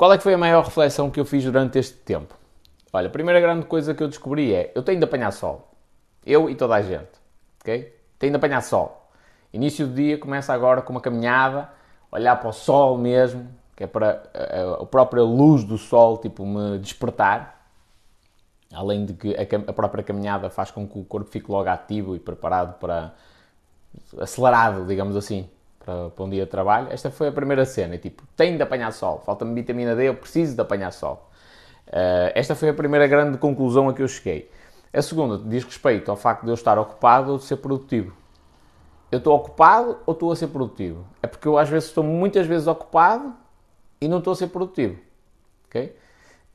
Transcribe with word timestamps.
qual 0.00 0.14
é 0.14 0.16
que 0.16 0.22
foi 0.22 0.32
a 0.32 0.38
maior 0.38 0.64
reflexão 0.64 1.10
que 1.10 1.20
eu 1.20 1.26
fiz 1.26 1.44
durante 1.44 1.78
este 1.78 1.94
tempo? 1.94 2.34
Olha, 2.90 3.08
a 3.08 3.10
primeira 3.10 3.38
grande 3.38 3.66
coisa 3.66 3.92
que 3.92 4.02
eu 4.02 4.08
descobri 4.08 4.54
é, 4.54 4.72
eu 4.74 4.82
tenho 4.82 4.96
de 4.96 5.04
apanhar 5.04 5.30
sol. 5.30 5.74
Eu 6.24 6.48
e 6.48 6.54
toda 6.54 6.74
a 6.74 6.80
gente, 6.80 7.10
ok? 7.60 7.94
Tenho 8.18 8.32
de 8.32 8.36
apanhar 8.38 8.62
sol. 8.62 9.10
Início 9.52 9.86
do 9.86 9.92
dia 9.92 10.16
começa 10.16 10.54
agora 10.54 10.80
com 10.80 10.90
uma 10.90 11.02
caminhada, 11.02 11.68
olhar 12.10 12.34
para 12.36 12.48
o 12.48 12.52
sol 12.52 12.96
mesmo, 12.96 13.46
que 13.76 13.84
é 13.84 13.86
para 13.86 14.22
a, 14.32 14.82
a 14.82 14.86
própria 14.86 15.22
luz 15.22 15.64
do 15.64 15.76
sol, 15.76 16.16
tipo, 16.16 16.46
me 16.46 16.78
despertar. 16.78 17.66
Além 18.72 19.04
de 19.04 19.12
que 19.12 19.36
a, 19.36 19.70
a 19.70 19.72
própria 19.74 20.02
caminhada 20.02 20.48
faz 20.48 20.70
com 20.70 20.88
que 20.88 20.98
o 20.98 21.04
corpo 21.04 21.30
fique 21.30 21.52
logo 21.52 21.68
ativo 21.68 22.16
e 22.16 22.18
preparado 22.18 22.78
para... 22.78 23.12
acelerado, 24.18 24.86
digamos 24.86 25.14
assim, 25.14 25.46
para, 26.14 26.24
um 26.24 26.30
dia 26.30 26.44
de 26.44 26.50
trabalho. 26.50 26.88
Esta 26.90 27.10
foi 27.10 27.28
a 27.28 27.32
primeira 27.32 27.64
cena, 27.64 27.98
tipo, 27.98 28.22
tenho 28.36 28.56
de 28.56 28.62
apanhar 28.62 28.92
sol, 28.92 29.22
falta-me 29.24 29.54
vitamina 29.54 29.94
D, 29.96 30.08
eu 30.08 30.14
preciso 30.14 30.54
de 30.54 30.60
apanhar 30.60 30.92
sol. 30.92 31.30
Uh, 31.88 32.30
esta 32.34 32.54
foi 32.54 32.68
a 32.68 32.74
primeira 32.74 33.06
grande 33.06 33.36
conclusão 33.38 33.88
a 33.88 33.94
que 33.94 34.02
eu 34.02 34.08
cheguei. 34.08 34.50
A 34.92 35.02
segunda 35.02 35.38
diz 35.38 35.64
respeito 35.64 36.10
ao 36.10 36.16
facto 36.16 36.44
de 36.44 36.50
eu 36.50 36.54
estar 36.54 36.78
ocupado 36.78 37.32
ou 37.32 37.38
de 37.38 37.44
ser 37.44 37.56
produtivo. 37.56 38.12
Eu 39.10 39.18
estou 39.18 39.34
ocupado 39.36 39.98
ou 40.06 40.12
estou 40.12 40.30
a 40.30 40.36
ser 40.36 40.48
produtivo? 40.48 41.04
É 41.22 41.26
porque 41.26 41.46
eu 41.46 41.58
às 41.58 41.68
vezes 41.68 41.88
estou 41.88 42.04
muitas 42.04 42.46
vezes 42.46 42.68
ocupado 42.68 43.34
e 44.00 44.06
não 44.06 44.18
estou 44.18 44.32
a 44.32 44.36
ser 44.36 44.48
produtivo. 44.48 44.98
ok? 45.66 45.96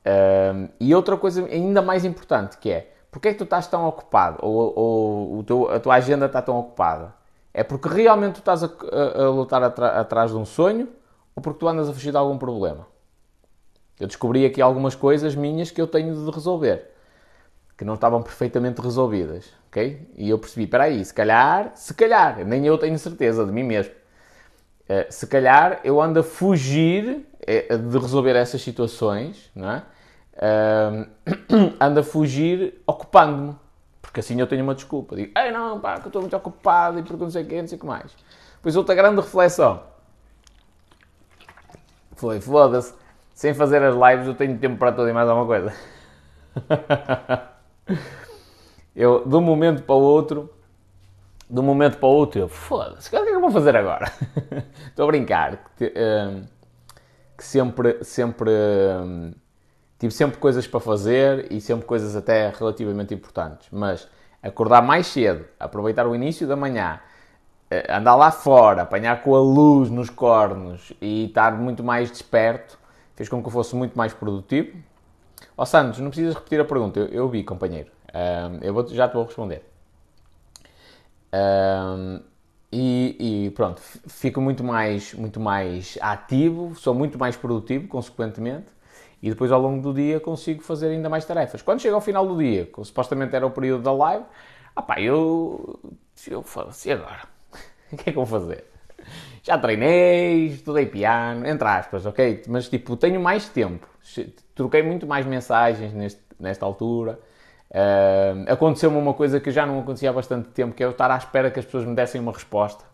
Uh, 0.06 0.70
e 0.80 0.94
outra 0.94 1.18
coisa 1.18 1.44
ainda 1.46 1.82
mais 1.82 2.06
importante 2.06 2.58
que 2.58 2.70
é, 2.70 2.94
porque 3.12 3.30
é 3.30 3.32
que 3.32 3.38
tu 3.38 3.44
estás 3.44 3.68
tão 3.68 3.88
ocupado 3.88 4.38
ou, 4.42 4.74
ou, 4.78 5.46
ou 5.50 5.72
a 5.72 5.80
tua 5.80 5.96
agenda 5.96 6.28
está 6.28 6.42
tão 6.42 6.60
ocupada? 6.60 7.14
É 7.58 7.64
porque 7.64 7.88
realmente 7.88 8.34
tu 8.34 8.40
estás 8.40 8.66
a, 8.66 8.68
a, 8.68 9.24
a 9.24 9.30
lutar 9.30 9.64
atrás 9.64 10.32
de 10.32 10.38
um 10.38 10.44
sonho 10.44 10.90
ou 11.34 11.42
porque 11.42 11.58
tu 11.58 11.70
andas 11.70 11.88
a 11.88 11.94
fugir 11.94 12.12
de 12.12 12.18
algum 12.18 12.38
problema? 12.38 12.86
Eu 13.98 14.08
descobri 14.08 14.46
aqui 14.46 14.62
algumas 14.62 14.94
coisas 14.94 15.36
minhas 15.36 15.72
que 15.72 15.82
eu 15.82 15.88
tenho 15.88 16.14
de 16.14 16.32
resolver, 16.32 16.92
que 17.78 17.86
não 17.86 17.94
estavam 17.94 18.22
perfeitamente 18.22 18.82
resolvidas, 18.82 19.54
ok? 19.70 20.06
E 20.18 20.30
eu 20.30 20.38
percebi, 20.38 20.66
espera 20.66 20.84
aí, 20.84 21.06
se 21.06 21.14
calhar, 21.14 21.72
se 21.76 21.94
calhar, 21.94 22.46
nem 22.46 22.68
eu 22.68 22.78
tenho 22.78 23.00
certeza 23.00 23.46
de 23.46 23.54
mim 23.54 23.64
mesmo, 23.64 23.94
uh, 23.94 25.06
se 25.10 25.26
calhar 25.26 25.80
eu 25.86 26.02
ando 26.02 26.20
a 26.20 26.24
fugir 26.24 27.26
uh, 27.40 27.78
de 27.78 27.98
resolver 27.98 28.36
essas 28.36 28.62
situações, 28.62 29.50
não 29.56 29.72
é? 29.72 29.84
Uh, 30.36 31.72
ando 31.80 32.02
a 32.02 32.04
fugir 32.04 32.82
ocupando-me 32.86 33.56
porque 34.16 34.22
assim 34.22 34.40
eu 34.40 34.48
tenho 34.48 34.64
uma 34.64 34.74
desculpa. 34.74 35.14
Digo, 35.14 35.38
ei 35.38 35.52
não, 35.52 35.78
pá, 35.78 35.96
que 35.96 36.06
eu 36.06 36.08
estou 36.08 36.22
muito 36.22 36.38
ocupado 36.38 36.98
e 37.00 37.04
porque 37.04 37.22
não 37.22 37.30
sei 37.30 37.44
o 37.44 37.46
quê, 37.46 37.62
não 37.62 37.68
sei 37.68 37.78
o 37.78 37.82
que 37.82 37.86
mais. 37.86 38.16
Pois 38.62 38.78
outra 38.78 38.96
grande 38.96 39.20
reflexão 39.20 39.84
foi, 42.16 42.40
foda-se, 42.40 42.94
sem 43.34 43.54
fazer 43.54 43.84
as 43.84 43.94
lives 43.94 44.26
eu 44.26 44.34
tenho 44.34 44.58
tempo 44.58 44.78
para 44.78 44.94
tudo 44.94 45.10
e 45.10 45.14
mais 45.14 45.28
alguma 45.28 45.46
coisa. 45.46 45.74
eu, 48.96 49.28
de 49.28 49.36
um 49.36 49.42
momento 49.42 49.84
para 49.84 49.96
o 49.96 50.02
outro, 50.02 50.50
de 51.50 51.60
um 51.60 51.64
momento 51.64 51.98
para 51.98 52.08
o 52.08 52.12
outro, 52.14 52.40
eu, 52.40 52.48
foda-se, 52.48 53.10
o 53.10 53.10
que 53.10 53.18
é 53.18 53.22
que 53.22 53.30
eu 53.32 53.42
vou 53.42 53.52
fazer 53.52 53.76
agora? 53.76 54.10
Estou 54.88 55.04
a 55.04 55.08
brincar, 55.08 55.62
que, 55.76 55.94
um, 55.94 56.46
que 57.38 57.44
sempre, 57.44 58.02
sempre, 58.02 58.50
um, 58.50 59.34
tive 60.06 60.14
sempre 60.14 60.38
coisas 60.38 60.68
para 60.68 60.80
fazer 60.80 61.52
e 61.52 61.60
sempre 61.60 61.86
coisas 61.86 62.16
até 62.16 62.50
relativamente 62.50 63.14
importantes. 63.14 63.68
Mas 63.72 64.08
acordar 64.42 64.82
mais 64.82 65.08
cedo, 65.08 65.46
aproveitar 65.60 66.06
o 66.06 66.16
início 66.16 66.48
da 66.48 66.56
manhã, 66.56 67.00
eh, 67.72 67.88
andar 67.90 68.16
lá 68.16 68.32
fora, 68.32 68.84
apanhar 68.84 69.24
com 69.24 69.36
a 69.36 69.40
luz 69.40 69.90
nos 69.90 70.10
cornos 70.10 70.94
e 71.02 71.26
estar 71.26 71.58
muito 71.58 71.84
mais 71.84 72.12
desperto, 72.12 72.78
fez 73.16 73.28
com 73.28 73.42
que 73.42 73.48
eu 73.48 73.52
fosse 73.52 73.76
muito 73.76 73.98
mais 73.98 74.14
produtivo. 74.14 74.78
Ó 75.58 75.64
oh, 75.64 75.66
Santos, 75.66 76.00
não 76.00 76.10
precisas 76.10 76.36
repetir 76.36 76.60
a 76.60 76.66
pergunta, 76.66 77.00
eu, 77.00 77.08
eu 77.08 77.30
vi, 77.30 77.44
companheiro. 77.44 77.92
Um, 78.14 78.60
eu 78.62 78.74
vou, 78.74 78.88
já 78.88 79.08
te 79.08 79.14
vou 79.14 79.26
responder. 79.26 79.64
Um, 81.34 82.22
e, 82.72 83.46
e, 83.48 83.50
pronto, 83.52 83.82
fico 83.82 84.40
muito 84.40 84.64
mais, 84.64 85.14
muito 85.14 85.40
mais 85.40 85.98
ativo, 86.02 86.76
sou 86.76 86.94
muito 86.94 87.18
mais 87.18 87.36
produtivo, 87.36 87.88
consequentemente 87.88 88.75
e 89.26 89.30
depois 89.32 89.52
ao 89.52 89.60
longo 89.60 89.82
do 89.82 89.92
dia 89.92 90.20
consigo 90.20 90.62
fazer 90.62 90.90
ainda 90.90 91.10
mais 91.10 91.26
tarefas. 91.26 91.64
Quando 91.64 91.82
chega 91.82 91.96
ao 91.96 92.02
final 92.02 92.28
do 92.28 92.38
dia, 92.38 92.68
que 92.68 92.84
supostamente 92.86 93.36
era 93.36 93.44
o 93.44 93.50
período 93.50 93.82
da 93.82 93.92
live, 93.92 94.24
ah 94.76 94.84
pá, 94.84 95.02
eu, 95.02 95.80
eu 96.28 96.44
falo 96.44 96.70
assim, 96.70 96.92
agora? 96.92 97.24
o 97.92 97.98
que 97.98 98.12
é 98.12 98.14
que 98.14 98.16
vou 98.16 98.28
fazer? 98.28 98.66
Já 99.42 99.58
treinei, 99.58 100.46
estudei 100.46 100.86
piano, 100.86 101.48
entre 101.48 101.68
aspas, 101.68 102.06
ok? 102.06 102.44
Mas 102.48 102.70
tipo, 102.70 102.96
tenho 102.96 103.20
mais 103.20 103.50
tempo. 103.50 103.88
Troquei 104.54 104.84
muito 104.84 105.08
mais 105.08 105.26
mensagens 105.26 105.92
neste, 105.92 106.22
nesta 106.40 106.64
altura. 106.64 107.20
Uh, 107.72 108.46
Aconteceu-me 108.48 108.98
uma 108.98 109.16
coisa 109.16 109.40
que 109.40 109.50
já 109.50 109.66
não 109.66 109.80
acontecia 109.80 110.12
há 110.12 110.14
bastante 110.14 110.50
tempo, 110.50 110.76
que 110.76 110.84
é 110.84 110.86
eu 110.86 110.92
estar 110.92 111.10
à 111.10 111.18
espera 111.18 111.50
que 111.50 111.58
as 111.60 111.66
pessoas 111.66 111.84
me 111.84 111.96
dessem 111.96 112.22
uma 112.22 112.32
resposta. 112.32 112.86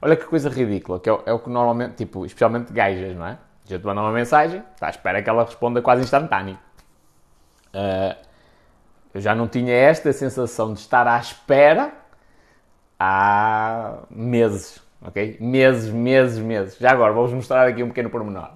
Olha 0.00 0.14
que 0.14 0.26
coisa 0.26 0.48
ridícula, 0.48 1.00
que 1.00 1.10
é, 1.10 1.18
é 1.26 1.32
o 1.32 1.40
que 1.40 1.50
normalmente, 1.50 1.96
tipo, 1.96 2.24
especialmente 2.24 2.72
gajas, 2.72 3.16
não 3.16 3.26
é? 3.26 3.38
Já 3.64 3.78
te 3.78 3.86
mandar 3.86 4.02
uma 4.02 4.12
mensagem, 4.12 4.62
está 4.74 4.88
à 4.88 4.90
espera 4.90 5.22
que 5.22 5.30
ela 5.30 5.44
responda 5.44 5.80
quase 5.80 6.02
instantâneo. 6.02 6.58
Uh, 7.74 8.16
eu 9.14 9.20
já 9.20 9.34
não 9.34 9.46
tinha 9.46 9.72
esta 9.72 10.12
sensação 10.12 10.72
de 10.72 10.80
estar 10.80 11.06
à 11.06 11.18
espera 11.18 11.92
há 12.98 13.98
meses, 14.10 14.82
ok? 15.00 15.36
Meses, 15.40 15.90
meses, 15.90 16.38
meses. 16.38 16.78
Já 16.78 16.92
agora, 16.92 17.12
vou-vos 17.12 17.34
mostrar 17.34 17.66
aqui 17.68 17.82
um 17.82 17.88
pequeno 17.88 18.10
pormenor. 18.10 18.52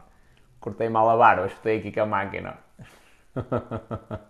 Cortei 0.61 0.89
mal 0.89 1.09
a 1.11 1.17
barba, 1.17 1.47
escutei 1.47 1.79
aqui 1.79 1.93
com 1.93 2.01
a 2.01 2.07
máquina. 2.07 2.59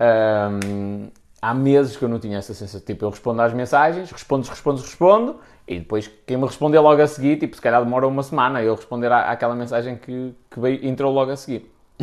um, 0.00 1.10
há 1.46 1.54
meses 1.54 1.96
que 1.96 2.04
eu 2.04 2.08
não 2.08 2.18
tinha 2.18 2.38
essa 2.38 2.52
sensação. 2.52 2.80
Tipo, 2.84 3.04
eu 3.04 3.10
respondo 3.10 3.40
às 3.40 3.52
mensagens, 3.52 4.10
respondo, 4.10 4.48
respondo, 4.48 4.80
respondo, 4.80 5.36
e 5.66 5.78
depois 5.78 6.10
quem 6.26 6.36
me 6.36 6.44
responder 6.44 6.80
logo 6.80 7.00
a 7.00 7.06
seguir, 7.06 7.38
tipo, 7.38 7.54
se 7.54 7.62
calhar 7.62 7.82
demora 7.84 8.06
uma 8.06 8.22
semana 8.24 8.60
eu 8.62 8.74
responder 8.74 9.12
à, 9.12 9.30
àquela 9.30 9.54
mensagem 9.54 9.96
que, 9.96 10.34
que 10.50 10.58
veio, 10.58 10.84
entrou 10.84 11.12
logo 11.12 11.30
a 11.30 11.36
seguir. 11.36 11.72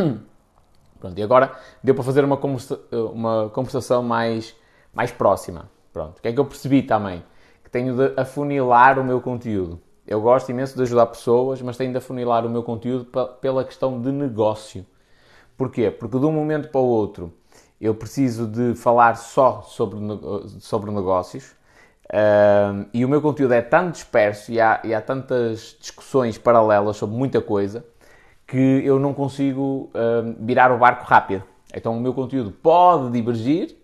Pronto, 1.00 1.20
e 1.20 1.22
agora 1.22 1.52
deu 1.84 1.94
para 1.94 2.04
fazer 2.06 2.24
uma, 2.24 2.38
conversa, 2.38 2.80
uma 3.14 3.50
conversação 3.50 4.02
mais, 4.02 4.56
mais 4.94 5.12
próxima. 5.12 5.70
Pronto, 5.92 6.20
o 6.20 6.22
que 6.22 6.30
é 6.30 6.32
que 6.32 6.40
eu 6.40 6.46
percebi 6.46 6.82
também? 6.82 7.22
Que 7.66 7.70
tenho 7.70 7.98
de 7.98 8.14
afunilar 8.16 8.98
o 8.98 9.04
meu 9.04 9.20
conteúdo. 9.20 9.82
Eu 10.08 10.22
gosto 10.22 10.50
imenso 10.52 10.78
de 10.78 10.84
ajudar 10.84 11.08
pessoas, 11.08 11.62
mas 11.62 11.76
tenho 11.76 11.92
de 11.92 11.98
afunilar 11.98 12.46
o 12.46 12.50
meu 12.50 12.64
conteúdo 12.64 13.06
pela 13.42 13.66
questão 13.66 14.00
de 14.00 14.10
negócio. 14.10 14.86
Porquê? 15.58 15.92
Porque 15.92 16.18
de 16.18 16.26
um 16.26 16.32
momento 16.32 16.70
para 16.70 16.80
o 16.80 16.86
outro 16.86 17.34
eu 17.84 17.94
preciso 17.94 18.48
de 18.48 18.74
falar 18.76 19.16
só 19.16 19.62
sobre, 19.64 20.00
sobre 20.62 20.90
negócios 20.90 21.52
uh, 22.06 22.88
e 22.94 23.04
o 23.04 23.10
meu 23.10 23.22
conteúdo 23.22 23.54
é 23.54 23.62
tão 23.62 23.92
disperso 23.92 24.54
e 24.54 24.62
há, 24.62 24.80
e 24.86 24.94
há 24.94 25.02
tantas 25.02 25.76
discussões 25.82 26.38
paralelas 26.38 26.96
sobre 26.96 27.18
muita 27.18 27.42
coisa 27.42 27.86
que 28.48 28.82
eu 28.86 29.00
não 29.00 29.14
consigo 29.14 29.92
uh, 29.94 30.34
virar 30.40 30.72
o 30.72 30.78
barco 30.78 31.04
rápido. 31.06 31.44
Então 31.76 31.98
o 31.98 32.00
meu 32.00 32.14
conteúdo 32.14 32.52
pode 32.52 33.12
divergir, 33.12 33.76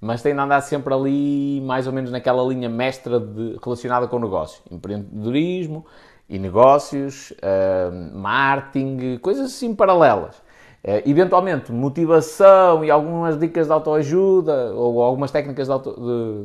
mas 0.00 0.22
tem 0.22 0.32
de 0.32 0.40
andar 0.40 0.60
sempre 0.60 0.94
ali, 0.94 1.60
mais 1.62 1.88
ou 1.88 1.92
menos 1.92 2.12
naquela 2.12 2.42
linha 2.44 2.68
mestra 2.68 3.18
de, 3.18 3.58
relacionada 3.64 4.06
com 4.06 4.16
o 4.16 4.20
negócio. 4.20 4.62
Empreendedorismo 4.70 5.84
e 6.28 6.38
negócios, 6.38 7.32
uh, 7.32 8.16
marketing, 8.16 9.18
coisas 9.18 9.46
assim 9.46 9.74
paralelas. 9.74 10.43
Uh, 10.84 11.00
eventualmente, 11.08 11.72
motivação 11.72 12.84
e 12.84 12.90
algumas 12.90 13.38
dicas 13.38 13.68
de 13.68 13.72
autoajuda 13.72 14.74
ou 14.74 15.02
algumas 15.02 15.30
técnicas 15.30 15.66
de, 15.66 15.72
auto, 15.72 15.94
de, 15.94 16.44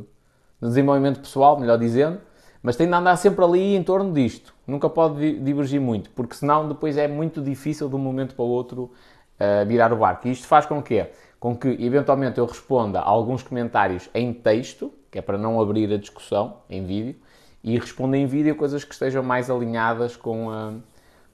de, 0.62 0.70
desenvolvimento 0.70 1.20
pessoal, 1.20 1.60
melhor 1.60 1.78
dizendo, 1.78 2.22
mas 2.64 2.78
tem 2.78 2.88
de 2.88 2.94
andar 2.94 3.18
sempre 3.18 3.44
ali 3.44 3.76
em 3.76 3.84
torno 3.84 4.14
disto. 4.14 4.54
Nunca 4.66 4.90
pode 4.90 5.40
divergir 5.40 5.82
muito, 5.82 6.10
porque 6.12 6.36
senão 6.36 6.70
depois 6.70 6.96
é 6.96 7.06
muito 7.06 7.42
difícil 7.42 7.90
de 7.90 7.96
um 7.96 8.00
momento 8.00 8.34
para 8.34 8.46
o 8.46 8.48
outro 8.48 8.84
uh, 8.84 9.66
virar 9.68 9.92
o 9.92 9.98
barco. 9.98 10.26
E 10.26 10.32
isto 10.32 10.48
faz 10.48 10.66
com 10.66 10.82
que, 10.82 11.06
com 11.38 11.54
que 11.54 11.68
eventualmente 11.78 12.38
eu 12.38 12.46
responda 12.46 13.02
a 13.02 13.10
alguns 13.10 13.44
comentários 13.44 14.10
em 14.14 14.32
texto, 14.32 14.90
que 15.12 15.20
é 15.20 15.22
para 15.22 15.38
não 15.38 15.60
abrir 15.60 15.92
a 15.94 15.98
discussão 15.98 16.60
em 16.70 16.86
vídeo, 16.86 17.16
e 17.62 17.78
responda 17.78 18.16
em 18.16 18.26
vídeo 18.26 18.56
coisas 18.56 18.86
que 18.86 18.94
estejam 18.94 19.22
mais 19.22 19.50
alinhadas 19.50 20.16
com 20.16 20.50
a 20.50 20.74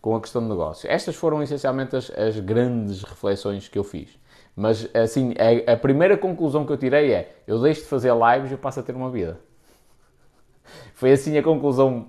com 0.05 0.15
a 0.15 0.21
questão 0.21 0.39
de 0.39 0.47
negócio. 0.47 0.87
Estas 0.87 1.15
foram 1.15 1.41
essencialmente 1.41 1.95
as, 1.95 2.11
as 2.11 2.39
grandes 2.39 3.01
reflexões 3.01 3.67
que 3.67 3.75
eu 3.75 3.83
fiz. 3.83 4.19
Mas, 4.55 4.87
assim, 4.93 5.33
a, 5.67 5.73
a, 5.73 5.77
primeira 5.77 6.15
conclusão 6.15 6.63
que 6.63 6.71
eu 6.71 6.77
tirei 6.77 7.11
é: 7.11 7.37
eu 7.47 7.59
deixo 7.59 7.81
de 7.81 7.87
fazer 7.87 8.13
lives 8.13 8.51
e 8.51 8.53
eu 8.53 8.57
passo 8.59 8.81
a 8.81 8.83
ter 8.83 8.95
uma 8.95 9.09
vida. 9.09 9.39
Foi 10.93 11.11
assim 11.11 11.35
a 11.39 11.41
conclusão. 11.41 12.07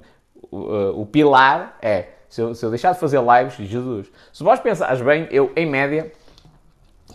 O, 0.50 1.00
o 1.00 1.06
pilar 1.06 1.78
é: 1.80 2.08
se 2.28 2.42
eu, 2.42 2.54
se 2.54 2.66
eu, 2.66 2.68
deixar 2.68 2.92
de 2.92 3.00
fazer 3.00 3.18
lives, 3.18 3.66
Jesus. 3.66 4.12
Se 4.30 4.44
vós 4.44 4.60
pensares 4.60 5.00
bem, 5.00 5.26
eu, 5.30 5.50
em 5.56 5.64
média, 5.64 6.12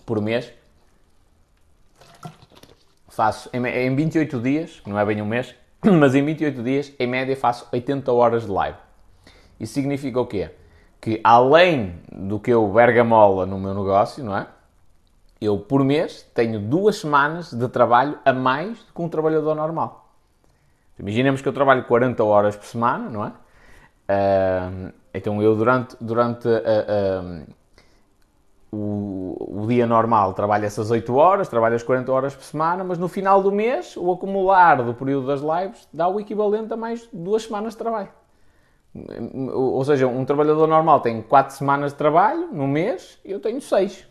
por 0.04 0.19
mês, 0.19 0.51
faço 3.07 3.51
em, 3.54 3.63
em 3.68 3.95
28 3.95 4.39
dias, 4.39 4.81
não 4.88 4.98
é 4.98 5.06
bem 5.06 5.22
um 5.22 5.28
mês, 5.28 5.54
mas 5.86 6.16
em 6.16 6.25
28 6.25 6.63
dias, 6.63 6.92
em 6.98 7.06
média, 7.06 7.38
faço 7.38 7.68
80 7.72 8.12
horas 8.12 8.45
de 8.48 8.50
live. 8.50 8.80
Isso 9.60 9.75
significa 9.75 10.19
o 10.19 10.25
quê? 10.25 10.50
Que 11.01 11.19
além 11.24 11.95
do 12.12 12.39
que 12.39 12.51
eu 12.51 12.68
bergamola 12.68 13.48
no 13.48 13.59
meu 13.59 13.74
negócio, 13.74 14.24
não 14.24 14.38
é? 14.38 14.48
Eu, 15.42 15.57
por 15.57 15.83
mês, 15.83 16.30
tenho 16.36 16.59
duas 16.59 16.98
semanas 16.98 17.51
de 17.51 17.68
trabalho 17.68 18.19
a 18.24 18.31
mais 18.31 18.77
do 18.83 18.94
que 18.94 19.01
um 19.01 19.09
trabalhador 19.09 19.56
normal. 19.56 20.13
Imaginemos 21.00 21.42
que 21.42 21.48
eu 21.48 21.53
trabalho 21.53 21.83
40 21.86 22.24
horas 22.24 22.56
por 22.56 22.65
semana, 22.65 23.09
não 23.09 23.25
é? 23.25 23.30
Uh, 23.30 24.94
então 25.12 25.42
eu, 25.42 25.56
durante, 25.56 25.98
durante 26.00 26.48
uh, 26.48 27.42
uh, 27.42 27.47
o, 28.71 29.63
o, 29.63 29.68
dia 29.68 29.88
normal, 29.88 30.36
trabalho 30.36 30.65
essas 30.65 30.92
8 30.92 31.15
horas, 31.15 31.50
trabalho 31.50 31.75
as 31.75 31.81
40 31.81 32.12
horas 32.12 32.36
por 32.36 32.44
semana, 32.44 32.83
mas 32.83 33.00
no 33.00 33.07
final 33.07 33.42
do 33.42 33.51
mês, 33.51 33.97
o 33.97 34.12
acumular 34.12 34.83
do 34.83 34.94
período 34.94 35.25
das 35.25 35.42
lives 35.42 35.88
dá 35.92 36.07
o 36.07 36.19
equivalente 36.19 36.71
a 36.71 36.77
mais 36.77 37.09
duas 37.12 37.44
semanas 37.44 37.74
de 37.74 37.80
trabalho. 37.80 38.09
Ou 38.94 39.84
seja, 39.86 40.06
um 40.08 40.26
trabalhador 40.26 40.68
normal 40.68 41.00
tem 41.00 41.22
4 41.22 41.56
semanas 41.56 41.94
de 41.94 41.98
trabalho 41.98 42.50
no 42.52 42.68
mês 42.68 43.18
e 43.24 43.32
eu 43.32 43.40
tenho 43.40 43.62
6. 43.62 44.06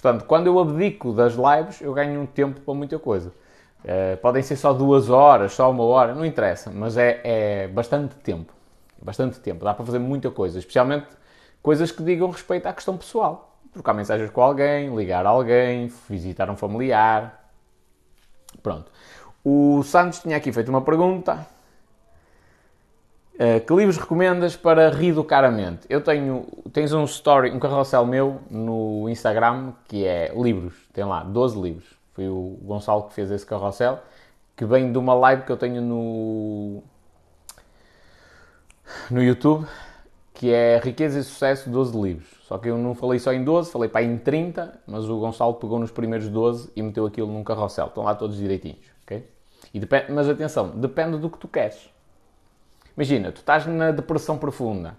Portanto, 0.00 0.24
quando 0.24 0.46
eu 0.46 0.58
abdico 0.58 1.12
das 1.12 1.34
lives, 1.34 1.80
eu 1.80 1.92
ganho 1.92 2.20
um 2.20 2.26
tempo 2.26 2.60
para 2.60 2.74
muita 2.74 2.98
coisa. 2.98 3.32
Uh, 3.84 4.16
podem 4.18 4.42
ser 4.42 4.56
só 4.56 4.72
duas 4.72 5.10
horas, 5.10 5.52
só 5.52 5.70
uma 5.70 5.84
hora, 5.84 6.14
não 6.14 6.24
interessa, 6.24 6.70
mas 6.72 6.96
é, 6.96 7.20
é 7.24 7.68
bastante 7.68 8.14
tempo. 8.16 8.52
Bastante 9.00 9.40
tempo. 9.40 9.64
Dá 9.64 9.74
para 9.74 9.84
fazer 9.84 9.98
muita 9.98 10.30
coisa, 10.30 10.58
especialmente 10.58 11.08
coisas 11.60 11.90
que 11.90 12.02
digam 12.02 12.30
respeito 12.30 12.66
à 12.66 12.72
questão 12.72 12.96
pessoal. 12.96 13.56
Trocar 13.72 13.94
mensagens 13.94 14.30
com 14.30 14.40
alguém, 14.40 14.94
ligar 14.94 15.26
a 15.26 15.30
alguém, 15.30 15.90
visitar 16.08 16.48
um 16.50 16.56
familiar. 16.56 17.48
Pronto. 18.62 18.92
O 19.44 19.82
Santos 19.82 20.20
tinha 20.20 20.36
aqui 20.36 20.52
feito 20.52 20.68
uma 20.68 20.82
pergunta 20.82 21.44
que 23.66 23.74
livros 23.74 23.96
recomendas 23.96 24.56
para 24.56 24.90
reeducar 24.90 25.44
a 25.44 25.50
mente? 25.50 25.86
Eu 25.88 26.00
tenho, 26.00 26.46
tens 26.72 26.92
um 26.92 27.04
story, 27.04 27.50
um 27.50 27.58
carrossel 27.58 28.06
meu 28.06 28.40
no 28.50 29.08
Instagram 29.08 29.72
que 29.88 30.04
é 30.06 30.32
livros, 30.34 30.74
tem 30.92 31.04
lá 31.04 31.22
12 31.22 31.60
livros. 31.60 32.02
Foi 32.12 32.28
o 32.28 32.58
Gonçalo 32.62 33.04
que 33.04 33.14
fez 33.14 33.30
esse 33.30 33.46
carrossel, 33.46 34.00
que 34.54 34.64
vem 34.64 34.92
de 34.92 34.98
uma 34.98 35.14
live 35.14 35.42
que 35.44 35.52
eu 35.52 35.56
tenho 35.56 35.80
no 35.80 36.82
no 39.10 39.22
YouTube, 39.22 39.66
que 40.34 40.52
é 40.52 40.78
Riqueza 40.78 41.18
e 41.18 41.22
Sucesso 41.22 41.70
12 41.70 41.98
livros. 41.98 42.28
Só 42.42 42.58
que 42.58 42.68
eu 42.68 42.76
não 42.76 42.94
falei 42.94 43.18
só 43.18 43.32
em 43.32 43.42
12, 43.42 43.70
falei 43.70 43.88
para 43.88 44.02
em 44.02 44.18
30, 44.18 44.80
mas 44.86 45.08
o 45.08 45.18
Gonçalo 45.18 45.54
pegou 45.54 45.78
nos 45.78 45.90
primeiros 45.90 46.28
12 46.28 46.70
e 46.76 46.82
meteu 46.82 47.06
aquilo 47.06 47.32
num 47.32 47.42
carrossel. 47.42 47.86
Estão 47.86 48.04
lá 48.04 48.14
todos 48.14 48.36
direitinhos, 48.36 48.84
ok? 49.04 49.26
Depende, 49.72 50.12
mas 50.12 50.28
atenção, 50.28 50.68
depende 50.68 51.16
do 51.16 51.30
que 51.30 51.38
tu 51.38 51.48
queres. 51.48 51.91
Imagina, 52.96 53.32
tu 53.32 53.38
estás 53.38 53.66
na 53.66 53.90
depressão 53.90 54.36
profunda, 54.36 54.96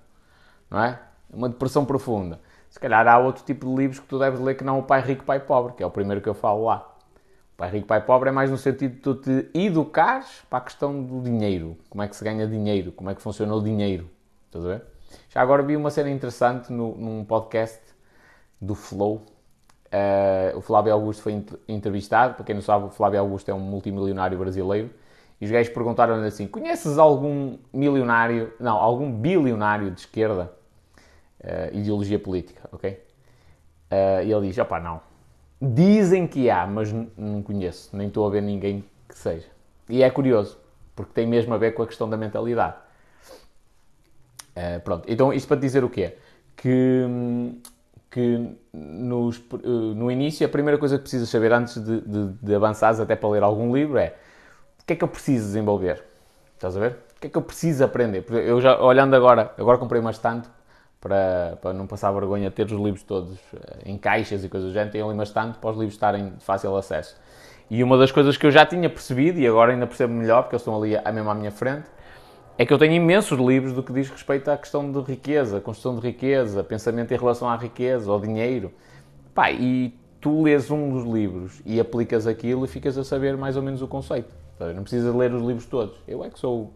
não 0.69 0.83
é? 0.83 0.99
Uma 1.31 1.49
depressão 1.49 1.85
profunda. 1.85 2.39
Se 2.69 2.79
calhar 2.79 3.07
há 3.07 3.19
outro 3.19 3.43
tipo 3.43 3.67
de 3.67 3.75
livros 3.75 3.99
que 3.99 4.07
tu 4.07 4.17
deves 4.17 4.39
ler 4.39 4.55
que 4.55 4.63
não 4.63 4.79
o 4.79 4.83
Pai 4.83 5.01
Rico, 5.01 5.23
Pai 5.23 5.39
Pobre, 5.39 5.73
que 5.73 5.83
é 5.83 5.85
o 5.85 5.91
primeiro 5.91 6.21
que 6.21 6.27
eu 6.27 6.33
falo 6.33 6.65
lá. 6.65 6.89
O 7.53 7.57
Pai 7.57 7.69
Rico, 7.69 7.85
Pai 7.85 8.01
Pobre 8.03 8.29
é 8.29 8.31
mais 8.31 8.49
no 8.49 8.57
sentido 8.57 8.95
de 8.95 8.99
tu 8.99 9.15
te 9.15 9.49
educares 9.53 10.41
para 10.49 10.57
a 10.57 10.61
questão 10.61 11.03
do 11.03 11.21
dinheiro. 11.21 11.77
Como 11.89 12.01
é 12.01 12.07
que 12.07 12.15
se 12.15 12.23
ganha 12.23 12.47
dinheiro, 12.47 12.91
como 12.91 13.11
é 13.11 13.15
que 13.15 13.21
funciona 13.21 13.53
o 13.53 13.61
dinheiro. 13.61 14.09
Estás 14.47 14.65
a 14.65 14.67
ver? 14.69 14.83
Já 15.29 15.41
agora 15.41 15.61
vi 15.61 15.75
uma 15.75 15.91
cena 15.91 16.09
interessante 16.09 16.73
no, 16.73 16.95
num 16.95 17.23
podcast 17.23 17.79
do 18.59 18.73
Flow. 18.73 19.23
Uh, 19.93 20.57
o 20.57 20.61
Flávio 20.61 20.93
Augusto 20.93 21.21
foi 21.21 21.45
entrevistado. 21.67 22.33
Para 22.33 22.43
quem 22.43 22.55
não 22.55 22.61
sabe, 22.63 22.85
o 22.85 22.89
Flávio 22.89 23.19
Augusto 23.19 23.49
é 23.49 23.53
um 23.53 23.59
multimilionário 23.59 24.35
brasileiro 24.35 24.89
os 25.43 25.51
gajos 25.51 25.73
perguntaram-lhe 25.73 26.27
assim: 26.27 26.47
Conheces 26.47 26.97
algum 26.97 27.57
milionário, 27.73 28.53
não, 28.59 28.77
algum 28.77 29.11
bilionário 29.11 29.91
de 29.91 30.01
esquerda? 30.01 30.51
Uh, 31.43 31.77
ideologia 31.77 32.17
política, 32.17 32.69
ok? 32.71 32.91
Uh, 33.91 34.23
e 34.23 34.31
ele 34.31 34.47
diz: 34.47 34.57
opá, 34.57 34.79
não. 34.79 35.01
Dizem 35.61 36.25
que 36.27 36.49
há, 36.49 36.65
mas 36.65 36.91
não 37.17 37.41
conheço, 37.41 37.95
nem 37.95 38.07
estou 38.07 38.25
a 38.27 38.29
ver 38.29 38.41
ninguém 38.41 38.83
que 39.07 39.17
seja. 39.17 39.47
E 39.89 40.03
é 40.03 40.09
curioso, 40.09 40.57
porque 40.95 41.11
tem 41.13 41.27
mesmo 41.27 41.53
a 41.53 41.57
ver 41.57 41.73
com 41.73 41.83
a 41.83 41.87
questão 41.87 42.09
da 42.09 42.15
mentalidade. 42.15 42.75
Uh, 44.55 44.79
pronto, 44.81 45.05
então 45.07 45.33
isto 45.33 45.47
para 45.47 45.59
dizer 45.59 45.83
o 45.83 45.89
quê? 45.89 46.15
Que, 46.55 47.05
que 48.11 48.55
nos, 48.71 49.43
no 49.95 50.11
início 50.11 50.45
a 50.45 50.49
primeira 50.49 50.77
coisa 50.77 50.97
que 50.97 51.01
precisas 51.01 51.27
saber 51.27 51.51
antes 51.51 51.83
de, 51.83 52.01
de, 52.01 52.27
de 52.41 52.55
avançares 52.55 52.99
até 52.99 53.15
para 53.15 53.29
ler 53.29 53.43
algum 53.43 53.75
livro 53.75 53.97
é 53.97 54.15
o 54.83 54.85
que 54.85 54.93
é 54.93 54.95
que 54.97 55.03
eu 55.03 55.07
preciso 55.07 55.45
desenvolver? 55.45 56.03
Estás 56.55 56.75
a 56.75 56.79
ver? 56.79 56.97
O 57.15 57.21
que 57.21 57.27
é 57.27 57.29
que 57.29 57.37
eu 57.37 57.41
preciso 57.41 57.85
aprender? 57.85 58.25
Eu 58.29 58.59
já, 58.59 58.81
olhando 58.81 59.15
agora, 59.15 59.53
agora 59.57 59.77
comprei 59.77 60.01
uma 60.01 60.11
estante 60.11 60.49
para, 60.99 61.57
para 61.61 61.73
não 61.73 61.87
passar 61.87 62.11
vergonha 62.11 62.51
ter 62.51 62.65
os 62.65 62.73
livros 62.73 63.01
todos 63.03 63.37
eh, 63.53 63.77
em 63.85 63.97
caixas 63.97 64.43
e 64.43 64.49
coisas 64.49 64.69
do 64.69 64.73
género, 64.73 64.91
tenho 64.91 65.05
ali 65.05 65.13
uma 65.13 65.23
estante 65.23 65.57
para 65.57 65.69
os 65.69 65.77
livros 65.77 65.93
estarem 65.93 66.31
de 66.31 66.43
fácil 66.43 66.75
acesso. 66.75 67.15
E 67.69 67.81
uma 67.81 67.97
das 67.97 68.11
coisas 68.11 68.35
que 68.35 68.45
eu 68.45 68.51
já 68.51 68.65
tinha 68.65 68.89
percebido, 68.89 69.39
e 69.39 69.47
agora 69.47 69.71
ainda 69.71 69.87
percebo 69.87 70.13
melhor, 70.13 70.43
porque 70.43 70.55
eles 70.55 70.61
estão 70.61 70.75
ali 70.75 70.97
mesmo 71.13 71.29
à 71.29 71.33
minha 71.33 71.51
frente, 71.51 71.85
é 72.57 72.65
que 72.65 72.73
eu 72.73 72.77
tenho 72.77 72.93
imensos 72.93 73.39
livros 73.39 73.71
do 73.71 73.81
que 73.81 73.93
diz 73.93 74.09
respeito 74.09 74.51
à 74.51 74.57
questão 74.57 74.91
de 74.91 74.99
riqueza, 74.99 75.61
construção 75.61 75.97
de 75.97 76.05
riqueza, 76.05 76.61
pensamento 76.61 77.13
em 77.13 77.17
relação 77.17 77.49
à 77.49 77.55
riqueza, 77.55 78.11
ao 78.11 78.19
dinheiro. 78.19 78.69
Pá, 79.33 79.49
e 79.49 79.97
tu 80.19 80.43
lês 80.43 80.69
um 80.69 80.89
dos 80.89 81.05
livros 81.05 81.61
e 81.65 81.79
aplicas 81.79 82.27
aquilo 82.27 82.65
e 82.65 82.67
ficas 82.67 82.97
a 82.97 83.03
saber 83.05 83.37
mais 83.37 83.55
ou 83.55 83.63
menos 83.63 83.81
o 83.81 83.87
conceito. 83.87 84.42
Não 84.59 84.83
precisa 84.83 85.15
ler 85.15 85.33
os 85.33 85.41
livros 85.41 85.65
todos. 85.65 85.97
Eu 86.07 86.23
é 86.23 86.29
que 86.29 86.39
sou 86.39 86.73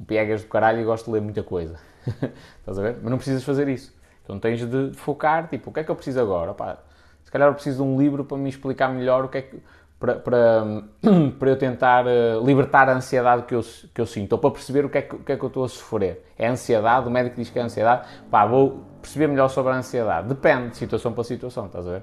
um 0.00 0.04
piegas 0.04 0.42
do 0.42 0.48
caralho 0.48 0.80
e 0.80 0.84
gosto 0.84 1.06
de 1.06 1.12
ler 1.12 1.22
muita 1.22 1.42
coisa. 1.42 1.78
Estás 2.60 2.78
a 2.78 2.82
ver? 2.82 2.98
Mas 3.02 3.10
não 3.10 3.16
precisas 3.16 3.44
fazer 3.44 3.68
isso. 3.68 3.94
Então 4.24 4.38
tens 4.38 4.64
de 4.66 4.92
focar, 4.94 5.48
tipo, 5.48 5.70
o 5.70 5.72
que 5.72 5.80
é 5.80 5.84
que 5.84 5.90
eu 5.90 5.94
preciso 5.94 6.20
agora? 6.20 6.50
Opa, 6.50 6.78
se 7.22 7.30
calhar 7.30 7.48
eu 7.48 7.54
preciso 7.54 7.82
de 7.82 7.82
um 7.82 7.98
livro 7.98 8.24
para 8.24 8.36
me 8.36 8.48
explicar 8.48 8.88
melhor 8.88 9.24
o 9.24 9.28
que 9.28 9.38
é 9.38 9.42
que... 9.42 9.62
Para, 9.98 10.16
para, 10.16 10.64
para 11.38 11.50
eu 11.50 11.56
tentar 11.56 12.04
uh, 12.06 12.44
libertar 12.44 12.88
a 12.88 12.94
ansiedade 12.94 13.44
que 13.44 13.54
eu, 13.54 13.62
que 13.94 14.00
eu 14.00 14.06
sinto, 14.06 14.32
ou 14.32 14.38
para 14.38 14.50
perceber 14.50 14.84
o 14.84 14.90
que, 14.90 14.98
é 14.98 15.02
que, 15.02 15.14
o 15.14 15.18
que 15.20 15.32
é 15.32 15.36
que 15.36 15.42
eu 15.42 15.46
estou 15.46 15.64
a 15.64 15.68
sofrer. 15.68 16.24
É 16.36 16.48
ansiedade, 16.48 17.06
o 17.06 17.10
médico 17.10 17.36
diz 17.36 17.48
que 17.48 17.58
é 17.58 17.62
ansiedade, 17.62 18.06
pá, 18.30 18.44
vou 18.44 18.84
perceber 19.00 19.28
melhor 19.28 19.48
sobre 19.48 19.72
a 19.72 19.76
ansiedade. 19.76 20.28
Depende 20.28 20.70
de 20.70 20.76
situação 20.76 21.12
para 21.12 21.24
situação, 21.24 21.66
estás 21.66 21.86
a 21.86 21.90
ver? 21.90 22.02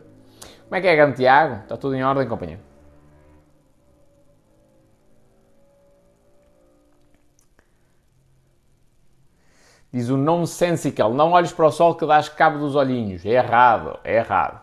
Como 0.64 0.76
é 0.78 0.82
que 0.82 0.88
é, 0.88 0.96
Grande 0.96 1.18
Tiago? 1.18 1.56
Está 1.64 1.78
tudo 1.78 1.96
em 1.96 2.04
ordem, 2.04 2.28
companheiro? 2.28 2.71
Diz 9.94 10.08
o 10.08 10.16
nonsensical, 10.16 11.14
não 11.14 11.32
olhes 11.32 11.52
para 11.52 11.66
o 11.66 11.72
sol 11.72 11.96
que 11.96 12.06
dás 12.06 12.30
cabo 12.30 12.58
dos 12.60 12.76
olhinhos. 12.76 13.26
É 13.26 13.32
errado, 13.32 14.00
é 14.06 14.16
errado. 14.16 14.62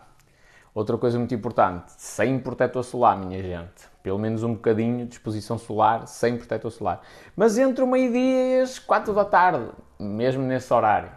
Outra 0.73 0.97
coisa 0.97 1.19
muito 1.19 1.35
importante, 1.35 1.91
sem 1.97 2.39
protetor 2.39 2.83
solar, 2.83 3.15
minha 3.15 3.39
gente. 3.43 3.87
Pelo 4.01 4.17
menos 4.17 4.41
um 4.41 4.55
bocadinho 4.55 5.05
de 5.05 5.13
exposição 5.13 5.59
solar, 5.59 6.07
sem 6.07 6.35
protetor 6.35 6.71
solar. 6.71 7.01
Mas 7.35 7.59
entre 7.59 7.83
o 7.83 7.87
meio-dia 7.87 8.57
e 8.57 8.61
as 8.61 8.79
4 8.79 9.13
da 9.13 9.23
tarde, 9.23 9.69
mesmo 9.99 10.41
nesse 10.41 10.73
horário. 10.73 11.11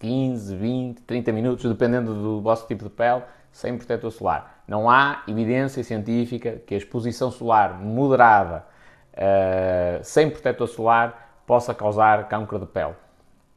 15, 0.00 0.56
20, 0.56 1.02
30 1.02 1.30
minutos, 1.30 1.70
dependendo 1.70 2.14
do 2.14 2.40
vosso 2.40 2.66
tipo 2.66 2.82
de 2.82 2.90
pele, 2.90 3.22
sem 3.52 3.78
protetor 3.78 4.10
solar. 4.10 4.64
Não 4.66 4.90
há 4.90 5.22
evidência 5.28 5.84
científica 5.84 6.60
que 6.66 6.74
a 6.74 6.78
exposição 6.78 7.30
solar 7.30 7.80
moderada, 7.80 8.66
uh, 9.12 10.02
sem 10.02 10.28
protetor 10.28 10.66
solar, 10.66 11.42
possa 11.46 11.72
causar 11.72 12.28
câncer 12.28 12.58
de 12.58 12.66
pele 12.66 13.03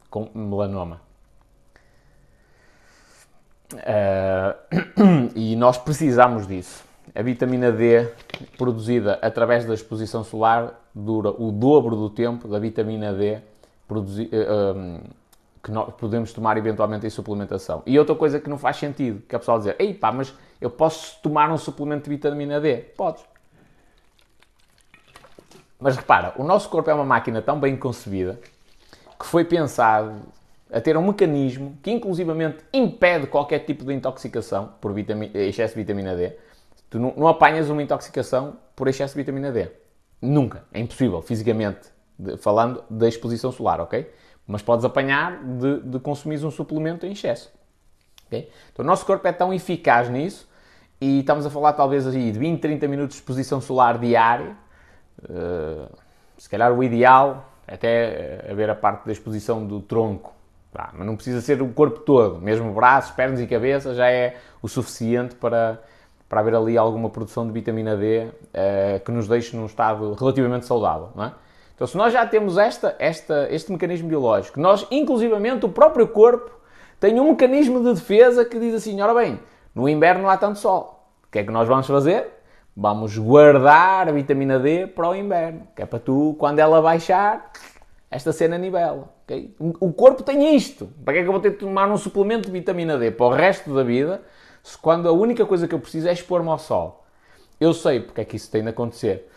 com 0.09 0.29
melanoma. 0.33 1.01
Uh, 3.73 5.31
e 5.35 5.55
nós 5.55 5.77
precisamos 5.77 6.47
disso. 6.47 6.85
A 7.15 7.21
vitamina 7.21 7.71
D, 7.71 8.07
produzida 8.57 9.19
através 9.21 9.65
da 9.65 9.73
exposição 9.73 10.23
solar, 10.23 10.73
dura 10.93 11.29
o 11.29 11.51
dobro 11.51 11.95
do 11.95 12.09
tempo 12.09 12.47
da 12.47 12.59
vitamina 12.59 13.13
D 13.13 13.41
produzi, 13.87 14.29
uh, 14.33 15.01
que 15.63 15.71
nós 15.71 15.93
podemos 15.95 16.33
tomar 16.33 16.57
eventualmente 16.57 17.07
em 17.07 17.09
suplementação. 17.09 17.81
E 17.85 17.97
outra 17.97 18.15
coisa 18.15 18.39
que 18.39 18.49
não 18.49 18.57
faz 18.57 18.77
sentido, 18.77 19.21
que 19.27 19.35
a 19.35 19.39
pessoa 19.39 19.57
dizer, 19.57 19.75
ei 19.79 19.93
pá, 19.93 20.11
mas 20.11 20.33
eu 20.59 20.69
posso 20.69 21.19
tomar 21.21 21.49
um 21.51 21.57
suplemento 21.57 22.03
de 22.03 22.09
vitamina 22.09 22.59
D? 22.59 22.77
Podes. 22.77 23.23
Mas 25.79 25.95
repara, 25.95 26.33
o 26.37 26.43
nosso 26.43 26.69
corpo 26.69 26.89
é 26.89 26.93
uma 26.93 27.05
máquina 27.05 27.41
tão 27.41 27.59
bem 27.59 27.77
concebida 27.77 28.39
que 29.19 29.25
foi 29.25 29.43
pensado 29.43 30.21
a 30.71 30.81
ter 30.81 30.97
um 30.97 31.07
mecanismo 31.07 31.77
que 31.81 31.91
inclusivamente 31.91 32.57
impede 32.73 33.27
qualquer 33.27 33.59
tipo 33.59 33.85
de 33.85 33.93
intoxicação 33.93 34.73
por 34.81 34.97
excesso 34.97 35.73
de 35.73 35.81
vitamina 35.81 36.15
D. 36.15 36.33
Tu 36.89 36.99
não, 36.99 37.13
não, 37.15 37.27
apanhas 37.27 37.69
uma 37.69 37.81
intoxicação 37.81 38.57
por 38.75 38.87
excesso 38.87 39.13
de 39.13 39.21
vitamina 39.21 39.51
D. 39.51 39.69
Nunca. 40.21 40.63
É 40.73 40.79
impossível, 40.79 41.21
fisicamente, 41.21 41.89
de, 42.17 42.37
falando 42.37 42.83
da 42.89 43.07
exposição 43.07 43.51
solar, 43.51 43.79
ok? 43.81 44.11
Mas 44.45 44.61
podes 44.61 44.85
apanhar 44.85 45.43
de, 45.43 45.81
de 45.81 45.99
consumir 45.99 46.43
um 46.45 46.51
suplemento 46.51 47.05
em 47.05 47.11
excesso. 47.11 47.51
Okay? 48.27 48.49
Então 48.71 48.83
o 48.83 48.87
nosso 48.87 49.05
corpo 49.05 49.27
é 49.27 49.31
tão 49.31 49.53
eficaz 49.53 50.09
nisso 50.09 50.47
e 50.99 51.19
estamos 51.19 51.45
a 51.45 51.49
falar 51.49 51.73
talvez 51.73 52.07
aí 52.07 52.31
de 52.31 52.39
20, 52.39 52.59
30 52.59 52.87
minutos 52.87 53.15
de 53.15 53.21
exposição 53.21 53.61
solar 53.61 53.97
diária. 53.97 54.55
Uh, 55.23 55.89
se 56.37 56.49
calhar 56.49 56.71
o 56.71 56.83
ideal 56.83 57.46
até 57.67 58.45
haver 58.49 58.69
a 58.69 58.75
parte 58.75 59.05
da 59.05 59.11
exposição 59.11 59.65
do 59.65 59.81
tronco, 59.81 60.33
Pá, 60.71 60.91
mas 60.93 61.07
não 61.07 61.15
precisa 61.15 61.41
ser 61.41 61.61
o 61.61 61.69
corpo 61.69 62.01
todo, 62.01 62.41
mesmo 62.41 62.73
braços, 62.73 63.11
pernas 63.11 63.39
e 63.39 63.47
cabeça 63.47 63.93
já 63.93 64.09
é 64.11 64.35
o 64.61 64.67
suficiente 64.67 65.35
para, 65.35 65.81
para 66.27 66.41
haver 66.41 66.55
ali 66.55 66.77
alguma 66.77 67.09
produção 67.09 67.47
de 67.47 67.53
vitamina 67.53 67.95
D 67.95 68.27
uh, 68.27 68.99
que 69.03 69.11
nos 69.11 69.27
deixe 69.27 69.55
num 69.55 69.65
estado 69.65 70.13
relativamente 70.13 70.65
saudável, 70.65 71.09
é? 71.23 71.31
Então, 71.73 71.85
se 71.85 71.95
nós 71.95 72.11
já 72.11 72.25
temos 72.25 72.57
esta, 72.57 72.95
esta, 72.97 73.47
este 73.51 73.71
mecanismo 73.71 74.09
biológico, 74.09 74.59
nós, 74.59 74.87
inclusivamente, 74.89 75.63
o 75.63 75.69
próprio 75.69 76.07
corpo 76.07 76.49
tem 76.99 77.19
um 77.19 77.29
mecanismo 77.29 77.83
de 77.83 77.93
defesa 77.93 78.43
que 78.43 78.59
diz 78.59 78.73
assim: 78.73 78.99
ora 78.99 79.13
bem, 79.13 79.39
no 79.75 79.87
inverno 79.87 80.27
há 80.27 80.35
tanto 80.37 80.57
sol. 80.57 81.07
O 81.27 81.31
que 81.31 81.37
é 81.37 81.43
que 81.43 81.51
nós 81.51 81.67
vamos 81.67 81.85
fazer? 81.85 82.36
Vamos 82.79 83.17
guardar 83.17 84.07
a 84.07 84.11
vitamina 84.11 84.59
D 84.59 84.85
para 84.85 85.09
o 85.09 85.15
inverno, 85.15 85.67
que 85.75 85.81
é 85.81 85.85
para 85.87 85.97
tu, 85.97 86.35
quando 86.37 86.59
ela 86.59 86.79
baixar, 86.79 87.51
esta 88.11 88.31
cena 88.31 88.55
nivela. 88.55 89.09
Okay? 89.23 89.55
O 89.59 89.91
corpo 89.91 90.21
tem 90.21 90.55
isto. 90.55 90.87
Para 91.03 91.15
que 91.15 91.19
é 91.21 91.23
que 91.23 91.27
eu 91.27 91.31
vou 91.31 91.41
ter 91.41 91.53
de 91.53 91.57
tomar 91.57 91.89
um 91.89 91.97
suplemento 91.97 92.45
de 92.45 92.51
vitamina 92.51 92.95
D 92.95 93.09
para 93.09 93.25
o 93.25 93.29
resto 93.31 93.73
da 93.73 93.81
vida, 93.81 94.21
se 94.61 94.77
quando 94.77 95.09
a 95.09 95.11
única 95.11 95.43
coisa 95.43 95.67
que 95.67 95.73
eu 95.73 95.79
preciso 95.79 96.07
é 96.07 96.13
expor-me 96.13 96.49
ao 96.49 96.59
sol? 96.59 97.03
Eu 97.59 97.73
sei 97.73 97.99
porque 97.99 98.21
é 98.21 98.25
que 98.25 98.35
isso 98.35 98.51
tem 98.51 98.61
de 98.61 98.69
acontecer. 98.69 99.27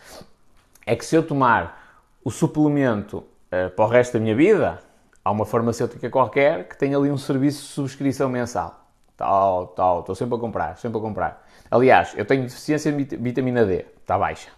É 0.85 0.95
que 0.95 1.03
se 1.03 1.15
eu 1.15 1.25
tomar 1.25 1.97
o 2.23 2.29
suplemento 2.29 3.23
uh, 3.51 3.71
para 3.75 3.85
o 3.85 3.87
resto 3.87 4.13
da 4.13 4.19
minha 4.19 4.35
vida, 4.35 4.77
há 5.25 5.31
uma 5.31 5.47
farmacêutica 5.47 6.11
qualquer 6.11 6.67
que 6.69 6.77
tem 6.77 6.93
ali 6.93 7.09
um 7.09 7.17
serviço 7.17 7.63
de 7.63 7.69
subscrição 7.69 8.29
mensal. 8.29 8.85
Tal, 9.17 9.65
tal, 9.69 10.01
estou 10.01 10.13
sempre 10.13 10.35
a 10.35 10.39
comprar, 10.39 10.77
sempre 10.77 10.99
a 10.99 11.01
comprar. 11.01 11.47
Aliás, 11.71 12.13
eu 12.17 12.25
tenho 12.25 12.43
deficiência 12.43 12.91
de 12.91 13.15
vitamina 13.15 13.65
D, 13.65 13.85
está 14.01 14.17
baixa. 14.17 14.49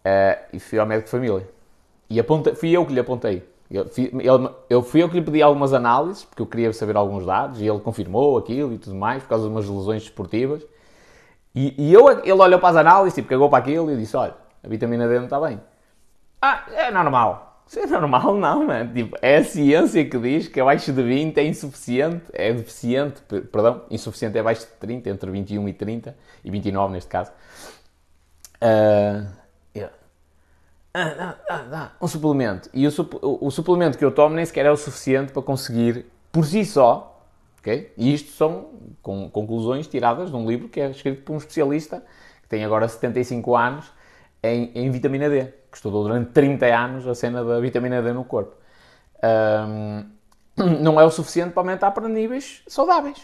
Uh, 0.00 0.38
e 0.52 0.60
fui 0.60 0.78
ao 0.78 0.86
médico 0.86 1.06
de 1.06 1.10
família. 1.10 1.48
E 2.10 2.22
fui 2.54 2.70
eu 2.70 2.84
que 2.84 2.92
lhe 2.92 3.00
apontei. 3.00 3.48
Eu, 3.70 3.86
ele, 3.96 4.50
eu 4.68 4.82
fui 4.82 5.02
eu 5.02 5.08
que 5.08 5.18
lhe 5.18 5.24
pedi 5.24 5.42
algumas 5.42 5.72
análises, 5.72 6.24
porque 6.24 6.42
eu 6.42 6.46
queria 6.46 6.72
saber 6.72 6.96
alguns 6.96 7.24
dados, 7.24 7.60
e 7.60 7.66
ele 7.66 7.80
confirmou 7.80 8.36
aquilo 8.36 8.72
e 8.74 8.78
tudo 8.78 8.94
mais, 8.94 9.22
por 9.22 9.30
causa 9.30 9.44
de 9.44 9.50
umas 9.50 9.68
lesões 9.68 10.02
desportivas. 10.02 10.62
E, 11.54 11.74
e 11.76 11.92
eu, 11.92 12.08
ele 12.20 12.32
olhou 12.32 12.60
para 12.60 12.68
as 12.68 12.76
análises, 12.76 13.14
tipo, 13.14 13.28
cagou 13.28 13.48
para 13.48 13.58
aquilo 13.58 13.90
e 13.90 13.96
disse: 13.96 14.16
Olha, 14.16 14.34
a 14.62 14.68
vitamina 14.68 15.08
D 15.08 15.16
não 15.16 15.24
está 15.24 15.40
bem. 15.40 15.60
Ah, 16.40 16.64
é 16.72 16.90
normal. 16.90 17.47
Isso 17.68 17.80
é 17.80 17.86
normal, 17.86 18.34
não, 18.34 18.66
mano. 18.66 18.94
Tipo, 18.94 19.16
é 19.20 19.36
a 19.36 19.44
ciência 19.44 20.02
que 20.08 20.18
diz 20.18 20.48
que 20.48 20.58
abaixo 20.58 20.90
de 20.90 21.02
20 21.02 21.36
é 21.36 21.44
insuficiente, 21.44 22.24
é 22.32 22.50
deficiente, 22.50 23.20
perdão, 23.52 23.84
insuficiente 23.90 24.38
é 24.38 24.40
abaixo 24.40 24.62
de 24.62 24.72
30, 24.80 25.10
entre 25.10 25.30
21 25.30 25.68
e 25.68 25.72
30, 25.74 26.16
e 26.42 26.50
29 26.50 26.92
neste 26.94 27.10
caso. 27.10 27.30
Uh, 28.56 29.28
yeah. 29.76 29.94
ah, 30.94 31.36
ah, 31.50 31.64
ah, 31.72 31.92
um 32.00 32.08
suplemento. 32.08 32.70
E 32.72 32.88
o, 32.88 32.90
o, 33.20 33.46
o, 33.46 33.50
suplemento 33.50 33.98
que 33.98 34.04
eu 34.04 34.10
tomo 34.10 34.34
nem 34.34 34.46
sequer 34.46 34.64
é 34.64 34.70
o 34.70 34.76
suficiente 34.76 35.32
para 35.32 35.42
conseguir, 35.42 36.06
por 36.32 36.46
si 36.46 36.64
só, 36.64 37.22
ok? 37.60 37.92
E 37.98 38.14
isto 38.14 38.30
são 38.32 38.70
com, 39.02 39.28
conclusões 39.28 39.86
tiradas 39.86 40.30
de 40.30 40.36
um 40.36 40.48
livro 40.48 40.70
que 40.70 40.80
é 40.80 40.90
escrito 40.90 41.22
por 41.22 41.34
um 41.34 41.36
especialista 41.36 42.02
que 42.42 42.48
tem 42.48 42.64
agora 42.64 42.88
75 42.88 43.54
anos 43.54 43.97
em, 44.42 44.70
em 44.74 44.90
vitamina 44.90 45.28
D 45.28 45.52
que 45.70 45.76
estudou 45.76 46.02
durante 46.02 46.30
30 46.30 46.66
anos 46.66 47.06
a 47.06 47.14
cena 47.14 47.44
da 47.44 47.60
vitamina 47.60 48.02
D 48.02 48.12
no 48.12 48.24
corpo. 48.24 48.56
Um, 49.22 50.04
não 50.80 51.00
é 51.00 51.04
o 51.04 51.10
suficiente 51.10 51.52
para 51.52 51.62
aumentar 51.62 51.90
para 51.90 52.08
níveis 52.08 52.62
saudáveis. 52.66 53.22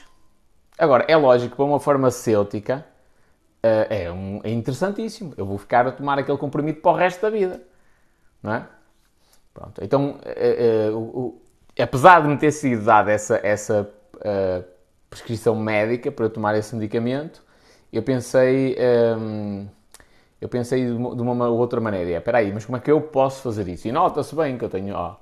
Agora, 0.79 1.05
é 1.09 1.17
lógico, 1.17 1.57
para 1.57 1.65
uma 1.65 1.81
farmacêutica 1.81 2.85
uh, 3.65 3.87
é, 3.89 4.11
um, 4.11 4.41
é, 4.43 4.51
interessantíssimo. 4.51 5.33
Eu 5.37 5.47
vou 5.47 5.57
ficar 5.57 5.87
a 5.87 5.93
tomar 5.93 6.19
aquele 6.19 6.37
comprimido 6.37 6.81
para 6.81 6.91
o 6.91 6.95
resto 6.95 7.23
da 7.23 7.31
vida. 7.31 7.63
Não 8.43 8.55
é? 8.55 8.67
Pronto. 9.53 9.83
Então, 9.83 10.19
uh, 10.91 10.99
uh, 10.99 11.43
apesar 11.79 12.23
de 12.23 12.29
me 12.29 12.37
ter 12.37 12.51
sido 12.51 12.85
dada 12.85 13.11
essa, 13.11 13.41
essa 13.43 13.89
prescrição 15.09 15.55
médica 15.55 16.11
para 16.11 16.25
eu 16.25 16.31
tomar 16.31 16.57
esse 16.57 16.75
medicamento, 16.75 17.43
eu 17.93 18.03
pensei. 18.03 18.77
Eu 20.45 20.49
pensei 20.51 20.85
de 20.85 20.93
uma, 20.93 21.49
outra 21.49 21.81
maneira. 21.81 22.11
É, 22.11 22.19
espera 22.19 22.37
aí, 22.37 22.53
mas 22.53 22.67
como 22.67 22.77
é 22.77 22.81
que 22.81 22.93
eu 22.93 23.01
posso 23.01 23.41
fazer 23.41 23.67
isso? 23.67 23.89
E 23.89 23.93
nota-se 23.93 24.37
bem 24.37 24.59
que 24.59 24.65
eu 24.67 24.69
tenho, 24.69 24.95
ó, 24.95 25.17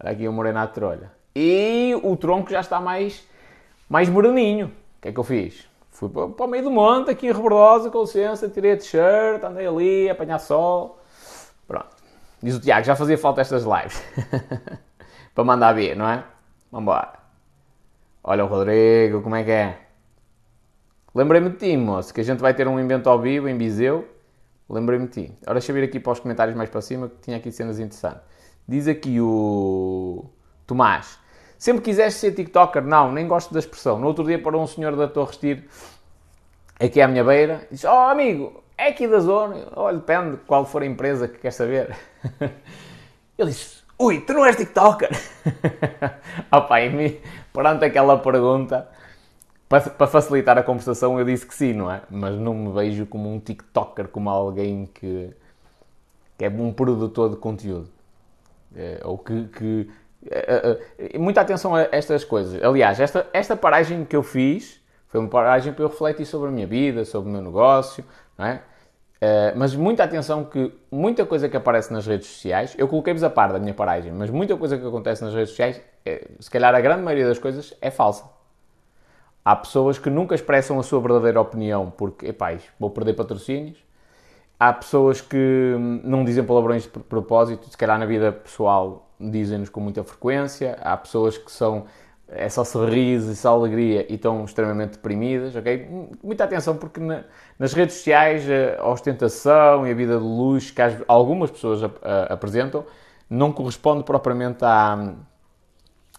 olha 0.00 0.12
aqui 0.12 0.28
o 0.28 0.32
morena 0.32 0.64
de 0.66 0.72
trolha. 0.72 1.10
E 1.34 1.98
o 2.00 2.16
tronco 2.16 2.48
já 2.48 2.60
está 2.60 2.80
mais, 2.80 3.26
mais 3.88 4.08
moreninho. 4.08 4.66
O 4.68 5.02
que 5.02 5.08
é 5.08 5.12
que 5.12 5.18
eu 5.18 5.24
fiz? 5.24 5.68
Fui 5.90 6.08
para, 6.08 6.28
para 6.28 6.46
o 6.46 6.48
meio 6.48 6.62
do 6.62 6.70
monte, 6.70 7.10
aqui 7.10 7.26
em 7.26 7.32
Rebordosa, 7.32 7.90
com 7.90 8.02
licença, 8.02 8.48
tirei 8.48 8.74
a 8.74 8.76
t-shirt, 8.76 9.42
andei 9.42 9.66
ali, 9.66 10.08
a 10.08 10.12
apanhar 10.12 10.38
sol. 10.38 11.00
Pronto. 11.66 11.88
Diz 12.40 12.54
o 12.54 12.60
Tiago, 12.60 12.86
já 12.86 12.94
fazia 12.94 13.18
falta 13.18 13.40
estas 13.40 13.64
lives. 13.64 14.00
para 15.34 15.42
mandar 15.42 15.72
ver, 15.72 15.96
não 15.96 16.08
é? 16.08 16.22
Vambora. 16.70 17.14
Olha 18.22 18.44
o 18.44 18.46
Rodrigo, 18.46 19.22
como 19.22 19.34
é 19.34 19.42
que 19.42 19.50
é? 19.50 19.78
Lembrei-me 21.12 21.50
de 21.50 21.56
ti, 21.56 21.76
moço, 21.76 22.14
que 22.14 22.20
a 22.20 22.24
gente 22.24 22.38
vai 22.38 22.54
ter 22.54 22.68
um 22.68 22.78
evento 22.78 23.10
ao 23.10 23.18
vivo 23.18 23.48
em 23.48 23.58
Viseu 23.58 24.16
Lembrei-me 24.68 25.06
de 25.06 25.12
ti. 25.12 25.34
Ora, 25.46 25.54
deixa 25.54 25.72
eu 25.72 25.74
vir 25.74 25.84
aqui 25.84 25.98
para 25.98 26.12
os 26.12 26.20
comentários 26.20 26.56
mais 26.56 26.68
para 26.68 26.80
cima, 26.82 27.08
que 27.08 27.16
tinha 27.22 27.36
aqui 27.38 27.50
cenas 27.50 27.78
interessantes. 27.78 28.22
Diz 28.66 28.86
aqui 28.86 29.18
o 29.20 30.26
Tomás. 30.66 31.18
Sempre 31.56 31.82
quiseste 31.82 32.20
ser 32.20 32.32
TikToker? 32.32 32.82
Não, 32.84 33.10
nem 33.10 33.26
gosto 33.26 33.52
da 33.52 33.58
expressão. 33.58 33.98
No 33.98 34.06
outro 34.06 34.24
dia 34.24 34.38
para 34.38 34.56
um 34.56 34.66
senhor 34.66 34.94
da 34.94 35.08
Torre 35.08 35.36
Tiro, 35.38 35.62
aqui 36.78 37.00
à 37.00 37.08
minha 37.08 37.24
beira, 37.24 37.66
disse, 37.70 37.86
oh 37.86 37.90
amigo, 37.90 38.62
é 38.76 38.88
aqui 38.88 39.08
da 39.08 39.18
zona. 39.20 39.68
Olha, 39.74 39.96
depende 39.96 40.32
de 40.32 40.36
qual 40.44 40.66
for 40.66 40.82
a 40.82 40.86
empresa 40.86 41.26
que 41.26 41.38
quer 41.38 41.50
saber. 41.50 41.96
Ele 43.38 43.50
disse, 43.50 43.82
ui, 43.98 44.20
tu 44.20 44.34
não 44.34 44.44
és 44.44 44.54
TikToker? 44.54 45.10
Opa, 46.52 46.80
e 46.80 46.90
me, 46.90 47.20
perante 47.52 47.86
aquela 47.86 48.18
pergunta, 48.18 48.86
para, 49.68 50.06
facilitar 50.06 50.56
a 50.56 50.62
conversação, 50.62 51.18
eu 51.18 51.24
disse 51.26 51.46
que 51.46 51.54
sim, 51.54 51.74
não 51.74 51.90
é? 51.90 52.00
Mas 52.10 52.34
não 52.38 52.54
me 52.54 52.72
vejo 52.72 53.04
como 53.04 53.32
um 53.32 53.38
TikToker, 53.38 54.08
como 54.08 54.30
alguém 54.30 54.86
que, 54.86 55.30
que 56.38 56.44
é 56.44 56.48
um 56.48 56.72
produtor 56.72 57.30
de 57.30 57.36
conteúdo. 57.36 57.88
É, 58.74 59.00
ou 59.04 59.18
que. 59.18 59.44
que 59.48 59.90
é, 60.30 60.78
é, 61.14 61.18
muita 61.18 61.42
atenção 61.42 61.74
a 61.74 61.82
estas 61.92 62.24
coisas. 62.24 62.62
Aliás, 62.62 62.98
esta, 62.98 63.26
esta 63.32 63.56
paragem 63.56 64.04
que 64.04 64.16
eu 64.16 64.22
fiz 64.22 64.80
foi 65.08 65.20
uma 65.20 65.28
paragem 65.28 65.72
para 65.72 65.84
eu 65.84 65.88
refletir 65.88 66.24
sobre 66.24 66.48
a 66.48 66.50
minha 66.50 66.66
vida, 66.66 67.04
sobre 67.04 67.28
o 67.28 67.32
meu 67.32 67.42
negócio, 67.42 68.04
não 68.38 68.46
é? 68.46 68.62
Mas 69.56 69.74
muita 69.74 70.04
atenção 70.04 70.44
que 70.44 70.72
muita 70.90 71.26
coisa 71.26 71.48
que 71.48 71.56
aparece 71.56 71.92
nas 71.92 72.06
redes 72.06 72.28
sociais, 72.28 72.74
eu 72.78 72.86
coloquei-vos 72.86 73.24
a 73.24 73.30
par 73.30 73.52
da 73.52 73.58
minha 73.58 73.74
paragem, 73.74 74.12
mas 74.12 74.30
muita 74.30 74.56
coisa 74.56 74.78
que 74.78 74.86
acontece 74.86 75.24
nas 75.24 75.34
redes 75.34 75.50
sociais, 75.50 75.80
se 76.38 76.50
calhar 76.50 76.72
a 76.74 76.80
grande 76.80 77.02
maioria 77.02 77.26
das 77.26 77.38
coisas 77.38 77.74
é 77.80 77.90
falsa. 77.90 78.37
Há 79.48 79.56
pessoas 79.56 79.98
que 79.98 80.10
nunca 80.10 80.34
expressam 80.34 80.78
a 80.78 80.82
sua 80.82 81.00
verdadeira 81.00 81.40
opinião 81.40 81.90
porque, 81.90 82.26
epá, 82.26 82.54
vou 82.78 82.90
perder 82.90 83.14
patrocínios. 83.14 83.78
Há 84.60 84.74
pessoas 84.74 85.22
que 85.22 85.74
não 86.04 86.22
dizem 86.22 86.44
palavrões 86.44 86.82
de 86.82 86.90
propósito, 86.90 87.66
se 87.66 87.74
calhar 87.74 87.98
na 87.98 88.04
vida 88.04 88.30
pessoal 88.30 89.08
dizem-nos 89.18 89.70
com 89.70 89.80
muita 89.80 90.04
frequência. 90.04 90.76
Há 90.82 90.94
pessoas 90.98 91.38
que 91.38 91.50
são 91.50 91.86
é 92.28 92.46
só 92.50 92.62
sorriso 92.62 93.32
e 93.32 93.34
só 93.34 93.54
alegria 93.54 94.04
e 94.12 94.16
estão 94.16 94.44
extremamente 94.44 94.98
deprimidas, 94.98 95.56
ok? 95.56 95.88
Muita 96.22 96.44
atenção 96.44 96.76
porque 96.76 97.00
na, 97.00 97.24
nas 97.58 97.72
redes 97.72 97.96
sociais 97.96 98.44
a 98.78 98.86
ostentação 98.86 99.86
e 99.86 99.90
a 99.90 99.94
vida 99.94 100.18
de 100.18 100.24
luz 100.24 100.70
que 100.70 100.82
algumas 101.08 101.50
pessoas 101.50 101.82
a, 101.82 101.90
a, 102.02 102.34
apresentam 102.34 102.84
não 103.30 103.50
corresponde 103.50 104.04
propriamente 104.04 104.62
à, 104.62 105.14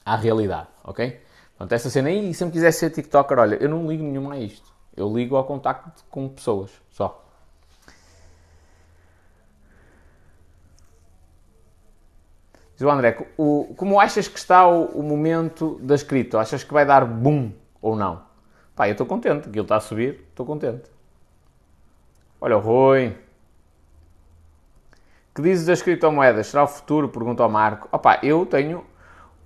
à 0.04 0.16
realidade, 0.16 0.70
ok? 0.84 1.29
Portanto, 1.60 1.74
essa 1.74 1.90
cena 1.90 2.08
aí, 2.08 2.34
se 2.34 2.46
me 2.46 2.52
quisesse 2.52 2.80
ser 2.80 2.90
TikToker, 2.90 3.38
olha, 3.38 3.56
eu 3.56 3.68
não 3.68 3.86
ligo 3.86 4.02
nenhuma 4.02 4.36
a 4.36 4.40
isto. 4.40 4.74
Eu 4.96 5.14
ligo 5.14 5.36
ao 5.36 5.44
contacto 5.44 6.06
com 6.10 6.30
pessoas, 6.30 6.72
só. 6.90 7.22
Diz 12.74 12.82
o 12.82 12.90
André, 12.90 13.28
o, 13.38 13.74
como 13.76 14.00
achas 14.00 14.30
que 14.30 14.40
está 14.40 14.66
o, 14.66 14.86
o, 14.86 15.04
momento 15.04 15.78
da 15.82 15.96
escrita? 15.96 16.40
Achas 16.40 16.64
que 16.64 16.72
vai 16.72 16.86
dar 16.86 17.04
boom 17.04 17.52
ou 17.82 17.94
não? 17.94 18.24
Pá, 18.74 18.88
eu 18.88 18.94
estou 18.94 19.06
contente, 19.06 19.50
aquilo 19.50 19.64
está 19.64 19.76
a 19.76 19.82
subir, 19.82 20.28
estou 20.30 20.46
contente. 20.46 20.90
Olha 22.40 22.56
o 22.56 22.62
Rui. 22.62 23.18
Que 25.36 25.42
dizes 25.42 25.66
das 25.66 25.82
criptomoedas? 25.82 26.48
Será 26.48 26.64
o 26.64 26.68
futuro? 26.68 27.10
Pergunta 27.10 27.44
ao 27.44 27.50
Marco. 27.50 27.90
Opá, 27.92 28.18
eu 28.24 28.46
tenho 28.46 28.86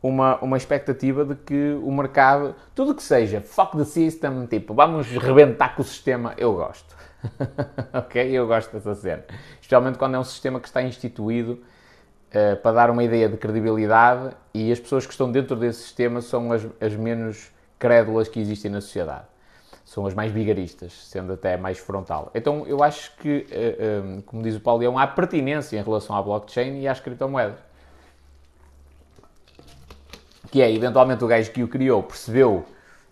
uma, 0.03 0.38
uma 0.39 0.57
expectativa 0.57 1.24
de 1.24 1.33
que 1.33 1.79
o 1.81 1.89
mercado, 1.89 2.53
tudo 2.75 2.93
que 2.93 3.01
seja 3.01 3.39
fuck 3.39 3.77
the 3.77 3.86
system, 3.86 4.45
tipo, 4.45 4.74
vamos 4.74 5.07
rebentar 5.07 5.75
com 5.75 5.81
o 5.81 5.86
sistema, 5.86 6.33
eu 6.38 6.53
gosto. 6.53 6.93
ok? 7.93 8.29
Eu 8.29 8.45
gosto 8.45 8.74
dessa 8.74 8.93
cena. 8.95 9.24
Especialmente 9.62 9.98
quando 9.98 10.15
é 10.15 10.19
um 10.19 10.24
sistema 10.25 10.60
que 10.60 10.67
está 10.67 10.83
instituído 10.83 11.53
uh, 11.53 12.57
para 12.62 12.72
dar 12.74 12.89
uma 12.89 13.01
ideia 13.01 13.29
de 13.29 13.38
credibilidade 13.38 14.36
e 14.53 14.74
as 14.74 14.79
pessoas 14.79 15.05
que 15.05 15.13
estão 15.13 15.31
dentro 15.31 15.55
desse 15.55 15.83
sistema 15.83 16.19
são 16.19 16.51
as, 16.51 16.67
as 16.81 16.93
menos 16.98 17.50
crédulas 17.79 18.27
que 18.27 18.41
existem 18.41 18.69
na 18.69 18.81
sociedade. 18.81 19.25
São 19.86 20.05
as 20.05 20.13
mais 20.13 20.33
bigaristas, 20.33 20.91
sendo 21.07 21.33
até 21.33 21.55
mais 21.55 21.77
frontal. 21.77 22.29
Então 22.36 22.67
eu 22.67 22.83
acho 22.83 23.15
que, 23.17 23.48
uh, 23.50 24.22
como 24.24 24.43
diz 24.43 24.57
o 24.57 24.60
Paulo 24.60 24.81
Leão, 24.81 25.00
há 25.00 25.07
pertinência 25.07 25.79
em 25.79 25.81
relação 25.81 26.13
à 26.13 26.22
blockchain 26.22 26.81
e 26.81 26.89
às 26.89 27.00
criptomoedas. 27.00 27.73
Que 30.53 30.62
é, 30.62 30.72
eventualmente 30.72 31.24
o 31.24 31.27
gajo 31.27 31.51
que 31.51 31.63
o 31.63 31.67
criou 31.67 32.03
percebeu 32.03 32.63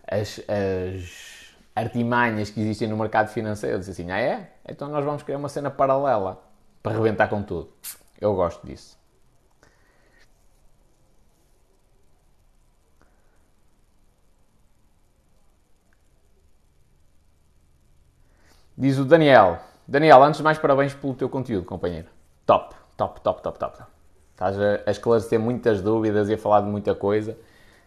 as, 0.07 0.39
as 0.47 1.55
artimanhas 1.75 2.51
que 2.51 2.61
existem 2.61 2.87
no 2.87 2.95
mercado 2.95 3.29
financeiro, 3.29 3.79
disse 3.79 3.89
assim, 3.89 4.11
ah 4.11 4.19
é? 4.19 4.53
Então 4.69 4.87
nós 4.89 5.03
vamos 5.03 5.23
criar 5.23 5.39
uma 5.39 5.49
cena 5.49 5.71
paralela 5.71 6.39
para 6.83 6.91
rebentar 6.91 7.27
com 7.27 7.41
tudo. 7.41 7.73
Eu 8.19 8.35
gosto 8.35 8.63
disso. 8.67 8.95
Diz 18.77 18.99
o 18.99 19.05
Daniel. 19.05 19.57
Daniel, 19.87 20.21
antes 20.21 20.37
de 20.37 20.43
mais, 20.43 20.59
parabéns 20.59 20.93
pelo 20.93 21.15
teu 21.15 21.27
conteúdo, 21.27 21.65
companheiro. 21.65 22.07
Top, 22.45 22.75
top, 22.95 23.19
top, 23.21 23.41
top, 23.41 23.57
top. 23.57 23.90
Estás 24.41 24.57
a 24.87 24.89
esclarecer 24.89 25.39
muitas 25.39 25.83
dúvidas 25.83 26.27
e 26.27 26.33
a 26.33 26.37
falar 26.37 26.61
de 26.61 26.67
muita 26.67 26.95
coisa 26.95 27.37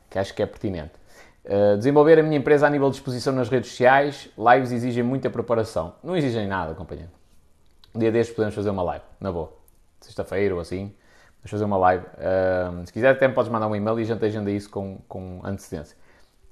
que 0.08 0.20
acho 0.20 0.32
que 0.32 0.40
é 0.40 0.46
pertinente. 0.46 0.92
Uh, 1.44 1.76
desenvolver 1.76 2.16
a 2.20 2.22
minha 2.22 2.38
empresa 2.38 2.64
a 2.64 2.70
nível 2.70 2.88
de 2.90 2.96
exposição 2.96 3.32
nas 3.32 3.48
redes 3.48 3.70
sociais, 3.70 4.30
lives 4.38 4.70
exigem 4.70 5.02
muita 5.02 5.28
preparação. 5.28 5.96
Não 6.00 6.16
exigem 6.16 6.46
nada, 6.46 6.72
companheiro. 6.72 7.10
Um 7.92 7.98
dia 7.98 8.12
destes 8.12 8.36
podemos 8.36 8.54
fazer 8.54 8.70
uma 8.70 8.84
live, 8.84 9.04
na 9.18 9.32
boa. 9.32 9.52
Sexta-feira 10.00 10.54
ou 10.54 10.60
assim, 10.60 10.94
vamos 11.38 11.50
fazer 11.50 11.64
uma 11.64 11.76
live. 11.76 12.04
Uh, 12.04 12.86
se 12.86 12.92
quiser, 12.92 13.10
até 13.10 13.26
me 13.26 13.34
podes 13.34 13.50
mandar 13.50 13.66
um 13.66 13.74
e-mail 13.74 13.98
e 13.98 14.02
a 14.02 14.06
gente 14.06 14.24
agenda 14.24 14.48
isso 14.48 14.70
com, 14.70 15.00
com 15.08 15.40
antecedência. 15.42 15.96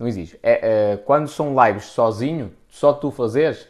Não 0.01 0.09
exige. 0.09 0.37
É, 0.43 0.97
uh, 0.97 1.05
quando 1.05 1.29
são 1.29 1.55
lives 1.65 1.85
sozinho, 1.85 2.53
só 2.69 2.93
tu 2.93 3.13
fazeres, 3.13 3.69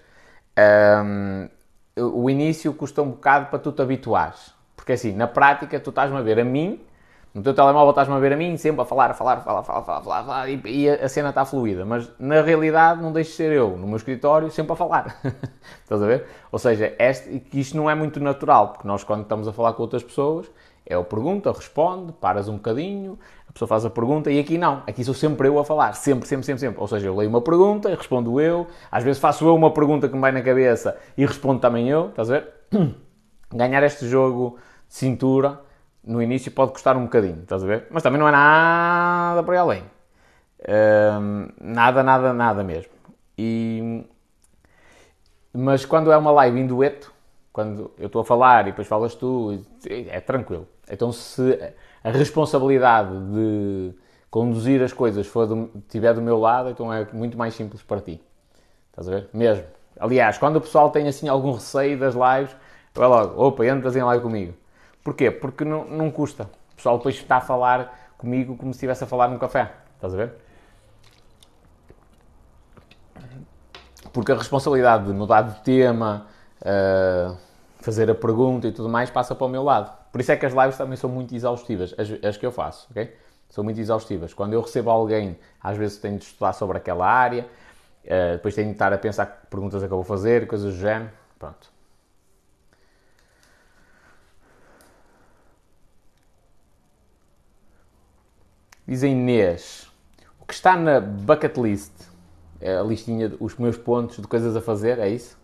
um, 1.05 1.49
o 1.95 2.31
início 2.31 2.73
custa 2.73 3.03
um 3.03 3.11
bocado 3.11 3.51
para 3.51 3.59
tu 3.59 3.71
te 3.71 3.83
habituares. 3.83 4.52
Porque 4.77 4.93
assim, 4.93 5.13
na 5.13 5.27
prática, 5.27 5.79
tu 5.79 5.91
estás-me 5.91 6.17
a 6.17 6.23
ver 6.23 6.41
a 6.41 6.45
mim, 6.45 6.81
no 7.35 7.43
teu 7.43 7.55
telemóvel 7.55 7.91
estás-me 7.91 8.15
a 8.15 8.19
ver 8.19 8.33
a 8.33 8.37
mim, 8.37 8.57
sempre 8.57 8.83
a 8.83 8.85
falar, 8.85 9.11
a 9.11 9.15
falar, 9.15 9.39
a 9.39 9.41
falar, 9.41 9.61
a 9.61 9.63
falar, 9.63 9.79
a 9.79 9.83
falar, 9.83 9.99
a 9.99 10.03
falar, 10.03 10.19
a 10.21 10.25
falar 10.25 10.49
e, 10.51 10.61
e, 10.67 10.89
a 10.89 11.09
cena 11.09 11.31
está 11.31 11.45
fluida. 11.45 11.85
Mas 11.85 12.11
na 12.19 12.43
realidade 12.43 13.01
não 13.01 13.13
deixes 13.13 13.33
de 13.33 13.37
ser 13.39 13.53
eu, 13.53 13.77
no 13.77 13.87
meu 13.87 13.97
escritório, 13.97 14.51
sempre 14.51 14.73
a 14.73 14.77
falar. 14.77 15.17
estás 15.83 16.03
a 16.03 16.07
ver? 16.07 16.27
Ou 16.51 16.59
seja, 16.59 16.95
este, 16.99 17.43
isto 17.55 17.77
não 17.77 17.89
é 17.89 17.95
muito 17.95 18.21
natural, 18.21 18.69
porque 18.69 18.87
nós 18.87 19.03
quando 19.03 19.23
estamos 19.23 19.49
a 19.49 19.53
falar 19.53 19.73
com 19.73 19.83
outras 19.83 20.03
pessoas, 20.03 20.51
é 20.85 20.99
o 20.99 21.05
pergunta, 21.05 21.51
responde, 21.53 22.13
paras 22.13 22.49
um 22.49 22.57
bocadinho, 22.57 23.19
a 23.49 23.53
pessoa 23.53 23.69
faz 23.69 23.85
a 23.85 23.91
pergunta 23.91 24.31
e 24.31 24.39
aqui 24.39 24.59
não. 24.59 24.83
Aqui 24.87 25.05
sou 25.05 25.15
sempre 25.15 25.49
eu 25.49 25.59
a 25.59 25.65
falar. 25.65 25.93
Sempre, 25.95 26.29
sempre, 26.29 26.45
sempre, 26.45 26.61
sempre. 26.61 26.81
Ou 26.81 26.89
seja, 26.89 27.07
eu 27.07 27.17
leio 27.17 27.31
uma 27.31 27.41
pergunta 27.41 27.89
respondo 27.89 28.41
eu. 28.41 28.67
Às 28.91 29.05
vezes 29.05 29.21
faço 29.21 29.47
eu 29.47 29.55
uma 29.55 29.71
pergunta 29.71 30.09
que 30.09 30.15
me 30.15 30.21
vai 30.21 30.33
na 30.33 30.43
cabeça 30.43 30.97
e 31.17 31.25
respondo 31.25 31.61
também 31.61 31.89
eu. 31.89 32.09
Estás 32.09 32.31
a 32.31 32.41
ver? 32.41 32.49
Ganhar 33.53 33.83
este 33.83 34.09
jogo 34.09 34.59
de 34.89 34.95
cintura 34.95 35.61
no 36.05 36.23
início 36.23 36.51
pode 36.51 36.73
custar 36.73 36.97
um 36.97 37.05
bocadinho. 37.05 37.43
Estás 37.43 37.63
a 37.63 37.67
ver? 37.67 37.87
Mas 37.91 38.03
também 38.03 38.19
não 38.19 38.29
é 38.29 38.33
nada 38.33 39.43
para 39.43 39.61
além. 39.61 39.85
Um, 40.69 41.49
nada, 41.61 42.03
nada, 42.03 42.33
nada 42.33 42.65
mesmo. 42.65 42.93
E... 43.37 44.05
Mas 45.53 45.85
quando 45.85 46.11
é 46.11 46.17
uma 46.17 46.31
live 46.31 46.59
em 46.59 46.67
dueto, 46.67 47.13
quando 47.53 47.91
eu 47.99 48.07
estou 48.07 48.23
a 48.23 48.25
falar 48.25 48.63
e 48.63 48.71
depois 48.71 48.89
falas 48.89 49.15
tu, 49.15 49.63
é 49.87 50.21
tranquilo. 50.21 50.67
Então 50.91 51.13
se 51.13 51.59
a 52.03 52.11
responsabilidade 52.11 53.13
de 53.33 53.93
conduzir 54.31 54.83
as 54.83 54.93
coisas 54.93 55.27
for 55.27 55.47
do, 55.47 55.71
tiver 55.89 56.15
do 56.15 56.23
meu 56.23 56.39
lado, 56.39 56.71
então 56.71 56.93
é 56.93 57.07
muito 57.13 57.37
mais 57.37 57.55
simples 57.55 57.83
para 57.83 58.01
ti. 58.01 58.21
Estás 58.91 59.09
a 59.09 59.11
ver? 59.11 59.29
Mesmo. 59.33 59.65
Aliás, 60.01 60.39
quando 60.39 60.57
o 60.57 60.61
pessoal 60.61 60.91
tem 60.91 61.07
assim 61.07 61.29
algum 61.29 61.53
receio 61.53 61.99
das 61.99 62.15
lives, 62.15 62.57
vai 62.95 63.09
logo, 63.09 63.43
opa, 63.43 63.67
entras 63.67 63.97
em 63.97 64.03
live 64.03 64.23
comigo. 64.23 64.55
Porquê? 65.03 65.31
Porque 65.31 65.65
não, 65.65 65.85
não 65.85 66.11
custa. 66.11 66.45
O 66.73 66.77
pessoal 66.77 66.97
depois 66.99 67.17
está 67.17 67.37
a 67.37 67.41
falar 67.41 68.13
comigo 68.17 68.57
como 68.57 68.73
se 68.73 68.77
estivesse 68.77 69.05
a 69.05 69.07
falar 69.07 69.29
num 69.29 69.39
café. 69.39 69.73
Estás 69.97 70.15
a 70.15 70.17
ver? 70.17 70.33
Porque 74.13 74.31
a 74.31 74.37
responsabilidade 74.37 75.07
de 75.07 75.13
mudar 75.13 75.43
de 75.43 75.61
tema, 75.61 76.27
uh, 76.61 77.37
fazer 77.81 78.11
a 78.11 78.15
pergunta 78.15 78.69
e 78.69 78.73
tudo 78.73 78.89
mais 78.89 79.11
passa 79.11 79.35
para 79.35 79.47
o 79.47 79.51
meu 79.51 79.63
lado. 79.63 79.91
Por 80.13 80.21
isso 80.21 80.31
é 80.31 80.37
que 80.37 80.45
as 80.45 80.53
lives 80.53 80.77
também 80.77 80.97
são 80.97 81.09
muito 81.09 81.35
exaustivas, 81.35 81.95
as, 81.99 82.25
as 82.25 82.37
que 82.37 82.45
eu 82.45 82.53
faço, 82.53 82.87
ok? 82.91 83.17
São 83.49 83.65
muito 83.65 83.81
exaustivas. 83.81 84.35
Quando 84.35 84.53
eu 84.53 84.61
recebo 84.61 84.91
alguém, 84.91 85.39
às 85.63 85.77
vezes 85.77 85.99
tenho 85.99 86.19
de 86.19 86.25
estudar 86.25 86.53
sobre 86.53 86.77
aquela 86.77 87.07
área, 87.07 87.47
uh, 88.05 88.33
depois 88.33 88.55
tenho 88.55 88.69
de 88.69 88.75
estar 88.75 88.93
a 88.93 88.99
pensar 88.99 89.27
que 89.27 89.47
perguntas 89.47 89.83
é 89.83 89.87
que 89.87 89.93
eu 89.93 89.97
vou 89.97 90.05
fazer, 90.05 90.47
coisas 90.47 90.75
do 90.75 90.79
género. 90.79 91.11
Pronto. 91.39 91.72
Diz 98.93 99.03
a 99.03 99.09
Inês, 99.09 99.91
o 100.39 100.45
que 100.45 100.53
está 100.53 100.77
na 100.77 101.01
bucket 101.01 101.57
list? 101.57 101.95
É 102.61 102.77
a 102.77 102.83
listinha, 102.83 103.33
os 103.41 103.57
meus 103.57 103.79
pontos 103.79 104.19
de 104.19 104.27
coisas 104.27 104.55
a 104.55 104.61
fazer, 104.61 104.99
é 104.99 105.09
isso? 105.09 105.39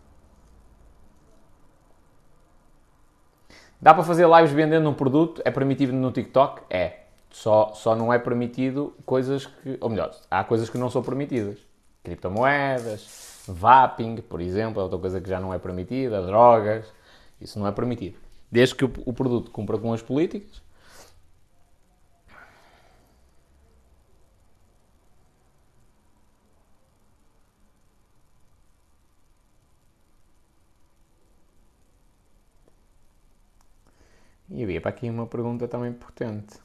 Dá 3.80 3.94
para 3.94 4.02
fazer 4.02 4.28
lives 4.28 4.52
vendendo 4.52 4.86
um 4.86 4.92
produto? 4.92 5.40
É 5.46 5.50
permitido 5.50 5.94
no 5.94 6.12
TikTok? 6.12 6.60
É. 6.68 7.04
Só, 7.30 7.72
só 7.72 7.96
não 7.96 8.12
é 8.12 8.18
permitido 8.18 8.94
coisas 9.06 9.46
que. 9.46 9.78
Ou 9.80 9.88
melhor, 9.88 10.14
há 10.30 10.44
coisas 10.44 10.68
que 10.68 10.76
não 10.76 10.90
são 10.90 11.02
permitidas. 11.02 11.56
Criptomoedas, 12.04 13.44
vaping, 13.48 14.16
por 14.16 14.42
exemplo, 14.42 14.78
é 14.78 14.82
outra 14.82 14.98
coisa 14.98 15.22
que 15.22 15.28
já 15.30 15.40
não 15.40 15.54
é 15.54 15.58
permitida, 15.58 16.20
drogas. 16.20 16.84
Isso 17.40 17.58
não 17.58 17.66
é 17.66 17.72
permitido. 17.72 18.18
Desde 18.52 18.74
que 18.74 18.84
o, 18.84 18.92
o 19.06 19.12
produto 19.14 19.50
cumpra 19.50 19.78
com 19.78 19.90
as 19.94 20.02
políticas. 20.02 20.67
E 34.58 34.64
havia 34.64 34.80
para 34.80 34.90
aqui 34.90 35.08
uma 35.08 35.24
pergunta 35.24 35.68
também 35.68 35.92
potente. 35.92 36.56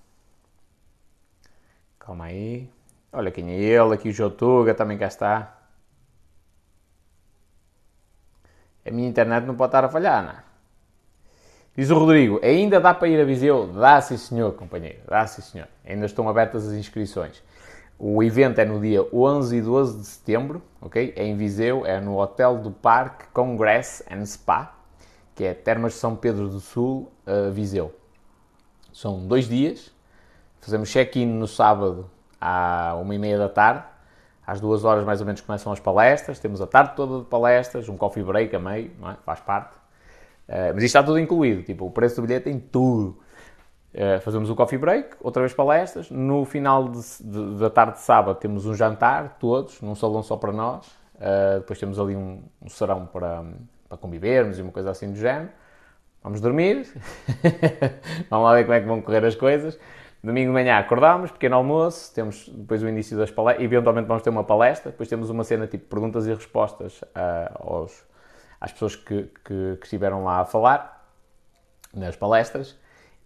Calma 1.99 2.25
aí. 2.25 2.67
Olha 3.11 3.29
quem 3.29 3.51
é 3.51 3.55
ele, 3.55 3.93
aqui 3.93 4.09
o 4.09 4.11
Jotuga 4.11 4.73
também 4.73 4.97
cá 4.97 5.05
está. 5.05 5.55
A 8.83 8.89
minha 8.89 9.07
internet 9.07 9.45
não 9.45 9.55
pode 9.55 9.69
estar 9.69 9.85
a 9.85 9.89
falhar, 9.89 10.25
não. 10.25 10.43
Diz 11.77 11.91
o 11.91 11.99
Rodrigo, 11.99 12.39
ainda 12.43 12.81
dá 12.81 12.95
para 12.95 13.09
ir 13.09 13.21
a 13.21 13.25
Viseu? 13.25 13.67
Dá 13.67 14.01
sim 14.01 14.17
senhor, 14.17 14.53
companheiro, 14.53 15.03
dá 15.07 15.27
sim 15.27 15.43
senhor. 15.43 15.67
Ainda 15.85 16.07
estão 16.07 16.27
abertas 16.27 16.67
as 16.67 16.73
inscrições. 16.73 17.43
O 17.99 18.23
evento 18.23 18.57
é 18.57 18.65
no 18.65 18.81
dia 18.81 19.07
11 19.13 19.55
e 19.55 19.61
12 19.61 19.99
de 19.99 20.07
setembro, 20.07 20.63
ok? 20.81 21.13
É 21.15 21.23
em 21.23 21.37
Viseu, 21.37 21.85
é 21.85 22.01
no 22.01 22.17
Hotel 22.17 22.57
do 22.57 22.71
Parque 22.71 23.27
Congress 23.31 24.03
and 24.09 24.25
Spa 24.25 24.82
que 25.35 25.43
é 25.43 25.53
Termas 25.53 25.93
de 25.93 25.99
São 25.99 26.15
Pedro 26.15 26.47
do 26.47 26.59
Sul, 26.59 27.11
uh, 27.27 27.51
Viseu. 27.51 27.93
São 28.91 29.25
dois 29.25 29.47
dias, 29.47 29.91
fazemos 30.61 30.89
check-in 30.89 31.25
no 31.25 31.47
sábado 31.47 32.09
à 32.39 32.95
uma 33.01 33.15
e 33.15 33.17
meia 33.17 33.37
da 33.37 33.49
tarde, 33.49 33.83
às 34.45 34.59
duas 34.59 34.83
horas 34.83 35.03
mais 35.03 35.19
ou 35.21 35.25
menos 35.25 35.41
começam 35.41 35.71
as 35.71 35.79
palestras, 35.79 36.39
temos 36.39 36.61
a 36.61 36.67
tarde 36.67 36.95
toda 36.95 37.19
de 37.19 37.25
palestras, 37.25 37.89
um 37.89 37.97
coffee 37.97 38.23
break 38.23 38.55
a 38.55 38.59
meio, 38.59 38.91
é? 39.03 39.15
faz 39.25 39.39
parte. 39.39 39.75
Uh, 40.47 40.73
mas 40.73 40.83
isto 40.83 40.97
está 40.97 41.03
tudo 41.03 41.17
incluído, 41.19 41.63
tipo, 41.63 41.85
o 41.85 41.91
preço 41.91 42.17
do 42.17 42.23
bilhete 42.23 42.45
tem 42.45 42.59
tudo. 42.59 43.17
Uh, 43.93 44.19
fazemos 44.21 44.49
o 44.49 44.55
coffee 44.55 44.77
break, 44.77 45.15
outra 45.21 45.41
vez 45.41 45.53
palestras. 45.53 46.09
No 46.09 46.45
final 46.45 46.89
de, 46.89 46.99
de, 47.21 47.59
da 47.59 47.69
tarde 47.69 47.93
de 47.93 47.99
sábado 48.01 48.37
temos 48.37 48.65
um 48.65 48.73
jantar, 48.73 49.37
todos, 49.39 49.81
num 49.81 49.95
salão 49.95 50.21
só 50.21 50.35
para 50.35 50.51
nós. 50.51 50.87
Uh, 51.15 51.59
depois 51.59 51.79
temos 51.79 51.99
ali 51.99 52.15
um, 52.15 52.43
um 52.61 52.67
serão 52.67 53.05
para, 53.05 53.43
para 53.93 54.01
convivermos 54.01 54.57
e 54.57 54.61
uma 54.61 54.71
coisa 54.71 54.89
assim 54.91 55.11
do 55.11 55.17
género. 55.17 55.49
Vamos 56.23 56.39
dormir, 56.39 56.87
vamos 58.29 58.45
lá 58.45 58.55
ver 58.55 58.63
como 58.63 58.73
é 58.73 58.79
que 58.79 58.87
vão 58.87 59.01
correr 59.01 59.25
as 59.25 59.35
coisas. 59.35 59.77
Domingo 60.23 60.47
de 60.47 60.53
manhã 60.53 60.77
acordamos, 60.77 61.31
pequeno 61.31 61.57
almoço, 61.57 62.13
temos 62.13 62.47
depois 62.47 62.81
o 62.81 62.87
início 62.87 63.17
das 63.17 63.29
palestras, 63.29 63.65
eventualmente 63.65 64.07
vamos 64.07 64.23
ter 64.23 64.29
uma 64.29 64.43
palestra, 64.43 64.91
depois 64.91 65.09
temos 65.09 65.29
uma 65.29 65.43
cena 65.43 65.67
tipo 65.67 65.85
perguntas 65.87 66.25
e 66.25 66.33
respostas 66.33 67.01
uh, 67.01 67.07
aos, 67.55 68.05
às 68.59 68.71
pessoas 68.71 68.95
que, 68.95 69.23
que, 69.43 69.77
que, 69.77 69.83
estiveram 69.83 70.23
lá 70.23 70.39
a 70.39 70.45
falar 70.45 71.11
nas 71.93 72.15
palestras 72.15 72.77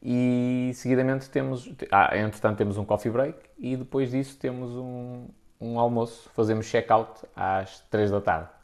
e 0.01 0.71
seguidamente 0.73 1.29
temos, 1.29 1.71
ah, 1.91 2.17
entretanto 2.17 2.57
temos 2.57 2.79
um 2.79 2.83
coffee 2.83 3.11
break 3.11 3.37
e 3.59 3.77
depois 3.77 4.09
disso 4.09 4.35
temos 4.39 4.71
um, 4.71 5.27
um 5.61 5.79
almoço, 5.79 6.31
fazemos 6.33 6.65
check-out 6.65 7.11
às 7.35 7.79
3 7.91 8.09
da 8.09 8.21
tarde. 8.21 8.56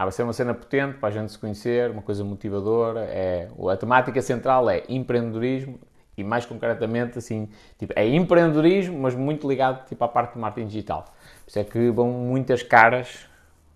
Ah, 0.00 0.04
vai 0.04 0.12
ser 0.12 0.22
uma 0.22 0.32
cena 0.32 0.54
potente 0.54 0.96
para 0.96 1.10
a 1.10 1.12
gente 1.12 1.30
se 1.30 1.38
conhecer, 1.38 1.90
uma 1.90 2.00
coisa 2.00 2.24
motivadora. 2.24 3.00
É, 3.00 3.48
a 3.70 3.76
temática 3.76 4.22
central 4.22 4.70
é 4.70 4.82
empreendedorismo 4.88 5.78
e 6.16 6.24
mais 6.24 6.46
concretamente 6.46 7.18
assim, 7.18 7.50
tipo, 7.78 7.92
é 7.94 8.08
empreendedorismo, 8.08 8.98
mas 8.98 9.14
muito 9.14 9.46
ligado 9.46 9.86
tipo, 9.86 10.02
à 10.02 10.08
parte 10.08 10.32
de 10.32 10.38
marketing 10.38 10.68
digital. 10.68 11.04
Por 11.44 11.50
isso 11.50 11.58
é 11.58 11.64
que 11.64 11.90
vão 11.90 12.08
muitas 12.08 12.62
caras, 12.62 13.28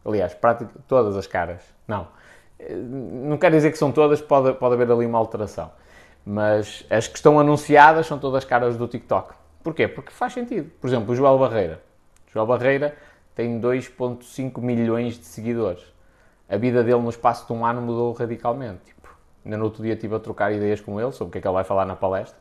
aliás, 0.03 0.33
praticamente 0.33 0.83
todas 0.89 1.15
as 1.15 1.27
caras. 1.27 1.61
Não, 1.87 2.09
não 2.71 3.37
quero 3.37 3.55
dizer 3.55 3.71
que 3.71 3.77
são 3.77 3.93
todas, 3.93 4.23
pode, 4.23 4.55
pode 4.55 4.77
haver 4.77 4.91
ali 4.91 5.05
uma 5.05 5.19
alteração. 5.19 5.73
Mas 6.25 6.87
as 6.89 7.07
que 7.07 7.17
estão 7.17 7.39
anunciadas 7.39 8.07
são 8.07 8.19
todas 8.19 8.47
caras 8.47 8.79
do 8.79 8.89
TikTok. 8.89 9.35
Porquê? 9.63 9.87
Porque 9.87 10.11
faz 10.11 10.33
sentido. 10.33 10.71
Por 10.81 10.87
exemplo, 10.87 11.13
o 11.13 11.15
Joel 11.15 11.39
Barreira. 11.39 11.83
O 12.35 12.47
Barreira 12.47 12.97
tem 13.35 13.61
2,5 13.61 14.59
milhões 14.63 15.19
de 15.19 15.27
seguidores. 15.27 15.93
A 16.49 16.57
vida 16.57 16.85
dele 16.85 17.01
no 17.01 17.11
espaço 17.11 17.47
de 17.47 17.53
um 17.53 17.65
ano 17.65 17.81
mudou 17.81 18.13
radicalmente. 18.13 18.85
Tipo, 18.85 19.09
ainda 19.45 19.57
no 19.57 19.65
outro 19.65 19.83
dia 19.83 19.95
estive 19.95 20.15
a 20.15 20.21
trocar 20.21 20.53
ideias 20.53 20.81
com 20.81 21.01
ele 21.01 21.13
sobre 21.13 21.31
o 21.31 21.33
que 21.33 21.39
é 21.39 21.41
que 21.41 21.47
ele 21.47 21.55
vai 21.55 21.65
falar 21.65 21.85
na 21.85 21.97
palestra. 21.97 22.39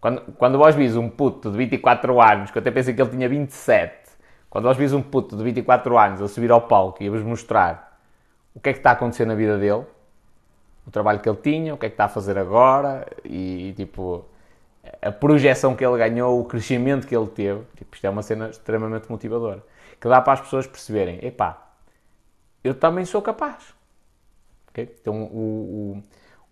Quando, 0.00 0.32
quando 0.32 0.58
vós 0.58 0.74
vis 0.74 0.96
um 0.96 1.08
puto 1.08 1.50
de 1.50 1.58
24 1.58 2.20
anos, 2.20 2.50
que 2.50 2.58
eu 2.58 2.60
até 2.60 2.70
pensei 2.70 2.94
que 2.94 3.02
ele 3.02 3.10
tinha 3.10 3.28
27, 3.28 4.10
quando 4.48 4.64
vós 4.64 4.76
vis 4.76 4.92
um 4.92 5.02
puto 5.02 5.36
de 5.36 5.44
24 5.44 5.98
anos 5.98 6.22
a 6.22 6.28
subir 6.28 6.50
ao 6.50 6.62
palco 6.62 7.02
e 7.02 7.08
a 7.08 7.10
vos 7.10 7.22
mostrar 7.22 8.00
o 8.54 8.60
que 8.60 8.70
é 8.70 8.72
que 8.72 8.78
está 8.78 8.90
a 8.90 8.92
acontecer 8.94 9.26
na 9.26 9.34
vida 9.34 9.58
dele, 9.58 9.84
o 10.86 10.90
trabalho 10.90 11.20
que 11.20 11.28
ele 11.28 11.38
tinha, 11.38 11.74
o 11.74 11.78
que 11.78 11.86
é 11.86 11.88
que 11.88 11.94
está 11.94 12.06
a 12.06 12.08
fazer 12.08 12.38
agora 12.38 13.06
e, 13.24 13.74
tipo, 13.76 14.24
a 15.02 15.12
projeção 15.12 15.76
que 15.76 15.84
ele 15.84 15.98
ganhou, 15.98 16.40
o 16.40 16.44
crescimento 16.44 17.06
que 17.06 17.14
ele 17.14 17.28
teve, 17.28 17.60
tipo, 17.76 17.94
isto 17.94 18.04
é 18.06 18.10
uma 18.10 18.22
cena 18.22 18.48
extremamente 18.48 19.10
motivadora. 19.10 19.62
Que 20.00 20.08
dá 20.08 20.20
para 20.20 20.32
as 20.32 20.40
pessoas 20.40 20.66
perceberem, 20.66 21.18
epá, 21.22 21.69
eu 22.62 22.74
também 22.74 23.04
sou 23.04 23.22
capaz. 23.22 23.74
Okay? 24.70 24.96
Então 25.00 25.24
o, 25.24 25.96
o, 25.96 26.02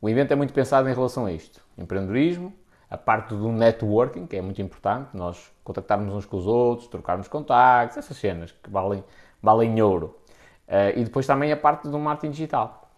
o 0.00 0.08
evento 0.08 0.32
é 0.32 0.36
muito 0.36 0.52
pensado 0.52 0.88
em 0.88 0.94
relação 0.94 1.26
a 1.26 1.32
isto. 1.32 1.64
Empreendedorismo, 1.76 2.52
a 2.90 2.96
parte 2.96 3.34
do 3.34 3.52
networking, 3.52 4.26
que 4.26 4.36
é 4.36 4.42
muito 4.42 4.60
importante, 4.62 5.10
nós 5.14 5.52
contactarmos 5.62 6.12
uns 6.14 6.24
com 6.24 6.36
os 6.36 6.46
outros, 6.46 6.88
trocarmos 6.88 7.28
contactos, 7.28 7.98
essas 7.98 8.16
cenas 8.16 8.52
que 8.52 8.70
valem, 8.70 9.04
valem 9.42 9.80
ouro. 9.82 10.16
Uh, 10.66 10.98
e 10.98 11.04
depois 11.04 11.26
também 11.26 11.52
a 11.52 11.56
parte 11.56 11.88
do 11.88 11.98
marketing 11.98 12.30
digital. 12.30 12.90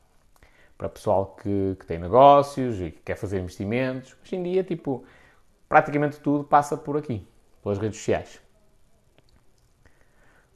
Para 0.79 0.88
pessoal 0.88 1.37
que, 1.40 1.77
que 1.79 1.87
tem 1.87 1.99
negócios 1.99 2.81
e 2.81 2.90
que 2.90 3.01
quer 3.01 3.16
fazer 3.16 3.40
investimentos. 3.40 4.16
Hoje 4.23 4.37
em 4.37 4.42
dia, 4.42 4.64
tipo, 4.64 5.05
praticamente 5.68 6.18
tudo 6.20 6.44
passa 6.44 6.77
por 6.77 6.96
aqui, 6.96 7.27
pelas 7.62 7.79
redes 7.79 7.99
sociais. 7.99 8.40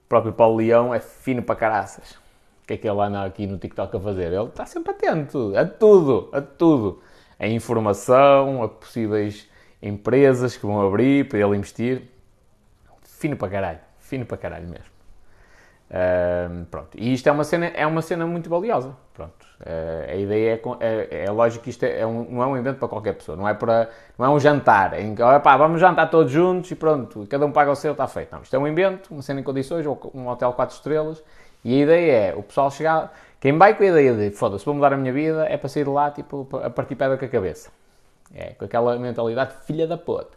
O 0.04 0.08
próprio 0.08 0.32
Paulo 0.32 0.56
Leão 0.56 0.94
é 0.94 1.00
fino 1.00 1.42
para 1.42 1.56
caraças. 1.56 2.23
O 2.64 2.66
que 2.66 2.72
é 2.72 2.76
que 2.78 2.88
ele 2.88 2.98
anda 2.98 3.22
aqui 3.22 3.46
no 3.46 3.58
TikTok 3.58 3.94
a 3.94 4.00
fazer? 4.00 4.32
Ele 4.32 4.44
está 4.44 4.64
sempre 4.64 4.92
atento 4.92 5.52
a 5.54 5.66
tudo, 5.66 6.30
a 6.32 6.40
tudo. 6.40 7.02
A 7.38 7.46
informação, 7.46 8.62
a 8.62 8.68
possíveis 8.68 9.46
empresas 9.82 10.56
que 10.56 10.64
vão 10.64 10.80
abrir 10.80 11.28
para 11.28 11.40
ele 11.40 11.58
investir. 11.58 12.04
Fino 13.02 13.36
para 13.36 13.50
caralho, 13.50 13.80
fino 13.98 14.24
para 14.24 14.38
caralho 14.38 14.66
mesmo. 14.66 14.94
Uh, 15.90 16.64
pronto. 16.70 16.88
E 16.96 17.12
isto 17.12 17.28
é 17.28 17.32
uma 17.32 17.44
cena, 17.44 17.66
é 17.66 17.86
uma 17.86 18.00
cena 18.00 18.26
muito 18.26 18.48
valiosa. 18.48 18.96
Pronto. 19.12 19.46
Uh, 19.60 20.10
a 20.10 20.14
ideia 20.14 20.58
é, 20.80 21.18
é, 21.20 21.24
é 21.26 21.30
lógico 21.30 21.64
que 21.64 21.70
isto 21.70 21.82
é, 21.82 22.00
é 22.00 22.06
um, 22.06 22.24
não 22.30 22.42
é 22.42 22.46
um 22.46 22.56
evento 22.56 22.78
para 22.78 22.88
qualquer 22.88 23.12
pessoa. 23.12 23.36
Não 23.36 23.46
é, 23.46 23.52
para, 23.52 23.90
não 24.18 24.24
é 24.24 24.30
um 24.30 24.40
jantar 24.40 24.98
em 24.98 25.14
que 25.14 25.22
vamos 25.22 25.80
jantar 25.82 26.08
todos 26.08 26.32
juntos 26.32 26.70
e 26.70 26.74
pronto, 26.74 27.26
cada 27.28 27.44
um 27.44 27.52
paga 27.52 27.70
o 27.70 27.76
seu, 27.76 27.92
está 27.92 28.06
feito. 28.06 28.32
Não, 28.32 28.40
isto 28.40 28.56
é 28.56 28.58
um 28.58 28.66
evento, 28.66 29.12
uma 29.12 29.20
cena 29.20 29.40
em 29.40 29.42
condições, 29.42 29.84
um 29.86 30.28
hotel 30.28 30.54
4 30.54 30.74
estrelas. 30.74 31.22
E 31.64 31.80
a 31.80 31.82
ideia 31.84 32.12
é 32.12 32.34
o 32.34 32.42
pessoal 32.42 32.70
chegar. 32.70 33.12
Quem 33.40 33.56
vai 33.56 33.74
com 33.74 33.82
a 33.82 33.86
ideia 33.86 34.14
de 34.14 34.30
foda-se, 34.36 34.64
vou 34.64 34.74
mudar 34.74 34.92
a 34.92 34.96
minha 34.96 35.12
vida, 35.12 35.46
é 35.46 35.56
para 35.56 35.68
sair 35.68 35.84
de 35.84 35.90
lá 35.90 36.10
tipo, 36.10 36.48
a 36.62 36.70
partir 36.70 36.94
pedra 36.94 37.16
com 37.16 37.24
a 37.24 37.28
cabeça. 37.28 37.70
É, 38.34 38.50
com 38.50 38.64
aquela 38.64 38.98
mentalidade 38.98 39.54
filha 39.66 39.86
da 39.86 39.96
puta. 39.96 40.36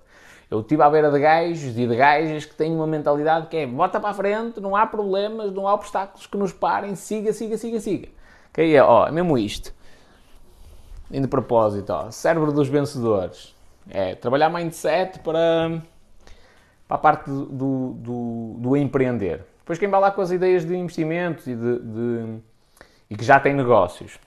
Eu 0.49 0.61
estive 0.61 0.81
à 0.81 0.89
beira 0.89 1.11
de 1.11 1.19
gajos 1.19 1.77
e 1.77 1.87
de 1.87 1.95
gajas 1.95 2.45
que 2.45 2.55
têm 2.55 2.73
uma 2.73 2.87
mentalidade 2.87 3.47
que 3.47 3.57
é 3.57 3.67
bota 3.67 3.99
para 3.99 4.11
a 4.11 4.13
frente, 4.13 4.61
não 4.61 4.75
há 4.75 4.85
problemas, 4.85 5.51
não 5.51 5.67
há 5.67 5.73
obstáculos 5.73 6.25
que 6.25 6.37
nos 6.37 6.53
parem, 6.53 6.95
siga, 6.95 7.33
siga, 7.33 7.57
siga, 7.57 7.79
siga. 7.81 8.07
Que 8.53 8.61
aí 8.61 8.75
é, 8.75 8.81
ó, 8.81 9.07
é 9.07 9.11
mesmo 9.11 9.37
isto. 9.37 9.73
E 11.11 11.19
de 11.19 11.27
propósito, 11.27 11.89
ó, 11.91 12.09
cérebro 12.11 12.53
dos 12.53 12.69
vencedores. 12.69 13.53
É 13.89 14.15
trabalhar 14.15 14.49
mindset 14.49 15.19
para, 15.19 15.81
para 16.87 16.95
a 16.95 16.97
parte 16.97 17.29
do, 17.29 17.45
do, 17.45 17.93
do, 17.93 18.55
do 18.57 18.77
empreender. 18.77 19.45
Depois 19.67 19.77
quem 19.77 19.89
vai 19.89 19.99
lá 19.99 20.11
com 20.11 20.21
as 20.21 20.31
ideias 20.31 20.65
de 20.65 20.73
investimentos 20.73 21.45
e, 21.45 21.53
de, 21.53 21.79
de 21.79 22.39
e 23.09 23.17
que 23.17 23.25
já 23.25 23.37
tem 23.37 23.53
negócios 23.53 24.17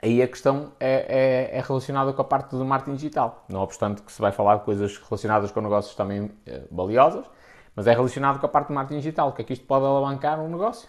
aí 0.00 0.22
a 0.22 0.28
questão 0.28 0.70
é, 0.78 1.50
é, 1.52 1.58
é, 1.58 1.60
relacionada 1.60 2.12
com 2.12 2.22
a 2.22 2.24
parte 2.24 2.50
do 2.50 2.64
marketing 2.64 2.94
digital. 2.94 3.44
Não 3.48 3.60
obstante 3.60 4.00
que 4.00 4.12
se 4.12 4.20
vai 4.20 4.30
falar 4.30 4.58
de 4.58 4.62
coisas 4.62 4.96
relacionadas 4.98 5.50
com 5.50 5.60
negócios 5.60 5.96
também 5.96 6.30
é, 6.46 6.62
valiosas, 6.70 7.24
mas 7.74 7.88
é 7.88 7.92
relacionado 7.92 8.38
com 8.38 8.46
a 8.46 8.48
parte 8.48 8.68
do 8.68 8.74
marketing 8.74 9.00
digital. 9.00 9.30
O 9.30 9.32
que 9.32 9.42
é 9.42 9.44
que 9.44 9.54
isto 9.54 9.66
pode 9.66 9.84
alavancar 9.84 10.38
um 10.38 10.48
negócio? 10.48 10.88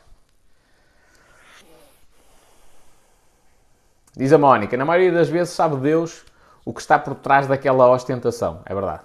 Diz 4.16 4.32
a 4.32 4.38
Mónica, 4.38 4.78
na 4.78 4.86
maioria 4.86 5.12
das 5.12 5.28
vezes 5.28 5.56
sabe 5.56 5.78
Deus 5.78 6.24
o 6.64 6.72
que 6.72 6.82
está 6.82 7.00
por 7.00 7.16
trás 7.16 7.48
daquela 7.48 7.90
ostentação. 7.90 8.62
É 8.64 8.76
verdade. 8.76 9.02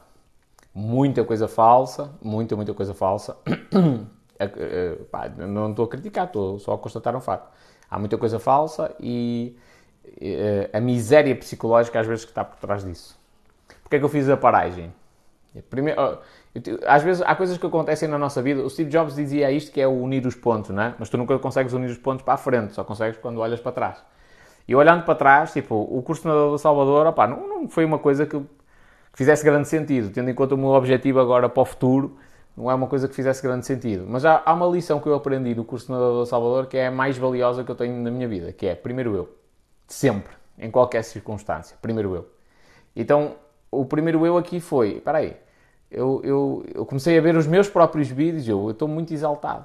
Muita 0.75 1.25
coisa 1.25 1.49
falsa, 1.49 2.11
muita, 2.21 2.55
muita 2.57 2.75
coisa 2.75 2.93
falsa. 2.93 3.39
não 5.49 5.71
estou 5.71 5.85
a 5.85 5.89
criticar, 5.89 6.27
estou 6.27 6.59
só 6.59 6.75
a 6.75 6.79
constatar 6.79 7.15
um 7.17 7.21
fato. 7.21 7.49
Há 7.91 7.99
muita 7.99 8.17
coisa 8.17 8.39
falsa 8.39 8.95
e 9.01 9.57
eh, 10.21 10.71
a 10.73 10.81
miséria 10.81 11.35
psicológica 11.35 12.01
às 12.01 12.07
vezes 12.07 12.25
que 12.25 12.31
está 12.31 12.45
por 12.45 12.59
trás 12.59 12.85
disso. 12.85 13.19
Porquê 13.83 13.97
é 13.97 13.99
que 13.99 14.05
eu 14.05 14.09
fiz 14.09 14.29
a 14.29 14.37
paragem? 14.37 14.93
Primeiro, 15.69 16.21
às 16.87 17.03
vezes 17.03 17.23
há 17.23 17.35
coisas 17.35 17.59
que 17.59 17.67
acontecem 17.67 18.09
na 18.09 18.19
nossa 18.19 18.41
vida. 18.41 18.63
O 18.63 18.71
Steve 18.71 18.89
Jobs 18.89 19.17
dizia 19.17 19.51
isto 19.51 19.73
que 19.73 19.81
é 19.81 19.87
o 19.87 19.91
unir 19.91 20.25
os 20.27 20.35
pontos, 20.35 20.71
não 20.71 20.83
é? 20.83 20.95
Mas 20.99 21.09
tu 21.09 21.19
nunca 21.19 21.37
consegues 21.39 21.73
unir 21.73 21.91
os 21.91 21.99
pontos 21.99 22.25
para 22.25 22.35
a 22.35 22.37
frente, 22.37 22.73
só 22.73 22.85
consegues 22.85 23.19
quando 23.19 23.39
olhas 23.39 23.61
para 23.61 23.73
trás. 23.73 24.05
E 24.69 24.75
olhando 24.75 25.05
para 25.05 25.15
trás, 25.17 25.53
tipo, 25.53 25.75
o 25.75 26.01
curso 26.03 26.23
de 26.23 26.59
Salvador, 26.61 27.07
opá, 27.07 27.27
não, 27.27 27.49
não 27.49 27.69
foi 27.69 27.85
uma 27.85 27.99
coisa 27.99 28.27
que, 28.27 28.39
que 28.39 28.47
fizesse 29.15 29.45
grande 29.45 29.67
sentido, 29.67 30.11
tendo 30.11 30.31
em 30.31 30.35
conta 30.35 30.55
o 30.55 30.59
meu 30.59 30.69
objetivo 30.69 31.19
agora 31.19 31.49
para 31.49 31.61
o 31.61 31.65
futuro, 31.65 32.17
não 32.61 32.71
é 32.71 32.75
uma 32.75 32.87
coisa 32.87 33.09
que 33.09 33.15
fizesse 33.15 33.43
grande 33.43 33.65
sentido. 33.65 34.05
Mas 34.07 34.25
há, 34.25 34.43
há 34.45 34.53
uma 34.53 34.67
lição 34.67 35.01
que 35.01 35.07
eu 35.07 35.15
aprendi 35.15 35.55
no 35.55 35.65
curso 35.65 35.87
de 35.87 36.29
Salvador 36.29 36.67
que 36.67 36.77
é 36.77 36.89
a 36.89 36.91
mais 36.91 37.17
valiosa 37.17 37.65
que 37.65 37.71
eu 37.71 37.75
tenho 37.75 37.97
na 38.03 38.11
minha 38.11 38.29
vida, 38.29 38.53
que 38.53 38.67
é, 38.67 38.75
primeiro 38.75 39.17
eu. 39.17 39.35
Sempre, 39.89 40.35
em 40.59 40.71
qualquer 40.71 41.03
circunstância. 41.03 41.77
Primeiro 41.81 42.15
eu. 42.15 42.29
Então, 42.95 43.37
o 43.71 43.87
primeiro 43.87 44.27
eu 44.27 44.37
aqui 44.37 44.61
foi, 44.61 44.97
espera 44.97 45.19
aí, 45.19 45.37
eu, 45.91 46.21
eu, 46.23 46.65
eu, 46.75 46.87
comecei 46.87 47.17
a 47.19 47.21
ver 47.21 47.35
os 47.35 47.47
meus 47.47 47.69
próprios 47.69 48.09
vídeos 48.09 48.47
eu, 48.47 48.65
eu 48.65 48.71
estou 48.73 48.87
muito 48.87 49.13
exaltado. 49.13 49.65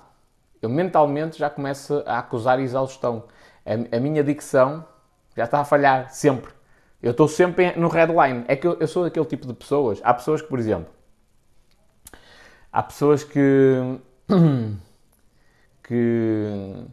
Eu 0.61 0.69
mentalmente 0.69 1.37
já 1.37 1.49
começo 1.49 2.01
a 2.05 2.19
acusar 2.19 2.59
exaustão. 2.59 3.25
A, 3.65 3.97
a 3.97 3.99
minha 3.99 4.23
dicção 4.23 4.85
já 5.35 5.43
está 5.43 5.59
a 5.59 5.65
falhar, 5.65 6.09
sempre. 6.11 6.51
Eu 7.03 7.11
estou 7.11 7.27
sempre 7.27 7.73
no 7.77 7.89
redline. 7.89 8.45
É 8.47 8.55
que 8.55 8.65
eu, 8.65 8.77
eu 8.79 8.87
sou 8.87 9.03
daquele 9.03 9.25
tipo 9.25 9.45
de 9.45 9.53
pessoas. 9.53 9.99
Há 10.03 10.13
pessoas 10.13 10.41
que, 10.41 10.47
por 10.47 10.57
exemplo, 10.57 10.94
há 12.75 12.83
pessoas 12.83 13.23
que, 13.23 13.99
que 15.83 16.85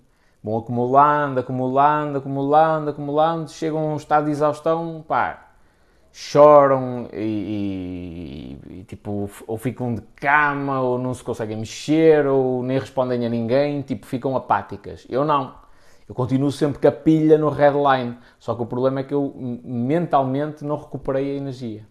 Vão 0.42 0.58
acumulando, 0.58 1.38
acumulando, 1.38 2.18
acumulando, 2.18 2.90
acumulando, 2.90 3.50
chegam 3.50 3.78
a 3.78 3.92
um 3.92 3.96
estado 3.96 4.24
de 4.24 4.32
exaustão, 4.32 5.04
pá, 5.06 5.52
choram 6.12 7.08
e, 7.12 8.58
e, 8.68 8.80
e, 8.80 8.84
tipo, 8.84 9.30
ou 9.46 9.56
ficam 9.56 9.94
de 9.94 10.02
cama, 10.16 10.80
ou 10.80 10.98
não 10.98 11.14
se 11.14 11.22
conseguem 11.22 11.56
mexer, 11.56 12.26
ou 12.26 12.60
nem 12.64 12.76
respondem 12.76 13.24
a 13.24 13.28
ninguém, 13.28 13.82
tipo, 13.82 14.04
ficam 14.04 14.34
apáticas. 14.34 15.06
Eu 15.08 15.24
não. 15.24 15.54
Eu 16.08 16.14
continuo 16.14 16.50
sempre 16.50 16.80
com 16.80 16.88
a 16.88 16.92
pilha 16.92 17.38
no 17.38 17.48
redline. 17.48 18.18
Só 18.40 18.56
que 18.56 18.62
o 18.62 18.66
problema 18.66 19.00
é 19.00 19.04
que 19.04 19.14
eu 19.14 19.32
mentalmente 19.64 20.64
não 20.64 20.76
recuperei 20.76 21.34
a 21.34 21.36
energia. 21.36 21.86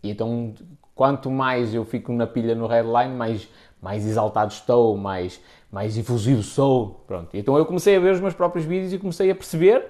E 0.00 0.10
então, 0.10 0.54
quanto 0.96 1.30
mais 1.30 1.74
eu 1.74 1.84
fico 1.84 2.10
na 2.12 2.26
pilha 2.26 2.54
no 2.54 2.66
redline, 2.66 3.14
mais, 3.14 3.48
mais 3.80 4.04
exaltado 4.04 4.50
estou, 4.50 4.96
mais, 4.96 5.38
mais 5.70 5.96
efusivo 5.96 6.42
sou. 6.42 7.04
Pronto. 7.06 7.36
Então 7.36 7.56
eu 7.56 7.66
comecei 7.66 7.94
a 7.94 8.00
ver 8.00 8.14
os 8.14 8.20
meus 8.20 8.34
próprios 8.34 8.64
vídeos 8.64 8.94
e 8.94 8.98
comecei 8.98 9.30
a 9.30 9.34
perceber 9.34 9.86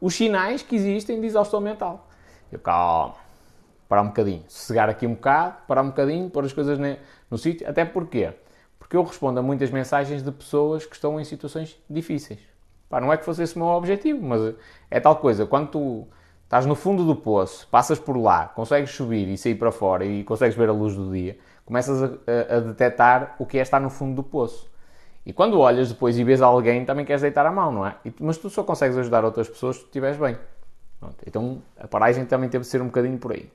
os 0.00 0.14
sinais 0.14 0.60
que 0.60 0.74
existem 0.74 1.20
de 1.20 1.26
exaustão 1.28 1.60
mental. 1.60 2.08
Eu, 2.50 2.58
calma, 2.58 3.14
parar 3.88 4.02
um 4.02 4.08
bocadinho, 4.08 4.42
sossegar 4.48 4.88
aqui 4.88 5.06
um 5.06 5.14
bocado, 5.14 5.58
parar 5.68 5.82
um 5.82 5.88
bocadinho, 5.88 6.28
pôr 6.28 6.44
as 6.44 6.52
coisas 6.52 6.76
no 7.30 7.38
sítio. 7.38 7.68
Até 7.68 7.84
porquê? 7.84 8.32
Porque 8.80 8.96
eu 8.96 9.04
respondo 9.04 9.38
a 9.38 9.42
muitas 9.42 9.70
mensagens 9.70 10.24
de 10.24 10.32
pessoas 10.32 10.84
que 10.84 10.94
estão 10.94 11.20
em 11.20 11.24
situações 11.24 11.78
difíceis. 11.88 12.40
Pá, 12.88 13.00
não 13.00 13.12
é 13.12 13.16
que 13.16 13.24
fosse 13.24 13.42
esse 13.42 13.54
o 13.54 13.58
meu 13.60 13.68
objetivo, 13.68 14.20
mas 14.26 14.54
é 14.90 14.98
tal 14.98 15.14
coisa. 15.16 15.46
Quando 15.46 15.68
tu 15.68 16.08
estás 16.48 16.64
no 16.64 16.74
fundo 16.74 17.04
do 17.04 17.14
poço, 17.14 17.68
passas 17.70 17.98
por 17.98 18.16
lá, 18.16 18.48
consegues 18.48 18.90
subir 18.92 19.28
e 19.28 19.36
sair 19.36 19.54
para 19.54 19.70
fora 19.70 20.06
e 20.06 20.24
consegues 20.24 20.56
ver 20.56 20.70
a 20.70 20.72
luz 20.72 20.96
do 20.96 21.12
dia, 21.12 21.38
começas 21.66 22.02
a, 22.02 22.56
a, 22.56 22.60
detectar 22.60 23.36
o 23.38 23.44
que 23.44 23.58
é 23.58 23.60
estar 23.60 23.78
no 23.78 23.90
fundo 23.90 24.16
do 24.16 24.22
poço. 24.22 24.66
E 25.26 25.32
quando 25.32 25.60
olhas 25.60 25.90
depois 25.90 26.18
e 26.18 26.24
vês 26.24 26.40
alguém, 26.40 26.86
também 26.86 27.04
queres 27.04 27.20
deitar 27.20 27.44
a 27.44 27.52
mão, 27.52 27.70
não 27.70 27.86
é? 27.86 27.96
Mas 28.18 28.38
tu 28.38 28.48
só 28.48 28.64
consegues 28.64 28.96
ajudar 28.96 29.26
outras 29.26 29.46
pessoas 29.46 29.76
se 29.76 29.82
tu 29.82 29.86
estiveres 29.88 30.16
bem. 30.16 30.38
Pronto. 30.98 31.16
Então 31.26 31.62
a 31.78 31.86
paragem 31.86 32.24
também 32.24 32.48
teve 32.48 32.62
de 32.62 32.70
ser 32.70 32.80
um 32.80 32.86
bocadinho 32.86 33.18
por 33.18 33.32
aí. 33.32 33.52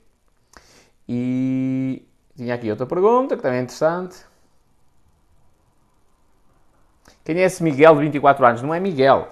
E 1.08 2.06
tinha 2.36 2.54
aqui 2.54 2.70
outra 2.70 2.86
pergunta 2.86 3.36
que 3.36 3.42
também 3.42 3.58
é 3.58 3.62
interessante. 3.62 4.24
Quem 7.24 7.36
é 7.38 7.42
esse 7.42 7.60
Miguel 7.60 7.96
de 7.96 8.02
24 8.02 8.46
anos? 8.46 8.62
Não 8.62 8.72
é 8.72 8.78
Miguel. 8.78 9.26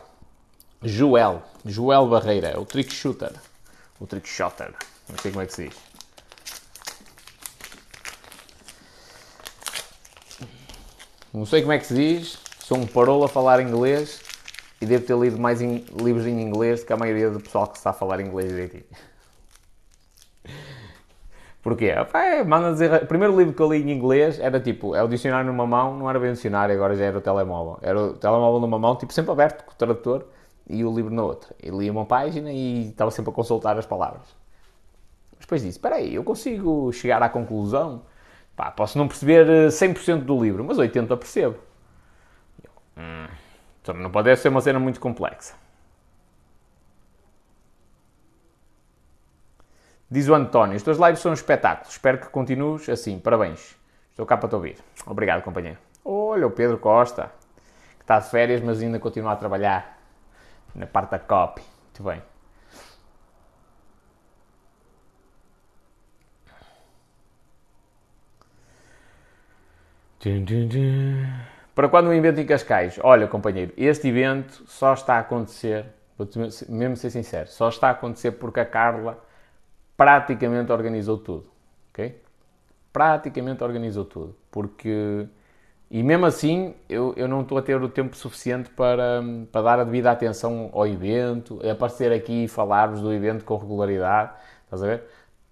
Joel. 0.83 1.43
Joel 1.65 2.09
Barreira. 2.09 2.49
É 2.49 2.59
o 2.59 2.65
trick 2.65 2.93
shooter 2.93 3.33
o 4.03 4.07
trick 4.07 4.29
shotter. 4.29 4.75
Não 5.09 5.17
sei 5.19 5.31
como 5.31 5.43
é 5.43 5.47
que 5.47 5.55
se 5.55 5.69
diz. 5.69 5.77
Não 11.33 11.47
sei 11.47 11.63
como 11.63 11.73
é 11.73 11.79
que 11.79 11.87
se 11.87 11.95
diz, 11.95 12.39
sou 12.59 12.77
um 12.77 12.87
parolo 12.87 13.25
a 13.25 13.29
falar 13.29 13.61
inglês 13.61 14.21
e 14.81 14.87
devo 14.87 15.07
ter 15.07 15.17
lido 15.17 15.41
mais 15.41 15.63
in... 15.63 15.85
livros 15.99 16.27
em 16.27 16.43
inglês 16.43 16.85
que 16.85 16.93
a 16.93 16.97
maioria 16.97 17.31
do 17.31 17.41
pessoal 17.41 17.69
que 17.69 17.79
está 17.79 17.91
a 17.91 17.93
falar 17.95 18.21
inglês 18.21 18.51
direitinho. 18.51 18.85
Porquê? 21.63 21.95
Pai, 22.11 22.41
é, 22.41 22.45
manda 22.45 22.73
dizer. 22.73 23.05
O 23.05 23.07
primeiro 23.07 23.39
livro 23.39 23.55
que 23.55 23.63
eu 23.63 23.73
li 23.73 23.83
em 23.83 23.93
inglês 23.93 24.39
era 24.41 24.61
tipo, 24.61 24.97
é 24.97 25.03
o 25.03 25.09
dicionário 25.09 25.47
numa 25.47 25.67
mão, 25.67 25.97
não 25.97 26.11
era 26.11 26.19
bem 26.19 26.31
o 26.31 26.33
dicionário, 26.35 26.75
agora 26.75 26.97
já 26.97 27.05
era 27.05 27.17
o 27.17 27.21
telemóvel. 27.21 27.79
Era 27.81 27.99
o 27.99 28.15
telemóvel 28.15 28.61
numa 28.61 28.79
mão, 28.81 28.97
tipo 28.97 29.13
sempre 29.13 29.31
aberto 29.31 29.65
com 29.65 29.73
o 29.73 29.77
tradutor 29.77 30.27
e 30.69 30.85
o 30.85 30.95
livro 30.95 31.13
na 31.15 31.23
outra. 31.23 31.55
E 31.63 31.71
lia 31.71 31.91
uma 31.91 32.05
página 32.05 32.53
e 32.53 32.89
estava 32.91 33.11
sempre 33.11 33.31
a 33.31 33.35
consultar 33.35 33.79
as 33.79 33.87
palavras. 33.87 34.27
Mas 35.33 35.41
depois 35.41 35.63
disse, 35.63 35.79
espera 35.79 35.97
aí, 35.97 36.15
eu 36.15 36.25
consigo 36.25 36.93
chegar 36.93 37.23
à 37.23 37.29
conclusão? 37.29 38.03
Pá, 38.55 38.71
posso 38.71 38.99
não 38.99 39.09
perceber 39.09 39.47
100% 39.69 40.09
eh, 40.09 40.25
do 40.25 40.43
livro, 40.43 40.65
mas 40.65 40.79
80% 40.79 41.17
percebo. 41.17 41.57
Hum, 42.97 43.27
então 43.81 43.95
não 43.95 44.11
pode 44.11 44.35
ser 44.37 44.49
uma 44.49 44.61
cena 44.61 44.79
muito 44.79 45.01
complexa. 45.01 45.55
Diz 50.11 50.29
o 50.29 50.35
António, 50.35 50.77
as 50.77 50.83
tuas 50.83 50.99
lives 50.99 51.21
são 51.21 51.31
um 51.31 51.35
espetáculo. 51.35 51.89
Espero 51.91 52.19
que 52.19 52.29
continues 52.29 52.87
assim. 52.87 53.19
Parabéns. 53.19 53.75
Estou 54.11 54.27
cá 54.27 54.37
para 54.37 54.47
te 54.47 54.55
ouvir. 54.55 54.77
Obrigado, 55.07 55.43
companheiro. 55.43 55.79
Olha, 56.05 56.47
o 56.47 56.51
Pedro 56.51 56.77
Costa, 56.77 57.33
que 57.97 58.05
está 58.05 58.19
de 58.19 58.29
férias, 58.29 58.61
mas 58.61 58.83
ainda 58.83 58.99
continua 58.99 59.33
a 59.33 59.37
trabalhar 59.37 60.02
na 60.75 60.87
parte 60.87 61.11
da 61.11 61.19
copy. 61.19 61.63
Muito 61.63 62.03
bem. 62.03 62.23
Para 71.75 71.89
quando 71.89 72.09
um 72.09 72.13
evento 72.13 72.39
em 72.39 72.47
Cascais? 72.47 72.99
Olha, 73.03 73.27
companheiro, 73.27 73.73
este 73.77 74.07
evento 74.09 74.63
só 74.69 74.93
está 74.95 75.15
a 75.17 75.19
acontecer, 75.19 75.87
vou 76.17 76.29
mesmo 76.69 76.97
ser 76.97 77.11
sincero, 77.11 77.49
só 77.49 77.69
está 77.69 77.89
a 77.89 77.91
acontecer 77.91 78.31
porque 78.33 78.61
a 78.61 78.65
Carla 78.65 79.19
praticamente 79.97 80.71
organizou 80.71 81.19
tudo, 81.19 81.51
ok? 81.91 82.23
Praticamente 82.93 83.65
organizou 83.65 84.05
tudo, 84.05 84.37
porque 84.51 85.27
e 85.93 86.03
mesmo 86.03 86.25
assim 86.27 86.75
eu, 86.89 87.13
eu 87.19 87.29
não 87.29 87.43
estou 87.43 87.59
a 87.59 87.63
ter 87.63 87.81
o 87.81 87.89
tempo 87.89 88.17
suficiente 88.17 88.71
para, 88.71 89.23
para 89.53 89.63
dar 89.63 89.81
a 89.81 89.85
devida 89.85 90.11
atenção 90.11 90.71
ao 90.73 90.87
evento, 90.87 91.61
aparecer 91.71 92.11
aqui 92.13 92.45
e 92.45 92.49
falar-vos 92.49 93.03
do 93.03 93.13
evento 93.13 93.45
com 93.45 93.57
regularidade, 93.59 94.33
estás 94.65 94.83
a 94.83 94.87
ver? 94.87 95.03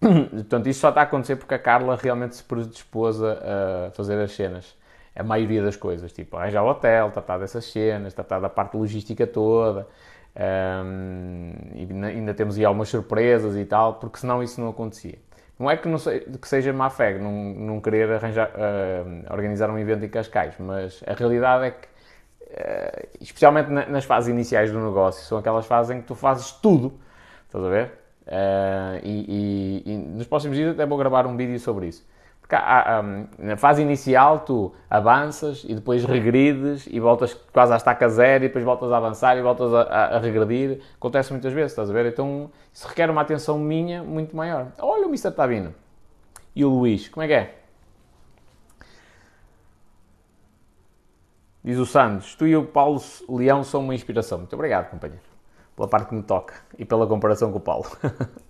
Portanto, 0.30 0.66
isso 0.66 0.80
só 0.80 0.88
está 0.88 1.02
a 1.02 1.04
acontecer 1.04 1.36
porque 1.36 1.54
a 1.54 1.58
Carla 1.58 1.94
realmente 1.94 2.36
se 2.36 2.42
predispôs 2.42 3.22
a 3.22 3.90
fazer 3.92 4.18
as 4.18 4.32
cenas. 4.32 4.74
A 5.14 5.22
maioria 5.22 5.62
das 5.62 5.76
coisas, 5.76 6.10
tipo 6.12 6.36
arranjar 6.36 6.62
o 6.64 6.70
hotel, 6.70 7.10
tratar 7.10 7.38
dessas 7.38 7.66
cenas, 7.66 8.14
tratar 8.14 8.40
da 8.40 8.48
parte 8.48 8.76
logística 8.76 9.26
toda, 9.26 9.86
um, 10.36 11.52
e 11.74 11.88
ainda 12.06 12.32
temos 12.32 12.56
aí 12.56 12.64
algumas 12.64 12.88
surpresas 12.88 13.56
e 13.56 13.64
tal, 13.66 13.94
porque 13.94 14.18
senão 14.18 14.42
isso 14.42 14.60
não 14.60 14.68
acontecia. 14.70 15.18
Não 15.60 15.70
é 15.70 15.76
que, 15.76 15.86
não 15.86 15.98
que 15.98 16.48
seja 16.48 16.72
má 16.72 16.88
fé, 16.88 17.18
não, 17.18 17.30
não 17.30 17.80
querer 17.82 18.10
arranjar, 18.10 18.48
uh, 18.48 19.30
organizar 19.30 19.68
um 19.68 19.78
evento 19.78 20.02
em 20.02 20.08
Cascais, 20.08 20.54
mas 20.58 21.04
a 21.06 21.12
realidade 21.12 21.66
é 21.66 21.70
que, 21.72 21.86
uh, 21.86 23.08
especialmente 23.20 23.70
na, 23.70 23.84
nas 23.84 24.06
fases 24.06 24.30
iniciais 24.30 24.72
do 24.72 24.80
negócio, 24.80 25.22
são 25.26 25.36
aquelas 25.36 25.66
fases 25.66 25.94
em 25.94 26.00
que 26.00 26.06
tu 26.06 26.14
fazes 26.14 26.50
tudo, 26.50 26.98
estás 27.44 27.62
a 27.62 27.68
ver? 27.68 27.92
Uh, 28.26 29.00
e, 29.04 29.82
e, 29.84 29.92
e, 29.92 29.96
nos 29.98 30.26
próximos 30.26 30.56
dias 30.56 30.72
até 30.72 30.86
vou 30.86 30.96
gravar 30.96 31.26
um 31.26 31.36
vídeo 31.36 31.60
sobre 31.60 31.88
isso. 31.88 32.08
Na 33.38 33.56
fase 33.56 33.82
inicial 33.82 34.40
tu 34.40 34.74
avanças 34.88 35.64
e 35.68 35.74
depois 35.74 36.04
regredes 36.04 36.86
e 36.90 36.98
voltas 36.98 37.34
quase 37.52 37.72
à 37.72 37.76
estaca 37.76 38.08
zero 38.08 38.44
e 38.44 38.48
depois 38.48 38.64
voltas 38.64 38.90
a 38.90 38.96
avançar 38.96 39.36
e 39.36 39.42
voltas 39.42 39.72
a, 39.72 39.82
a, 39.82 40.16
a, 40.16 40.18
regredir. 40.18 40.80
Acontece 40.96 41.32
muitas 41.32 41.52
vezes, 41.52 41.72
estás 41.72 41.88
a 41.88 41.92
ver? 41.92 42.06
Então 42.06 42.50
isso 42.72 42.88
requer 42.88 43.08
uma 43.08 43.20
atenção 43.20 43.58
minha 43.58 44.02
muito 44.02 44.34
maior. 44.34 44.72
Olha 44.78 45.06
o 45.06 45.08
Mr. 45.08 45.32
vindo. 45.48 45.74
E 46.54 46.64
o 46.64 46.68
Luís, 46.70 47.08
como 47.08 47.22
é 47.22 47.28
que 47.28 47.34
é? 47.34 47.54
Diz 51.62 51.78
o 51.78 51.86
Santos, 51.86 52.34
tu 52.34 52.46
e 52.46 52.56
o 52.56 52.64
Paulo 52.64 53.00
Leão 53.28 53.62
são 53.62 53.82
uma 53.82 53.94
inspiração. 53.94 54.38
Muito 54.38 54.54
obrigado, 54.54 54.90
companheiro, 54.90 55.22
pela 55.76 55.86
parte 55.86 56.08
que 56.08 56.14
me 56.14 56.22
toca 56.22 56.54
e 56.78 56.84
pela 56.84 57.06
comparação 57.06 57.52
com 57.52 57.58
o 57.58 57.60
Paulo. 57.60 57.86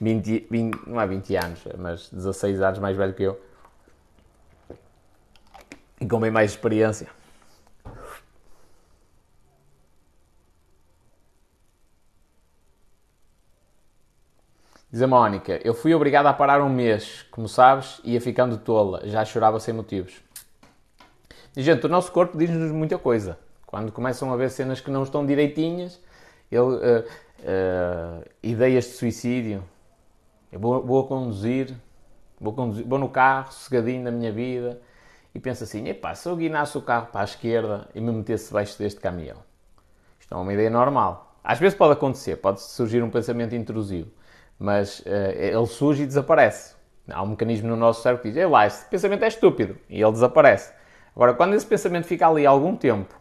20, 0.00 0.46
20, 0.50 0.88
não 0.88 1.00
é 1.00 1.06
20 1.06 1.36
anos, 1.36 1.60
mas 1.78 2.10
16 2.10 2.60
anos 2.60 2.78
mais 2.78 2.96
velho 2.96 3.14
que 3.14 3.22
eu. 3.22 3.40
E 6.00 6.06
com 6.06 6.20
bem 6.20 6.30
mais 6.30 6.50
experiência. 6.50 7.08
Diz 14.90 15.02
a 15.02 15.06
Mónica, 15.06 15.60
eu 15.64 15.74
fui 15.74 15.94
obrigada 15.94 16.30
a 16.30 16.32
parar 16.32 16.62
um 16.62 16.68
mês, 16.68 17.26
como 17.30 17.48
sabes, 17.48 18.00
ia 18.04 18.20
ficando 18.20 18.56
tola, 18.56 19.02
já 19.04 19.24
chorava 19.24 19.58
sem 19.58 19.74
motivos. 19.74 20.14
E, 21.56 21.62
gente, 21.62 21.84
o 21.84 21.88
nosso 21.88 22.12
corpo 22.12 22.38
diz-nos 22.38 22.70
muita 22.70 22.96
coisa. 22.98 23.38
Quando 23.66 23.90
começam 23.90 24.32
a 24.32 24.36
ver 24.36 24.50
cenas 24.50 24.80
que 24.80 24.90
não 24.90 25.02
estão 25.02 25.26
direitinhas, 25.26 26.00
ele, 26.50 26.60
uh, 26.60 27.04
uh, 27.40 28.24
ideias 28.42 28.84
de 28.84 28.90
suicídio, 28.92 29.62
eu 30.56 30.60
vou, 30.60 30.82
vou 30.82 31.06
conduzir, 31.06 31.74
vou, 32.40 32.50
conduzir, 32.50 32.86
vou 32.86 32.98
no 32.98 33.10
carro, 33.10 33.52
sossegadinho 33.52 34.02
na 34.02 34.10
minha 34.10 34.32
vida, 34.32 34.80
e 35.34 35.38
penso 35.38 35.64
assim, 35.64 35.86
epá, 35.86 36.14
se 36.14 36.26
eu 36.26 36.34
guinasse 36.34 36.78
o 36.78 36.80
carro 36.80 37.08
para 37.12 37.20
a 37.20 37.24
esquerda 37.24 37.86
e 37.94 38.00
me 38.00 38.10
metesse 38.10 38.46
debaixo 38.46 38.78
deste 38.78 38.98
caminhão. 38.98 39.36
Isto 40.18 40.34
é 40.34 40.38
uma 40.38 40.50
ideia 40.54 40.70
normal. 40.70 41.36
Às 41.44 41.58
vezes 41.58 41.76
pode 41.76 41.92
acontecer, 41.92 42.36
pode 42.36 42.62
surgir 42.62 43.02
um 43.02 43.10
pensamento 43.10 43.54
intrusivo, 43.54 44.10
mas 44.58 45.00
uh, 45.00 45.04
ele 45.34 45.66
surge 45.66 46.04
e 46.04 46.06
desaparece. 46.06 46.74
Há 47.06 47.22
um 47.22 47.26
mecanismo 47.26 47.68
no 47.68 47.76
nosso 47.76 48.00
cérebro 48.00 48.22
que 48.22 48.32
diz, 48.32 48.50
lá, 48.50 48.66
esse 48.66 48.86
pensamento 48.86 49.24
é 49.24 49.28
estúpido, 49.28 49.76
e 49.90 50.00
ele 50.00 50.12
desaparece. 50.12 50.72
Agora, 51.14 51.34
quando 51.34 51.52
esse 51.52 51.66
pensamento 51.66 52.06
fica 52.06 52.26
ali 52.26 52.46
algum 52.46 52.74
tempo 52.74 53.14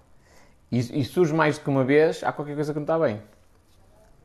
e, 0.72 0.80
e 1.02 1.04
surge 1.04 1.34
mais 1.34 1.58
do 1.58 1.66
que 1.66 1.70
uma 1.70 1.84
vez, 1.84 2.24
há 2.24 2.32
qualquer 2.32 2.56
coisa 2.56 2.72
que 2.72 2.80
não 2.80 2.86
está 2.86 2.98
bem. 2.98 3.22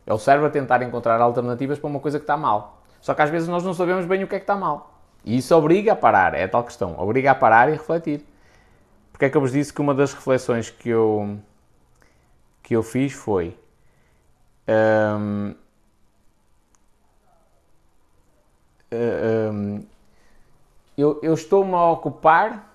É 0.07 0.15
o 0.15 0.19
cérebro 0.19 0.47
a 0.47 0.51
tentar 0.51 0.81
encontrar 0.83 1.21
alternativas 1.21 1.77
para 1.77 1.91
uma 1.91 1.99
coisa 1.99 2.21
que 2.21 2.23
está 2.23 2.37
mal. 2.37 2.80
Só 3.01 3.15
que 3.15 3.23
às 3.23 3.31
vezes 3.31 3.49
nós 3.49 3.65
não 3.65 3.75
sabemos 3.75 4.05
bem 4.07 4.23
o 4.23 4.29
que 4.29 4.35
é 4.35 4.39
que 4.39 4.45
está 4.45 4.57
mal. 4.57 5.01
E 5.25 5.37
isso 5.39 5.55
obriga 5.55 5.93
a 5.93 5.97
parar, 5.97 6.35
é 6.35 6.45
a 6.45 6.49
tal 6.49 6.65
questão. 6.65 6.99
Obriga 6.99 7.31
a 7.31 7.35
parar 7.35 7.69
e 7.69 7.73
refletir. 7.73 8.25
Porque 9.13 9.27
é 9.27 9.31
que 9.31 9.37
eu 9.37 9.41
vos 9.41 9.53
disse 9.53 9.73
que 9.73 9.81
uma 9.81 9.95
das 9.95 10.15
reflexões 10.15 10.71
que 10.71 10.89
eu, 10.89 11.39
que 12.63 12.75
eu 12.75 12.83
fiz 12.83 13.13
foi. 13.13 13.57
Um, 14.67 15.55
um, 18.93 19.85
eu, 20.97 21.19
eu 21.23 21.35
estou-me 21.35 21.75
a 21.75 21.91
ocupar 21.91 22.71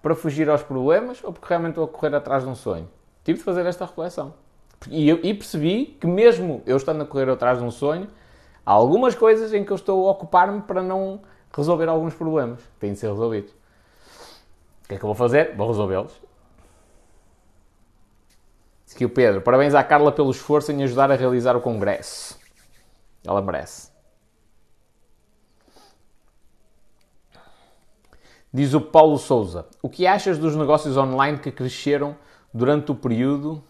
para 0.00 0.14
fugir 0.14 0.48
aos 0.48 0.62
problemas 0.62 1.22
ou 1.22 1.32
porque 1.32 1.46
realmente 1.48 1.72
estou 1.72 1.84
a 1.84 1.88
correr 1.88 2.14
atrás 2.14 2.42
de 2.42 2.48
um 2.48 2.54
sonho? 2.54 2.88
Tive 3.24 3.38
de 3.38 3.44
fazer 3.44 3.64
esta 3.66 3.84
reflexão. 3.84 4.34
E, 4.90 5.08
eu, 5.08 5.20
e 5.22 5.32
percebi 5.32 5.96
que 6.00 6.06
mesmo 6.06 6.62
eu 6.66 6.76
estando 6.76 7.02
a 7.02 7.06
correr 7.06 7.28
atrás 7.28 7.58
de 7.58 7.64
um 7.64 7.70
sonho, 7.70 8.08
Há 8.64 8.72
algumas 8.72 9.14
coisas 9.14 9.52
em 9.52 9.64
que 9.64 9.72
eu 9.72 9.76
estou 9.76 10.08
a 10.08 10.12
ocupar-me 10.12 10.62
para 10.62 10.82
não 10.82 11.20
resolver 11.54 11.88
alguns 11.88 12.14
problemas 12.14 12.60
que 12.60 12.80
têm 12.80 12.92
de 12.92 12.98
ser 12.98 13.08
resolvidos. 13.08 13.50
O 14.84 14.88
que 14.88 14.94
é 14.94 14.98
que 14.98 15.04
eu 15.04 15.08
vou 15.08 15.14
fazer? 15.14 15.56
Vou 15.56 15.68
resolvê-los. 15.68 16.12
Diz 18.84 18.94
aqui 18.94 19.04
o 19.04 19.10
Pedro. 19.10 19.40
Parabéns 19.40 19.74
à 19.74 19.82
Carla 19.82 20.12
pelo 20.12 20.30
esforço 20.30 20.70
em 20.70 20.82
ajudar 20.84 21.10
a 21.10 21.16
realizar 21.16 21.56
o 21.56 21.60
congresso. 21.60 22.38
Ela 23.26 23.40
merece. 23.40 23.90
Diz 28.52 28.74
o 28.74 28.80
Paulo 28.80 29.16
Souza. 29.16 29.66
O 29.80 29.88
que 29.88 30.06
achas 30.06 30.38
dos 30.38 30.54
negócios 30.54 30.96
online 30.96 31.38
que 31.38 31.50
cresceram 31.50 32.14
durante 32.52 32.92
o 32.92 32.94
período 32.94 33.64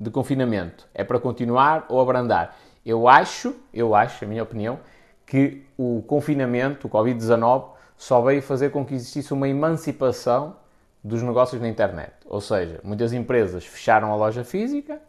de 0.00 0.10
confinamento? 0.10 0.88
É 0.94 1.04
para 1.04 1.20
continuar 1.20 1.84
ou 1.90 2.00
abrandar? 2.00 2.56
Eu 2.84 3.08
acho, 3.08 3.54
eu 3.72 3.94
acho, 3.94 4.24
a 4.24 4.28
minha 4.28 4.42
opinião, 4.42 4.78
que 5.26 5.64
o 5.78 6.02
confinamento, 6.06 6.86
o 6.86 6.90
Covid-19, 6.90 7.68
só 7.96 8.20
veio 8.20 8.42
fazer 8.42 8.70
com 8.70 8.84
que 8.84 8.94
existisse 8.94 9.32
uma 9.32 9.48
emancipação 9.48 10.56
dos 11.02 11.22
negócios 11.22 11.60
na 11.60 11.68
internet. 11.68 12.12
Ou 12.26 12.40
seja, 12.40 12.80
muitas 12.82 13.12
empresas 13.12 13.64
fecharam 13.64 14.12
a 14.12 14.16
loja 14.16 14.44
física 14.44 15.00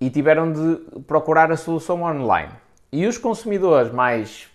e 0.00 0.10
tiveram 0.10 0.52
de 0.52 1.00
procurar 1.06 1.50
a 1.52 1.56
solução 1.56 2.02
online. 2.02 2.52
E 2.90 3.06
os 3.06 3.18
consumidores 3.18 3.92
mais. 3.92 4.48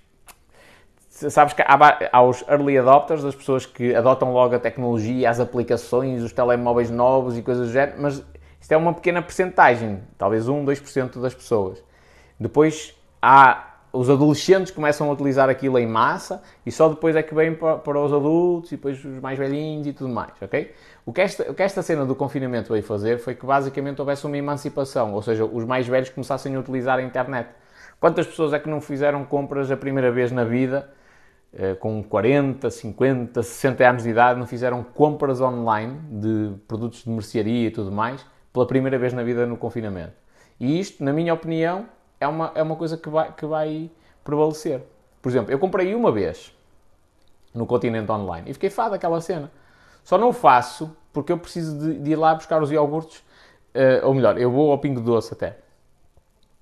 Sabes 1.10 1.54
que 1.54 1.64
há, 1.64 2.10
há 2.12 2.22
os 2.22 2.44
early 2.48 2.78
adopters, 2.78 3.26
as 3.26 3.34
pessoas 3.34 3.66
que 3.66 3.96
adotam 3.96 4.32
logo 4.32 4.54
a 4.54 4.60
tecnologia, 4.60 5.28
as 5.30 5.40
aplicações, 5.40 6.22
os 6.22 6.32
telemóveis 6.32 6.92
novos 6.92 7.36
e 7.38 7.42
coisas 7.42 7.70
do 7.70 7.74
género, 7.74 8.00
mas 8.00 8.24
isto 8.62 8.72
é 8.72 8.78
uma 8.78 8.94
pequena 8.94 9.22
percentagem, 9.22 10.04
talvez 10.16 10.48
1, 10.48 10.64
2% 10.64 11.20
das 11.20 11.34
pessoas. 11.34 11.84
Depois 12.40 12.96
há 13.22 13.78
os 13.92 14.10
adolescentes 14.10 14.72
começam 14.72 15.10
a 15.10 15.14
utilizar 15.14 15.50
aquilo 15.50 15.80
em 15.80 15.88
massa 15.88 16.42
e 16.66 16.72
só 16.72 16.90
depois 16.90 17.16
é 17.16 17.24
que 17.24 17.34
vem 17.34 17.56
para, 17.56 17.78
para, 17.78 18.00
os 18.00 18.14
adultos 18.14 18.72
e 18.72 18.76
depois 18.76 19.04
os 19.04 19.20
mais 19.20 19.40
velhinhos 19.40 19.88
e 19.88 19.94
tudo 19.94 20.10
mais, 20.10 20.34
ok? 20.42 20.72
O 21.06 21.14
que, 21.14 21.22
esta, 21.22 21.50
o 21.50 21.54
que 21.56 21.64
esta 21.64 21.82
cena 21.82 22.06
do 22.06 22.14
confinamento 22.14 22.72
veio 22.72 22.84
fazer 22.84 23.18
foi 23.18 23.34
que 23.34 23.46
basicamente 23.46 24.00
houvesse 24.00 24.26
uma 24.26 24.38
emancipação, 24.38 25.14
ou 25.14 25.22
seja, 25.22 25.46
os 25.46 25.64
mais 25.66 25.88
velhos 25.88 26.10
começassem 26.10 26.56
a 26.56 26.60
utilizar 26.60 27.00
a 27.00 27.02
internet. 27.02 27.50
Quantas 28.00 28.28
pessoas 28.28 28.54
é 28.54 28.60
que 28.60 28.70
não 28.70 28.82
fizeram 28.82 29.26
compras 29.26 29.72
a 29.72 29.78
primeira 29.78 30.12
vez 30.12 30.32
na 30.32 30.44
vida, 30.44 30.90
eh, 31.54 31.74
com 31.76 32.04
40, 32.04 32.70
50, 32.70 33.42
60 33.42 33.90
anos 33.90 34.04
de 34.04 34.10
idade, 34.10 34.40
não 34.40 34.46
fizeram 34.46 34.84
compras 34.84 35.42
online 35.42 36.00
de 36.12 36.54
produtos 36.68 37.04
de 37.04 37.10
mercearia 37.10 37.68
e 37.68 37.72
tudo 37.72 37.92
mais, 37.92 38.24
pela 38.54 38.68
primeira 38.68 39.00
vez 39.00 39.14
na 39.14 39.24
vida 39.24 39.46
no 39.48 39.58
confinamento? 39.58 40.14
E 40.60 40.80
isto, 40.80 41.04
na 41.04 41.14
minha 41.14 41.34
opinião, 41.34 41.86
é 42.20 42.28
uma, 42.28 42.52
é 42.56 42.64
uma 42.64 42.76
coisa 42.76 42.98
que 42.98 43.10
vai, 43.10 43.32
que 43.32 43.46
vai 43.46 43.90
prevalecer. 44.24 44.82
Por 45.22 45.30
exemplo, 45.30 45.52
eu 45.52 45.60
comprei 45.60 45.94
uma 45.96 46.12
vez 46.12 46.56
no 47.54 47.66
Continente 47.66 48.12
Online 48.12 48.50
e 48.50 48.54
fiquei 48.54 48.70
fado 48.70 48.92
daquela 48.92 49.22
cena. 49.22 49.52
Só 50.04 50.18
não 50.18 50.32
faço 50.32 50.96
porque 51.12 51.32
eu 51.32 51.38
preciso 51.38 51.78
de, 51.78 52.00
de 52.00 52.12
ir 52.12 52.16
lá 52.16 52.36
buscar 52.36 52.62
os 52.62 52.72
iogurtes, 52.72 53.18
uh, 53.74 54.06
ou 54.06 54.14
melhor, 54.14 54.38
eu 54.38 54.52
vou 54.52 54.72
ao 54.72 54.78
Pingo 54.78 55.02
Doce 55.02 55.34
até, 55.34 55.58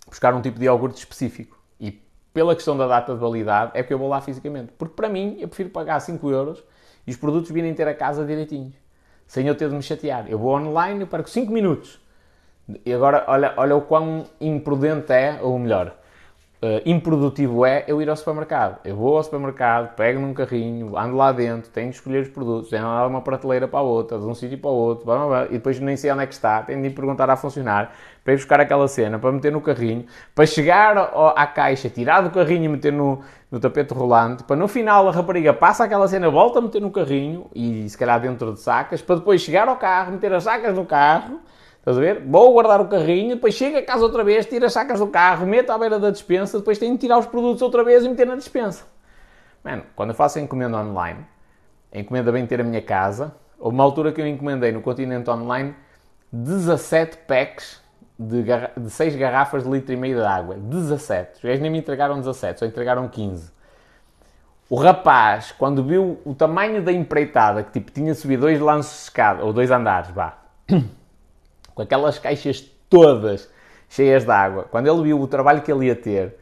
buscar 0.07 0.33
um 0.33 0.41
tipo 0.41 0.57
de 0.57 0.65
iogurte 0.65 0.97
específico. 0.99 1.59
E 1.79 1.91
pela 2.33 2.55
questão 2.55 2.77
da 2.77 2.87
data 2.87 3.13
de 3.13 3.19
validade 3.19 3.71
é 3.73 3.83
que 3.83 3.93
eu 3.93 3.99
vou 3.99 4.07
lá 4.07 4.21
fisicamente. 4.21 4.71
Porque 4.77 4.95
para 4.95 5.09
mim, 5.09 5.37
eu 5.39 5.47
prefiro 5.47 5.69
pagar 5.69 5.99
5 5.99 6.29
euros 6.31 6.63
e 7.05 7.11
os 7.11 7.17
produtos 7.17 7.51
virem 7.51 7.73
ter 7.73 7.87
a 7.87 7.93
casa 7.93 8.25
direitinhos, 8.25 8.75
sem 9.27 9.47
eu 9.47 9.55
ter 9.55 9.69
de 9.69 9.75
me 9.75 9.81
chatear. 9.83 10.25
Eu 10.29 10.39
vou 10.39 10.55
online 10.55 11.03
e 11.03 11.05
perco 11.05 11.29
5 11.29 11.51
minutos 11.51 11.99
e 12.83 12.93
agora, 12.93 13.23
olha, 13.27 13.53
olha 13.57 13.75
o 13.75 13.81
quão 13.81 14.25
imprudente 14.41 15.13
é, 15.13 15.39
ou 15.41 15.57
melhor, 15.59 15.93
uh, 16.63 16.81
improdutivo 16.83 17.63
é 17.63 17.83
eu 17.87 18.01
ir 18.01 18.09
ao 18.09 18.15
supermercado. 18.15 18.79
Eu 18.83 18.95
vou 18.95 19.17
ao 19.17 19.23
supermercado, 19.23 19.95
pego 19.95 20.19
num 20.19 20.33
carrinho, 20.33 20.97
ando 20.97 21.15
lá 21.15 21.31
dentro, 21.31 21.69
tenho 21.69 21.89
de 21.89 21.95
escolher 21.95 22.23
os 22.23 22.29
produtos, 22.29 22.71
tenho 22.71 22.81
de 22.83 23.07
uma 23.07 23.21
prateleira 23.21 23.67
para 23.67 23.79
a 23.79 23.83
outra, 23.83 24.17
de 24.17 24.25
um 24.25 24.33
sítio 24.33 24.57
para 24.57 24.71
o 24.71 24.73
outro, 24.73 25.05
blá, 25.05 25.17
blá, 25.17 25.27
blá, 25.27 25.45
e 25.45 25.53
depois 25.53 25.79
nem 25.79 25.95
sei 25.95 26.11
onde 26.11 26.23
é 26.23 26.27
que 26.27 26.33
está, 26.33 26.63
tenho 26.63 26.81
de 26.81 26.87
ir 26.87 26.91
perguntar 26.91 27.29
a 27.29 27.35
funcionar 27.35 27.93
para 28.23 28.33
ir 28.33 28.37
buscar 28.37 28.59
aquela 28.59 28.87
cena, 28.87 29.19
para 29.19 29.31
meter 29.31 29.51
no 29.51 29.61
carrinho, 29.61 30.05
para 30.33 30.47
chegar 30.47 30.97
ao, 30.97 31.37
à 31.37 31.45
caixa, 31.45 31.87
tirar 31.87 32.21
do 32.21 32.31
carrinho 32.31 32.65
e 32.65 32.69
meter 32.69 32.91
no, 32.91 33.21
no 33.51 33.59
tapete 33.59 33.93
rolante, 33.93 34.43
para 34.43 34.55
no 34.55 34.67
final 34.67 35.07
a 35.07 35.11
rapariga 35.11 35.53
passa 35.53 35.83
aquela 35.83 36.07
cena, 36.07 36.31
volta 36.31 36.57
a 36.57 36.61
meter 36.63 36.81
no 36.81 36.89
carrinho 36.89 37.45
e 37.53 37.87
se 37.87 37.95
calhar 37.95 38.19
dentro 38.19 38.53
de 38.53 38.59
sacas, 38.59 39.03
para 39.03 39.17
depois 39.17 39.41
chegar 39.41 39.67
ao 39.67 39.77
carro, 39.77 40.13
meter 40.13 40.33
as 40.33 40.43
sacas 40.43 40.75
no 40.75 40.85
carro 40.85 41.39
Estás 41.85 41.99
a 41.99 42.01
ver? 42.01 42.19
Vou 42.25 42.51
guardar 42.51 42.81
o 42.81 42.87
carrinho, 42.87 43.35
depois 43.35 43.53
chego 43.53 43.77
a 43.77 43.81
casa 43.83 44.01
outra 44.01 44.23
vez, 44.23 44.47
tiro 44.47 44.65
as 44.65 44.73
sacas 44.73 44.99
do 44.99 45.05
carro, 45.05 45.45
meto 45.45 45.69
à 45.69 45.77
beira 45.77 45.99
da 45.99 46.09
dispensa, 46.09 46.57
depois 46.57 46.79
tenho 46.79 46.93
de 46.93 46.97
tirar 46.97 47.19
os 47.19 47.27
produtos 47.27 47.61
outra 47.61 47.83
vez 47.83 48.03
e 48.03 48.09
meter 48.09 48.25
na 48.25 48.35
dispensa. 48.35 48.85
Mano, 49.63 49.83
quando 49.95 50.09
eu 50.09 50.15
faço 50.15 50.39
a 50.39 50.41
encomenda 50.41 50.77
online, 50.77 51.23
a 51.93 51.99
encomenda 51.99 52.31
vem 52.31 52.43
ter 52.47 52.59
a 52.59 52.63
minha 52.63 52.81
casa, 52.81 53.35
houve 53.59 53.75
uma 53.75 53.83
altura 53.83 54.11
que 54.11 54.19
eu 54.19 54.25
encomendei 54.25 54.71
no 54.71 54.81
continente 54.81 55.29
online 55.29 55.75
17 56.31 57.19
packs 57.27 57.79
de, 58.17 58.41
garra 58.41 58.71
de 58.75 58.89
6 58.89 59.15
garrafas 59.15 59.63
de 59.63 59.69
litro 59.69 59.93
e 59.93 59.95
meio 59.95 60.17
de 60.17 60.25
água. 60.25 60.55
17. 60.55 61.35
Os 61.35 61.41
gajos 61.43 61.61
nem 61.61 61.69
me 61.69 61.77
entregaram 61.77 62.17
17, 62.17 62.61
só 62.61 62.65
entregaram 62.65 63.07
15. 63.07 63.51
O 64.71 64.75
rapaz, 64.75 65.51
quando 65.51 65.83
viu 65.83 66.19
o 66.25 66.33
tamanho 66.33 66.81
da 66.81 66.91
empreitada, 66.91 67.61
que 67.61 67.73
tipo 67.73 67.91
tinha 67.91 68.15
subido 68.15 68.41
dois 68.41 68.59
lances 68.59 68.91
de 68.91 69.03
escada, 69.03 69.43
ou 69.43 69.53
dois 69.53 69.69
andares, 69.69 70.09
vá, 70.09 70.39
com 71.75 71.81
aquelas 71.81 72.17
caixas 72.17 72.61
todas 72.89 73.53
cheias 73.89 74.23
de 74.25 74.31
água, 74.31 74.63
quando 74.63 74.87
ele 74.87 75.03
viu 75.03 75.21
o 75.21 75.27
trabalho 75.27 75.61
que 75.61 75.71
ele 75.71 75.85
ia 75.85 75.95
ter, 75.95 76.35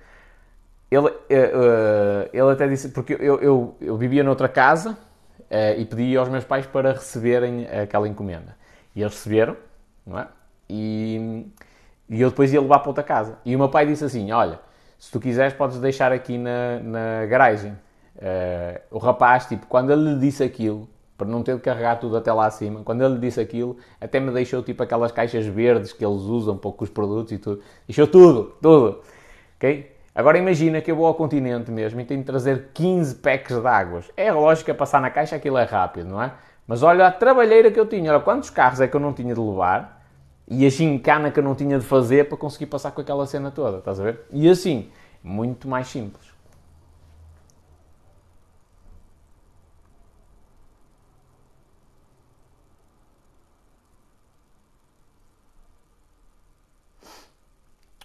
ele, 0.90 1.08
uh, 1.08 1.10
uh, 1.10 2.30
ele 2.32 2.52
até 2.52 2.68
disse, 2.68 2.90
porque 2.90 3.14
eu, 3.20 3.40
eu, 3.42 3.76
eu 3.82 3.98
vivia 3.98 4.24
noutra 4.24 4.48
casa 4.48 4.92
uh, 4.92 5.80
e 5.80 5.86
pedi 5.86 6.16
aos 6.16 6.30
meus 6.30 6.44
pais 6.44 6.66
para 6.68 6.94
receberem 6.94 7.68
aquela 7.68 8.08
encomenda. 8.08 8.56
E 8.96 9.02
eles 9.02 9.14
receberam, 9.14 9.58
não 10.06 10.20
é? 10.20 10.28
E, 10.70 11.48
e 12.08 12.22
eu 12.22 12.30
depois 12.30 12.54
ia 12.54 12.62
levar 12.62 12.80
para 12.80 12.90
outra 12.90 13.04
casa. 13.04 13.40
E 13.44 13.56
o 13.56 13.60
meu 13.60 13.70
pai 13.70 13.88
disse 13.88 14.06
assim: 14.06 14.32
Olha, 14.32 14.60
se 15.00 15.12
tu 15.12 15.20
quiseres, 15.20 15.54
podes 15.54 15.80
deixar 15.80 16.12
aqui 16.12 16.38
na, 16.38 16.80
na 16.80 17.26
garagem. 17.26 17.76
o 18.92 19.00
rapaz, 19.00 19.48
tipo, 19.48 19.66
quando 19.66 19.92
ele 19.92 20.14
lhe 20.14 20.20
disse 20.20 20.44
aquilo, 20.44 20.88
para 21.24 21.32
não 21.32 21.42
ter 21.42 21.56
de 21.56 21.62
carregar 21.62 22.00
tudo 22.00 22.18
até 22.18 22.32
lá 22.32 22.46
acima. 22.46 22.82
Quando 22.84 23.04
ele 23.04 23.18
disse 23.18 23.40
aquilo, 23.40 23.78
até 24.00 24.20
me 24.20 24.32
deixou 24.32 24.62
tipo 24.62 24.84
aquelas 24.84 25.12
caixas 25.12 25.46
verdes 25.46 25.94
que 25.94 26.06
eles 26.06 26.22
usam 26.22 26.58
para 26.58 26.72
os 26.78 26.90
produtos 26.90 27.32
e 27.32 27.38
tudo. 27.38 27.62
Deixou 27.88 28.08
tudo, 28.08 28.56
tudo. 28.62 29.02
Ok? 29.56 29.92
Agora 30.16 30.38
imagina 30.38 30.82
que 30.82 30.92
eu 30.92 30.96
vou 30.96 31.08
ao 31.08 31.16
continente 31.16 31.72
mesmo 31.72 32.00
e 32.00 32.06
tenho 32.06 32.20
de 32.20 32.26
trazer 32.26 32.70
15 32.74 33.16
packs 33.16 33.60
de 33.60 33.68
águas. 33.68 34.12
É 34.16 34.32
lógico 34.32 34.72
que 34.72 34.74
passar 34.78 35.02
na 35.02 35.10
caixa 35.10 35.36
aquilo 35.36 35.58
é 35.58 35.64
rápido, 35.64 36.10
não 36.10 36.22
é? 36.22 36.34
Mas 36.68 36.84
olha 36.84 37.08
a 37.08 37.12
trabalheira 37.12 37.72
que 37.72 37.80
eu 37.80 37.86
tinha. 37.86 38.12
Olha 38.12 38.22
quantos 38.22 38.50
carros 38.50 38.80
é 38.80 38.88
que 38.88 38.96
eu 38.96 39.00
não 39.00 39.14
tinha 39.14 39.34
de 39.34 39.40
levar 39.40 40.04
e 40.48 40.66
a 40.66 40.70
gincana 40.70 41.32
que 41.32 41.40
eu 41.40 41.44
não 41.44 41.56
tinha 41.56 41.80
de 41.80 41.86
fazer 41.86 42.28
para 42.28 42.38
conseguir 42.38 42.66
passar 42.68 42.92
com 42.92 43.02
aquela 43.02 43.26
cena 43.26 43.50
toda, 43.50 43.78
estás 43.78 44.00
a 44.00 44.04
ver? 44.04 44.22
E 44.32 44.50
assim, 44.50 44.90
muito 45.24 45.68
mais 45.68 45.88
simples. 45.88 46.33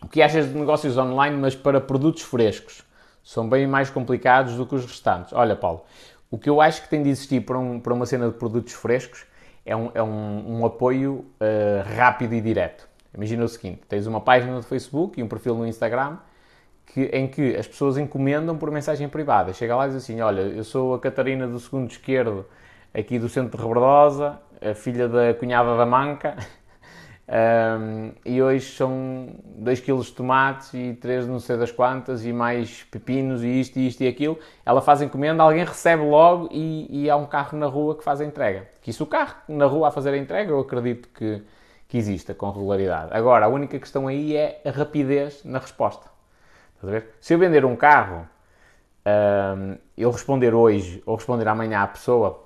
O 0.08 0.10
que 0.10 0.22
achas 0.22 0.48
de 0.48 0.58
negócios 0.58 0.96
online, 0.96 1.36
mas 1.36 1.54
para 1.54 1.82
produtos 1.82 2.22
frescos? 2.22 2.82
São 3.22 3.46
bem 3.46 3.66
mais 3.66 3.90
complicados 3.90 4.54
do 4.54 4.64
que 4.64 4.74
os 4.74 4.86
restantes. 4.86 5.34
Olha, 5.34 5.54
Paulo, 5.54 5.84
o 6.30 6.38
que 6.38 6.48
eu 6.48 6.62
acho 6.62 6.80
que 6.80 6.88
tem 6.88 7.02
de 7.02 7.10
existir 7.10 7.42
para, 7.42 7.58
um, 7.58 7.78
para 7.78 7.92
uma 7.92 8.06
cena 8.06 8.26
de 8.26 8.32
produtos 8.32 8.72
frescos 8.72 9.26
é 9.66 9.76
um, 9.76 9.90
é 9.92 10.02
um, 10.02 10.60
um 10.60 10.64
apoio 10.64 11.26
uh, 11.38 11.94
rápido 11.94 12.32
e 12.32 12.40
direto. 12.40 12.88
Imagina 13.14 13.44
o 13.44 13.48
seguinte: 13.50 13.82
tens 13.86 14.06
uma 14.06 14.18
página 14.18 14.54
no 14.54 14.62
Facebook 14.62 15.20
e 15.20 15.22
um 15.22 15.28
perfil 15.28 15.54
no 15.54 15.66
Instagram 15.66 16.16
que, 16.86 17.02
em 17.12 17.28
que 17.28 17.54
as 17.54 17.68
pessoas 17.68 17.98
encomendam 17.98 18.56
por 18.56 18.70
mensagem 18.70 19.10
privada. 19.10 19.52
Chega 19.52 19.76
lá 19.76 19.84
e 19.84 19.88
diz 19.88 19.98
assim: 19.98 20.22
Olha, 20.22 20.40
eu 20.40 20.64
sou 20.64 20.94
a 20.94 20.98
Catarina 20.98 21.46
do 21.46 21.60
segundo 21.60 21.90
esquerdo, 21.90 22.46
aqui 22.94 23.18
do 23.18 23.28
centro 23.28 23.50
de 23.50 23.62
Rebordosa, 23.62 24.40
a 24.58 24.72
filha 24.72 25.06
da 25.06 25.34
cunhada 25.34 25.76
da 25.76 25.84
Manca. 25.84 26.34
Um, 27.30 28.12
e 28.24 28.40
hoje 28.42 28.72
são 28.72 29.28
2 29.44 29.80
kg 29.80 30.00
de 30.00 30.12
tomates 30.12 30.72
e 30.72 30.94
3 30.94 31.26
não 31.26 31.38
sei 31.38 31.58
das 31.58 31.70
quantas 31.70 32.24
e 32.24 32.32
mais 32.32 32.84
pepinos 32.84 33.44
e 33.44 33.60
isto 33.60 33.78
e 33.78 33.86
isto 33.86 34.02
e 34.02 34.08
aquilo. 34.08 34.38
Ela 34.64 34.80
faz 34.80 35.02
encomenda, 35.02 35.42
alguém 35.42 35.62
recebe 35.62 36.02
logo 36.04 36.48
e, 36.50 37.04
e 37.04 37.10
há 37.10 37.16
um 37.16 37.26
carro 37.26 37.58
na 37.58 37.66
rua 37.66 37.94
que 37.96 38.02
faz 38.02 38.22
a 38.22 38.24
entrega. 38.24 38.66
Que 38.80 38.90
isso 38.90 39.04
o 39.04 39.06
carro 39.06 39.36
na 39.46 39.66
rua 39.66 39.88
a 39.88 39.90
fazer 39.90 40.10
a 40.14 40.16
entrega 40.16 40.52
eu 40.52 40.60
acredito 40.60 41.08
que, 41.10 41.42
que 41.86 41.98
exista 41.98 42.32
com 42.32 42.50
regularidade. 42.50 43.10
Agora, 43.12 43.44
a 43.44 43.48
única 43.48 43.78
questão 43.78 44.08
aí 44.08 44.34
é 44.34 44.62
a 44.64 44.70
rapidez 44.70 45.44
na 45.44 45.58
resposta. 45.58 46.08
Se 47.20 47.34
eu 47.34 47.38
vender 47.38 47.64
um 47.64 47.76
carro, 47.76 48.26
um, 49.04 49.76
eu 49.98 50.10
responder 50.10 50.54
hoje 50.54 51.02
ou 51.04 51.16
responder 51.16 51.46
amanhã 51.46 51.80
à 51.80 51.86
pessoa, 51.88 52.42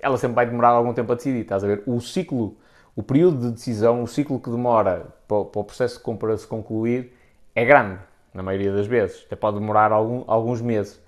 ela 0.00 0.16
sempre 0.16 0.36
vai 0.36 0.46
demorar 0.46 0.68
algum 0.68 0.92
tempo 0.92 1.10
a 1.10 1.16
decidir. 1.16 1.40
Estás 1.40 1.64
a 1.64 1.66
ver? 1.66 1.82
O 1.86 2.00
ciclo 2.00 2.56
o 2.96 3.02
período 3.02 3.38
de 3.38 3.52
decisão, 3.52 4.02
o 4.02 4.06
ciclo 4.08 4.40
que 4.40 4.48
demora 4.48 5.06
para, 5.28 5.36
o 5.36 5.44
processo 5.64 5.98
de 5.98 6.02
compra 6.02 6.34
se 6.36 6.46
concluir 6.46 7.14
é 7.54 7.62
grande, 7.62 7.98
na 8.32 8.42
maioria 8.42 8.72
das 8.72 8.86
vezes. 8.86 9.22
Até 9.26 9.36
pode 9.36 9.58
demorar 9.58 9.92
algum, 9.92 10.24
alguns 10.26 10.62
meses. 10.62 10.98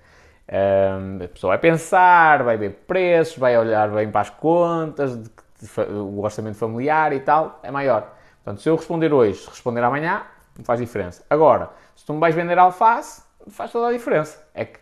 Um, 0.47 1.23
a 1.23 1.27
pessoa 1.27 1.51
vai 1.51 1.57
pensar, 1.57 2.43
vai 2.43 2.57
ver 2.57 2.83
preços, 2.87 3.37
vai 3.37 3.57
olhar 3.57 3.89
bem 3.89 4.09
para 4.09 4.21
as 4.21 4.29
contas, 4.29 5.17
de, 5.17 5.29
de, 5.29 5.81
o 5.91 6.21
orçamento 6.21 6.57
familiar 6.57 7.11
e 7.11 7.19
tal, 7.19 7.59
é 7.63 7.71
maior. 7.71 8.13
Portanto, 8.43 8.61
se 8.61 8.69
eu 8.69 8.75
responder 8.75 9.11
hoje, 9.11 9.47
responder 9.47 9.83
amanhã, 9.83 10.23
não 10.55 10.63
faz 10.63 10.79
diferença. 10.79 11.23
Agora, 11.27 11.71
se 11.95 12.05
tu 12.05 12.13
me 12.13 12.19
vais 12.19 12.35
vender 12.35 12.57
alface, 12.59 13.23
faz 13.47 13.71
toda 13.71 13.87
a 13.87 13.91
diferença. 13.91 14.47
É 14.53 14.65
que 14.65 14.79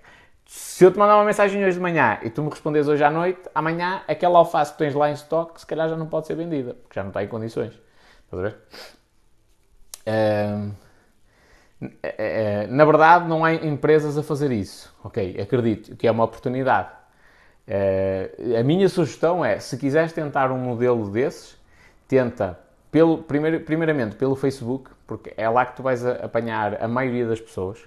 se 0.48 0.86
eu 0.86 0.92
te 0.92 0.98
mandar 0.98 1.18
uma 1.18 1.26
mensagem 1.26 1.64
hoje 1.66 1.76
de 1.76 1.82
manhã 1.82 2.20
e 2.24 2.30
tu 2.30 2.42
me 2.42 2.50
respondes 2.50 2.88
hoje 2.88 3.04
à 3.04 3.12
noite, 3.12 3.42
amanhã 3.54 4.02
aquela 4.08 4.40
alface 4.40 4.72
que 4.72 4.78
tens 4.78 4.96
lá 4.96 5.10
em 5.10 5.14
estoque, 5.14 5.60
se 5.60 5.68
calhar 5.68 5.90
já 5.90 5.98
não 5.98 6.08
pode 6.08 6.26
ser 6.26 6.36
vendida, 6.36 6.74
porque 6.74 6.96
já 6.96 7.04
não 7.04 7.10
está 7.10 7.22
em 7.22 7.28
condições. 7.28 7.74
Estás 8.24 8.40
a 8.40 8.48
ver? 8.48 8.58
na 12.70 12.86
verdade, 12.86 13.28
não 13.28 13.44
há 13.44 13.54
empresas 13.54 14.18
a 14.18 14.24
fazer 14.24 14.52
isso. 14.54 14.96
Ok, 15.04 15.38
acredito 15.40 15.98
que 15.98 16.08
é 16.08 16.12
uma 16.12 16.24
oportunidade. 16.24 16.92
a 18.58 18.64
minha 18.64 18.88
sugestão 18.88 19.44
é, 19.44 19.60
se 19.60 19.78
quiseres 19.78 20.14
tentar 20.14 20.50
um 20.50 20.58
modelo 20.58 21.10
desses, 21.10 21.58
tenta, 22.08 22.58
pelo, 22.90 23.18
primeiramente 23.18 24.16
pelo 24.16 24.36
Facebook, 24.36 24.92
porque 25.06 25.34
é 25.36 25.50
lá 25.50 25.66
que 25.66 25.76
tu 25.76 25.84
vais 25.84 26.06
apanhar 26.06 26.82
a 26.82 26.88
maioria 26.88 27.28
das 27.28 27.42
pessoas 27.42 27.80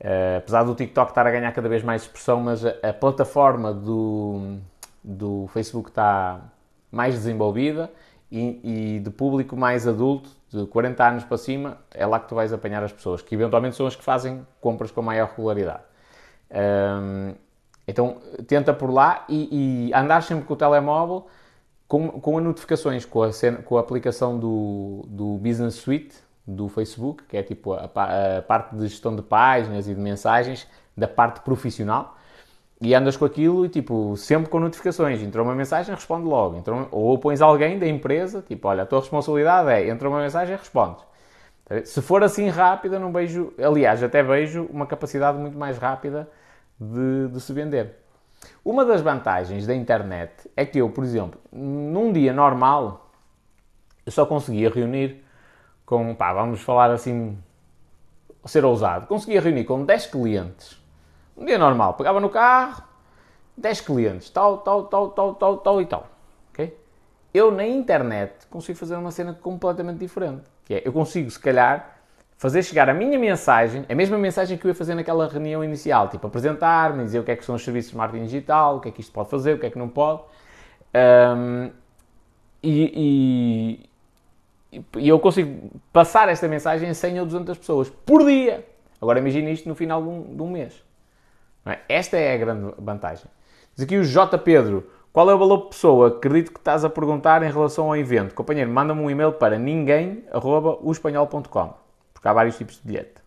Uh, 0.00 0.38
apesar 0.38 0.62
do 0.62 0.74
TikTok 0.74 1.10
estar 1.10 1.26
a 1.26 1.30
ganhar 1.30 1.50
cada 1.52 1.68
vez 1.68 1.82
mais 1.82 2.02
expressão, 2.02 2.40
mas 2.40 2.64
a, 2.64 2.74
a 2.82 2.92
plataforma 2.92 3.72
do, 3.72 4.58
do 5.02 5.48
Facebook 5.52 5.88
está 5.88 6.40
mais 6.90 7.14
desenvolvida 7.14 7.90
e, 8.30 8.60
e, 8.96 9.00
de 9.00 9.10
público 9.10 9.56
mais 9.56 9.88
adulto 9.88 10.30
de 10.50 10.66
40 10.66 11.04
anos 11.04 11.24
para 11.24 11.36
cima, 11.36 11.78
é 11.92 12.06
lá 12.06 12.20
que 12.20 12.28
tu 12.28 12.34
vais 12.34 12.52
apanhar 12.52 12.82
as 12.82 12.92
pessoas, 12.92 13.22
que 13.22 13.34
eventualmente 13.34 13.74
são 13.74 13.86
as 13.86 13.96
que 13.96 14.04
fazem 14.04 14.46
compras 14.60 14.90
com 14.90 15.02
maior 15.02 15.30
regularidade. 15.30 15.82
Um, 16.50 17.34
então, 17.86 18.18
tenta 18.46 18.72
por 18.72 18.90
lá 18.90 19.24
e, 19.28 19.88
e 19.88 19.94
andar 19.94 20.22
sempre 20.22 20.44
com 20.44 20.54
o 20.54 20.56
telemóvel 20.56 21.26
com, 21.88 22.08
com 22.20 22.38
as 22.38 22.44
notificações, 22.44 23.04
com 23.04 23.22
a, 23.22 23.30
com 23.64 23.78
a 23.78 23.80
aplicação 23.80 24.38
do, 24.38 25.04
do 25.08 25.38
Business 25.38 25.74
Suite 25.74 26.14
do 26.48 26.66
Facebook, 26.68 27.24
que 27.24 27.36
é 27.36 27.42
tipo 27.42 27.74
a, 27.74 27.84
a 28.38 28.42
parte 28.42 28.74
de 28.74 28.88
gestão 28.88 29.14
de 29.14 29.20
páginas 29.20 29.86
e 29.86 29.94
de 29.94 30.00
mensagens 30.00 30.66
da 30.96 31.06
parte 31.06 31.40
profissional 31.40 32.16
e 32.80 32.94
andas 32.94 33.16
com 33.16 33.24
aquilo 33.24 33.66
e 33.66 33.68
tipo, 33.68 34.16
sempre 34.16 34.48
com 34.48 34.58
notificações. 34.58 35.20
Entrou 35.20 35.44
uma 35.44 35.54
mensagem, 35.54 35.94
responde 35.94 36.26
logo. 36.26 36.56
Entrou, 36.56 36.88
ou 36.90 37.18
pões 37.18 37.42
alguém 37.42 37.78
da 37.78 37.86
empresa, 37.86 38.42
tipo, 38.46 38.66
olha, 38.66 38.84
a 38.84 38.86
tua 38.86 39.00
responsabilidade 39.00 39.68
é, 39.70 39.88
entrou 39.88 40.10
uma 40.10 40.22
mensagem, 40.22 40.56
respondes. 40.56 41.04
Se 41.84 42.00
for 42.00 42.24
assim 42.24 42.48
rápida, 42.48 42.98
não 42.98 43.12
vejo, 43.12 43.52
aliás, 43.62 44.02
até 44.02 44.22
vejo 44.22 44.66
uma 44.72 44.86
capacidade 44.86 45.36
muito 45.36 45.58
mais 45.58 45.76
rápida 45.76 46.26
de, 46.80 47.28
de 47.28 47.40
se 47.42 47.52
vender. 47.52 47.94
Uma 48.64 48.86
das 48.86 49.02
vantagens 49.02 49.66
da 49.66 49.74
internet 49.74 50.50
é 50.56 50.64
que 50.64 50.78
eu, 50.78 50.88
por 50.88 51.04
exemplo, 51.04 51.38
num 51.52 52.10
dia 52.10 52.32
normal, 52.32 53.10
eu 54.06 54.12
só 54.12 54.24
conseguia 54.24 54.70
reunir 54.70 55.22
com, 55.88 56.14
pá, 56.14 56.34
vamos 56.34 56.60
falar 56.60 56.90
assim, 56.90 57.38
ser 58.44 58.62
ousado, 58.62 59.06
conseguia 59.06 59.40
reunir 59.40 59.64
com 59.64 59.84
10 59.84 60.06
clientes 60.06 60.78
um 61.34 61.46
dia 61.46 61.56
normal, 61.56 61.94
pegava 61.94 62.20
no 62.20 62.28
carro, 62.28 62.82
10 63.56 63.80
clientes, 63.80 64.28
tal, 64.28 64.58
tal, 64.58 64.84
tal, 64.84 65.10
tal, 65.10 65.34
tal, 65.34 65.56
tal 65.56 65.80
e 65.80 65.86
tal. 65.86 66.08
ok? 66.52 66.76
Eu 67.32 67.50
na 67.50 67.66
internet 67.66 68.46
consigo 68.50 68.76
fazer 68.76 68.96
uma 68.96 69.10
cena 69.10 69.32
completamente 69.32 69.98
diferente. 69.98 70.42
Que 70.64 70.74
é, 70.74 70.82
eu 70.84 70.92
consigo, 70.92 71.30
se 71.30 71.38
calhar, 71.38 71.96
fazer 72.36 72.62
chegar 72.62 72.90
a 72.90 72.94
minha 72.94 73.18
mensagem, 73.18 73.86
a 73.88 73.94
mesma 73.94 74.18
mensagem 74.18 74.58
que 74.58 74.66
eu 74.66 74.70
ia 74.70 74.74
fazer 74.74 74.94
naquela 74.94 75.26
reunião 75.26 75.64
inicial, 75.64 76.08
tipo 76.08 76.26
apresentar-me, 76.26 77.04
dizer 77.04 77.20
o 77.20 77.24
que 77.24 77.30
é 77.30 77.36
que 77.36 77.44
são 77.44 77.54
os 77.54 77.64
serviços 77.64 77.92
de 77.92 77.96
marketing 77.96 78.24
digital, 78.24 78.76
o 78.76 78.80
que 78.80 78.88
é 78.88 78.92
que 78.92 79.00
isto 79.00 79.12
pode 79.12 79.30
fazer, 79.30 79.54
o 79.54 79.58
que 79.58 79.66
é 79.66 79.70
que 79.70 79.78
não 79.78 79.88
pode. 79.88 80.22
Um, 80.94 81.70
e, 82.62 83.87
e, 84.72 85.08
eu 85.08 85.18
consigo 85.18 85.70
passar 85.92 86.28
esta 86.28 86.46
mensagem 86.48 86.88
a 86.88 86.94
100 86.94 87.20
ou 87.20 87.26
200 87.26 87.58
pessoas 87.58 87.88
por 87.88 88.24
dia. 88.24 88.64
Agora 89.00 89.18
imagine 89.18 89.52
isto 89.52 89.68
no 89.68 89.74
final 89.74 90.00
de 90.02 90.08
um, 90.08 90.36
de 90.36 90.42
um 90.42 90.50
mês. 90.50 90.84
É? 91.66 91.78
Esta 91.88 92.16
é 92.16 92.34
a 92.34 92.36
grande 92.36 92.72
vantagem. 92.78 93.26
Diz 93.74 93.84
aqui 93.84 93.96
o 93.96 94.04
J. 94.04 94.38
Pedro. 94.38 94.88
Qual 95.12 95.28
é 95.30 95.34
o 95.34 95.38
valor 95.38 95.68
pessoa? 95.68 96.08
Acredito 96.08 96.52
que 96.52 96.58
estás 96.58 96.84
a 96.84 96.90
perguntar 96.90 97.42
em 97.42 97.50
relação 97.50 97.86
ao 97.86 97.96
evento. 97.96 98.34
Companheiro, 98.34 98.70
manda-me 98.70 99.00
um 99.00 99.10
e-mail 99.10 99.32
para 99.32 99.58
ninguém.uespanhol.com 99.58 101.88
porque 102.18 102.28
há 102.28 102.32
vários 102.32 102.58
tipos 102.58 102.76
de 102.76 102.82
bilhete. 102.82 103.22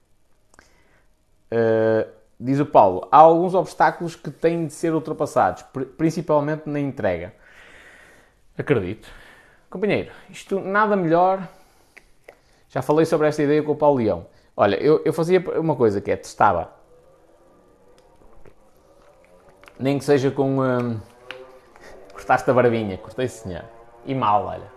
Uh, 1.51 2.09
diz 2.37 2.59
o 2.59 2.65
Paulo, 2.65 3.07
há 3.11 3.17
alguns 3.17 3.53
obstáculos 3.53 4.15
que 4.15 4.29
têm 4.29 4.67
de 4.67 4.73
ser 4.73 4.93
ultrapassados, 4.93 5.63
principalmente 5.97 6.69
na 6.69 6.79
entrega. 6.79 7.33
Acredito. 8.57 9.07
Companheiro, 9.71 10.11
isto 10.29 10.59
nada 10.59 10.95
melhor. 10.95 11.47
Já 12.69 12.83
falei 12.83 13.05
sobre 13.05 13.27
esta 13.27 13.41
ideia 13.41 13.63
com 13.63 13.71
o 13.71 13.75
Paulo 13.75 13.97
Leão. 13.97 14.27
Olha, 14.55 14.75
eu, 14.75 15.01
eu 15.03 15.11
fazia 15.11 15.39
uma 15.59 15.75
coisa 15.75 15.99
que 15.99 16.11
é 16.11 16.15
testava 16.15 16.81
nem 19.81 19.97
que 19.97 20.05
seja 20.05 20.29
com. 20.31 20.61
Um, 20.61 20.99
cortaste 22.13 22.49
a 22.49 22.53
barbinha, 22.53 22.97
cortei 22.97 23.27
senhor. 23.27 23.63
E 24.05 24.13
mal, 24.13 24.45
olha. 24.45 24.71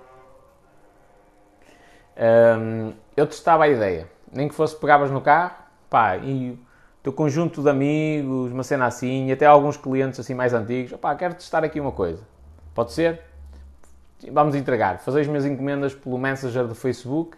Um, 2.58 2.94
eu 3.16 3.26
testava 3.26 3.64
a 3.64 3.68
ideia. 3.68 4.08
Nem 4.32 4.48
que 4.48 4.54
fosse 4.54 4.74
pegavas 4.76 5.10
no 5.10 5.20
carro, 5.20 5.54
pá, 5.88 6.16
e 6.16 6.50
o 6.50 6.58
teu 7.02 7.12
conjunto 7.12 7.62
de 7.62 7.68
amigos, 7.68 8.50
uma 8.50 8.64
cena 8.64 8.86
assim, 8.86 9.26
e 9.28 9.32
até 9.32 9.46
alguns 9.46 9.76
clientes 9.76 10.18
assim 10.18 10.34
mais 10.34 10.52
antigos, 10.52 10.92
pá, 10.98 11.14
quero 11.14 11.34
testar 11.34 11.62
aqui 11.62 11.78
uma 11.78 11.92
coisa. 11.92 12.22
Pode 12.74 12.92
ser? 12.92 13.20
Vamos 14.32 14.54
entregar. 14.54 14.98
Fazer 15.00 15.20
as 15.20 15.26
minhas 15.26 15.44
encomendas 15.44 15.94
pelo 15.94 16.18
Messenger 16.18 16.66
do 16.66 16.74
Facebook, 16.74 17.36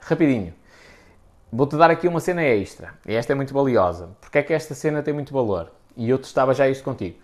rapidinho. 0.00 0.54
Vou-te 1.52 1.76
dar 1.76 1.90
aqui 1.90 2.08
uma 2.08 2.20
cena 2.20 2.42
extra. 2.42 2.94
E 3.06 3.14
esta 3.14 3.32
é 3.32 3.34
muito 3.34 3.52
valiosa. 3.52 4.10
Porque 4.20 4.38
é 4.38 4.42
que 4.42 4.52
esta 4.52 4.74
cena 4.74 5.02
tem 5.02 5.12
muito 5.12 5.32
valor? 5.32 5.70
E 5.96 6.08
eu 6.08 6.18
testava 6.18 6.54
já 6.54 6.68
isto 6.68 6.82
contigo. 6.82 7.18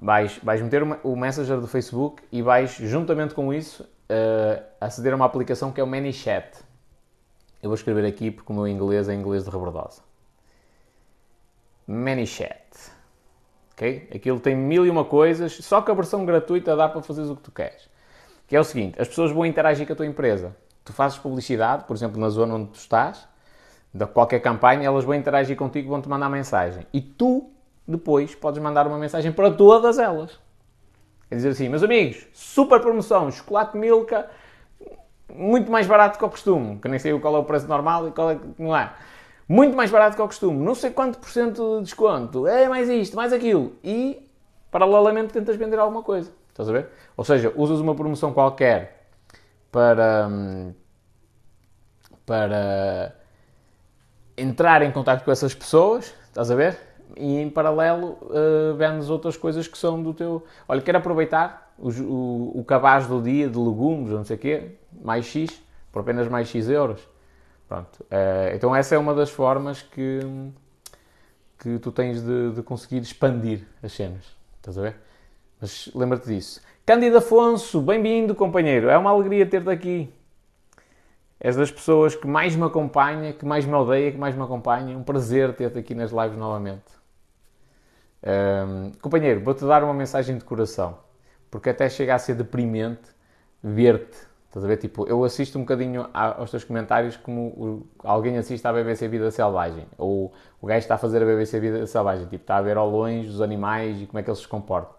Vais, 0.00 0.38
vais 0.42 0.62
meter 0.62 0.82
o 1.02 1.16
Messenger 1.16 1.60
do 1.60 1.66
Facebook 1.66 2.22
e 2.30 2.40
vais, 2.40 2.70
juntamente 2.72 3.34
com 3.34 3.52
isso, 3.52 3.82
uh, 3.82 4.62
aceder 4.80 5.12
a 5.12 5.16
uma 5.16 5.24
aplicação 5.24 5.70
que 5.72 5.80
é 5.80 5.84
o 5.84 5.86
ManyChat. 5.86 6.58
Eu 7.62 7.68
vou 7.68 7.74
escrever 7.74 8.06
aqui 8.06 8.30
porque 8.30 8.52
o 8.52 8.54
meu 8.54 8.68
inglês 8.68 9.08
é 9.08 9.14
inglês 9.14 9.44
de 9.44 9.50
rebordosa. 9.50 10.02
ManyChat. 11.86 12.92
Ok? 13.72 14.08
Aquilo 14.14 14.40
tem 14.40 14.56
mil 14.56 14.84
e 14.84 14.90
uma 14.90 15.04
coisas, 15.04 15.52
só 15.54 15.80
que 15.80 15.90
a 15.90 15.94
versão 15.94 16.24
gratuita 16.24 16.76
dá 16.76 16.88
para 16.88 17.02
fazeres 17.02 17.30
o 17.30 17.36
que 17.36 17.42
tu 17.42 17.52
queres. 17.52 17.87
Que 18.48 18.56
é 18.56 18.60
o 18.60 18.64
seguinte, 18.64 19.00
as 19.00 19.06
pessoas 19.06 19.30
vão 19.30 19.46
interagir 19.46 19.86
com 19.86 19.92
a 19.92 19.96
tua 19.96 20.06
empresa. 20.06 20.56
Tu 20.84 20.92
fazes 20.92 21.18
publicidade, 21.18 21.84
por 21.84 21.94
exemplo, 21.94 22.18
na 22.18 22.30
zona 22.30 22.54
onde 22.54 22.70
tu 22.70 22.76
estás, 22.76 23.28
de 23.92 24.06
qualquer 24.06 24.40
campanha, 24.40 24.86
elas 24.86 25.04
vão 25.04 25.14
interagir 25.14 25.56
contigo, 25.56 25.90
vão-te 25.90 26.08
mandar 26.08 26.30
mensagem. 26.30 26.86
E 26.92 27.00
tu 27.00 27.50
depois 27.86 28.34
podes 28.34 28.60
mandar 28.60 28.86
uma 28.86 28.98
mensagem 28.98 29.30
para 29.30 29.50
todas 29.50 29.98
elas. 29.98 30.38
Quer 31.28 31.36
dizer 31.36 31.50
assim, 31.50 31.68
meus 31.68 31.82
amigos, 31.82 32.26
super 32.32 32.80
promoção, 32.80 33.30
chocolate 33.30 33.76
Milka, 33.76 34.30
muito 35.34 35.70
mais 35.70 35.86
barato 35.86 36.18
que 36.18 36.24
o 36.24 36.30
costume, 36.30 36.78
que 36.78 36.88
nem 36.88 36.98
sei 36.98 37.18
qual 37.20 37.36
é 37.36 37.38
o 37.38 37.44
preço 37.44 37.66
normal 37.66 38.08
e 38.08 38.12
qual 38.12 38.30
é 38.30 38.36
que 38.36 38.62
não 38.62 38.74
é. 38.74 38.90
Muito 39.46 39.76
mais 39.76 39.90
barato 39.90 40.16
que 40.16 40.22
o 40.22 40.26
costume, 40.26 40.58
não 40.64 40.74
sei 40.74 40.90
quanto 40.90 41.18
por 41.18 41.28
cento 41.28 41.78
de 41.78 41.84
desconto, 41.84 42.46
é 42.46 42.66
mais 42.66 42.88
isto, 42.88 43.14
mais 43.14 43.32
aquilo. 43.32 43.74
E, 43.84 44.26
paralelamente, 44.70 45.34
tentas 45.34 45.56
vender 45.56 45.78
alguma 45.78 46.02
coisa. 46.02 46.30
Estás 46.58 46.68
a 46.68 46.72
ver? 46.72 46.88
Ou 47.16 47.22
seja, 47.22 47.52
usas 47.54 47.78
uma 47.78 47.94
promoção 47.94 48.32
qualquer 48.32 49.06
para, 49.70 50.26
hum, 50.28 50.74
para 52.26 53.14
entrar 54.36 54.82
em 54.82 54.90
contato 54.90 55.24
com 55.24 55.30
essas 55.30 55.54
pessoas, 55.54 56.12
estás 56.28 56.50
a 56.50 56.56
ver? 56.56 56.88
e 57.16 57.38
em 57.38 57.48
paralelo 57.48 58.18
uh, 58.22 58.74
vendes 58.76 59.08
outras 59.08 59.36
coisas 59.36 59.66
que 59.66 59.78
são 59.78 60.02
do 60.02 60.12
teu. 60.12 60.44
Olha, 60.68 60.80
quero 60.82 60.98
aproveitar 60.98 61.72
o, 61.78 61.90
o, 61.90 62.60
o 62.60 62.64
cabaz 62.64 63.06
do 63.06 63.22
dia 63.22 63.48
de 63.48 63.58
legumes, 63.58 64.10
não 64.10 64.24
sei 64.24 64.36
o 64.36 64.38
quê, 64.38 64.72
mais 65.02 65.24
X, 65.24 65.62
por 65.92 66.00
apenas 66.00 66.28
mais 66.28 66.48
X 66.48 66.68
euros. 66.68 67.00
Pronto. 67.68 68.00
Uh, 68.02 68.54
então, 68.54 68.74
essa 68.74 68.94
é 68.94 68.98
uma 68.98 69.14
das 69.14 69.30
formas 69.30 69.82
que, 69.82 70.20
que 71.58 71.78
tu 71.78 71.92
tens 71.92 72.22
de, 72.22 72.52
de 72.52 72.62
conseguir 72.62 72.98
expandir 72.98 73.66
as 73.82 73.92
cenas. 73.92 74.36
Estás 74.56 74.76
a 74.76 74.82
ver? 74.82 75.07
Mas 75.60 75.90
lembra-te 75.94 76.28
disso. 76.28 76.60
Cândido 76.86 77.18
Afonso, 77.18 77.80
bem-vindo, 77.80 78.34
companheiro. 78.34 78.88
É 78.88 78.96
uma 78.96 79.10
alegria 79.10 79.44
ter-te 79.44 79.68
aqui. 79.68 80.12
És 81.40 81.56
das 81.56 81.70
pessoas 81.70 82.14
que 82.14 82.26
mais 82.26 82.54
me 82.54 82.64
acompanha, 82.64 83.32
que 83.32 83.44
mais 83.44 83.64
me 83.64 83.74
odeia, 83.74 84.12
que 84.12 84.18
mais 84.18 84.34
me 84.36 84.42
acompanha. 84.42 84.96
Um 84.96 85.02
prazer 85.02 85.52
ter-te 85.54 85.78
aqui 85.78 85.94
nas 85.94 86.12
lives 86.12 86.38
novamente. 86.38 86.98
Um, 88.22 88.92
companheiro, 89.00 89.40
vou-te 89.42 89.64
dar 89.64 89.82
uma 89.84 89.94
mensagem 89.94 90.36
de 90.36 90.44
coração, 90.44 90.98
porque 91.50 91.70
até 91.70 91.88
chega 91.88 92.14
a 92.14 92.18
ser 92.18 92.34
deprimente 92.34 93.10
ver-te. 93.62 94.16
Estás 94.46 94.64
a 94.64 94.68
ver? 94.68 94.76
Tipo, 94.78 95.06
eu 95.06 95.22
assisto 95.24 95.58
um 95.58 95.62
bocadinho 95.62 96.08
aos 96.12 96.50
teus 96.50 96.64
comentários 96.64 97.16
como 97.16 97.86
alguém 98.02 98.38
assiste 98.38 98.66
à 98.66 98.72
BBC 98.72 99.06
Vida 99.06 99.30
Selvagem, 99.30 99.86
ou 99.96 100.32
o 100.60 100.66
gajo 100.66 100.80
está 100.80 100.94
a 100.94 100.98
fazer 100.98 101.22
a 101.22 101.26
BBC 101.26 101.60
Vida 101.60 101.86
Selvagem, 101.86 102.26
tipo, 102.26 102.42
está 102.42 102.56
a 102.56 102.62
ver 102.62 102.76
ao 102.76 102.88
longe 102.88 103.28
os 103.28 103.40
animais 103.40 104.00
e 104.00 104.06
como 104.06 104.18
é 104.18 104.22
que 104.22 104.30
eles 104.30 104.40
se 104.40 104.48
comportam. 104.48 104.97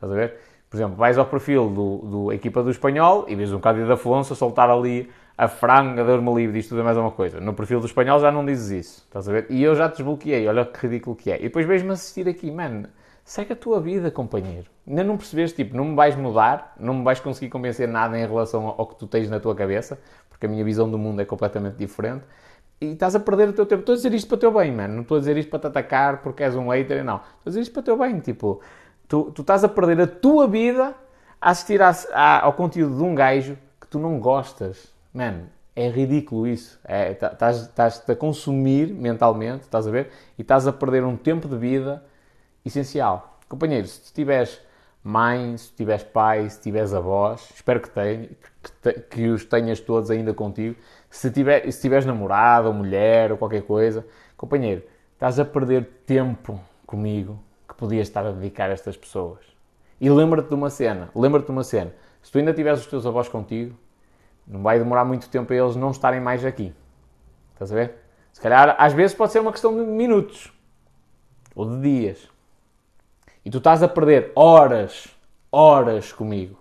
Estás 0.00 0.10
a 0.10 0.16
ver? 0.16 0.36
Por 0.70 0.76
exemplo, 0.78 0.96
vais 0.96 1.18
ao 1.18 1.26
perfil 1.26 1.68
do, 1.68 1.98
do 1.98 2.32
equipa 2.32 2.62
do 2.62 2.70
espanhol 2.70 3.26
e 3.28 3.34
vês 3.34 3.52
um 3.52 3.60
Cândido 3.60 3.92
Afonso 3.92 4.34
soltar 4.34 4.70
ali 4.70 5.10
a 5.36 5.46
franga 5.46 6.02
de 6.02 6.22
me 6.22 6.34
livre, 6.34 6.58
diz 6.58 6.68
tudo 6.68 6.80
é 6.80 6.84
mais 6.84 6.96
uma 6.96 7.10
coisa. 7.10 7.38
No 7.38 7.52
perfil 7.52 7.80
do 7.80 7.86
espanhol 7.86 8.18
já 8.18 8.32
não 8.32 8.46
dizes 8.46 8.86
isso, 8.86 9.04
estás 9.04 9.28
a 9.28 9.32
ver? 9.32 9.46
E 9.50 9.62
eu 9.62 9.74
já 9.74 9.90
te 9.90 9.96
desbloqueei, 9.96 10.48
olha 10.48 10.64
que 10.64 10.86
ridículo 10.86 11.14
que 11.14 11.30
é. 11.30 11.38
E 11.38 11.42
depois 11.42 11.66
vejo-me 11.66 11.92
assistir 11.92 12.26
aqui, 12.26 12.50
mano, 12.50 12.88
segue 13.24 13.52
a 13.52 13.56
tua 13.56 13.78
vida, 13.78 14.10
companheiro. 14.10 14.66
Ainda 14.86 15.04
não 15.04 15.18
percebeste, 15.18 15.62
tipo, 15.62 15.76
não 15.76 15.84
me 15.84 15.94
vais 15.94 16.16
mudar, 16.16 16.74
não 16.80 16.94
me 16.94 17.04
vais 17.04 17.20
conseguir 17.20 17.50
convencer 17.50 17.86
nada 17.86 18.18
em 18.18 18.26
relação 18.26 18.74
ao 18.78 18.86
que 18.86 18.96
tu 18.96 19.06
tens 19.06 19.28
na 19.28 19.38
tua 19.38 19.54
cabeça, 19.54 20.00
porque 20.30 20.46
a 20.46 20.48
minha 20.48 20.64
visão 20.64 20.90
do 20.90 20.96
mundo 20.96 21.20
é 21.20 21.26
completamente 21.26 21.76
diferente. 21.76 22.24
E 22.80 22.92
estás 22.92 23.14
a 23.14 23.20
perder 23.20 23.50
o 23.50 23.52
teu 23.52 23.66
tempo. 23.66 23.80
Estou 23.80 23.92
a 23.92 23.96
dizer 23.96 24.14
isto 24.14 24.26
para 24.28 24.36
o 24.36 24.38
teu 24.38 24.52
bem, 24.52 24.72
mano. 24.72 24.94
Não 24.94 25.02
estou 25.02 25.18
a 25.18 25.20
dizer 25.20 25.36
isto 25.36 25.50
para 25.50 25.58
te 25.58 25.66
atacar 25.66 26.22
porque 26.22 26.42
és 26.42 26.56
um 26.56 26.68
hater, 26.70 27.04
não. 27.04 27.16
Estou 27.16 27.42
a 27.46 27.48
dizer 27.50 27.60
isto 27.60 27.72
para 27.72 27.80
o 27.80 27.82
teu 27.82 27.98
bem, 27.98 28.20
tipo... 28.20 28.62
Tu, 29.10 29.24
tu 29.32 29.40
estás 29.42 29.64
a 29.64 29.68
perder 29.68 30.00
a 30.02 30.06
tua 30.06 30.46
vida 30.46 30.94
a 31.40 31.50
assistir 31.50 31.82
a, 31.82 31.90
a, 32.12 32.44
ao 32.44 32.52
conteúdo 32.52 32.96
de 32.96 33.02
um 33.02 33.12
gajo 33.12 33.58
que 33.80 33.88
tu 33.88 33.98
não 33.98 34.20
gostas. 34.20 34.94
Mano, 35.12 35.48
é 35.74 35.88
ridículo 35.88 36.46
isso. 36.46 36.78
É, 36.84 37.14
tá, 37.14 37.50
estás-te 37.50 38.12
a 38.12 38.14
consumir 38.14 38.86
mentalmente, 38.94 39.62
estás 39.62 39.88
a 39.88 39.90
ver? 39.90 40.12
E 40.38 40.42
estás 40.42 40.68
a 40.68 40.72
perder 40.72 41.02
um 41.02 41.16
tempo 41.16 41.48
de 41.48 41.56
vida 41.56 42.04
essencial. 42.64 43.40
Companheiro, 43.48 43.88
se 43.88 44.00
estiveres 44.00 44.60
mãe, 45.02 45.56
se 45.56 45.72
tiveres 45.72 46.04
pai, 46.04 46.48
se 46.48 46.60
tiveres 46.60 46.94
avós, 46.94 47.50
espero 47.52 47.80
que, 47.80 47.90
tenha, 47.90 48.28
que, 48.80 48.92
que, 48.92 49.28
os 49.28 49.44
tenhas 49.44 49.80
todos 49.80 50.08
ainda 50.12 50.32
contigo. 50.32 50.76
Se, 51.10 51.32
tiver, 51.32 51.68
se 51.72 51.80
tiveres 51.80 52.06
namorado, 52.06 52.68
ou 52.68 52.74
mulher, 52.74 53.32
ou 53.32 53.38
qualquer 53.38 53.62
coisa, 53.62 54.06
companheiro, 54.36 54.84
estás 55.14 55.40
a 55.40 55.44
perder 55.44 56.04
tempo 56.06 56.60
comigo 56.86 57.40
podias 57.80 58.06
estar 58.06 58.24
a 58.24 58.30
dedicar 58.30 58.70
a 58.70 58.74
estas 58.74 58.96
pessoas. 58.96 59.40
E 60.00 60.08
lembra-te 60.08 60.48
de 60.48 60.54
uma 60.54 60.70
cena, 60.70 61.10
lembra-te 61.14 61.46
de 61.46 61.50
uma 61.50 61.64
cena. 61.64 61.92
Se 62.22 62.30
tu 62.30 62.38
ainda 62.38 62.52
tiveres 62.52 62.80
os 62.80 62.86
teus 62.86 63.06
avós 63.06 63.28
contigo, 63.28 63.74
não 64.46 64.62
vai 64.62 64.78
demorar 64.78 65.04
muito 65.04 65.28
tempo 65.28 65.52
a 65.52 65.56
eles 65.56 65.76
não 65.76 65.90
estarem 65.90 66.20
mais 66.20 66.44
aqui. 66.44 66.74
Estás 67.54 67.72
a 67.72 67.74
ver? 67.74 67.94
Se 68.32 68.40
calhar, 68.40 68.76
às 68.78 68.92
vezes 68.92 69.16
pode 69.16 69.32
ser 69.32 69.40
uma 69.40 69.52
questão 69.52 69.74
de 69.74 69.82
minutos 69.82 70.52
ou 71.54 71.68
de 71.68 71.80
dias. 71.80 72.28
E 73.44 73.50
tu 73.50 73.58
estás 73.58 73.82
a 73.82 73.88
perder 73.88 74.32
horas, 74.34 75.08
horas 75.50 76.12
comigo. 76.12 76.58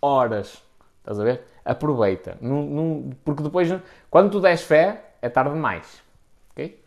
Horas. 0.00 0.62
Estás 0.98 1.20
a 1.20 1.24
ver? 1.24 1.46
Aproveita. 1.64 2.38
Num, 2.40 2.64
num, 2.64 3.10
porque 3.24 3.42
depois, 3.42 3.68
quando 4.10 4.30
tu 4.30 4.40
des 4.40 4.62
fé, 4.62 5.12
é 5.20 5.28
tarde 5.28 5.54
demais. 5.54 6.02
Ok? 6.50 6.82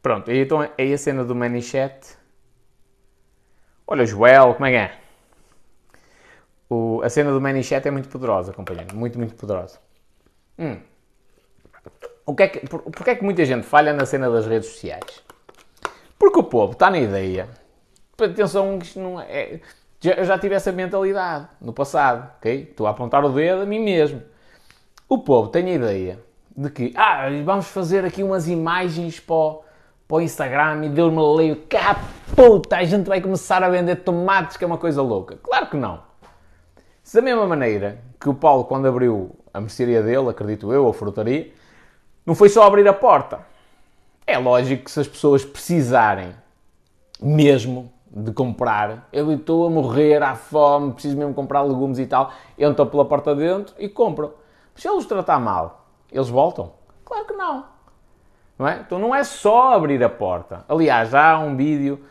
Pronto, 0.00 0.30
então 0.30 0.60
aí 0.78 0.92
a 0.92 0.98
cena 0.98 1.24
do 1.24 1.34
Manichet. 1.34 2.16
Olha, 3.84 4.06
Joel, 4.06 4.54
como 4.54 4.66
é 4.66 4.70
que 4.70 4.76
é? 4.76 4.98
O, 6.68 7.02
a 7.02 7.10
cena 7.10 7.32
do 7.32 7.40
Manichet 7.40 7.88
é 7.88 7.90
muito 7.90 8.08
poderosa, 8.08 8.52
companheiro. 8.52 8.94
Muito, 8.94 9.18
muito 9.18 9.34
poderosa. 9.34 9.80
Hum. 10.56 10.80
O 12.24 12.36
que 12.36 12.42
é 12.44 12.48
que, 12.48 12.68
por, 12.68 12.82
porque 12.82 13.10
é 13.10 13.16
que 13.16 13.24
muita 13.24 13.44
gente 13.44 13.66
falha 13.66 13.92
na 13.92 14.06
cena 14.06 14.30
das 14.30 14.46
redes 14.46 14.68
sociais? 14.68 15.20
Porque 16.16 16.38
o 16.38 16.44
povo 16.44 16.74
está 16.74 16.90
na 16.90 17.00
ideia. 17.00 17.48
Atenção, 18.16 18.78
isto 18.78 19.00
não 19.00 19.20
é. 19.20 19.60
Já, 20.00 20.22
já 20.22 20.38
tive 20.38 20.54
essa 20.54 20.70
mentalidade 20.70 21.48
no 21.60 21.72
passado, 21.72 22.30
ok? 22.36 22.68
Estou 22.70 22.86
a 22.86 22.90
apontar 22.90 23.24
o 23.24 23.30
dedo 23.30 23.62
a 23.62 23.66
mim 23.66 23.80
mesmo. 23.80 24.22
O 25.08 25.18
povo 25.18 25.48
tem 25.48 25.68
a 25.68 25.74
ideia 25.74 26.29
de 26.56 26.70
que, 26.70 26.92
ah, 26.96 27.28
vamos 27.44 27.68
fazer 27.68 28.04
aqui 28.04 28.22
umas 28.22 28.48
imagens 28.48 29.20
para 29.20 29.34
o, 29.34 29.62
para 30.06 30.16
o 30.16 30.20
Instagram 30.20 30.86
e 30.86 30.88
deu-me 30.88 31.20
leio, 31.36 31.56
que 31.56 31.76
puta, 32.34 32.76
a 32.76 32.84
gente 32.84 33.06
vai 33.06 33.20
começar 33.20 33.62
a 33.62 33.68
vender 33.68 33.96
tomates, 33.96 34.56
que 34.56 34.64
é 34.64 34.66
uma 34.66 34.78
coisa 34.78 35.02
louca. 35.02 35.38
Claro 35.42 35.66
que 35.68 35.76
não. 35.76 36.02
Se 37.02 37.16
da 37.16 37.22
mesma 37.22 37.46
maneira 37.46 37.98
que 38.20 38.28
o 38.28 38.34
Paulo, 38.34 38.64
quando 38.64 38.86
abriu 38.86 39.30
a 39.52 39.60
mercearia 39.60 40.02
dele, 40.02 40.28
acredito 40.28 40.72
eu, 40.72 40.88
a 40.88 40.92
frutaria, 40.92 41.52
não 42.24 42.34
foi 42.34 42.48
só 42.48 42.62
abrir 42.64 42.86
a 42.86 42.92
porta. 42.92 43.40
É 44.26 44.38
lógico 44.38 44.84
que 44.84 44.90
se 44.90 45.00
as 45.00 45.08
pessoas 45.08 45.44
precisarem 45.44 46.32
mesmo 47.20 47.92
de 48.10 48.32
comprar, 48.32 49.08
eu 49.12 49.32
estou 49.32 49.66
a 49.66 49.70
morrer 49.70 50.22
à 50.22 50.34
fome, 50.34 50.92
preciso 50.92 51.16
mesmo 51.16 51.32
comprar 51.32 51.62
legumes 51.62 51.98
e 51.98 52.06
tal, 52.06 52.32
entram 52.58 52.86
pela 52.86 53.04
porta 53.04 53.34
dentro 53.34 53.74
e 53.78 53.88
compram. 53.88 54.32
Mas 54.72 54.82
se 54.82 54.88
ele 54.88 54.96
os 54.96 55.06
tratar 55.06 55.38
mal, 55.38 55.79
eles 56.12 56.28
voltam? 56.28 56.72
Claro 57.04 57.26
que 57.26 57.32
não. 57.34 57.64
não 58.58 58.68
é? 58.68 58.80
Então 58.80 58.98
não 58.98 59.14
é 59.14 59.24
só 59.24 59.74
abrir 59.74 60.02
a 60.02 60.08
porta. 60.08 60.64
Aliás, 60.68 61.14
há 61.14 61.38
um 61.38 61.56
vídeo 61.56 62.04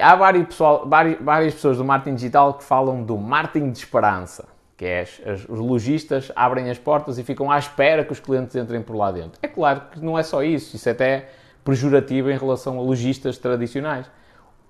há 0.00 0.16
várias, 0.16 0.46
pessoal, 0.46 0.86
várias, 0.86 1.20
várias, 1.20 1.54
pessoas 1.54 1.76
do 1.76 1.84
marketing 1.84 2.16
digital 2.16 2.54
que 2.54 2.64
falam 2.64 3.02
do 3.02 3.16
marketing 3.16 3.70
de 3.70 3.78
esperança, 3.78 4.48
que 4.76 4.84
é 4.84 5.02
as, 5.02 5.20
as, 5.26 5.48
os 5.48 5.58
lojistas 5.58 6.32
abrem 6.34 6.70
as 6.70 6.78
portas 6.78 7.18
e 7.18 7.24
ficam 7.24 7.50
à 7.50 7.58
espera 7.58 8.04
que 8.04 8.12
os 8.12 8.20
clientes 8.20 8.56
entrem 8.56 8.82
por 8.82 8.96
lá 8.96 9.12
dentro. 9.12 9.38
É 9.42 9.48
claro 9.48 9.82
que 9.92 10.00
não 10.00 10.18
é 10.18 10.22
só 10.22 10.42
isso, 10.42 10.76
isso 10.76 10.88
é 10.88 10.92
até 10.92 11.28
pejorativo 11.64 12.30
em 12.30 12.38
relação 12.38 12.78
a 12.78 12.82
lojistas 12.82 13.38
tradicionais. 13.38 14.10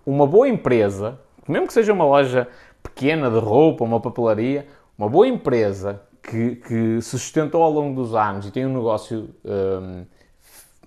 Uma 0.04 0.26
boa 0.26 0.48
empresa, 0.48 1.18
mesmo 1.48 1.66
que 1.66 1.72
seja 1.72 1.92
uma 1.92 2.04
loja 2.04 2.48
pequena 2.82 3.30
de 3.30 3.38
roupa, 3.38 3.84
uma 3.84 4.00
papelaria, 4.00 4.66
uma 4.98 5.08
boa 5.08 5.26
empresa 5.26 6.02
que, 6.24 6.56
que 6.56 7.02
se 7.02 7.18
sustentou 7.18 7.62
ao 7.62 7.70
longo 7.70 7.94
dos 8.02 8.14
anos 8.14 8.46
e 8.46 8.50
tem 8.50 8.66
um 8.66 8.72
negócio 8.72 9.28
um, 9.44 10.04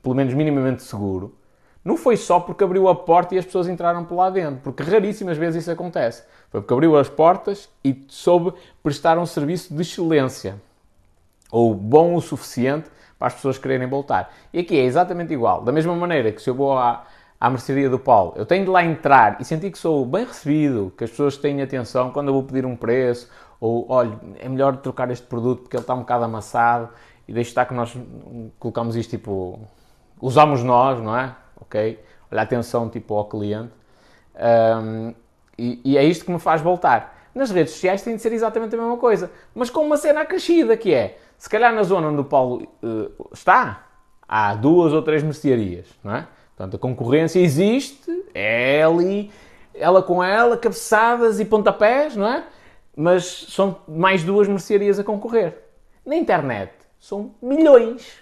pelo 0.02 0.16
menos 0.16 0.34
minimamente 0.34 0.84
seguro, 0.84 1.36
não 1.86 1.96
foi 1.96 2.18
só 2.18 2.40
porque 2.40 2.64
abriu 2.64 2.88
a 2.90 2.96
porta 2.96 3.36
e 3.36 3.38
as 3.38 3.46
pessoas 3.46 3.68
entraram 3.68 4.04
por 4.04 4.16
lá 4.16 4.30
dentro, 4.30 4.60
porque 4.64 4.84
raríssimas 4.84 5.38
vezes 5.38 5.64
isso 5.64 5.72
acontece. 5.72 6.24
Foi 6.50 6.60
porque 6.60 6.74
abriu 6.74 6.98
as 6.98 7.08
portas 7.08 7.70
e 7.84 8.06
soube 8.10 8.54
prestar 8.84 9.18
um 9.18 9.26
serviço 9.26 9.74
de 9.74 9.82
excelência, 9.82 10.62
ou 11.52 11.74
bom 11.74 12.16
o 12.16 12.22
suficiente 12.22 12.90
para 13.18 13.28
as 13.28 13.36
pessoas 13.36 13.58
quererem 13.58 13.88
voltar. 13.88 14.34
E 14.52 14.60
aqui 14.60 14.78
é 14.78 14.84
exatamente 14.84 15.34
igual. 15.34 15.62
Da 15.62 15.72
mesma 15.72 15.96
maneira 15.96 16.32
que 16.32 16.42
se 16.42 16.50
eu 16.50 16.56
vou 16.56 16.78
à, 16.78 17.06
à 17.40 17.50
mercearia 17.50 17.90
do 17.90 18.00
Paulo, 18.00 18.34
eu 18.36 18.46
tenho 18.46 18.66
de 18.66 18.70
lá 18.70 18.84
entrar 18.84 19.38
e 19.40 19.46
sentir 19.46 19.72
que 19.72 19.78
sou 19.78 20.06
bem 20.06 20.26
recebido, 20.26 20.94
que 20.98 21.04
as 21.04 21.10
pessoas 21.10 21.38
têm 21.38 21.62
atenção 21.62 22.12
quando 22.12 22.28
eu 22.28 22.34
vou 22.34 22.44
pedir 22.44 22.66
um 22.66 22.76
preço, 22.76 23.30
ou 23.60 23.86
olha, 23.90 24.20
é 24.40 24.48
melhor 24.48 24.78
trocar 24.78 25.10
este 25.12 25.26
produto 25.26 25.64
porque 25.64 25.76
ele 25.76 25.84
está 25.84 25.94
um 25.94 26.00
bocado 26.00 26.24
amassado, 26.26 26.90
e 27.28 27.34
deixe 27.34 27.50
estar 27.50 27.66
que 27.66 27.74
nós 27.74 27.96
colocamos 28.58 28.96
isto 28.96 29.12
tipo, 29.12 29.60
usamos 30.22 30.64
nós, 30.64 31.02
não 31.02 31.18
é? 31.18 31.36
ok? 31.62 32.00
Olha 32.32 32.42
atenção 32.42 32.90
tipo 32.90 33.16
ao 33.16 33.26
cliente. 33.26 33.72
Um, 34.36 35.14
e, 35.58 35.82
e, 35.84 35.98
é 35.98 36.04
isto 36.04 36.26
que 36.26 36.32
me 36.32 36.40
faz 36.40 36.62
voltar. 36.62 37.30
Nas 37.34 37.52
redes 37.52 37.74
sociais 37.74 38.02
tem 38.02 38.16
de 38.16 38.22
ser 38.22 38.32
exatamente 38.32 38.76
a 38.76 38.78
mesma 38.78 38.98
coisa, 38.98 39.32
mas 39.54 39.70
com 39.70 39.82
uma 39.82 39.98
cena 39.98 40.22
acrescida 40.22 40.78
que 40.78 40.94
é, 40.94 41.18
se 41.38 41.50
calhar 41.50 41.74
na 41.74 41.84
zona 41.84 42.08
onde 42.08 42.22
o 42.22 42.24
Paulo 42.24 42.68
uh, 42.84 43.30
está, 43.34 43.86
há 44.28 44.54
duas 44.56 44.94
ou 44.94 45.02
três 45.02 45.24
mercearias, 45.24 45.88
não 46.04 46.16
é? 46.16 46.28
Portanto, 46.56 46.76
a 46.76 46.80
concorrência 46.80 47.40
existe, 47.40 48.26
é 48.34 48.84
ali, 48.84 49.32
ela 49.74 50.02
com 50.02 50.24
ela, 50.24 50.58
cabeçadas 50.58 51.40
e 51.40 51.46
pontapés, 51.46 52.16
não 52.16 52.28
é? 52.28 52.44
Mas 53.00 53.46
são 53.50 53.78
mais 53.88 54.24
duas 54.24 54.48
mercearias 54.48 54.98
a 54.98 55.04
concorrer. 55.04 55.56
Na 56.04 56.16
internet 56.16 56.74
são 57.00 57.36
milhões. 57.42 58.20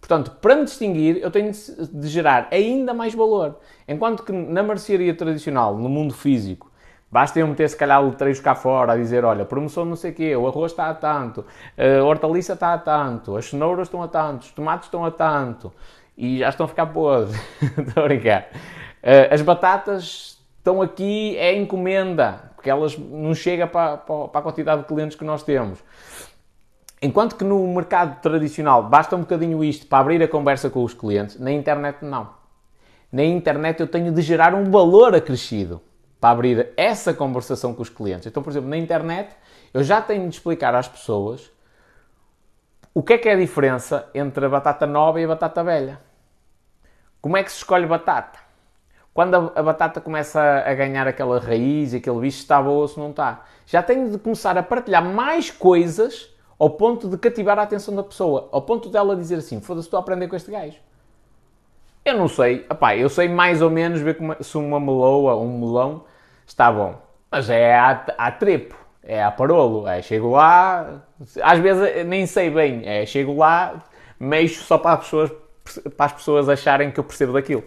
Portanto, 0.00 0.32
para 0.32 0.56
me 0.56 0.64
distinguir, 0.64 1.18
eu 1.18 1.30
tenho 1.30 1.52
de 1.52 2.08
gerar 2.08 2.48
ainda 2.50 2.92
mais 2.92 3.14
valor. 3.14 3.58
Enquanto 3.86 4.24
que 4.24 4.32
na 4.32 4.62
mercearia 4.62 5.14
tradicional, 5.14 5.76
no 5.78 5.88
mundo 5.88 6.12
físico, 6.12 6.70
basta 7.10 7.38
eu 7.38 7.46
meter 7.46 7.70
se 7.70 7.76
calhar 7.76 8.04
letreiros 8.04 8.40
cá 8.40 8.56
fora 8.56 8.92
a 8.92 8.96
dizer, 8.96 9.24
olha, 9.24 9.44
promoção 9.44 9.84
não 9.84 9.94
sei 9.94 10.10
o 10.10 10.14
quê, 10.14 10.36
o 10.36 10.48
arroz 10.48 10.72
está 10.72 10.90
a 10.90 10.94
tanto, 10.94 11.44
a 11.78 12.02
hortaliça 12.02 12.54
está 12.54 12.74
a 12.74 12.78
tanto, 12.78 13.36
as 13.36 13.46
cenouras 13.46 13.86
estão 13.86 14.02
a 14.02 14.08
tanto, 14.08 14.42
os 14.42 14.50
tomates 14.50 14.88
estão 14.88 15.04
a 15.04 15.10
tanto, 15.10 15.72
e 16.18 16.38
já 16.38 16.48
estão 16.48 16.66
a 16.66 16.68
ficar 16.68 16.86
podres. 16.86 17.34
Estou 17.78 18.02
a 18.04 18.06
brincar. 18.06 18.48
Eh, 19.02 19.28
as 19.32 19.42
batatas 19.42 20.38
estão 20.58 20.80
aqui, 20.80 21.36
é 21.36 21.56
encomenda, 21.56 22.50
porque 22.64 22.70
elas 22.70 22.96
não 22.96 23.34
chegam 23.34 23.68
para, 23.68 23.98
para 23.98 24.40
a 24.40 24.42
quantidade 24.42 24.80
de 24.80 24.88
clientes 24.88 25.18
que 25.18 25.24
nós 25.24 25.42
temos. 25.42 25.84
Enquanto 27.02 27.36
que 27.36 27.44
no 27.44 27.66
mercado 27.74 28.22
tradicional 28.22 28.88
basta 28.88 29.14
um 29.14 29.20
bocadinho 29.20 29.62
isto 29.62 29.86
para 29.86 29.98
abrir 29.98 30.22
a 30.22 30.28
conversa 30.28 30.70
com 30.70 30.82
os 30.82 30.94
clientes, 30.94 31.38
na 31.38 31.52
internet 31.52 32.02
não. 32.02 32.30
Na 33.12 33.22
internet 33.22 33.80
eu 33.80 33.86
tenho 33.86 34.10
de 34.10 34.22
gerar 34.22 34.54
um 34.54 34.70
valor 34.70 35.14
acrescido 35.14 35.82
para 36.18 36.30
abrir 36.30 36.72
essa 36.74 37.12
conversação 37.12 37.74
com 37.74 37.82
os 37.82 37.90
clientes. 37.90 38.26
Então, 38.26 38.42
por 38.42 38.48
exemplo, 38.48 38.70
na 38.70 38.78
internet 38.78 39.36
eu 39.74 39.82
já 39.82 40.00
tenho 40.00 40.26
de 40.26 40.34
explicar 40.34 40.74
às 40.74 40.88
pessoas 40.88 41.52
o 42.94 43.02
que 43.02 43.12
é 43.12 43.18
que 43.18 43.28
é 43.28 43.34
a 43.34 43.38
diferença 43.38 44.08
entre 44.14 44.46
a 44.46 44.48
batata 44.48 44.86
nova 44.86 45.20
e 45.20 45.24
a 45.24 45.28
batata 45.28 45.62
velha. 45.62 46.00
Como 47.20 47.36
é 47.36 47.42
que 47.42 47.52
se 47.52 47.58
escolhe 47.58 47.84
batata? 47.84 48.38
Quando 49.14 49.52
a, 49.54 49.62
batata 49.62 50.00
começa 50.00 50.42
a 50.66 50.74
ganhar 50.74 51.06
aquela 51.06 51.38
raiz, 51.38 51.94
aquele 51.94 52.18
bicho, 52.18 52.38
está 52.38 52.60
boa 52.60 52.82
ou 52.82 52.88
se 52.88 52.98
não 52.98 53.10
está. 53.10 53.44
Já 53.64 53.80
tenho 53.80 54.10
de 54.10 54.18
começar 54.18 54.58
a 54.58 54.62
partilhar 54.62 55.04
mais 55.04 55.52
coisas 55.52 56.34
ao 56.58 56.70
ponto 56.70 57.08
de 57.08 57.16
cativar 57.16 57.56
a 57.60 57.62
atenção 57.62 57.94
da 57.94 58.02
pessoa, 58.02 58.48
ao 58.50 58.62
ponto 58.62 58.88
dela 58.88 59.14
dizer 59.14 59.36
assim: 59.36 59.60
foda-se, 59.60 59.86
estou 59.86 59.98
a 59.98 60.00
aprender 60.00 60.26
com 60.26 60.34
este 60.34 60.50
gajo. 60.50 60.78
Eu 62.04 62.18
não 62.18 62.26
sei, 62.26 62.66
epá, 62.68 62.96
eu 62.96 63.08
sei 63.08 63.28
mais 63.28 63.62
ou 63.62 63.70
menos 63.70 64.00
ver 64.00 64.16
como, 64.16 64.36
se 64.42 64.58
uma 64.58 64.80
meloa 64.80 65.34
ou 65.34 65.44
um 65.44 65.60
melão 65.60 66.04
está 66.44 66.70
bom, 66.70 67.00
mas 67.30 67.48
é 67.48 67.74
a, 67.74 67.90
a 68.18 68.32
trepo, 68.32 68.76
é 69.00 69.22
a 69.22 69.30
parolo, 69.30 69.86
é 69.86 70.02
chego 70.02 70.32
lá, 70.32 71.02
às 71.40 71.58
vezes 71.60 72.04
nem 72.04 72.26
sei 72.26 72.50
bem, 72.50 72.82
é 72.84 73.06
chego 73.06 73.36
lá, 73.36 73.84
mexo 74.18 74.64
só 74.64 74.76
para 74.76 74.94
as 74.94 75.04
pessoas, 75.04 75.32
para 75.96 76.06
as 76.06 76.12
pessoas 76.12 76.48
acharem 76.48 76.90
que 76.90 76.98
eu 76.98 77.04
percebo 77.04 77.32
daquilo. 77.32 77.62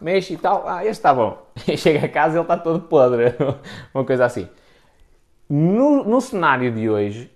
Mexo 0.00 0.32
e 0.32 0.36
tal, 0.36 0.64
ah, 0.66 0.82
este 0.82 0.92
está 0.92 1.12
bom. 1.12 1.46
Chega 1.76 2.06
a 2.06 2.08
casa 2.08 2.36
e 2.36 2.38
ele 2.38 2.42
está 2.42 2.56
todo 2.56 2.80
podre, 2.80 3.34
uma 3.94 4.04
coisa 4.04 4.24
assim. 4.24 4.48
No, 5.48 6.04
no 6.04 6.20
cenário 6.20 6.72
de 6.72 6.88
hoje, 6.88 7.30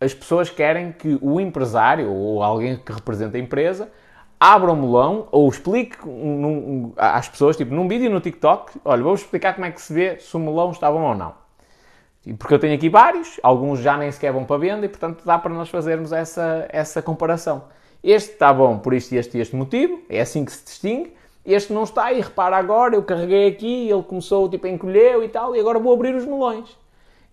as 0.00 0.12
pessoas 0.12 0.50
querem 0.50 0.92
que 0.92 1.18
o 1.22 1.40
empresário 1.40 2.10
ou 2.10 2.42
alguém 2.42 2.76
que 2.76 2.92
representa 2.92 3.36
a 3.36 3.40
empresa 3.40 3.90
abra 4.38 4.72
um 4.72 4.76
melão 4.76 5.28
ou 5.30 5.48
explique 5.48 5.96
num, 6.04 6.92
às 6.96 7.28
pessoas, 7.28 7.56
tipo 7.56 7.72
num 7.72 7.86
vídeo 7.86 8.10
no 8.10 8.20
TikTok, 8.20 8.80
olha, 8.84 9.00
vou 9.00 9.14
explicar 9.14 9.54
como 9.54 9.66
é 9.66 9.70
que 9.70 9.80
se 9.80 9.92
vê 9.92 10.18
se 10.18 10.36
o 10.36 10.40
melão 10.40 10.72
está 10.72 10.90
bom 10.90 11.02
ou 11.02 11.14
não. 11.14 11.34
Porque 12.38 12.54
eu 12.54 12.58
tenho 12.58 12.74
aqui 12.74 12.88
vários, 12.88 13.38
alguns 13.42 13.80
já 13.80 13.96
nem 13.96 14.10
sequer 14.10 14.32
vão 14.32 14.44
para 14.44 14.58
venda 14.58 14.84
e, 14.84 14.88
portanto, 14.88 15.24
dá 15.24 15.38
para 15.38 15.52
nós 15.52 15.68
fazermos 15.68 16.12
essa, 16.12 16.66
essa 16.70 17.00
comparação. 17.00 17.64
Este 18.02 18.32
está 18.32 18.52
bom 18.52 18.78
por 18.78 18.92
este, 18.92 19.14
este 19.14 19.38
e 19.38 19.40
este 19.40 19.54
motivo, 19.54 20.02
é 20.08 20.20
assim 20.20 20.44
que 20.44 20.50
se 20.50 20.64
distingue. 20.64 21.14
Este 21.44 21.72
não 21.72 21.82
está 21.82 22.12
e 22.12 22.20
repara 22.20 22.56
agora, 22.56 22.94
eu 22.94 23.02
carreguei 23.02 23.48
aqui, 23.48 23.88
ele 23.90 24.02
começou 24.02 24.48
tipo 24.48 24.66
encolheu 24.66 25.24
e 25.24 25.28
tal, 25.28 25.56
e 25.56 25.60
agora 25.60 25.78
vou 25.78 25.92
abrir 25.92 26.14
os 26.14 26.24
melões. 26.24 26.78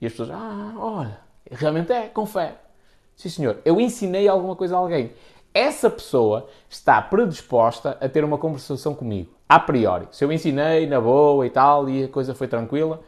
E 0.02 0.06
as 0.06 0.14
pessoas, 0.14 0.32
ah, 0.32 0.74
olha, 0.78 1.20
realmente 1.52 1.92
é, 1.92 2.08
confere. 2.08 2.56
Sim 3.16 3.30
senhor, 3.30 3.58
eu 3.64 3.80
ensinei 3.80 4.28
alguma 4.28 4.56
coisa 4.56 4.76
a 4.76 4.80
alguém. 4.80 5.12
Essa 5.54 5.90
pessoa 5.90 6.48
está 6.70 7.02
predisposta 7.02 7.98
a 8.00 8.08
ter 8.08 8.24
uma 8.24 8.38
conversação 8.38 8.96
comigo, 8.96 9.32
a 9.48 9.60
priori. 9.60 10.08
Se 10.12 10.24
eu 10.24 10.32
ensinei 10.32 10.88
na 10.88 11.02
boa 11.02 11.46
e 11.46 11.50
tal, 11.50 11.90
e 11.90 12.06
a 12.06 12.08
coisa 12.08 12.34
foi 12.34 12.48
tranquila, 12.48 13.02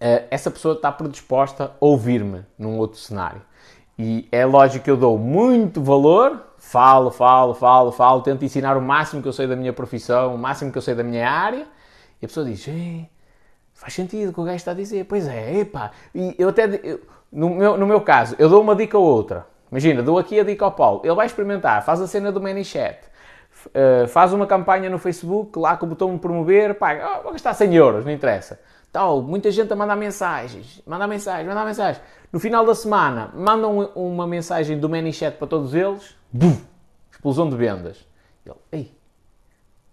eh, 0.00 0.24
essa 0.30 0.50
pessoa 0.50 0.74
está 0.74 0.90
predisposta 0.90 1.64
a 1.64 1.70
ouvir-me 1.80 2.44
num 2.58 2.78
outro 2.78 2.98
cenário. 2.98 3.42
E 3.98 4.28
é 4.32 4.44
lógico 4.44 4.84
que 4.84 4.90
eu 4.90 4.96
dou 4.96 5.18
muito 5.18 5.82
valor, 5.82 6.42
falo, 6.64 7.10
falo, 7.10 7.54
falo, 7.54 7.92
falo, 7.92 8.20
tento 8.22 8.44
ensinar 8.44 8.76
o 8.76 8.82
máximo 8.82 9.22
que 9.22 9.28
eu 9.28 9.32
sei 9.32 9.46
da 9.46 9.54
minha 9.54 9.72
profissão, 9.72 10.34
o 10.34 10.38
máximo 10.38 10.72
que 10.72 10.78
eu 10.78 10.82
sei 10.82 10.94
da 10.94 11.04
minha 11.04 11.28
área, 11.30 11.66
e 12.20 12.24
a 12.24 12.28
pessoa 12.28 12.44
diz: 12.44 12.66
faz 13.72 13.92
sentido 13.92 14.30
o 14.30 14.32
que 14.32 14.40
o 14.40 14.44
gajo 14.44 14.56
está 14.56 14.70
a 14.70 14.74
dizer. 14.74 15.04
Pois 15.04 15.28
é, 15.28 15.60
epá. 15.60 15.90
E 16.14 16.34
eu 16.38 16.48
até, 16.48 16.80
eu, 16.82 17.00
no, 17.30 17.50
meu, 17.50 17.76
no 17.76 17.86
meu 17.86 18.00
caso, 18.00 18.34
eu 18.38 18.48
dou 18.48 18.62
uma 18.62 18.74
dica 18.74 18.96
ou 18.98 19.04
outra. 19.04 19.46
Imagina, 19.70 20.02
dou 20.02 20.18
aqui 20.18 20.40
a 20.40 20.44
dica 20.44 20.64
ao 20.64 20.72
Paulo, 20.72 21.00
ele 21.04 21.14
vai 21.14 21.26
experimentar, 21.26 21.84
faz 21.84 22.00
a 22.00 22.06
cena 22.06 22.30
do 22.30 22.40
ManyChat, 22.40 22.98
uh, 23.66 24.06
faz 24.08 24.32
uma 24.32 24.46
campanha 24.46 24.88
no 24.88 24.98
Facebook, 24.98 25.58
lá 25.58 25.76
com 25.76 25.86
o 25.86 25.88
botão 25.88 26.14
de 26.14 26.20
promover, 26.20 26.74
paga, 26.74 27.18
oh, 27.18 27.22
vou 27.24 27.32
gastar 27.32 27.54
100 27.54 27.74
euros, 27.74 28.04
não 28.04 28.12
interessa. 28.12 28.60
Tal, 28.92 29.20
muita 29.20 29.50
gente 29.50 29.72
a 29.72 29.76
mandar 29.76 29.96
mensagens, 29.96 30.80
mandar 30.86 31.08
mensagens, 31.08 31.48
mandar 31.48 31.64
mensagens. 31.64 32.00
No 32.32 32.38
final 32.38 32.64
da 32.64 32.74
semana, 32.74 33.30
mandam 33.34 33.90
uma 33.96 34.26
mensagem 34.26 34.78
do 34.78 34.88
ManyChat 34.88 35.36
para 35.36 35.48
todos 35.48 35.74
eles, 35.74 36.16
buf, 36.34 36.60
explosão 37.10 37.48
de 37.48 37.56
vendas. 37.56 38.04
Ele, 38.44 38.56
ei, 38.72 38.92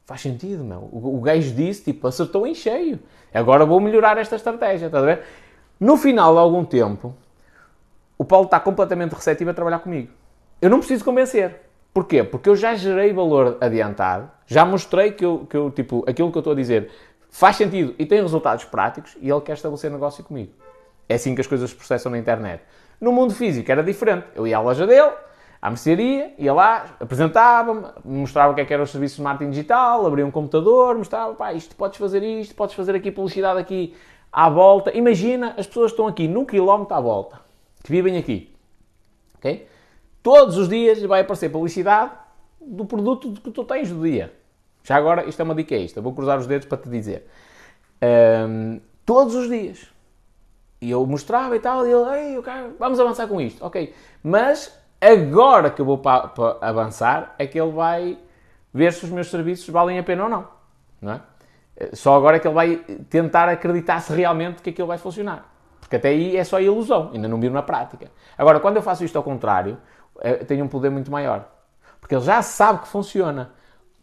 faz 0.05 0.21
sentido, 0.21 0.63
meu. 0.63 0.89
O, 0.91 1.17
o 1.17 1.21
gajo 1.21 1.53
disse, 1.53 1.83
tipo, 1.83 2.07
acertou 2.07 2.47
em 2.47 2.55
cheio. 2.55 2.99
Agora 3.33 3.65
vou 3.65 3.79
melhorar 3.79 4.17
esta 4.17 4.35
estratégia, 4.35 4.87
estás 4.87 5.03
a 5.03 5.05
ver? 5.05 5.23
No 5.79 5.95
final 5.95 6.33
de 6.33 6.39
algum 6.39 6.65
tempo, 6.65 7.15
o 8.17 8.25
Paulo 8.25 8.45
está 8.45 8.59
completamente 8.59 9.13
receptivo 9.13 9.51
a 9.51 9.53
trabalhar 9.53 9.79
comigo. 9.79 10.11
Eu 10.61 10.69
não 10.69 10.79
preciso 10.79 11.05
convencer. 11.05 11.61
Porquê? 11.93 12.23
Porque 12.23 12.49
eu 12.49 12.55
já 12.55 12.73
gerei 12.73 13.11
valor 13.11 13.57
adiantado, 13.59 14.31
já 14.45 14.63
mostrei 14.63 15.11
que 15.11 15.25
eu, 15.25 15.45
que 15.49 15.57
eu 15.57 15.69
tipo, 15.69 16.05
aquilo 16.07 16.31
que 16.31 16.37
eu 16.37 16.39
estou 16.39 16.53
a 16.53 16.55
dizer 16.55 16.89
faz 17.29 17.57
sentido 17.57 17.93
e 17.99 18.05
tem 18.05 18.21
resultados 18.21 18.63
práticos 18.65 19.17
e 19.19 19.29
ele 19.29 19.41
quer 19.41 19.53
estabelecer 19.53 19.91
negócio 19.91 20.23
comigo. 20.23 20.53
É 21.09 21.15
assim 21.15 21.35
que 21.35 21.41
as 21.41 21.47
coisas 21.47 21.69
se 21.69 21.75
processam 21.75 22.11
na 22.11 22.17
internet. 22.17 22.63
No 22.99 23.11
mundo 23.11 23.33
físico 23.33 23.69
era 23.69 23.83
diferente. 23.83 24.25
Eu 24.35 24.47
ia 24.47 24.57
à 24.57 24.61
loja 24.61 24.87
dele, 24.87 25.11
à 25.61 25.69
mercearia, 25.69 26.33
ia 26.39 26.53
lá, 26.53 26.95
apresentava-me, 26.99 27.87
mostrava 28.03 28.51
o 28.51 28.55
que, 28.55 28.61
é 28.61 28.65
que 28.65 28.73
era 28.73 28.81
o 28.81 28.87
serviço 28.87 29.17
de 29.17 29.21
marketing 29.21 29.51
digital, 29.51 30.07
abria 30.07 30.25
um 30.25 30.31
computador, 30.31 30.97
mostrava, 30.97 31.35
pá, 31.35 31.53
isto 31.53 31.75
podes 31.75 31.99
fazer 31.99 32.23
isto, 32.23 32.55
podes 32.55 32.73
fazer 32.73 32.95
aqui 32.95 33.11
publicidade 33.11 33.59
aqui 33.59 33.95
à 34.31 34.49
volta. 34.49 34.95
Imagina, 34.97 35.53
as 35.57 35.67
pessoas 35.67 35.91
estão 35.91 36.07
aqui 36.07 36.27
num 36.27 36.45
quilómetro 36.45 36.95
à 36.95 36.99
volta, 36.99 37.39
que 37.83 37.91
vivem 37.91 38.17
aqui. 38.17 38.51
ok? 39.37 39.67
Todos 40.23 40.57
os 40.57 40.67
dias 40.67 40.99
vai 41.03 41.21
aparecer 41.21 41.49
publicidade 41.49 42.11
do 42.59 42.85
produto 42.85 43.31
que 43.39 43.51
tu 43.51 43.63
tens 43.63 43.91
do 43.91 44.01
dia. 44.01 44.33
Já 44.83 44.95
agora, 44.95 45.25
isto 45.25 45.39
é 45.39 45.43
uma 45.43 45.53
dica 45.53 45.75
extra, 45.75 46.01
vou 46.01 46.13
cruzar 46.13 46.39
os 46.39 46.47
dedos 46.47 46.67
para 46.67 46.79
te 46.79 46.89
dizer. 46.89 47.27
Um, 48.01 48.79
todos 49.05 49.35
os 49.35 49.47
dias. 49.47 49.91
E 50.81 50.89
eu 50.89 51.05
mostrava 51.05 51.55
e 51.55 51.59
tal, 51.59 51.85
e 51.85 51.91
ele, 51.91 52.17
Ei, 52.17 52.37
okay, 52.39 52.73
vamos 52.79 52.99
avançar 52.99 53.27
com 53.27 53.39
isto. 53.39 53.63
Ok, 53.63 53.93
mas 54.23 54.80
agora 55.01 55.69
que 55.71 55.81
eu 55.81 55.85
vou 55.85 55.97
para, 55.97 56.27
para 56.27 56.57
avançar, 56.61 57.35
é 57.37 57.47
que 57.47 57.59
ele 57.59 57.71
vai 57.71 58.17
ver 58.73 58.93
se 58.93 59.03
os 59.03 59.11
meus 59.11 59.29
serviços 59.29 59.67
valem 59.69 59.99
a 59.99 60.03
pena 60.03 60.23
ou 60.23 60.29
não. 60.29 60.47
não 61.01 61.13
é? 61.13 61.21
Só 61.93 62.15
agora 62.15 62.37
é 62.37 62.39
que 62.39 62.47
ele 62.47 62.55
vai 62.55 62.75
tentar 63.09 63.49
acreditar 63.49 63.99
se 64.01 64.13
realmente 64.13 64.61
que 64.61 64.69
aquilo 64.69 64.87
vai 64.87 64.97
funcionar. 64.97 65.51
Porque 65.79 65.95
até 65.95 66.09
aí 66.09 66.37
é 66.37 66.43
só 66.43 66.59
ilusão, 66.59 67.11
ainda 67.13 67.27
não 67.27 67.39
viro 67.39 67.53
na 67.53 67.63
prática. 67.63 68.11
Agora, 68.37 68.59
quando 68.59 68.77
eu 68.77 68.81
faço 68.81 69.03
isto 69.03 69.17
ao 69.17 69.23
contrário, 69.23 69.77
eh, 70.21 70.35
tenho 70.45 70.63
um 70.63 70.67
poder 70.67 70.89
muito 70.89 71.11
maior. 71.11 71.49
Porque 71.99 72.15
ele 72.15 72.23
já 72.23 72.41
sabe 72.41 72.81
que 72.81 72.87
funciona. 72.87 73.51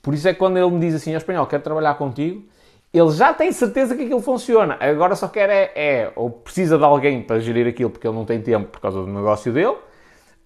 Por 0.03 0.13
isso 0.13 0.29
é 0.29 0.33
que 0.33 0.39
quando 0.39 0.57
ele 0.57 0.71
me 0.71 0.81
diz 0.81 0.95
assim, 0.95 1.13
ao 1.13 1.19
espanhol, 1.19 1.47
quero 1.47 1.63
trabalhar 1.63 1.95
contigo, 1.95 2.45
ele 2.93 3.11
já 3.11 3.33
tem 3.35 3.53
certeza 3.53 3.95
que 3.95 4.03
aquilo 4.03 4.21
funciona. 4.21 4.77
Agora 4.81 5.15
só 5.15 5.29
quer 5.29 5.51
é, 5.51 5.73
é, 5.75 6.13
ou 6.17 6.31
precisa 6.31 6.79
de 6.79 6.85
alguém 6.85 7.23
para 7.23 7.39
gerir 7.39 7.67
aquilo 7.67 7.91
porque 7.91 8.07
ele 8.07 8.17
não 8.17 8.25
tem 8.25 8.41
tempo 8.41 8.69
por 8.69 8.81
causa 8.81 9.01
do 9.01 9.07
negócio 9.07 9.53
dele, 9.53 9.77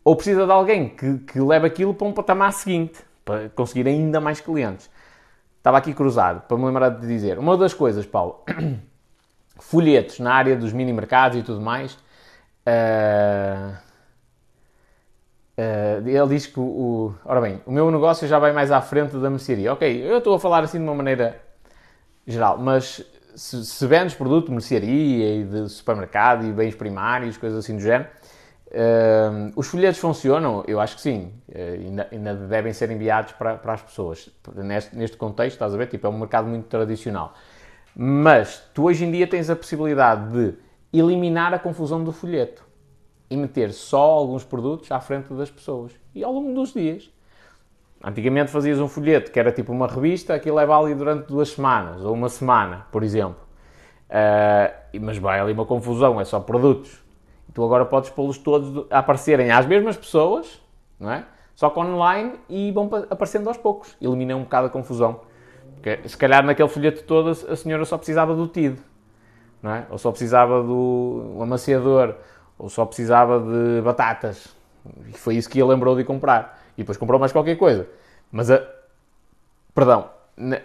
ou 0.04 0.16
precisa 0.16 0.46
de 0.46 0.52
alguém 0.52 0.88
que, 0.88 1.18
que 1.18 1.40
leve 1.40 1.66
aquilo 1.66 1.94
para 1.94 2.06
um 2.06 2.12
patamar 2.12 2.52
seguinte, 2.52 3.00
para 3.24 3.48
conseguir 3.50 3.88
ainda 3.88 4.20
mais 4.20 4.40
clientes. 4.40 4.90
Estava 5.58 5.78
aqui 5.78 5.94
cruzado, 5.94 6.40
para 6.42 6.56
me 6.56 6.64
lembrar 6.64 6.88
de 6.88 7.06
dizer. 7.06 7.38
Uma 7.38 7.56
das 7.56 7.72
coisas, 7.72 8.04
Paulo, 8.04 8.44
folhetos 9.60 10.18
na 10.18 10.34
área 10.34 10.56
dos 10.56 10.72
mini 10.72 10.92
mercados 10.92 11.38
e 11.38 11.42
tudo 11.42 11.60
mais. 11.60 11.94
Uh, 12.66 13.72
uh, 15.58 16.08
ele 16.08 16.28
diz 16.28 16.46
que 16.46 16.58
o, 16.58 16.62
o, 16.62 17.14
Ora 17.24 17.40
bem, 17.40 17.60
o 17.64 17.70
meu 17.70 17.90
negócio 17.90 18.26
já 18.26 18.38
vai 18.40 18.52
mais 18.52 18.72
à 18.72 18.80
frente 18.80 19.16
da 19.18 19.30
mercearia. 19.30 19.72
Ok, 19.72 20.04
eu 20.04 20.18
estou 20.18 20.34
a 20.34 20.40
falar 20.40 20.64
assim 20.64 20.78
de 20.78 20.84
uma 20.84 20.94
maneira 20.94 21.40
geral, 22.26 22.58
mas 22.58 23.04
se, 23.36 23.64
se 23.64 23.86
vendes 23.86 24.14
produto 24.14 24.46
de 24.46 24.52
mercearia 24.52 25.36
e 25.36 25.44
de 25.44 25.68
supermercado 25.68 26.44
e 26.44 26.52
bens 26.52 26.74
primários, 26.74 27.36
coisas 27.36 27.64
assim 27.64 27.76
do 27.76 27.82
género, 27.82 28.10
uh, 28.72 29.52
os 29.54 29.68
folhetos 29.68 30.00
funcionam? 30.00 30.64
Eu 30.66 30.80
acho 30.80 30.96
que 30.96 31.02
sim. 31.02 31.32
Uh, 31.48 31.86
ainda, 31.86 32.08
ainda, 32.10 32.34
devem 32.34 32.72
ser 32.72 32.90
enviados 32.90 33.32
para, 33.32 33.56
para 33.56 33.74
as 33.74 33.82
pessoas. 33.82 34.28
Neste, 34.56 34.96
neste, 34.96 35.16
contexto, 35.16 35.54
estás 35.54 35.74
a 35.74 35.76
ver? 35.76 35.86
Tipo, 35.86 36.06
é 36.06 36.10
um 36.10 36.18
mercado 36.18 36.48
muito 36.48 36.66
tradicional. 36.66 37.34
Mas 37.94 38.62
tu 38.74 38.84
hoje 38.84 39.04
em 39.04 39.10
dia 39.10 39.26
tens 39.26 39.50
a 39.50 39.56
possibilidade 39.56 40.32
de 40.32 40.54
eliminar 40.92 41.52
a 41.54 41.58
confusão 41.58 42.02
do 42.02 42.12
folheto 42.12 42.64
e 43.30 43.36
meter 43.36 43.72
só 43.72 44.00
alguns 44.00 44.44
produtos 44.44 44.90
à 44.90 45.00
frente 45.00 45.32
das 45.34 45.50
pessoas. 45.50 45.92
E 46.14 46.24
ao 46.24 46.32
longo 46.32 46.54
dos 46.54 46.72
dias 46.72 47.10
Antigamente 48.04 48.50
fazias 48.50 48.80
um 48.80 48.88
folheto 48.88 49.30
que 49.30 49.38
era 49.38 49.52
tipo 49.52 49.70
uma 49.70 49.86
revista, 49.86 50.34
aquilo 50.34 50.58
é 50.58 50.66
válido 50.66 50.98
durante 50.98 51.28
duas 51.28 51.50
semanas, 51.50 52.04
ou 52.04 52.12
uma 52.12 52.28
semana, 52.28 52.84
por 52.90 53.04
exemplo. 53.04 53.40
Uh, 54.10 55.00
mas 55.00 55.18
vai 55.18 55.38
ali 55.38 55.52
uma 55.52 55.64
confusão, 55.64 56.20
é 56.20 56.24
só 56.24 56.40
produtos. 56.40 57.00
Tu 57.54 57.62
agora 57.62 57.84
podes 57.84 58.10
pô-los 58.10 58.38
todos 58.38 58.86
a 58.90 58.98
aparecerem 58.98 59.50
às 59.50 59.66
mesmas 59.66 59.96
pessoas, 59.96 60.60
não 60.98 61.10
é? 61.10 61.24
Só 61.54 61.68
que 61.70 61.78
online 61.78 62.34
e 62.48 62.72
vão 62.72 62.90
aparecendo 63.10 63.48
aos 63.48 63.58
poucos. 63.58 63.96
Elimina 64.00 64.34
um 64.34 64.42
bocado 64.42 64.68
a 64.68 64.70
confusão. 64.70 65.20
Porque 65.74 66.08
se 66.08 66.16
calhar 66.16 66.44
naquele 66.44 66.68
folheto 66.68 67.02
todo 67.04 67.30
a 67.30 67.56
senhora 67.56 67.84
só 67.84 67.96
precisava 67.96 68.34
do 68.34 68.46
TID, 68.46 68.78
não 69.62 69.70
é? 69.72 69.86
Ou 69.90 69.98
só 69.98 70.10
precisava 70.10 70.62
do 70.62 71.38
amaciador, 71.40 72.14
ou 72.58 72.68
só 72.68 72.86
precisava 72.86 73.40
de 73.40 73.82
batatas. 73.82 74.54
E 75.08 75.12
foi 75.12 75.36
isso 75.36 75.48
que 75.48 75.60
ele 75.60 75.68
lembrou 75.68 75.96
de 75.96 76.04
comprar 76.04 76.62
e 76.76 76.82
depois 76.82 76.96
comprou 76.96 77.18
mais 77.20 77.32
qualquer 77.32 77.56
coisa. 77.56 77.86
Mas 78.30 78.50
a. 78.50 78.62
Perdão, 79.74 80.10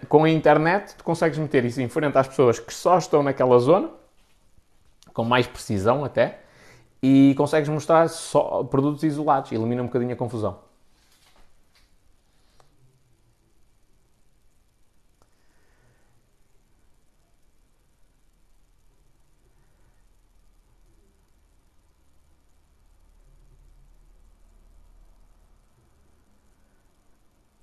com 0.08 0.24
a 0.24 0.30
internet 0.30 0.94
tu 0.96 1.04
consegues 1.04 1.38
meter 1.38 1.64
isso 1.64 1.80
em 1.80 1.88
frente 1.88 2.16
às 2.16 2.28
pessoas 2.28 2.58
que 2.58 2.72
só 2.72 2.98
estão 2.98 3.22
naquela 3.22 3.58
zona, 3.58 3.90
com 5.12 5.24
mais 5.24 5.46
precisão 5.46 6.04
até, 6.04 6.40
e 7.02 7.34
consegues 7.36 7.68
mostrar 7.68 8.08
só 8.08 8.64
produtos 8.64 9.02
isolados, 9.04 9.52
elimina 9.52 9.82
um 9.82 9.86
bocadinho 9.86 10.12
a 10.12 10.16
confusão. 10.16 10.58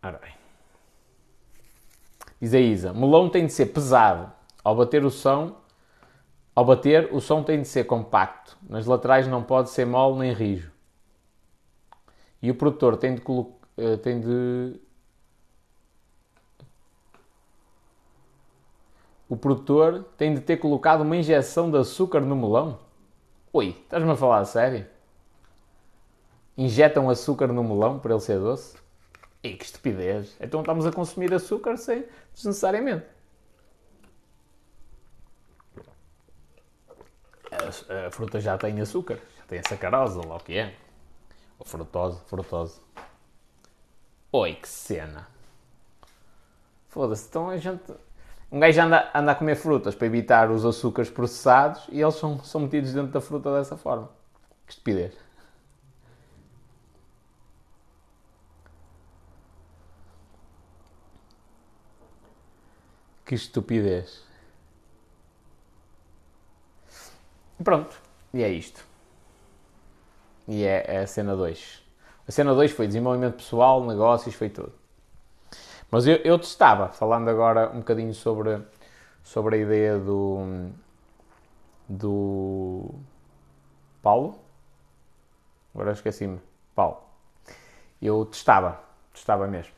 Ora 0.05 0.19
bem. 0.19 0.33
Diz 2.39 2.53
a 2.53 2.59
Isa, 2.59 2.93
melão 2.93 3.27
tem 3.27 3.47
de 3.47 3.53
ser 3.53 3.67
pesado. 3.67 4.31
Ao 4.63 4.75
bater 4.75 5.03
o 5.03 5.09
som, 5.09 5.55
ao 6.55 6.63
bater, 6.63 7.13
o 7.13 7.19
som 7.19 7.43
tem 7.43 7.61
de 7.61 7.67
ser 7.67 7.83
compacto. 7.83 8.57
Nas 8.69 8.85
laterais 8.85 9.27
não 9.27 9.43
pode 9.43 9.69
ser 9.69 9.85
mole 9.85 10.19
nem 10.19 10.31
rijo. 10.31 10.71
E 12.41 12.49
o 12.49 12.55
produtor 12.55 12.95
tem 12.95 13.15
de, 13.15 13.21
uh, 13.21 13.97
tem 14.01 14.21
de 14.21 14.79
o 19.27 19.35
produtor 19.35 20.05
tem 20.17 20.33
de 20.33 20.41
ter 20.41 20.57
colocado 20.57 21.01
uma 21.01 21.17
injeção 21.17 21.69
de 21.69 21.77
açúcar 21.77 22.21
no 22.21 22.35
melão? 22.35 22.79
Oi, 23.51 23.69
estás-me 23.69 24.11
a 24.11 24.15
falar 24.15 24.39
a 24.39 24.45
sério? 24.45 24.85
Injetam 26.57 27.09
açúcar 27.09 27.47
no 27.47 27.63
melão 27.63 27.99
para 27.99 28.13
ele 28.13 28.21
ser 28.21 28.39
doce? 28.39 28.77
E 29.43 29.53
que 29.53 29.65
estupidez. 29.65 30.37
Então 30.39 30.61
estamos 30.61 30.85
a 30.85 30.91
consumir 30.91 31.33
açúcar 31.33 31.75
sem 31.77 32.05
desnecessariamente. 32.33 33.14
A 37.67 38.11
fruta 38.11 38.39
já 38.39 38.57
tem 38.57 38.79
açúcar, 38.81 39.19
já 39.37 39.43
tem 39.47 39.59
a 39.59 39.63
sacarose, 39.67 40.17
lá 40.25 40.35
o 40.35 40.39
que 40.39 40.57
é. 40.57 40.75
Ou 41.59 41.65
frutose, 41.65 42.19
frutose. 42.27 42.79
Oi, 44.31 44.55
que 44.55 44.67
cena. 44.67 45.27
Foda-se, 46.89 47.27
então 47.27 47.49
a 47.49 47.57
gente. 47.57 47.83
Um 48.51 48.59
gajo 48.59 48.81
anda, 48.81 49.11
anda 49.13 49.31
a 49.31 49.35
comer 49.35 49.55
frutas 49.55 49.95
para 49.95 50.07
evitar 50.07 50.51
os 50.51 50.65
açúcares 50.65 51.09
processados 51.09 51.87
e 51.89 52.01
eles 52.01 52.15
são, 52.15 52.43
são 52.43 52.61
metidos 52.61 52.93
dentro 52.93 53.11
da 53.11 53.21
fruta 53.21 53.53
dessa 53.57 53.75
forma. 53.75 54.09
Que 54.65 54.73
estupidez. 54.73 55.13
Que 63.25 63.35
estupidez. 63.35 64.24
Pronto, 67.63 67.99
e 68.33 68.43
é 68.43 68.49
isto. 68.49 68.85
E 70.47 70.63
é, 70.63 70.85
é 70.87 70.99
a 70.99 71.07
cena 71.07 71.35
2. 71.35 71.83
A 72.27 72.31
cena 72.31 72.53
2 72.53 72.71
foi 72.71 72.87
desenvolvimento 72.87 73.35
pessoal, 73.35 73.85
negócios, 73.85 74.35
foi 74.35 74.49
tudo. 74.49 74.73
Mas 75.89 76.07
eu, 76.07 76.17
eu 76.17 76.37
testava, 76.37 76.89
falando 76.89 77.29
agora 77.29 77.69
um 77.71 77.79
bocadinho 77.79 78.13
sobre, 78.13 78.61
sobre 79.23 79.55
a 79.55 79.59
ideia 79.59 79.97
do. 79.97 80.69
do. 81.87 82.89
Paulo. 84.01 84.39
Agora 85.73 85.91
esqueci-me. 85.91 86.39
Paulo. 86.75 87.01
Eu 88.01 88.25
testava, 88.25 88.79
testava 89.13 89.47
mesmo. 89.47 89.73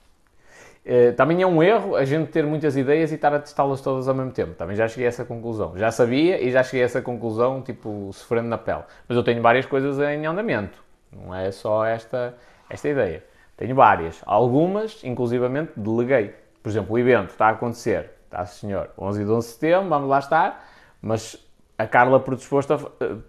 Eh, 0.89 1.11
também 1.11 1.41
é 1.41 1.45
um 1.45 1.61
erro 1.61 1.97
a 1.97 2.05
gente 2.05 2.31
ter 2.31 2.45
muitas 2.45 2.77
ideias 2.77 3.11
e 3.11 3.15
estar 3.15 3.33
a 3.33 3.39
testá-las 3.39 3.81
todas 3.81 4.07
ao 4.07 4.15
mesmo 4.15 4.31
tempo. 4.31 4.53
Também 4.53 4.73
já 4.73 4.88
cheguei 4.88 5.05
a 5.05 5.09
essa 5.09 5.25
conclusão. 5.25 5.77
Já 5.77 5.91
sabia 5.91 6.41
e 6.41 6.49
já 6.49 6.63
cheguei 6.63 6.81
a 6.81 6.85
essa 6.85 7.01
conclusão, 7.01 7.61
tipo, 7.61 8.09
sofrendo 8.13 8.47
na 8.47 8.57
pele. 8.57 8.83
Mas 9.05 9.17
eu 9.17 9.21
tenho 9.21 9.41
várias 9.41 9.65
coisas 9.65 9.99
em 9.99 10.25
andamento. 10.25 10.81
Não 11.11 11.35
é 11.35 11.51
só 11.51 11.83
esta, 11.83 12.38
esta 12.69 12.88
ideia. 12.88 13.21
Tenho 13.57 13.75
várias. 13.75 14.21
Algumas, 14.25 15.03
inclusivamente, 15.03 15.73
deleguei. 15.75 16.33
Por 16.63 16.69
exemplo, 16.69 16.95
o 16.95 16.97
evento 16.97 17.31
está 17.31 17.47
a 17.47 17.49
acontecer. 17.49 18.11
Está, 18.23 18.45
senhor. 18.45 18.89
11 18.97 19.21
e 19.21 19.25
12 19.25 19.45
de 19.45 19.53
setembro, 19.55 19.89
vamos 19.89 20.07
lá 20.07 20.19
estar. 20.19 20.69
Mas 21.01 21.35
a 21.77 21.85
Carla 21.85 22.17
predispôs-se... 22.17 22.71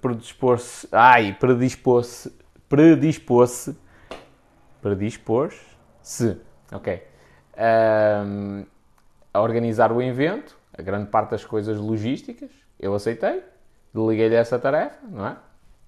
Predispôs 0.00 0.86
ai, 0.92 1.36
predispôs-se... 1.40 2.32
Predispôs-se... 2.68 3.76
Predispôs-se... 4.80 6.40
Ok 6.72 7.17
a 7.59 9.40
organizar 9.40 9.92
o 9.92 10.00
evento, 10.00 10.56
a 10.76 10.82
grande 10.82 11.11
parte 11.11 11.30
das 11.30 11.44
coisas 11.44 11.78
logísticas, 11.78 12.50
eu 12.78 12.94
aceitei, 12.94 13.42
deliguei-lhe 13.92 14.36
essa 14.36 14.59
tarefa, 14.59 14.98
não 15.11 15.26
é? 15.26 15.36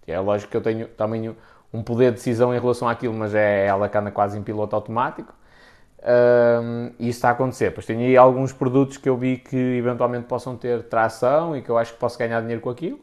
É 0.06 0.18
lógico 0.18 0.50
que 0.50 0.56
eu 0.56 0.60
tenho 0.60 0.88
também 0.88 1.34
um 1.72 1.82
poder 1.82 2.10
de 2.10 2.16
decisão 2.16 2.54
em 2.54 2.58
relação 2.58 2.88
àquilo, 2.88 3.14
mas 3.14 3.34
é 3.34 3.66
ela 3.66 3.88
que 3.88 3.96
anda 3.96 4.10
quase 4.10 4.36
em 4.38 4.42
piloto 4.42 4.74
automático. 4.74 5.32
Um, 6.02 6.92
e 6.98 7.08
isso 7.08 7.18
está 7.18 7.28
a 7.28 7.32
acontecer. 7.32 7.70
Pois 7.72 7.86
tenho 7.86 8.00
aí 8.00 8.16
alguns 8.16 8.52
produtos 8.52 8.96
que 8.96 9.08
eu 9.08 9.16
vi 9.16 9.36
que 9.36 9.56
eventualmente 9.56 10.26
possam 10.26 10.56
ter 10.56 10.82
tração 10.84 11.56
e 11.56 11.62
que 11.62 11.70
eu 11.70 11.78
acho 11.78 11.92
que 11.92 11.98
posso 11.98 12.18
ganhar 12.18 12.40
dinheiro 12.40 12.60
com 12.60 12.70
aquilo. 12.70 12.98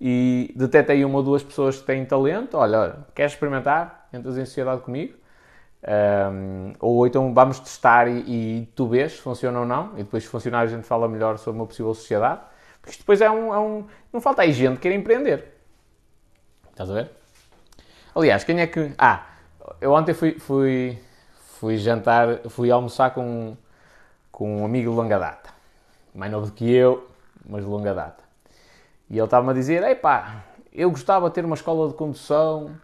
E 0.00 0.52
detetei 0.54 1.04
uma 1.04 1.18
ou 1.18 1.24
duas 1.24 1.42
pessoas 1.42 1.80
que 1.80 1.86
têm 1.86 2.04
talento. 2.04 2.56
Olha, 2.56 2.78
olha 2.78 2.96
queres 3.14 3.32
experimentar? 3.32 4.08
Entras 4.12 4.36
em 4.36 4.44
sociedade 4.44 4.82
comigo. 4.82 5.14
Um, 5.86 6.72
ou 6.80 7.06
então 7.06 7.34
vamos 7.34 7.60
testar 7.60 8.08
e, 8.08 8.20
e, 8.20 8.66
tu 8.74 8.86
vês 8.86 9.12
se 9.12 9.18
funciona 9.18 9.60
ou 9.60 9.66
não, 9.66 9.92
e 9.94 10.02
depois 10.02 10.22
se 10.22 10.30
funcionar 10.30 10.60
a 10.60 10.66
gente 10.66 10.86
fala 10.86 11.06
melhor 11.06 11.36
sobre 11.36 11.60
uma 11.60 11.66
possível 11.66 11.92
sociedade, 11.92 12.40
porque 12.80 12.92
isto 12.92 13.00
depois 13.00 13.20
é 13.20 13.30
um, 13.30 13.52
é 13.52 13.58
um 13.58 13.84
Não 14.10 14.20
falta 14.20 14.42
aí 14.42 14.52
gente 14.52 14.76
que 14.76 14.88
quer 14.88 14.94
empreender. 14.94 15.54
Estás 16.70 16.90
a 16.90 16.94
ver? 16.94 17.10
Aliás, 18.14 18.44
quem 18.44 18.60
é 18.60 18.66
que. 18.66 18.92
Ah, 18.96 19.26
eu 19.80 19.92
ontem 19.92 20.14
fui, 20.14 20.38
fui, 20.38 20.98
fui 21.58 21.76
jantar, 21.76 22.40
fui 22.48 22.70
almoçar 22.70 23.12
com, 23.12 23.56
com 24.32 24.62
um 24.62 24.64
amigo 24.64 24.90
de 24.90 24.96
longa 24.96 25.18
data, 25.18 25.50
mais 26.14 26.32
novo 26.32 26.46
do 26.46 26.52
que 26.52 26.70
eu, 26.70 27.08
mas 27.46 27.62
de 27.62 27.70
longa 27.70 27.92
data. 27.92 28.24
E 29.10 29.18
ele 29.18 29.24
estava-me 29.24 29.50
a 29.50 29.54
dizer: 29.54 29.82
Ei 29.82 29.94
pá, 29.94 30.44
eu 30.72 30.90
gostava 30.90 31.28
de 31.28 31.34
ter 31.34 31.44
uma 31.44 31.54
escola 31.54 31.88
de 31.88 31.94
condução, 31.94 32.74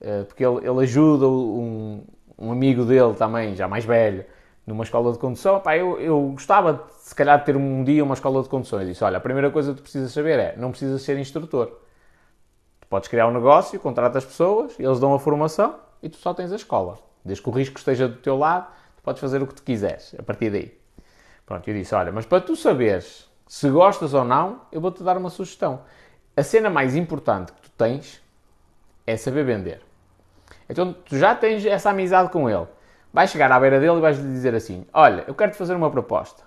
eh, 0.00 0.22
porque 0.22 0.44
ele, 0.44 0.66
ele 0.66 0.82
ajuda 0.82 1.26
um, 1.26 2.04
um 2.38 2.52
amigo 2.52 2.84
dele 2.84 3.14
também, 3.14 3.54
já 3.54 3.66
mais 3.66 3.84
velho, 3.84 4.24
numa 4.66 4.84
escola 4.84 5.12
de 5.12 5.18
condução, 5.18 5.60
pá, 5.60 5.76
eu, 5.76 5.98
eu 5.98 6.20
gostava 6.32 6.86
se 7.00 7.14
calhar 7.14 7.38
de 7.38 7.46
ter 7.46 7.56
um 7.56 7.82
dia 7.82 8.04
uma 8.04 8.14
escola 8.14 8.42
de 8.42 8.48
condução. 8.48 8.80
Eu 8.80 8.86
disse, 8.86 9.02
olha, 9.02 9.16
a 9.16 9.20
primeira 9.20 9.50
coisa 9.50 9.72
que 9.72 9.78
tu 9.78 9.82
precisas 9.82 10.12
saber 10.12 10.38
é, 10.38 10.54
não 10.56 10.70
precisas 10.70 11.02
ser 11.02 11.18
instrutor. 11.18 11.66
Tu 12.80 12.86
podes 12.88 13.08
criar 13.08 13.26
um 13.26 13.32
negócio, 13.32 13.80
contratas 13.80 14.24
pessoas, 14.24 14.78
eles 14.78 15.00
dão 15.00 15.14
a 15.14 15.18
formação 15.18 15.74
e 16.02 16.08
tu 16.08 16.18
só 16.18 16.34
tens 16.34 16.52
a 16.52 16.56
escola. 16.56 16.98
Desde 17.24 17.42
que 17.42 17.48
o 17.48 17.52
risco 17.52 17.78
esteja 17.78 18.08
do 18.08 18.16
teu 18.16 18.36
lado, 18.36 18.66
tu 18.96 19.02
podes 19.02 19.20
fazer 19.20 19.42
o 19.42 19.46
que 19.46 19.54
tu 19.54 19.62
quiseres, 19.62 20.14
a 20.18 20.22
partir 20.22 20.50
daí. 20.50 20.78
Pronto, 21.46 21.66
eu 21.66 21.74
disse, 21.74 21.94
olha, 21.94 22.12
mas 22.12 22.26
para 22.26 22.42
tu 22.42 22.54
saberes 22.54 23.26
se 23.46 23.70
gostas 23.70 24.12
ou 24.12 24.22
não, 24.22 24.60
eu 24.70 24.78
vou-te 24.78 25.02
dar 25.02 25.16
uma 25.16 25.30
sugestão. 25.30 25.80
A 26.36 26.42
cena 26.42 26.68
mais 26.68 26.94
importante 26.94 27.52
que 27.52 27.62
tu 27.62 27.70
tens 27.70 28.22
é 29.06 29.16
saber 29.16 29.44
vender. 29.44 29.87
Então 30.68 30.92
tu 30.92 31.16
já 31.16 31.34
tens 31.34 31.64
essa 31.64 31.90
amizade 31.90 32.30
com 32.30 32.48
ele. 32.48 32.66
Vais 33.12 33.30
chegar 33.30 33.50
à 33.50 33.58
beira 33.58 33.80
dele 33.80 33.96
e 33.96 34.00
vais 34.00 34.18
lhe 34.18 34.30
dizer 34.30 34.54
assim: 34.54 34.86
Olha, 34.92 35.24
eu 35.26 35.34
quero 35.34 35.52
te 35.52 35.58
fazer 35.58 35.74
uma 35.74 35.90
proposta. 35.90 36.44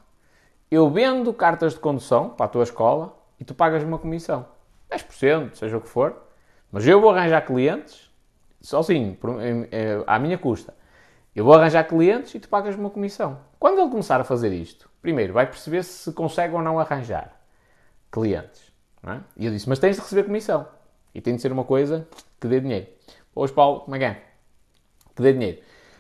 Eu 0.70 0.90
vendo 0.90 1.34
cartas 1.34 1.74
de 1.74 1.80
condução 1.80 2.30
para 2.30 2.46
a 2.46 2.50
tua 2.50 2.64
escola 2.64 3.18
e 3.40 3.44
tu 3.44 3.54
pagas 3.54 3.84
uma 3.84 3.98
comissão. 3.98 4.46
10%, 4.92 5.56
seja 5.56 5.78
o 5.78 5.82
que 5.82 5.90
for. 5.90 6.16
Mas 6.72 6.88
eu 6.88 7.02
vou 7.02 7.10
arranjar 7.10 7.42
clientes, 7.42 8.10
sozinho, 8.62 9.18
à 10.08 10.18
minha 10.20 10.38
custa. 10.38 10.74
Eu 11.36 11.44
vou 11.44 11.54
arranjar 11.54 11.84
clientes 11.86 12.36
e 12.36 12.40
tu 12.40 12.48
pagas 12.48 12.76
uma 12.76 12.90
comissão. 12.90 13.40
Quando 13.60 13.80
ele 13.80 13.90
começar 13.90 14.22
a 14.22 14.24
fazer 14.24 14.54
isto, 14.54 14.90
primeiro 15.02 15.34
vai 15.34 15.46
perceber 15.46 15.84
se 15.84 16.12
consegue 16.14 16.54
ou 16.54 16.62
não 16.62 16.80
arranjar 16.80 17.42
clientes. 18.12 18.72
É? 19.06 19.20
E 19.36 19.46
eu 19.46 19.52
disse: 19.52 19.68
Mas 19.68 19.80
tens 19.80 19.96
de 19.96 20.02
receber 20.02 20.24
comissão. 20.24 20.68
E 21.14 21.20
tem 21.20 21.36
de 21.36 21.42
ser 21.42 21.52
uma 21.52 21.64
coisa 21.64 22.08
que 22.40 22.48
dê 22.48 22.60
dinheiro. 22.60 22.88
Hoje, 23.34 23.54
Paulo, 23.54 23.82
como 23.82 23.96
é 23.96 24.00
que 24.00 24.06
é? 24.06 24.22
Dê 25.16 25.34
dinheiro. 25.34 25.60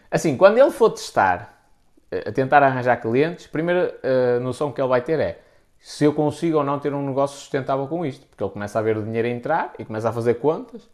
Assim, 0.09 0.35
quando 0.35 0.57
ele 0.57 0.71
for 0.71 0.89
testar, 0.89 1.65
eh, 2.11 2.25
a 2.27 2.31
tentar 2.31 2.61
arranjar 2.63 2.97
clientes, 2.97 3.45
a 3.45 3.49
primeira 3.49 3.95
uh, 4.03 4.39
noção 4.41 4.71
que 4.71 4.81
ele 4.81 4.89
vai 4.89 5.01
ter 5.01 5.19
é 5.19 5.41
se 5.79 6.03
eu 6.03 6.13
consigo 6.13 6.57
ou 6.57 6.63
não 6.63 6.79
ter 6.79 6.93
um 6.93 7.05
negócio 7.05 7.39
sustentável 7.39 7.87
com 7.87 8.05
isto. 8.05 8.25
Porque 8.27 8.43
ele 8.43 8.51
começa 8.51 8.77
a 8.77 8.81
ver 8.81 8.97
o 8.97 9.03
dinheiro 9.03 9.27
entrar 9.27 9.73
e 9.79 9.85
começa 9.85 10.09
a 10.09 10.13
fazer 10.13 10.35
contas. 10.35 10.89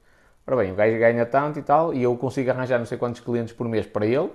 Ora 0.46 0.56
bem, 0.58 0.72
o 0.72 0.76
gajo 0.76 0.98
ganha 0.98 1.26
tanto 1.26 1.60
e 1.60 1.62
tal, 1.62 1.94
e 1.94 2.02
eu 2.04 2.16
consigo 2.16 2.50
arranjar 2.52 2.80
não 2.80 2.86
sei 2.86 2.98
quantos 2.98 3.20
clientes 3.20 3.54
por 3.54 3.68
mês 3.68 3.86
para 3.86 4.06
ele, 4.06 4.32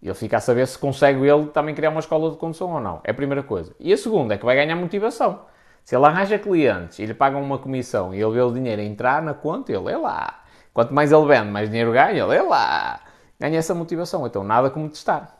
e 0.00 0.08
ele 0.08 0.14
fica 0.14 0.38
a 0.38 0.40
saber 0.40 0.66
se 0.66 0.78
consegue 0.78 1.26
ele 1.28 1.48
também 1.48 1.74
criar 1.74 1.90
uma 1.90 2.00
escola 2.00 2.30
de 2.30 2.38
condução 2.38 2.72
ou 2.72 2.80
não. 2.80 3.00
É 3.04 3.10
a 3.10 3.14
primeira 3.14 3.42
coisa. 3.42 3.74
E 3.78 3.92
a 3.92 3.96
segunda 3.96 4.34
é 4.34 4.38
que 4.38 4.44
vai 4.44 4.56
ganhar 4.56 4.74
motivação. 4.76 5.42
Se 5.84 5.94
ele 5.94 6.06
arranja 6.06 6.38
clientes 6.38 6.98
e 6.98 7.04
lhe 7.04 7.12
pagam 7.12 7.42
uma 7.42 7.58
comissão 7.58 8.14
e 8.14 8.20
ele 8.22 8.32
vê 8.32 8.40
o 8.40 8.50
dinheiro 8.50 8.80
entrar 8.80 9.20
na 9.20 9.34
conta, 9.34 9.70
ele 9.72 9.90
é 9.90 9.96
lá. 9.98 10.42
Quanto 10.80 10.94
mais 10.94 11.12
ele 11.12 11.26
vende, 11.26 11.50
mais 11.50 11.68
dinheiro 11.68 11.92
ganha. 11.92 12.24
Ele 12.24 12.42
lá. 12.42 13.02
Ganha 13.38 13.58
essa 13.58 13.74
motivação. 13.74 14.26
Então, 14.26 14.42
nada 14.42 14.70
como 14.70 14.88
testar. 14.88 15.38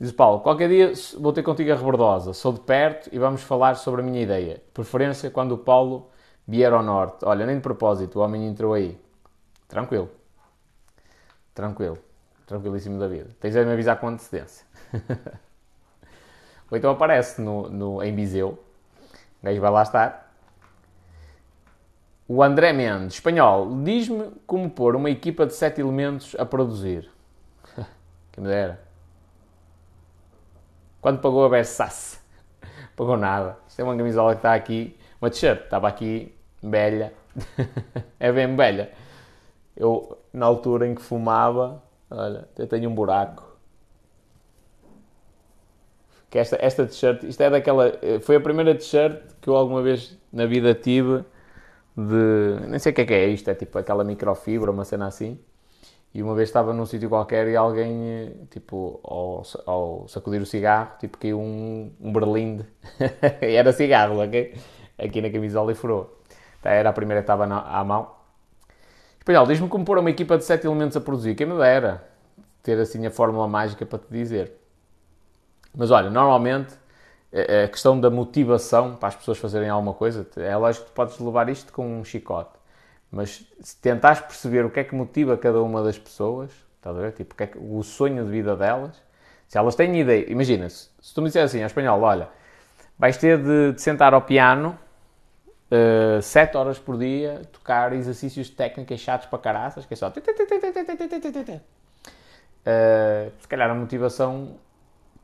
Diz 0.00 0.10
Paulo, 0.10 0.40
qualquer 0.40 0.68
dia 0.68 0.92
vou 1.20 1.32
ter 1.32 1.44
contigo 1.44 1.70
a 1.70 1.76
Rebordosa. 1.76 2.32
Sou 2.32 2.52
de 2.52 2.58
perto 2.58 3.08
e 3.12 3.20
vamos 3.20 3.40
falar 3.44 3.76
sobre 3.76 4.00
a 4.00 4.04
minha 4.04 4.20
ideia. 4.20 4.60
Preferência 4.74 5.30
quando 5.30 5.52
o 5.52 5.58
Paulo 5.58 6.10
vier 6.44 6.72
ao 6.72 6.82
norte. 6.82 7.24
Olha, 7.24 7.46
nem 7.46 7.54
de 7.54 7.62
propósito, 7.62 8.18
o 8.18 8.22
homem 8.22 8.48
entrou 8.48 8.74
aí. 8.74 9.00
Tranquilo. 9.68 10.10
Tranquilo. 11.54 11.98
Tranquilíssimo 12.46 12.98
da 12.98 13.06
vida. 13.06 13.30
Tens 13.38 13.54
de 13.54 13.64
me 13.64 13.72
avisar 13.72 14.00
com 14.00 14.08
antecedência. 14.08 14.66
Ou 16.70 16.78
então 16.78 16.90
aparece 16.90 17.40
no, 17.40 17.68
no, 17.68 18.02
em 18.02 18.14
Viseu. 18.14 18.58
O 19.42 19.44
gajo 19.44 19.60
vai 19.60 19.70
lá 19.70 19.82
estar. 19.82 20.34
O 22.26 22.42
André 22.42 22.72
Mendes, 22.72 23.14
espanhol, 23.14 23.82
diz-me 23.82 24.32
como 24.46 24.70
pôr 24.70 24.96
uma 24.96 25.10
equipa 25.10 25.46
de 25.46 25.54
sete 25.54 25.80
elementos 25.80 26.34
a 26.38 26.44
produzir. 26.46 27.10
que 28.32 28.40
me 28.40 28.48
dera. 28.48 28.80
Quanto 31.00 31.20
pagou 31.20 31.44
a 31.44 31.48
Versace? 31.48 32.18
Pagou 32.96 33.16
nada. 33.16 33.58
Isto 33.68 33.80
é 33.80 33.84
uma 33.84 33.96
camisola 33.96 34.32
que 34.32 34.38
está 34.38 34.54
aqui, 34.54 34.98
uma 35.20 35.28
t-shirt, 35.28 35.64
estava 35.64 35.86
aqui, 35.86 36.34
velha. 36.62 37.12
é 38.18 38.32
bem 38.32 38.56
velha. 38.56 38.90
Eu, 39.76 40.16
na 40.32 40.46
altura 40.46 40.86
em 40.86 40.94
que 40.94 41.02
fumava, 41.02 41.82
olha, 42.10 42.48
eu 42.56 42.66
tenho 42.66 42.88
um 42.88 42.94
buraco 42.94 43.53
que 46.34 46.38
esta, 46.40 46.58
esta 46.60 46.84
t-shirt, 46.84 47.22
isto 47.22 47.40
é 47.44 47.48
daquela, 47.48 47.92
foi 48.22 48.34
a 48.34 48.40
primeira 48.40 48.74
t-shirt 48.74 49.22
que 49.40 49.48
eu 49.48 49.54
alguma 49.54 49.80
vez 49.82 50.18
na 50.32 50.46
vida 50.46 50.74
tive 50.74 51.24
de, 51.96 52.66
nem 52.68 52.76
sei 52.80 52.90
o 52.90 52.94
que 52.94 53.02
é 53.02 53.04
que 53.04 53.14
é 53.14 53.28
isto, 53.28 53.48
é 53.50 53.54
tipo 53.54 53.78
aquela 53.78 54.02
microfibra, 54.02 54.68
uma 54.72 54.84
cena 54.84 55.06
assim, 55.06 55.38
E 56.14 56.22
uma 56.24 56.34
vez 56.34 56.48
estava 56.48 56.72
num 56.72 56.86
sítio 56.86 57.08
qualquer 57.08 57.48
e 57.48 57.56
alguém, 57.56 58.32
tipo, 58.50 59.00
ao, 59.04 59.42
ao 59.66 60.08
sacudir 60.08 60.42
o 60.42 60.46
cigarro, 60.46 60.92
tipo, 61.00 61.18
caiu 61.18 61.40
um, 61.40 61.92
um 62.00 62.12
berlinde. 62.12 62.66
era 63.40 63.72
cigarro, 63.72 64.22
ok? 64.24 64.54
Aqui 64.98 65.20
na 65.22 65.30
camisola 65.30 65.72
e 65.72 65.76
furou. 65.76 66.20
Então, 66.60 66.72
era 66.72 66.90
a 66.90 66.92
primeira 66.92 67.22
que 67.22 67.24
estava 67.24 67.46
na, 67.46 67.60
à 67.60 67.84
mão. 67.84 68.10
Espanhol, 69.18 69.46
diz-me 69.46 69.68
como 69.68 69.84
pôr 69.84 69.98
uma 69.98 70.10
equipa 70.10 70.38
de 70.38 70.44
7 70.44 70.66
elementos 70.66 70.96
a 70.96 71.00
produzir. 71.00 71.36
Quem 71.36 71.46
me 71.46 71.56
dera 71.58 72.04
ter 72.62 72.78
assim 72.80 73.06
a 73.06 73.10
fórmula 73.10 73.48
mágica 73.48 73.86
para 73.86 73.98
te 74.00 74.10
dizer. 74.10 74.63
Mas 75.74 75.90
olha, 75.90 76.10
normalmente 76.10 76.74
a 77.64 77.68
questão 77.68 77.98
da 77.98 78.08
motivação 78.08 78.94
para 78.94 79.08
as 79.08 79.16
pessoas 79.16 79.38
fazerem 79.38 79.68
alguma 79.68 79.92
coisa, 79.92 80.24
é 80.36 80.56
lógico 80.56 80.84
que 80.84 80.92
tu 80.92 80.94
podes 80.94 81.18
levar 81.18 81.48
isto 81.48 81.72
com 81.72 82.00
um 82.00 82.04
chicote. 82.04 82.52
Mas 83.10 83.44
se 83.60 83.76
tentares 83.80 84.20
perceber 84.20 84.64
o 84.64 84.70
que 84.70 84.80
é 84.80 84.84
que 84.84 84.94
motiva 84.94 85.36
cada 85.36 85.60
uma 85.60 85.82
das 85.82 85.98
pessoas, 85.98 86.50
estás 86.76 86.96
a 86.96 87.00
ver? 87.00 87.12
Tipo, 87.12 87.34
o, 87.38 87.42
é 87.42 87.46
que, 87.46 87.58
o 87.58 87.82
sonho 87.82 88.24
de 88.24 88.30
vida 88.30 88.56
delas, 88.56 89.02
se 89.48 89.58
elas 89.58 89.74
têm 89.74 90.00
ideia, 90.00 90.30
imagina, 90.30 90.68
se, 90.68 90.88
se 91.00 91.14
tu 91.14 91.22
me 91.22 91.28
disseres 91.28 91.50
assim, 91.50 91.60
em 91.60 91.64
espanhol, 91.64 92.00
olha, 92.00 92.28
vais 92.98 93.16
ter 93.16 93.38
de, 93.38 93.72
de 93.72 93.82
sentar 93.82 94.14
ao 94.14 94.22
piano 94.22 94.78
uh, 96.18 96.22
7 96.22 96.56
horas 96.56 96.78
por 96.78 96.96
dia, 96.96 97.42
tocar 97.52 97.92
exercícios 97.92 98.48
técnicos 98.48 99.00
chatos 99.00 99.26
para 99.26 99.38
caraças, 99.38 99.86
que 99.86 99.94
é 99.94 99.96
só. 99.96 100.08
Uh, 100.08 100.12
se 103.38 103.48
calhar 103.48 103.70
a 103.70 103.74
motivação 103.74 104.56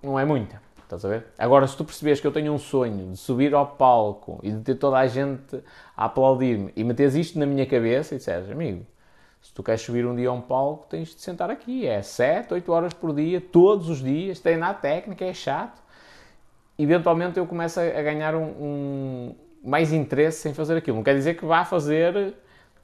não 0.03 0.18
é 0.18 0.24
muita. 0.24 0.61
Estás 0.82 1.05
a 1.05 1.09
ver? 1.09 1.26
Agora, 1.38 1.66
se 1.68 1.76
tu 1.76 1.84
percebes 1.84 2.20
que 2.20 2.26
eu 2.26 2.32
tenho 2.32 2.53
um 2.53 2.59
sonho 2.59 3.12
de 3.12 3.16
subir 3.16 3.55
ao 3.55 3.64
palco 3.64 4.40
e 4.42 4.51
de 4.51 4.61
ter 4.61 4.74
toda 4.74 4.98
a 4.98 5.07
gente 5.07 5.62
a 5.96 6.07
aplaudir-me 6.07 6.72
e 6.74 6.82
meteres 6.82 7.14
isto 7.14 7.38
na 7.38 7.46
minha 7.46 7.64
cabeça 7.64 8.14
e 8.14 8.18
disseres, 8.18 8.51
amigo, 8.51 8.84
se 9.40 9.55
tu 9.55 9.62
queres 9.62 9.80
subir 9.80 10.05
um 10.05 10.14
dia 10.14 10.28
a 10.28 10.32
um 10.32 10.40
palco, 10.40 10.86
tens 10.88 11.14
de 11.14 11.20
sentar 11.20 11.51
aqui. 11.51 11.86
É 11.86 12.03
7, 12.03 12.53
8 12.53 12.72
horas 12.72 12.92
por 12.92 13.14
dia, 13.14 13.40
todos 13.40 13.88
os 13.88 14.03
dias, 14.03 14.40
treinar 14.40 14.80
técnica, 14.80 15.24
é 15.24 15.32
chato. 15.32 15.80
Eventualmente 16.78 17.38
eu 17.38 17.46
começo 17.46 17.78
a 17.78 18.03
ganhar 18.03 18.34
um, 18.34 18.42
um, 18.42 19.34
mais 19.62 19.92
interesse 19.92 20.48
em 20.48 20.55
fazer 20.55 20.76
aquilo. 20.76 20.96
Não 20.96 21.05
quer 21.05 21.14
dizer 21.14 21.36
que 21.36 21.44
vá 21.44 21.64
fazer 21.64 22.34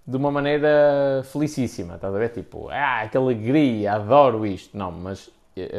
de 0.06 0.16
uma 0.16 0.30
maneira 0.30 1.22
felicíssima, 1.24 1.96
estás 1.96 2.14
a 2.14 2.18
ver? 2.18 2.28
Tipo, 2.30 2.68
ah, 2.70 3.06
que 3.10 3.16
alegria, 3.16 3.94
adoro 3.94 4.46
isto. 4.46 4.76
Não, 4.76 4.92
mas, 4.92 5.30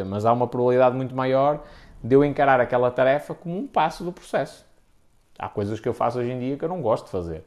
mas 0.08 0.26
há 0.26 0.34
uma 0.34 0.48
probabilidade 0.48 0.96
muito 0.96 1.16
maior 1.16 1.64
de 2.04 2.16
eu 2.16 2.24
encarar 2.24 2.60
aquela 2.60 2.90
tarefa 2.92 3.34
como 3.34 3.58
um 3.58 3.68
passo 3.68 4.04
do 4.04 4.12
processo. 4.12 4.66
Há 5.38 5.50
coisas 5.50 5.80
que 5.80 5.88
eu 5.88 5.94
faço 5.94 6.20
hoje 6.20 6.32
em 6.32 6.40
dia 6.40 6.58
que 6.58 6.66
eu 6.66 6.70
não 6.70 6.82
gosto 6.82 7.06
de 7.06 7.12
fazer. 7.12 7.44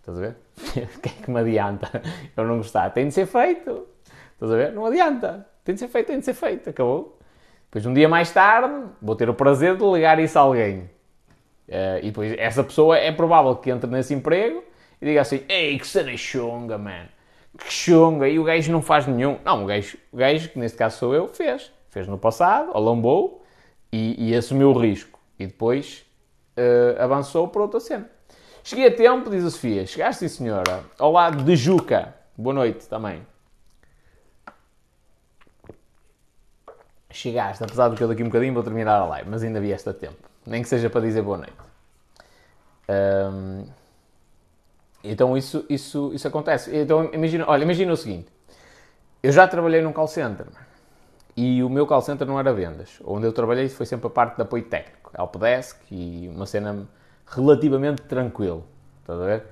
Estás 0.00 0.18
a 0.18 0.20
ver? 0.20 0.36
O 0.96 1.00
que 1.00 1.08
é 1.08 1.12
que 1.12 1.30
me 1.30 1.40
adianta 1.40 2.02
eu 2.36 2.44
não 2.44 2.58
gostar? 2.58 2.90
Tem 2.90 3.08
de 3.08 3.14
ser 3.14 3.26
feito. 3.26 3.86
Estás 4.34 4.52
a 4.52 4.56
ver? 4.56 4.72
Não 4.72 4.84
adianta. 4.84 5.46
Tem 5.64 5.74
de 5.74 5.80
ser 5.80 5.88
feito, 5.88 6.06
tem 6.08 6.18
de 6.18 6.24
ser 6.24 6.34
feito. 6.34 6.68
Acabou. 6.68 7.18
Depois, 7.66 7.86
um 7.86 7.94
dia 7.94 8.08
mais 8.08 8.30
tarde, 8.30 8.84
vou 9.00 9.16
ter 9.16 9.30
o 9.30 9.34
prazer 9.34 9.76
de 9.76 9.84
ligar 9.84 10.18
isso 10.18 10.38
a 10.38 10.42
alguém. 10.42 10.90
Uh, 11.68 11.98
e 12.02 12.06
depois, 12.06 12.34
essa 12.36 12.62
pessoa 12.62 12.98
é 12.98 13.10
provável 13.12 13.56
que 13.56 13.70
entre 13.70 13.88
nesse 13.88 14.12
emprego 14.12 14.62
e 15.00 15.06
diga 15.06 15.22
assim: 15.22 15.42
Ei, 15.48 15.78
que 15.78 15.86
cena 15.86 16.14
chunga, 16.16 16.76
man. 16.76 17.06
Que 17.64 17.72
chunga. 17.72 18.28
E 18.28 18.38
o 18.38 18.44
gajo 18.44 18.70
não 18.72 18.82
faz 18.82 19.06
nenhum. 19.06 19.38
Não, 19.44 19.64
o 19.64 19.66
gajo, 19.66 19.96
o 20.12 20.16
gajo, 20.16 20.48
que 20.48 20.58
neste 20.58 20.76
caso 20.76 20.98
sou 20.98 21.14
eu, 21.14 21.28
fez. 21.28 21.70
Fez 21.90 22.06
no 22.06 22.18
passado, 22.18 22.70
alombou 22.74 23.44
e, 23.92 24.30
e 24.30 24.34
assumiu 24.34 24.70
o 24.70 24.78
risco. 24.78 25.18
E 25.38 25.46
depois 25.46 26.04
uh, 26.56 27.02
avançou 27.02 27.48
para 27.48 27.62
outra 27.62 27.80
cena. 27.80 28.08
Cheguei 28.64 28.86
a 28.86 28.94
tempo, 28.94 29.28
diz 29.28 29.44
a 29.44 29.50
Sofia. 29.50 29.86
Chegaste, 29.86 30.28
sim, 30.28 30.44
senhora. 30.44 30.84
Ao 30.98 31.10
lado 31.10 31.42
de 31.42 31.56
Juca. 31.56 32.14
Boa 32.36 32.54
noite 32.54 32.86
também. 32.88 33.26
Chegaste, 37.10 37.62
apesar 37.62 37.90
de 37.90 37.96
que 37.96 38.02
eu 38.02 38.08
daqui 38.08 38.22
um 38.22 38.26
bocadinho 38.26 38.54
vou 38.54 38.62
terminar 38.62 38.98
a 39.00 39.04
live, 39.04 39.28
mas 39.28 39.42
ainda 39.42 39.60
vieste 39.60 39.88
a 39.88 39.92
tempo. 39.92 40.16
Nem 40.46 40.62
que 40.62 40.68
seja 40.68 40.88
para 40.88 41.02
dizer 41.02 41.22
boa 41.22 41.38
noite. 41.38 41.52
Um, 42.88 43.66
então 45.02 45.36
isso, 45.36 45.64
isso, 45.68 46.10
isso 46.14 46.28
acontece. 46.28 46.74
Então 46.74 47.10
imagina, 47.12 47.44
olha, 47.48 47.62
imagina 47.62 47.92
o 47.92 47.96
seguinte. 47.96 48.28
Eu 49.22 49.32
já 49.32 49.46
trabalhei 49.46 49.80
num 49.80 49.92
call 49.92 50.08
center. 50.08 50.46
E 51.36 51.62
o 51.62 51.68
meu 51.68 51.86
call 51.86 52.02
center 52.02 52.26
não 52.26 52.38
era 52.38 52.52
vendas. 52.52 53.00
Onde 53.04 53.26
eu 53.26 53.32
trabalhei 53.32 53.68
foi 53.68 53.86
sempre 53.86 54.06
a 54.06 54.10
parte 54.10 54.36
de 54.36 54.42
apoio 54.42 54.64
técnico, 54.64 55.10
helpdesk 55.18 55.80
e 55.90 56.30
uma 56.34 56.46
cena 56.46 56.86
relativamente 57.26 58.02
tranquilo. 58.02 58.64
Estás 59.00 59.20
a 59.20 59.24
ver? 59.24 59.42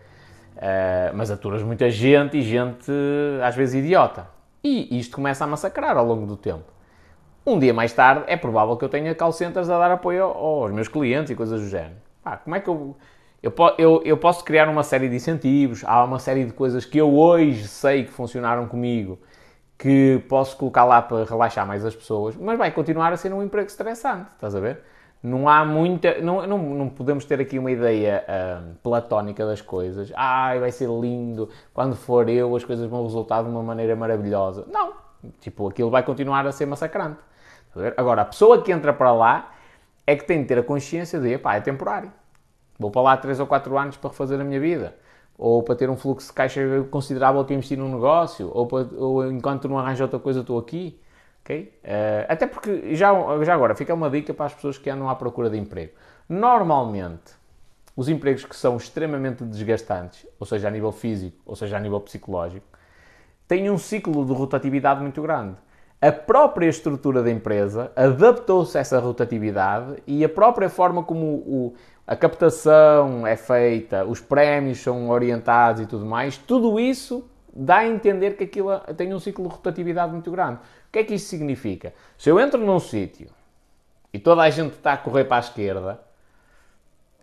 Uh, 0.57 1.17
mas 1.17 1.31
aturas 1.31 1.63
muita 1.63 1.89
gente 1.89 2.37
e 2.37 2.43
gente 2.43 2.93
às 3.43 3.55
vezes 3.55 3.83
idiota. 3.83 4.29
E 4.63 4.99
isto 4.99 5.17
começa 5.17 5.45
a 5.45 5.47
massacrar 5.47 5.97
ao 5.97 6.05
longo 6.05 6.27
do 6.27 6.37
tempo. 6.37 6.71
Um 7.47 7.59
dia 7.59 7.73
mais 7.73 7.93
tarde 7.93 8.25
é 8.27 8.37
provável 8.37 8.77
que 8.77 8.85
eu 8.85 8.89
tenha 8.89 9.15
call 9.15 9.33
centers 9.33 9.71
a 9.71 9.79
dar 9.79 9.91
apoio 9.91 10.25
aos 10.25 10.71
meus 10.71 10.89
clientes 10.89 11.31
e 11.31 11.35
coisas 11.35 11.63
do 11.63 11.69
género. 11.69 11.97
Pá, 12.23 12.37
como 12.37 12.55
é 12.55 12.61
que 12.61 12.69
eu, 12.69 12.95
eu, 13.43 13.53
eu, 13.79 14.03
eu 14.05 14.17
posso 14.17 14.45
criar 14.45 14.69
uma 14.69 14.83
série 14.83 15.09
de 15.09 15.17
incentivos? 15.17 15.83
Há 15.85 16.05
uma 16.05 16.19
série 16.19 16.45
de 16.45 16.53
coisas 16.53 16.85
que 16.85 16.99
eu 16.99 17.15
hoje 17.15 17.67
sei 17.67 18.05
que 18.05 18.11
funcionaram 18.11 18.67
comigo 18.67 19.19
que 19.79 20.23
posso 20.29 20.59
colocar 20.59 20.85
lá 20.85 21.01
para 21.01 21.25
relaxar 21.25 21.67
mais 21.67 21.87
as 21.87 21.97
pessoas, 21.97 22.37
mas 22.37 22.59
vai 22.59 22.71
continuar 22.71 23.15
a 23.15 23.17
ser 23.17 23.33
um 23.33 23.43
emprego 23.43 23.67
estressante, 23.67 24.31
estás 24.33 24.55
a 24.55 24.61
ver? 24.61 24.83
Não 25.23 25.49
há 25.49 25.65
muita. 25.65 26.21
Não, 26.21 26.47
não, 26.47 26.59
não 26.59 26.89
podemos 26.89 27.25
ter 27.25 27.41
aqui 27.41 27.59
uma 27.59 27.71
ideia 27.71 28.25
uh, 28.27 28.75
platónica 28.83 29.45
das 29.45 29.61
coisas. 29.61 30.13
Ai, 30.15 30.59
vai 30.59 30.71
ser 30.71 30.89
lindo, 30.89 31.49
quando 31.73 31.95
for 31.97 32.29
eu 32.29 32.55
as 32.57 32.65
coisas 32.65 32.87
vão 32.89 33.03
resultar 33.05 33.43
de 33.43 33.49
uma 33.49 33.63
maneira 33.63 33.97
maravilhosa. 33.97 34.67
Não. 34.71 34.93
Tipo, 35.41 35.69
aquilo 35.69 35.91
vai 35.91 36.03
continuar 36.03 36.47
a 36.47 36.53
ser 36.53 36.67
massacrante. 36.67 37.19
A 37.75 38.01
Agora, 38.01 38.23
a 38.23 38.25
pessoa 38.25 38.63
que 38.63 38.73
entra 38.73 38.93
para 38.93 39.13
lá 39.13 39.51
é 40.07 40.17
que 40.17 40.25
tem 40.25 40.43
de 40.43 40.49
ter 40.49 40.59
a 40.59 40.63
consciência 40.63 41.19
de, 41.21 41.39
pá, 41.39 41.57
é 41.57 41.61
temporário. 41.61 42.13
Vou 42.81 42.91
para 42.91 43.03
lá 43.03 43.17
3 43.17 43.39
ou 43.39 43.47
4 43.47 43.79
anos 43.79 43.97
para 43.97 44.11
refazer 44.11 44.41
a 44.41 44.45
minha 44.45 44.59
vida 44.59 44.97
ou 45.41 45.63
para 45.63 45.75
ter 45.75 45.89
um 45.89 45.97
fluxo 45.97 46.29
de 46.29 46.35
caixa 46.35 46.61
considerável 46.91 47.43
para 47.43 47.55
investir 47.55 47.79
num 47.79 47.91
negócio, 47.91 48.51
ou, 48.53 48.67
para, 48.67 48.87
ou 48.95 49.27
enquanto 49.31 49.67
não 49.69 49.79
arranja 49.79 50.05
outra 50.05 50.19
coisa 50.19 50.41
estou 50.41 50.59
aqui. 50.59 51.01
Okay? 51.43 51.73
Uh, 51.83 52.27
até 52.29 52.47
porque, 52.47 52.95
já, 52.95 53.11
já 53.43 53.55
agora, 53.55 53.75
fica 53.75 53.95
uma 53.95 54.11
dica 54.11 54.35
para 54.35 54.47
as 54.47 54.55
pessoas 54.55 54.77
que 54.77 54.91
andam 54.91 55.09
à 55.09 55.15
procura 55.15 55.49
de 55.49 55.57
emprego. 55.57 55.93
Normalmente, 56.29 57.33
os 57.97 58.11
empregos 58.11 58.45
que 58.45 58.55
são 58.55 58.77
extremamente 58.77 59.43
desgastantes, 59.45 60.27
ou 60.39 60.47
seja, 60.47 60.69
a 60.69 60.71
nível 60.71 60.93
físico, 60.93 61.39
ou 61.47 61.57
seja, 61.57 61.79
a 61.79 61.81
nível 61.81 62.01
psicológico, 62.01 62.67
têm 63.49 63.71
um 63.71 63.79
ciclo 63.79 64.27
de 64.27 64.35
rotatividade 64.35 65.01
muito 65.01 65.23
grande. 65.23 65.57
A 66.03 66.13
própria 66.13 66.67
estrutura 66.67 67.23
da 67.23 67.31
empresa 67.31 67.93
adaptou-se 67.97 68.77
a 68.77 68.81
essa 68.83 68.99
rotatividade 68.99 70.03
e 70.07 70.23
a 70.23 70.29
própria 70.29 70.69
forma 70.69 71.03
como 71.03 71.27
o, 71.27 71.75
a 72.11 72.17
captação 72.17 73.25
é 73.25 73.37
feita, 73.37 74.05
os 74.05 74.21
prémios 74.21 74.81
são 74.81 75.11
orientados 75.11 75.81
e 75.81 75.87
tudo 75.87 76.05
mais, 76.05 76.37
tudo 76.37 76.81
isso 76.81 77.31
dá 77.55 77.79
a 77.79 77.87
entender 77.87 78.37
que 78.37 78.43
aquilo 78.43 78.77
tem 78.97 79.15
um 79.15 79.21
ciclo 79.21 79.47
de 79.47 79.55
rotatividade 79.55 80.11
muito 80.11 80.29
grande. 80.29 80.57
O 80.57 80.91
que 80.91 80.99
é 80.99 81.05
que 81.05 81.15
isso 81.15 81.29
significa? 81.29 81.95
Se 82.19 82.29
eu 82.29 82.41
entro 82.41 82.59
num 82.59 82.81
sítio 82.81 83.31
e 84.13 84.19
toda 84.19 84.43
a 84.43 84.51
gente 84.51 84.73
está 84.73 84.95
a 84.95 84.97
correr 84.97 85.23
para 85.23 85.37
a 85.37 85.39
esquerda, 85.39 86.01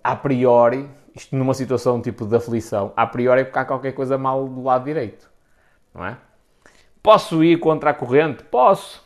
a 0.01 0.15
priori, 0.15 0.89
isto 1.13 1.35
numa 1.35 1.53
situação 1.53 2.01
tipo 2.01 2.25
de 2.25 2.37
aflição, 2.37 2.93
a 2.95 3.05
priori 3.05 3.41
é 3.41 3.43
porque 3.43 3.59
há 3.59 3.65
qualquer 3.65 3.91
coisa 3.91 4.17
mal 4.17 4.47
do 4.47 4.63
lado 4.63 4.85
direito, 4.85 5.29
não 5.93 6.05
é? 6.05 6.17
Posso 7.03 7.43
ir 7.43 7.59
contra 7.59 7.89
a 7.89 7.93
corrente? 7.93 8.41
Posso 8.43 9.05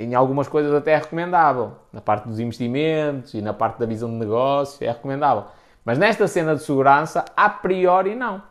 em 0.00 0.14
algumas 0.14 0.48
coisas 0.48 0.72
até 0.72 0.92
é 0.92 0.98
recomendável. 0.98 1.72
Na 1.92 2.00
parte 2.00 2.28
dos 2.28 2.40
investimentos 2.40 3.34
e 3.34 3.42
na 3.42 3.52
parte 3.52 3.78
da 3.78 3.86
visão 3.86 4.08
de 4.08 4.16
negócio 4.16 4.84
é 4.84 4.90
recomendável. 4.90 5.44
Mas 5.84 5.98
nesta 5.98 6.26
cena 6.28 6.54
de 6.54 6.62
segurança, 6.62 7.24
a 7.36 7.48
priori 7.48 8.14
não. 8.14 8.42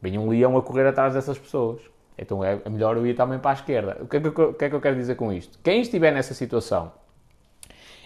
Vem 0.00 0.18
um 0.18 0.28
leão 0.28 0.56
a 0.56 0.62
correr 0.62 0.86
atrás 0.86 1.14
dessas 1.14 1.38
pessoas. 1.38 1.80
Então 2.16 2.42
é 2.42 2.60
melhor 2.68 2.96
eu 2.96 3.06
ir 3.06 3.14
também 3.14 3.38
para 3.38 3.52
a 3.52 3.54
esquerda. 3.54 3.98
O 4.00 4.06
que, 4.06 4.16
é 4.16 4.20
que, 4.20 4.28
o 4.28 4.54
que 4.54 4.64
é 4.64 4.68
que 4.68 4.74
eu 4.74 4.80
quero 4.80 4.96
dizer 4.96 5.14
com 5.14 5.32
isto? 5.32 5.58
Quem 5.62 5.80
estiver 5.80 6.12
nessa 6.12 6.34
situação 6.34 6.92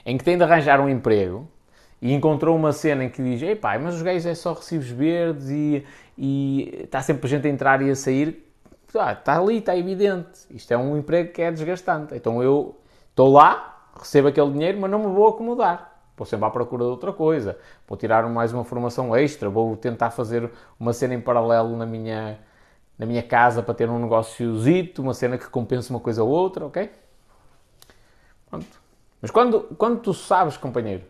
em 0.04 0.18
que 0.18 0.24
tem 0.24 0.36
de 0.36 0.42
arranjar 0.42 0.80
um 0.80 0.88
emprego 0.88 1.48
e 2.00 2.12
encontrou 2.12 2.56
uma 2.56 2.72
cena 2.72 3.04
em 3.04 3.08
que 3.08 3.22
diz: 3.22 3.40
Ei 3.42 3.56
pai, 3.56 3.78
mas 3.78 3.94
os 3.94 4.02
gays 4.02 4.26
é 4.26 4.34
só 4.34 4.52
recibos 4.52 4.88
verdes 4.88 5.48
e, 5.48 5.84
e 6.18 6.80
está 6.84 7.00
sempre 7.00 7.28
gente 7.28 7.46
a 7.46 7.50
entrar 7.50 7.80
e 7.80 7.90
a 7.90 7.94
sair 7.94 8.51
ah, 8.98 9.12
está 9.12 9.38
ali, 9.38 9.58
está 9.58 9.76
evidente. 9.76 10.46
Isto 10.50 10.72
é 10.72 10.76
um 10.76 10.96
emprego 10.96 11.32
que 11.32 11.42
é 11.42 11.50
desgastante. 11.50 12.14
Então 12.14 12.42
eu 12.42 12.78
estou 13.10 13.32
lá, 13.32 13.88
recebo 13.98 14.28
aquele 14.28 14.50
dinheiro, 14.50 14.80
mas 14.80 14.90
não 14.90 14.98
me 14.98 15.06
vou 15.06 15.28
acomodar. 15.28 15.92
Vou 16.16 16.26
sempre 16.26 16.46
à 16.46 16.50
procura 16.50 16.84
de 16.84 16.90
outra 16.90 17.12
coisa. 17.12 17.58
Vou 17.86 17.96
tirar 17.96 18.28
mais 18.28 18.52
uma 18.52 18.64
formação 18.64 19.16
extra, 19.16 19.48
vou 19.48 19.76
tentar 19.76 20.10
fazer 20.10 20.50
uma 20.78 20.92
cena 20.92 21.14
em 21.14 21.20
paralelo 21.20 21.76
na 21.76 21.86
minha, 21.86 22.38
na 22.98 23.06
minha 23.06 23.22
casa 23.22 23.62
para 23.62 23.74
ter 23.74 23.88
um 23.88 23.98
negóciozito, 23.98 25.02
uma 25.02 25.14
cena 25.14 25.38
que 25.38 25.48
compense 25.48 25.90
uma 25.90 26.00
coisa 26.00 26.22
ou 26.22 26.30
outra, 26.30 26.66
ok? 26.66 26.90
Pronto. 28.50 28.82
Mas 29.20 29.30
quando, 29.30 29.62
quando 29.78 30.00
tu 30.00 30.12
sabes, 30.12 30.56
companheiro, 30.56 31.04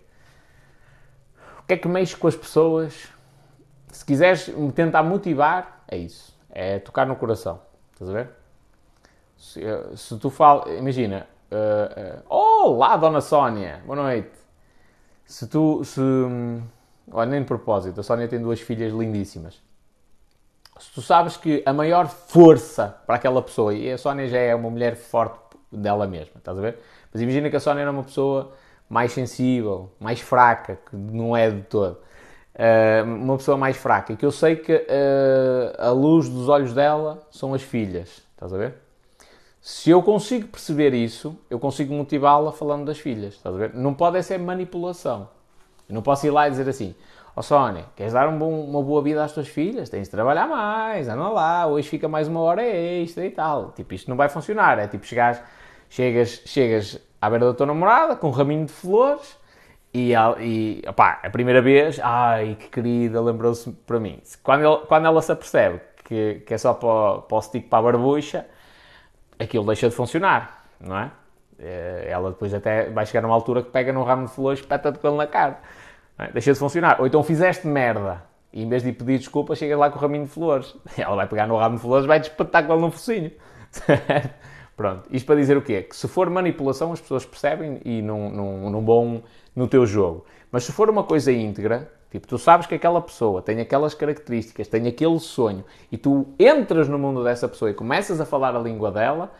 o 1.58 1.66
que 1.66 1.74
é 1.74 1.76
que 1.76 1.88
mexe 1.88 2.16
com 2.16 2.28
as 2.28 2.36
pessoas, 2.36 3.08
se 3.88 4.04
quiseres 4.04 4.48
me 4.48 4.70
tentar 4.70 5.02
motivar, 5.02 5.84
é 5.88 5.96
isso. 5.96 6.36
É 6.50 6.78
tocar 6.78 7.06
no 7.06 7.16
coração. 7.16 7.60
Estás 8.02 8.08
a 8.08 8.12
ver? 8.12 8.30
Se, 9.36 9.96
se 9.96 10.18
tu 10.18 10.28
falas, 10.28 10.76
imagina, 10.76 11.24
uh, 11.52 12.20
uh, 12.20 12.34
olá, 12.34 12.96
Dona 12.96 13.20
Sónia, 13.20 13.80
boa 13.86 13.94
noite. 13.94 14.32
Se 15.24 15.46
tu, 15.46 15.84
se, 15.84 16.00
olha, 17.12 17.30
nem 17.30 17.42
de 17.42 17.46
propósito, 17.46 18.00
a 18.00 18.02
Sónia 18.02 18.26
tem 18.26 18.40
duas 18.40 18.60
filhas 18.60 18.92
lindíssimas. 18.92 19.62
Se 20.80 20.92
tu 20.92 21.00
sabes 21.00 21.36
que 21.36 21.62
a 21.64 21.72
maior 21.72 22.08
força 22.08 22.96
para 23.06 23.14
aquela 23.14 23.40
pessoa, 23.40 23.72
e 23.72 23.92
a 23.92 23.96
Sónia 23.96 24.26
já 24.26 24.38
é 24.38 24.52
uma 24.52 24.68
mulher 24.68 24.96
forte 24.96 25.56
dela 25.70 26.06
mesma, 26.08 26.38
estás 26.38 26.58
a 26.58 26.60
ver? 26.60 26.78
Mas 27.12 27.22
imagina 27.22 27.48
que 27.50 27.56
a 27.56 27.60
Sónia 27.60 27.82
era 27.82 27.90
uma 27.92 28.02
pessoa 28.02 28.52
mais 28.88 29.12
sensível, 29.12 29.92
mais 30.00 30.20
fraca, 30.20 30.76
que 30.90 30.96
não 30.96 31.36
é 31.36 31.48
de 31.48 31.62
todo. 31.62 31.98
Uh, 32.54 33.04
uma 33.04 33.36
pessoa 33.38 33.56
mais 33.56 33.76
fraca, 33.76 34.14
que 34.14 34.26
eu 34.26 34.30
sei 34.30 34.56
que 34.56 34.74
uh, 34.74 35.72
a 35.78 35.90
luz 35.90 36.28
dos 36.28 36.50
olhos 36.50 36.74
dela 36.74 37.26
são 37.30 37.54
as 37.54 37.62
filhas, 37.62 38.22
estás 38.34 38.52
a 38.52 38.58
ver? 38.58 38.74
Se 39.58 39.88
eu 39.90 40.02
consigo 40.02 40.48
perceber 40.48 40.92
isso, 40.92 41.38
eu 41.48 41.58
consigo 41.58 41.94
motivá-la 41.94 42.52
falando 42.52 42.84
das 42.84 42.98
filhas, 42.98 43.34
estás 43.34 43.54
a 43.54 43.58
ver? 43.58 43.74
Não 43.74 43.94
pode 43.94 44.22
ser 44.22 44.38
manipulação. 44.38 45.28
Eu 45.88 45.94
não 45.94 46.02
posso 46.02 46.26
ir 46.26 46.30
lá 46.30 46.46
e 46.46 46.50
dizer 46.50 46.68
assim: 46.68 46.94
Ó 47.34 47.40
oh, 47.40 47.42
Sónia, 47.42 47.86
queres 47.96 48.12
dar 48.12 48.28
um 48.28 48.38
bom, 48.38 48.60
uma 48.64 48.82
boa 48.82 49.00
vida 49.00 49.24
às 49.24 49.32
tuas 49.32 49.48
filhas? 49.48 49.88
Tens 49.88 50.04
de 50.04 50.10
trabalhar 50.10 50.46
mais, 50.46 51.08
anda 51.08 51.28
lá, 51.30 51.66
hoje 51.66 51.88
fica 51.88 52.06
mais 52.06 52.28
uma 52.28 52.40
hora 52.40 52.62
extra 52.62 53.24
e 53.24 53.30
tal. 53.30 53.72
Tipo, 53.72 53.94
isto 53.94 54.10
não 54.10 54.16
vai 54.16 54.28
funcionar. 54.28 54.78
É 54.78 54.86
tipo, 54.86 55.06
chegas, 55.06 55.40
chegas, 55.88 56.42
chegas 56.44 57.00
à 57.20 57.30
beira 57.30 57.46
da 57.46 57.54
tua 57.54 57.66
namorada 57.66 58.16
com 58.16 58.28
um 58.28 58.32
raminho 58.32 58.66
de 58.66 58.72
flores 58.72 59.38
e, 59.94 60.12
e 60.40 60.82
opá, 60.88 61.20
a 61.22 61.30
primeira 61.30 61.60
vez, 61.60 62.00
ai 62.02 62.56
que 62.58 62.68
querida, 62.68 63.20
lembrou-se 63.20 63.70
para 63.70 64.00
mim. 64.00 64.20
Quando, 64.42 64.64
ele, 64.64 64.86
quando 64.86 65.06
ela 65.06 65.20
se 65.20 65.32
apercebe 65.32 65.80
que, 66.04 66.42
que 66.46 66.54
é 66.54 66.58
só 66.58 66.74
para, 66.74 67.22
para 67.22 67.36
o 67.36 67.42
stick 67.42 67.68
para 67.68 67.78
a 67.78 67.82
barbucha, 67.82 68.46
aquilo 69.38 69.66
deixa 69.66 69.88
de 69.88 69.94
funcionar, 69.94 70.64
não 70.80 70.98
é? 70.98 71.10
Eh, 71.58 72.06
ela 72.08 72.30
depois 72.30 72.52
até 72.52 72.90
vai 72.90 73.06
chegar 73.06 73.22
numa 73.22 73.34
altura 73.34 73.62
que 73.62 73.70
pega 73.70 73.92
num 73.92 74.02
ramo 74.02 74.26
de 74.26 74.32
flores 74.32 74.58
e 74.60 74.62
espeta-te 74.62 74.98
com 74.98 75.08
ele 75.08 75.16
na 75.16 75.26
cara. 75.26 75.58
É? 76.18 76.30
Deixa 76.32 76.52
de 76.52 76.58
funcionar. 76.58 77.00
Ou 77.00 77.06
então 77.06 77.22
fizeste 77.22 77.66
merda 77.66 78.22
e 78.52 78.62
em 78.62 78.68
vez 78.68 78.82
de 78.82 78.92
pedir 78.92 79.18
desculpa, 79.18 79.54
chegas 79.54 79.78
lá 79.78 79.90
com 79.90 79.98
o 79.98 80.00
raminho 80.00 80.24
de 80.24 80.30
flores. 80.30 80.74
Ela 80.98 81.16
vai 81.16 81.26
pegar 81.26 81.46
no 81.46 81.56
ramo 81.56 81.76
de 81.76 81.82
flores 81.82 82.04
e 82.04 82.08
vai 82.08 82.20
despetar 82.20 82.66
com 82.66 82.72
ele 82.72 82.82
no 82.82 82.90
focinho. 82.90 83.30
Pronto. 84.76 85.08
Isto 85.10 85.26
para 85.26 85.36
dizer 85.36 85.56
o 85.56 85.62
quê? 85.62 85.82
Que 85.82 85.94
se 85.94 86.08
for 86.08 86.28
manipulação, 86.28 86.92
as 86.92 87.00
pessoas 87.00 87.24
percebem 87.24 87.80
e 87.84 88.02
não, 88.02 88.30
não, 88.30 88.70
não 88.70 88.84
vão 88.84 89.22
no 89.54 89.68
teu 89.68 89.86
jogo. 89.86 90.24
Mas 90.50 90.64
se 90.64 90.72
for 90.72 90.90
uma 90.90 91.02
coisa 91.02 91.32
íntegra, 91.32 91.90
tipo, 92.10 92.26
tu 92.26 92.38
sabes 92.38 92.66
que 92.66 92.74
aquela 92.74 93.00
pessoa 93.00 93.40
tem 93.40 93.60
aquelas 93.60 93.94
características, 93.94 94.68
tem 94.68 94.86
aquele 94.86 95.18
sonho, 95.18 95.64
e 95.90 95.96
tu 95.96 96.26
entras 96.38 96.88
no 96.88 96.98
mundo 96.98 97.24
dessa 97.24 97.48
pessoa 97.48 97.70
e 97.70 97.74
começas 97.74 98.20
a 98.20 98.26
falar 98.26 98.54
a 98.54 98.58
língua 98.58 98.90
dela, 98.90 99.32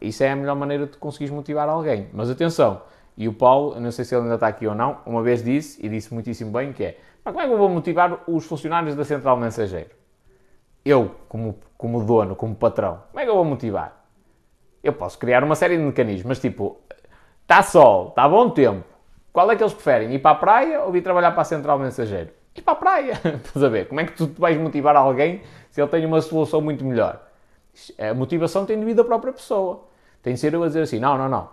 isso 0.00 0.22
é 0.24 0.30
a 0.30 0.36
melhor 0.36 0.56
maneira 0.56 0.86
de 0.86 0.96
conseguires 0.96 1.32
motivar 1.32 1.68
alguém. 1.68 2.08
Mas 2.12 2.30
atenção, 2.30 2.82
e 3.16 3.28
o 3.28 3.32
Paulo, 3.32 3.78
não 3.80 3.90
sei 3.90 4.04
se 4.04 4.14
ele 4.14 4.22
ainda 4.22 4.34
está 4.34 4.48
aqui 4.48 4.66
ou 4.66 4.74
não, 4.74 4.98
uma 5.06 5.22
vez 5.22 5.42
disse, 5.42 5.84
e 5.84 5.88
disse 5.88 6.12
muitíssimo 6.12 6.50
bem, 6.50 6.72
que 6.72 6.84
é, 6.84 6.98
mas 7.24 7.32
como 7.32 7.44
é 7.44 7.48
que 7.48 7.54
eu 7.54 7.58
vou 7.58 7.68
motivar 7.68 8.22
os 8.26 8.44
funcionários 8.44 8.94
da 8.94 9.04
Central 9.04 9.36
Mensageiro? 9.36 9.90
Eu, 10.84 11.12
como, 11.28 11.58
como 11.76 12.04
dono, 12.04 12.36
como 12.36 12.54
patrão, 12.54 13.02
como 13.10 13.20
é 13.20 13.24
que 13.24 13.30
eu 13.30 13.34
vou 13.34 13.44
motivar? 13.44 14.04
Eu 14.82 14.92
posso 14.92 15.18
criar 15.18 15.42
uma 15.42 15.56
série 15.56 15.76
de 15.76 15.82
mecanismos, 15.82 16.26
mas 16.26 16.38
tipo, 16.38 16.78
está 17.42 17.62
sol, 17.62 18.08
está 18.08 18.28
bom 18.28 18.50
tempo, 18.50 18.84
qual 19.36 19.50
é 19.50 19.54
que 19.54 19.62
eles 19.62 19.74
preferem? 19.74 20.14
Ir 20.14 20.18
para 20.18 20.30
a 20.30 20.34
praia 20.34 20.80
ou 20.80 20.90
vir 20.90 21.02
trabalhar 21.02 21.30
para 21.32 21.42
a 21.42 21.44
Central 21.44 21.78
Mensageiro? 21.78 22.30
Ir 22.54 22.62
para 22.62 22.72
a 22.72 22.76
praia. 22.76 23.20
Estás 23.44 23.62
a 23.62 23.68
ver? 23.68 23.86
Como 23.86 24.00
é 24.00 24.06
que 24.06 24.12
tu 24.14 24.32
vais 24.38 24.56
motivar 24.56 24.96
alguém 24.96 25.42
se 25.70 25.78
ele 25.78 25.90
tem 25.90 26.06
uma 26.06 26.22
solução 26.22 26.62
muito 26.62 26.82
melhor? 26.82 27.20
A 27.98 28.14
motivação 28.14 28.64
tem 28.64 28.80
de 28.80 28.86
vir 28.86 28.94
da 28.94 29.04
própria 29.04 29.34
pessoa. 29.34 29.88
Tem 30.22 30.32
de 30.32 30.40
ser 30.40 30.54
eu 30.54 30.62
a 30.62 30.68
dizer 30.68 30.80
assim: 30.80 30.98
não, 30.98 31.18
não, 31.18 31.28
não. 31.28 31.50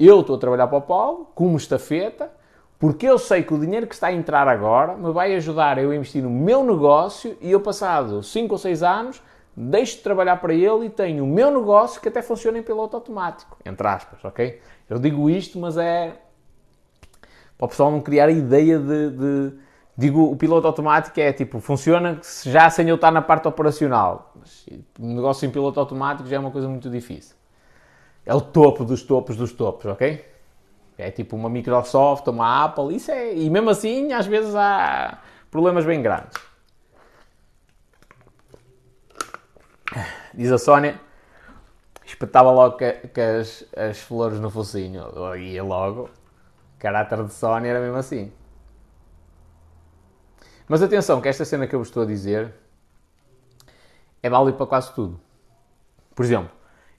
Eu 0.00 0.22
estou 0.22 0.36
a 0.36 0.38
trabalhar 0.38 0.68
para 0.68 0.78
o 0.78 0.80
Paulo, 0.80 1.30
como 1.34 1.54
estafeta, 1.58 2.30
porque 2.78 3.06
eu 3.06 3.18
sei 3.18 3.42
que 3.42 3.52
o 3.52 3.58
dinheiro 3.58 3.86
que 3.86 3.94
está 3.94 4.06
a 4.06 4.12
entrar 4.12 4.48
agora 4.48 4.94
me 4.94 5.12
vai 5.12 5.34
ajudar 5.34 5.76
a 5.76 5.82
eu 5.82 5.92
investir 5.92 6.22
no 6.22 6.30
meu 6.30 6.64
negócio 6.64 7.36
e 7.42 7.52
eu, 7.52 7.60
passado 7.60 8.22
5 8.22 8.54
ou 8.54 8.58
6 8.58 8.82
anos, 8.82 9.22
deixo 9.54 9.98
de 9.98 10.02
trabalhar 10.02 10.38
para 10.38 10.54
ele 10.54 10.86
e 10.86 10.88
tenho 10.88 11.24
o 11.24 11.26
meu 11.26 11.50
negócio 11.50 12.00
que 12.00 12.08
até 12.08 12.22
funciona 12.22 12.56
em 12.56 12.62
piloto 12.62 12.96
automático. 12.96 13.58
Entre 13.66 13.86
aspas, 13.86 14.24
ok? 14.24 14.62
Eu 14.88 14.98
digo 14.98 15.28
isto, 15.28 15.58
mas 15.58 15.76
é 15.76 16.16
para 17.58 17.66
o 17.66 17.68
pessoal 17.68 17.90
não 17.90 18.00
criar 18.00 18.26
a 18.26 18.30
ideia 18.30 18.78
de, 18.78 19.10
de, 19.10 19.52
Digo, 19.98 20.30
o 20.30 20.36
piloto 20.36 20.64
automático 20.64 21.18
é 21.18 21.32
tipo, 21.32 21.58
funciona 21.58 22.20
já 22.44 22.70
sem 22.70 22.88
eu 22.88 22.94
estar 22.94 23.10
na 23.10 23.20
parte 23.20 23.48
operacional. 23.48 24.32
Um 24.96 25.12
negócio 25.16 25.44
em 25.44 25.50
piloto 25.50 25.80
automático 25.80 26.28
já 26.28 26.36
é 26.36 26.38
uma 26.38 26.52
coisa 26.52 26.68
muito 26.68 26.88
difícil. 26.88 27.34
É 28.24 28.32
o 28.32 28.40
topo 28.40 28.84
dos 28.84 29.02
topos 29.02 29.36
dos 29.36 29.52
topos, 29.52 29.86
ok? 29.86 30.24
É 30.96 31.10
tipo 31.10 31.34
uma 31.34 31.48
Microsoft, 31.48 32.28
uma 32.28 32.64
Apple, 32.64 32.94
isso 32.94 33.10
é. 33.10 33.34
E 33.34 33.50
mesmo 33.50 33.70
assim, 33.70 34.12
às 34.12 34.26
vezes 34.26 34.54
há 34.54 35.18
problemas 35.50 35.84
bem 35.84 36.00
grandes. 36.00 36.40
Diz 40.32 40.52
a 40.52 40.58
Sónia, 40.58 41.00
espetava 42.06 42.52
logo 42.52 42.76
que, 42.76 42.92
que 42.92 43.20
as, 43.20 43.64
as 43.76 43.98
flores 43.98 44.38
no 44.38 44.48
focinho. 44.48 45.02
Ia 45.36 45.64
logo 45.64 46.08
caráter 46.78 47.24
de 47.24 47.32
Sony 47.32 47.68
era 47.68 47.80
mesmo 47.80 47.96
assim. 47.96 48.32
Mas 50.68 50.82
atenção, 50.82 51.20
que 51.20 51.28
esta 51.28 51.44
cena 51.44 51.66
que 51.66 51.74
eu 51.74 51.78
vos 51.78 51.88
estou 51.88 52.02
a 52.02 52.06
dizer 52.06 52.52
é 54.22 54.28
válido 54.28 54.56
para 54.56 54.66
quase 54.66 54.92
tudo. 54.92 55.18
Por 56.14 56.24
exemplo, 56.24 56.50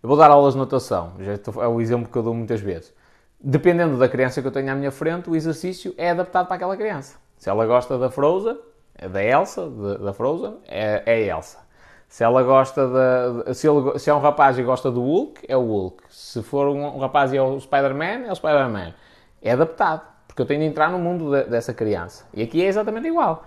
eu 0.01 0.09
vou 0.09 0.17
dar 0.17 0.31
aulas 0.31 0.53
de 0.53 0.59
natação, 0.59 1.13
já 1.19 1.33
estou, 1.33 1.61
é 1.63 1.67
o 1.67 1.79
exemplo 1.79 2.09
que 2.11 2.17
eu 2.17 2.23
dou 2.23 2.33
muitas 2.33 2.61
vezes. 2.61 2.93
Dependendo 3.39 3.97
da 3.97 4.09
criança 4.09 4.41
que 4.41 4.47
eu 4.47 4.51
tenho 4.51 4.71
à 4.71 4.75
minha 4.75 4.91
frente, 4.91 5.29
o 5.29 5.35
exercício 5.35 5.93
é 5.97 6.09
adaptado 6.09 6.47
para 6.47 6.55
aquela 6.55 6.75
criança. 6.75 7.17
Se 7.37 7.49
ela 7.49 7.65
gosta 7.65 7.97
da 7.97 8.09
Frozen, 8.09 8.57
é 8.95 9.07
da 9.07 9.23
Elsa, 9.23 9.69
da 9.69 10.13
Frozen, 10.13 10.57
é, 10.67 11.03
é 11.05 11.13
a 11.13 11.37
Elsa. 11.37 11.59
Se 12.07 12.23
ela 12.23 12.41
gosta 12.41 12.87
da. 12.87 13.53
Se, 13.53 13.67
se 13.97 14.09
é 14.09 14.13
um 14.13 14.19
rapaz 14.19 14.57
e 14.57 14.63
gosta 14.63 14.89
do 14.89 15.01
Hulk, 15.01 15.45
é 15.47 15.55
o 15.55 15.61
Hulk. 15.61 16.03
Se 16.09 16.41
for 16.41 16.67
um, 16.67 16.83
um 16.95 16.99
rapaz 16.99 17.31
e 17.31 17.37
é 17.37 17.41
o 17.41 17.59
Spider-Man, 17.59 18.25
é 18.25 18.31
o 18.31 18.35
Spider-Man 18.35 18.93
é 19.41 19.51
adaptado, 19.51 20.01
porque 20.27 20.41
eu 20.41 20.45
tenho 20.45 20.61
de 20.61 20.65
entrar 20.65 20.91
no 20.91 20.99
mundo 20.99 21.31
de, 21.31 21.49
dessa 21.49 21.73
criança. 21.73 22.25
E 22.33 22.41
aqui 22.43 22.63
é 22.63 22.67
exatamente 22.67 23.07
igual. 23.07 23.45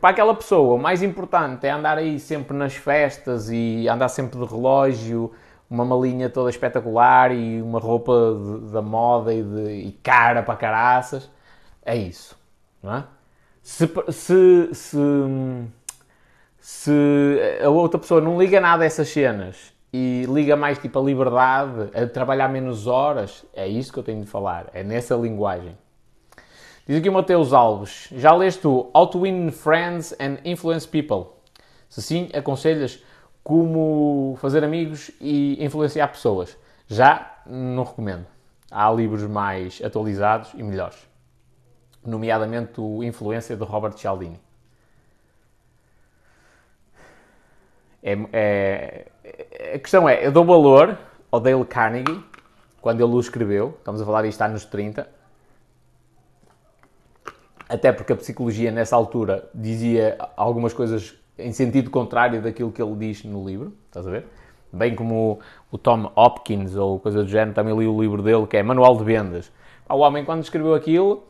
Para 0.00 0.10
aquela 0.10 0.34
pessoa, 0.34 0.74
o 0.74 0.78
mais 0.78 1.02
importante 1.02 1.66
é 1.66 1.70
andar 1.70 1.98
aí 1.98 2.20
sempre 2.20 2.56
nas 2.56 2.74
festas 2.74 3.50
e 3.50 3.88
andar 3.88 4.08
sempre 4.08 4.38
de 4.38 4.44
relógio, 4.44 5.32
uma 5.68 5.84
malinha 5.84 6.30
toda 6.30 6.50
espetacular 6.50 7.32
e 7.32 7.60
uma 7.60 7.80
roupa 7.80 8.12
da 8.70 8.82
moda 8.82 9.32
e, 9.32 9.42
de, 9.42 9.70
e 9.88 9.92
cara 10.02 10.42
para 10.42 10.56
caraças. 10.56 11.30
É 11.84 11.96
isso, 11.96 12.38
não 12.82 12.96
é? 12.96 13.04
Se, 13.62 13.90
se, 14.10 14.70
se, 14.72 14.98
se 16.60 16.92
a 17.64 17.68
outra 17.68 17.98
pessoa 17.98 18.20
não 18.20 18.40
liga 18.40 18.60
nada 18.60 18.84
a 18.84 18.86
essas 18.86 19.08
cenas 19.08 19.75
e 19.92 20.24
liga 20.28 20.56
mais 20.56 20.78
tipo 20.78 20.98
a 20.98 21.02
liberdade, 21.02 21.90
a 21.94 22.06
trabalhar 22.06 22.48
menos 22.48 22.86
horas, 22.86 23.44
é 23.54 23.66
isso 23.66 23.92
que 23.92 23.98
eu 23.98 24.02
tenho 24.02 24.20
de 24.20 24.26
falar, 24.26 24.68
é 24.74 24.82
nessa 24.82 25.14
linguagem. 25.14 25.76
Diz 26.86 26.98
aqui 26.98 27.08
o 27.08 27.12
Mateus 27.12 27.52
Alves, 27.52 28.08
já 28.12 28.32
leste 28.32 28.66
o 28.66 28.90
How 28.94 29.06
to 29.08 29.22
Win 29.22 29.50
Friends 29.50 30.14
and 30.20 30.38
Influence 30.44 30.86
People? 30.86 31.32
Se 31.88 32.00
sim, 32.02 32.28
aconselhas 32.32 33.02
como 33.42 34.36
fazer 34.40 34.62
amigos 34.62 35.10
e 35.20 35.64
influenciar 35.64 36.08
pessoas? 36.08 36.56
Já 36.86 37.40
não 37.46 37.84
recomendo. 37.84 38.26
Há 38.70 38.90
livros 38.92 39.22
mais 39.22 39.80
atualizados 39.82 40.52
e 40.54 40.62
melhores, 40.62 41.08
nomeadamente 42.04 42.80
o 42.80 43.02
Influência 43.02 43.56
de 43.56 43.64
Robert 43.64 43.96
Cialdini. 43.96 44.38
É, 48.02 48.16
é, 48.32 49.06
a 49.74 49.78
questão 49.78 50.08
é, 50.08 50.26
eu 50.26 50.32
dou 50.32 50.44
valor 50.44 50.98
ao 51.30 51.40
Dale 51.40 51.64
Carnegie, 51.64 52.22
quando 52.80 53.02
ele 53.02 53.12
o 53.12 53.20
escreveu, 53.20 53.74
estamos 53.78 54.00
a 54.00 54.04
falar 54.04 54.24
isto 54.24 54.40
anos 54.42 54.64
30, 54.64 55.08
até 57.68 57.92
porque 57.92 58.12
a 58.12 58.16
psicologia 58.16 58.70
nessa 58.70 58.94
altura 58.94 59.48
dizia 59.52 60.16
algumas 60.36 60.72
coisas 60.72 61.16
em 61.38 61.52
sentido 61.52 61.90
contrário 61.90 62.40
daquilo 62.40 62.70
que 62.70 62.80
ele 62.80 62.94
diz 62.94 63.24
no 63.24 63.44
livro, 63.44 63.74
estás 63.86 64.06
a 64.06 64.10
ver? 64.10 64.26
Bem 64.72 64.94
como 64.94 65.40
o 65.70 65.78
Tom 65.78 66.10
Hopkins 66.14 66.76
ou 66.76 67.00
coisa 67.00 67.22
do 67.22 67.28
género, 67.28 67.54
também 67.54 67.76
li 67.76 67.86
o 67.86 68.00
livro 68.00 68.22
dele 68.22 68.46
que 68.46 68.56
é 68.56 68.62
Manual 68.62 68.96
de 68.96 69.04
Vendas. 69.04 69.50
O 69.88 69.96
homem 69.98 70.24
quando 70.24 70.42
escreveu 70.42 70.74
aquilo, 70.74 71.24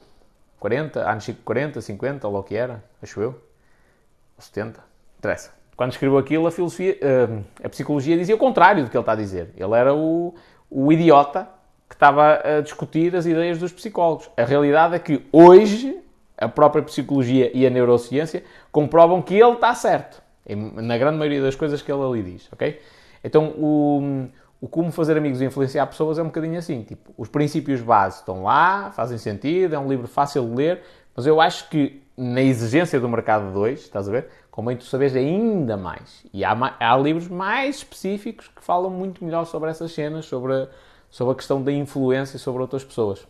40, 0.60 1.10
anos 1.10 1.30
40, 1.44 1.80
50, 1.80 2.28
ou 2.28 2.36
o 2.36 2.42
que 2.42 2.54
era, 2.54 2.84
acho 3.02 3.20
eu, 3.20 3.30
ou 3.30 4.42
70, 4.42 4.80
interessa 5.18 5.65
quando 5.76 5.92
escreveu 5.92 6.18
aquilo, 6.18 6.46
a 6.46 6.50
filosofia, 6.50 6.98
uh, 7.02 7.44
a 7.62 7.68
psicologia 7.68 8.16
dizia 8.16 8.34
o 8.34 8.38
contrário 8.38 8.84
do 8.84 8.90
que 8.90 8.96
ele 8.96 9.02
está 9.02 9.12
a 9.12 9.16
dizer. 9.16 9.50
Ele 9.56 9.74
era 9.74 9.94
o, 9.94 10.34
o 10.70 10.92
idiota 10.92 11.48
que 11.88 11.94
estava 11.94 12.40
a 12.42 12.60
discutir 12.62 13.14
as 13.14 13.26
ideias 13.26 13.58
dos 13.58 13.72
psicólogos. 13.72 14.30
A 14.36 14.44
realidade 14.44 14.94
é 14.94 14.98
que 14.98 15.24
hoje 15.30 15.98
a 16.36 16.48
própria 16.48 16.82
psicologia 16.82 17.50
e 17.54 17.66
a 17.66 17.70
neurociência 17.70 18.42
comprovam 18.72 19.22
que 19.22 19.34
ele 19.34 19.52
está 19.52 19.74
certo, 19.74 20.22
na 20.48 20.98
grande 20.98 21.18
maioria 21.18 21.42
das 21.42 21.54
coisas 21.54 21.80
que 21.80 21.90
ele 21.90 22.02
ali 22.02 22.22
diz, 22.22 22.48
ok? 22.52 22.80
Então 23.24 23.54
o, 23.56 24.28
o 24.60 24.68
como 24.68 24.92
fazer 24.92 25.16
amigos 25.16 25.40
e 25.40 25.44
influenciar 25.44 25.86
pessoas 25.86 26.18
é 26.18 26.22
um 26.22 26.26
bocadinho 26.26 26.58
assim. 26.58 26.82
Tipo, 26.82 27.12
os 27.16 27.28
princípios 27.28 27.80
base 27.80 28.18
estão 28.18 28.42
lá, 28.42 28.90
fazem 28.90 29.18
sentido, 29.18 29.74
é 29.74 29.78
um 29.78 29.88
livro 29.88 30.06
fácil 30.06 30.44
de 30.46 30.54
ler, 30.54 30.82
mas 31.14 31.26
eu 31.26 31.40
acho 31.40 31.68
que 31.68 32.02
na 32.16 32.42
exigência 32.42 32.98
do 32.98 33.08
mercado 33.08 33.52
2, 33.52 33.80
estás 33.80 34.08
a 34.08 34.12
ver? 34.12 34.28
Convém 34.56 34.74
tu 34.74 34.84
saberes 34.84 35.14
ainda 35.14 35.76
mais. 35.76 36.24
E 36.32 36.42
há, 36.42 36.56
há, 36.80 36.96
livros 36.96 37.28
mais 37.28 37.76
específicos 37.76 38.48
que 38.48 38.64
falam 38.64 38.90
muito 38.90 39.22
melhor 39.22 39.44
sobre 39.44 39.68
essas 39.68 39.92
cenas, 39.92 40.24
sobre 40.24 40.54
a, 40.54 40.68
sobre 41.10 41.34
a 41.34 41.36
questão 41.36 41.62
da 41.62 41.70
influência 41.70 42.38
sobre 42.38 42.62
outras 42.62 42.82
pessoas. 42.82 43.28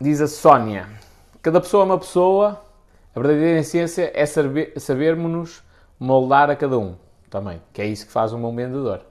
Diz 0.00 0.20
a 0.20 0.26
Sónia: 0.26 0.88
Cada 1.40 1.60
pessoa 1.60 1.84
é 1.84 1.86
uma 1.86 1.98
pessoa, 2.00 2.60
a 3.14 3.20
verdadeira 3.20 3.60
essência 3.60 4.10
é 4.12 4.26
saber, 4.26 4.72
sabermos-nos 4.76 5.62
moldar 6.00 6.50
a 6.50 6.56
cada 6.56 6.76
um 6.76 6.96
também, 7.30 7.62
que 7.72 7.80
é 7.80 7.86
isso 7.86 8.06
que 8.06 8.12
faz 8.12 8.32
um 8.32 8.42
bom 8.42 8.52
vendedor. 8.52 9.06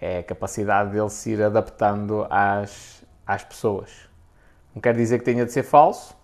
É 0.00 0.18
a 0.20 0.22
capacidade 0.22 0.92
dele 0.92 1.10
se 1.10 1.32
ir 1.32 1.42
adaptando 1.42 2.28
às, 2.30 3.04
às 3.26 3.42
pessoas. 3.42 4.07
Não 4.74 4.80
quer 4.82 4.94
dizer 4.94 5.18
que 5.18 5.24
tenha 5.24 5.44
de 5.44 5.52
ser 5.52 5.62
falso, 5.62 6.14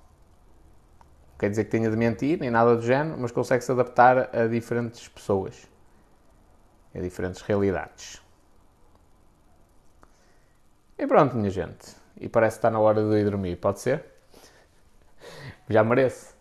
não 1.33 1.39
quer 1.39 1.51
dizer 1.51 1.65
que 1.65 1.71
tenha 1.71 1.91
de 1.91 1.97
mentir, 1.97 2.39
nem 2.39 2.51
nada 2.51 2.77
do 2.77 2.83
género, 2.83 3.17
mas 3.19 3.33
consegue 3.33 3.65
se 3.65 3.73
adaptar 3.73 4.35
a 4.35 4.47
diferentes 4.47 5.09
pessoas, 5.09 5.69
a 6.95 7.01
diferentes 7.01 7.43
realidades. 7.43 8.23
E 10.97 11.07
pronto, 11.07 11.37
minha 11.37 11.51
gente. 11.51 11.97
E 12.21 12.29
parece 12.29 12.57
que 12.57 12.59
está 12.59 12.71
na 12.71 12.79
hora 12.79 13.03
de 13.03 13.21
ir 13.21 13.25
dormir, 13.25 13.57
pode 13.57 13.81
ser? 13.81 14.05
Já 15.69 15.83
mereço. 15.83 16.35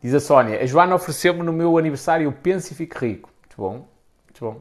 Diz 0.00 0.14
a 0.14 0.20
Sónia, 0.20 0.60
a 0.60 0.66
Joana 0.66 0.94
ofereceu-me 0.94 1.42
no 1.42 1.52
meu 1.52 1.78
aniversário 1.78 2.30
Pense 2.30 2.72
e 2.72 2.76
Fique 2.76 2.96
Rico. 2.98 3.30
Muito 3.40 3.56
bom, 3.56 3.88
muito 4.24 4.40
bom. 4.40 4.60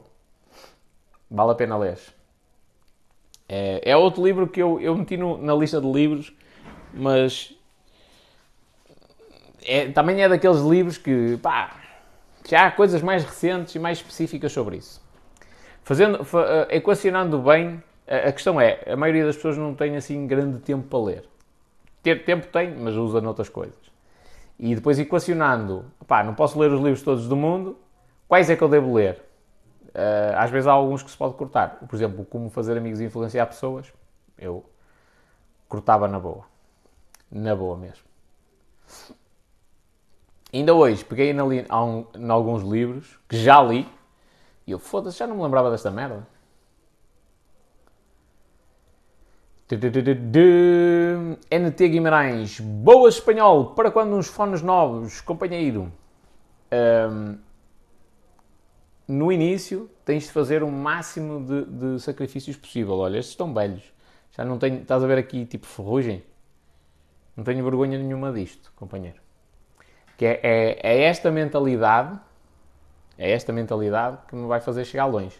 Vale 1.30 1.52
a 1.52 1.56
pena 1.56 1.78
ler. 1.78 2.00
É, 3.48 3.92
é 3.92 3.98
outro 3.98 4.24
livro 4.24 4.48
que 4.48 4.62
eu, 4.62 4.80
eu 4.80 4.96
meti 4.96 5.18
no, 5.18 5.38
na 5.38 5.54
lista 5.54 5.80
de 5.80 5.92
livros, 5.92 6.34
mas 6.94 7.56
é, 9.66 9.90
também 9.90 10.22
é 10.22 10.30
daqueles 10.30 10.62
livros 10.62 10.98
que, 10.98 11.38
pá, 11.38 11.76
já 12.48 12.68
há 12.68 12.72
coisas 12.72 13.02
mais 13.02 13.24
recentes 13.24 13.76
e 13.76 13.80
mais 13.80 14.00
específicas 14.00 14.52
sobre 14.52 14.78
isso. 14.78 15.02
Fazendo, 15.84 16.20
eh, 16.22 16.78
equacionando 16.78 17.40
bem, 17.40 17.82
a 18.08 18.32
questão 18.32 18.60
é, 18.60 18.80
a 18.88 18.96
maioria 18.96 19.26
das 19.26 19.36
pessoas 19.36 19.58
não 19.58 19.74
tem 19.74 19.96
assim 19.96 20.28
grande 20.28 20.60
tempo 20.60 20.88
para 20.88 21.00
ler. 21.00 21.24
Tempo 22.02 22.48
tem, 22.48 22.74
mas 22.76 22.96
usa 22.96 23.22
noutras 23.22 23.50
coisas. 23.50 23.78
E 24.60 24.76
depois 24.76 25.00
equacionando, 25.00 25.86
pá, 26.08 26.24
não 26.24 26.34
posso 26.34 26.60
ler 26.60 26.72
os 26.72 26.82
livros 26.82 27.02
todos 27.02 27.28
do 27.28 27.36
mundo, 27.36 27.78
quais 28.28 28.50
é 28.50 28.56
que 28.56 28.62
eu 28.62 28.70
devo 28.70 28.94
ler? 28.94 29.22
Uh, 29.94 30.36
às 30.38 30.50
vezes 30.50 30.68
há 30.68 30.72
alguns 30.72 31.04
que 31.04 31.12
se 31.12 31.18
pode 31.18 31.36
cortar. 31.36 31.80
Por 31.88 31.96
exemplo, 31.96 32.26
como 32.26 32.50
fazer 32.50 32.78
amigos 32.78 33.00
e 33.00 33.06
influenciar 33.06 33.46
pessoas, 33.46 33.94
eu 34.38 34.66
cortava 35.68 36.08
na 36.08 36.20
boa. 36.20 36.46
Na 37.32 37.56
boa 37.56 37.78
mesmo. 37.78 38.04
Ainda 40.52 40.74
hoje 40.74 41.04
peguei 41.04 41.32
em 41.32 42.30
alguns 42.30 42.64
livros 42.64 43.20
que 43.28 43.38
já 43.38 43.62
li 43.62 43.88
e 44.66 44.72
eu 44.72 44.80
foda-se, 44.80 45.18
já 45.18 45.28
não 45.28 45.36
me 45.36 45.44
lembrava 45.44 45.70
desta 45.70 45.92
merda. 45.92 46.28
NT 51.50 51.88
Guimarães, 51.90 52.60
boa 52.60 53.10
espanhol, 53.10 53.74
para 53.74 53.90
quando 53.90 54.16
uns 54.16 54.28
fones 54.28 54.62
novos, 54.62 55.22
companheiro? 55.22 55.92
Um, 56.72 57.38
no 59.08 59.32
início 59.32 59.90
tens 60.06 60.24
de 60.24 60.32
fazer 60.32 60.64
o 60.64 60.72
máximo 60.72 61.46
de, 61.46 61.66
de, 61.66 62.02
sacrifícios 62.02 62.56
possível. 62.56 62.98
Olha, 62.98 63.18
estes 63.18 63.34
estão 63.34 63.54
velhos. 63.54 63.84
Já 64.32 64.46
não 64.46 64.58
tenho, 64.58 64.82
estás 64.82 65.04
a 65.04 65.08
ver 65.08 65.18
aqui 65.18 65.46
tipo 65.46 65.66
ferrugem? 65.66 66.24
Não 67.36 67.44
tenho 67.44 67.64
vergonha 67.64 67.98
nenhuma 67.98 68.32
disto, 68.32 68.72
companheiro. 68.76 69.20
Que 70.18 70.26
é, 70.26 70.40
é, 70.44 70.80
é 70.84 71.02
esta 71.04 71.32
mentalidade, 71.32 72.20
é 73.18 73.32
esta 73.32 73.52
mentalidade 73.52 74.20
que 74.28 74.36
me 74.36 74.48
vai 74.48 74.62
fazer 74.62 74.86
chegar 74.86 75.06
longe. 75.06 75.38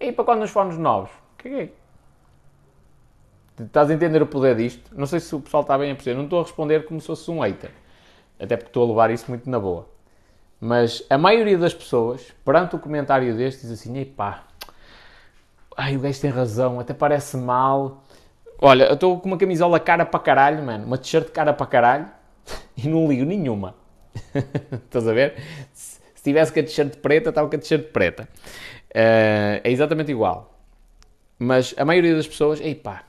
E 0.00 0.12
para 0.12 0.24
quando 0.24 0.42
os 0.42 0.50
fones 0.50 0.78
novos? 0.78 1.10
Que 1.36 1.48
é? 1.48 1.72
Estás 3.64 3.90
a 3.90 3.94
entender 3.94 4.22
o 4.22 4.26
poder 4.26 4.56
disto? 4.56 4.96
Não 4.96 5.06
sei 5.06 5.18
se 5.18 5.34
o 5.34 5.40
pessoal 5.40 5.62
está 5.62 5.76
bem 5.76 5.90
a 5.90 5.94
perceber. 5.94 6.16
Não 6.16 6.24
estou 6.24 6.40
a 6.40 6.42
responder 6.42 6.86
como 6.86 7.00
se 7.00 7.06
fosse 7.08 7.30
um 7.30 7.40
hater. 7.40 7.70
Até 8.38 8.56
porque 8.56 8.70
estou 8.70 8.84
a 8.84 8.88
levar 8.88 9.10
isso 9.10 9.26
muito 9.28 9.50
na 9.50 9.58
boa. 9.58 9.88
Mas 10.60 11.04
a 11.08 11.16
maioria 11.16 11.56
das 11.56 11.72
pessoas, 11.72 12.32
perante 12.44 12.74
o 12.74 12.78
comentário 12.78 13.36
deste, 13.36 13.62
diz 13.62 13.72
assim: 13.72 13.96
epá, 13.98 14.44
ai, 15.76 15.96
o 15.96 16.00
gajo 16.00 16.20
tem 16.20 16.30
razão, 16.30 16.80
até 16.80 16.92
parece 16.92 17.36
mal. 17.36 18.04
Olha, 18.60 18.84
eu 18.84 18.94
estou 18.94 19.20
com 19.20 19.28
uma 19.28 19.38
camisola 19.38 19.78
cara 19.78 20.04
para 20.04 20.18
caralho, 20.18 20.62
mano, 20.64 20.84
uma 20.84 20.98
t-shirt 20.98 21.30
cara 21.30 21.52
para 21.52 21.66
caralho 21.66 22.08
e 22.76 22.88
não 22.88 23.06
ligo 23.06 23.24
nenhuma. 23.24 23.76
Estás 24.84 25.06
a 25.06 25.12
ver? 25.12 25.36
Se, 25.72 25.98
tivesse 26.24 26.52
com 26.52 26.58
a 26.58 26.62
t-shirt 26.62 26.96
preta, 26.96 27.28
estava 27.28 27.48
com 27.48 27.54
a 27.54 27.58
t-shirt 27.58 27.92
preta. 27.92 28.28
Uh, 28.90 29.62
é 29.62 29.70
exatamente 29.70 30.10
igual. 30.10 30.58
Mas 31.38 31.72
a 31.78 31.84
maioria 31.84 32.16
das 32.16 32.26
pessoas, 32.26 32.60
epá, 32.60 33.04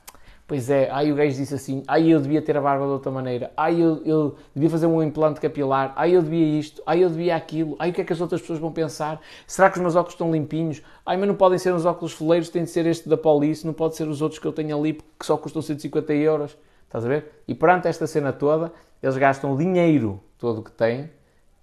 Pois 0.50 0.68
é, 0.68 0.90
aí 0.90 1.12
o 1.12 1.14
gajo 1.14 1.36
disse 1.36 1.54
assim, 1.54 1.84
aí 1.86 2.10
eu 2.10 2.20
devia 2.20 2.42
ter 2.42 2.56
a 2.56 2.60
barba 2.60 2.84
de 2.84 2.90
outra 2.90 3.08
maneira, 3.08 3.52
aí 3.56 3.80
eu, 3.80 4.02
eu, 4.04 4.36
devia 4.52 4.68
fazer 4.68 4.86
um 4.86 5.00
implante 5.00 5.40
capilar, 5.40 5.92
aí 5.94 6.12
eu 6.12 6.22
devia 6.22 6.58
isto, 6.58 6.82
aí 6.84 7.02
eu 7.02 7.08
devia 7.08 7.36
aquilo, 7.36 7.76
aí 7.78 7.92
o 7.92 7.94
que 7.94 8.00
é 8.00 8.04
que 8.04 8.12
as 8.12 8.20
outras 8.20 8.40
pessoas 8.40 8.58
vão 8.58 8.72
pensar? 8.72 9.20
Será 9.46 9.70
que 9.70 9.76
os 9.76 9.80
meus 9.80 9.94
óculos 9.94 10.14
estão 10.14 10.32
limpinhos? 10.32 10.82
Ai, 11.06 11.16
mas 11.16 11.28
não 11.28 11.36
podem 11.36 11.56
ser 11.56 11.72
os 11.72 11.84
óculos 11.84 12.12
foleiros, 12.12 12.48
tem 12.48 12.64
de 12.64 12.70
ser 12.70 12.84
este 12.84 13.08
da 13.08 13.16
Police, 13.16 13.64
não 13.64 13.72
pode 13.72 13.94
ser 13.94 14.08
os 14.08 14.20
outros 14.20 14.40
que 14.40 14.46
eu 14.48 14.52
tenho 14.52 14.76
ali 14.76 14.94
que 14.94 15.24
só 15.24 15.36
custam 15.36 15.62
150 15.62 16.12
euros. 16.14 16.58
Estás 16.84 17.04
a 17.04 17.08
ver? 17.08 17.44
E 17.46 17.54
perante 17.54 17.86
esta 17.86 18.08
cena 18.08 18.32
toda, 18.32 18.72
eles 19.00 19.16
gastam 19.16 19.54
o 19.54 19.56
dinheiro 19.56 20.20
todo 20.36 20.64
que 20.64 20.72
têm 20.72 21.12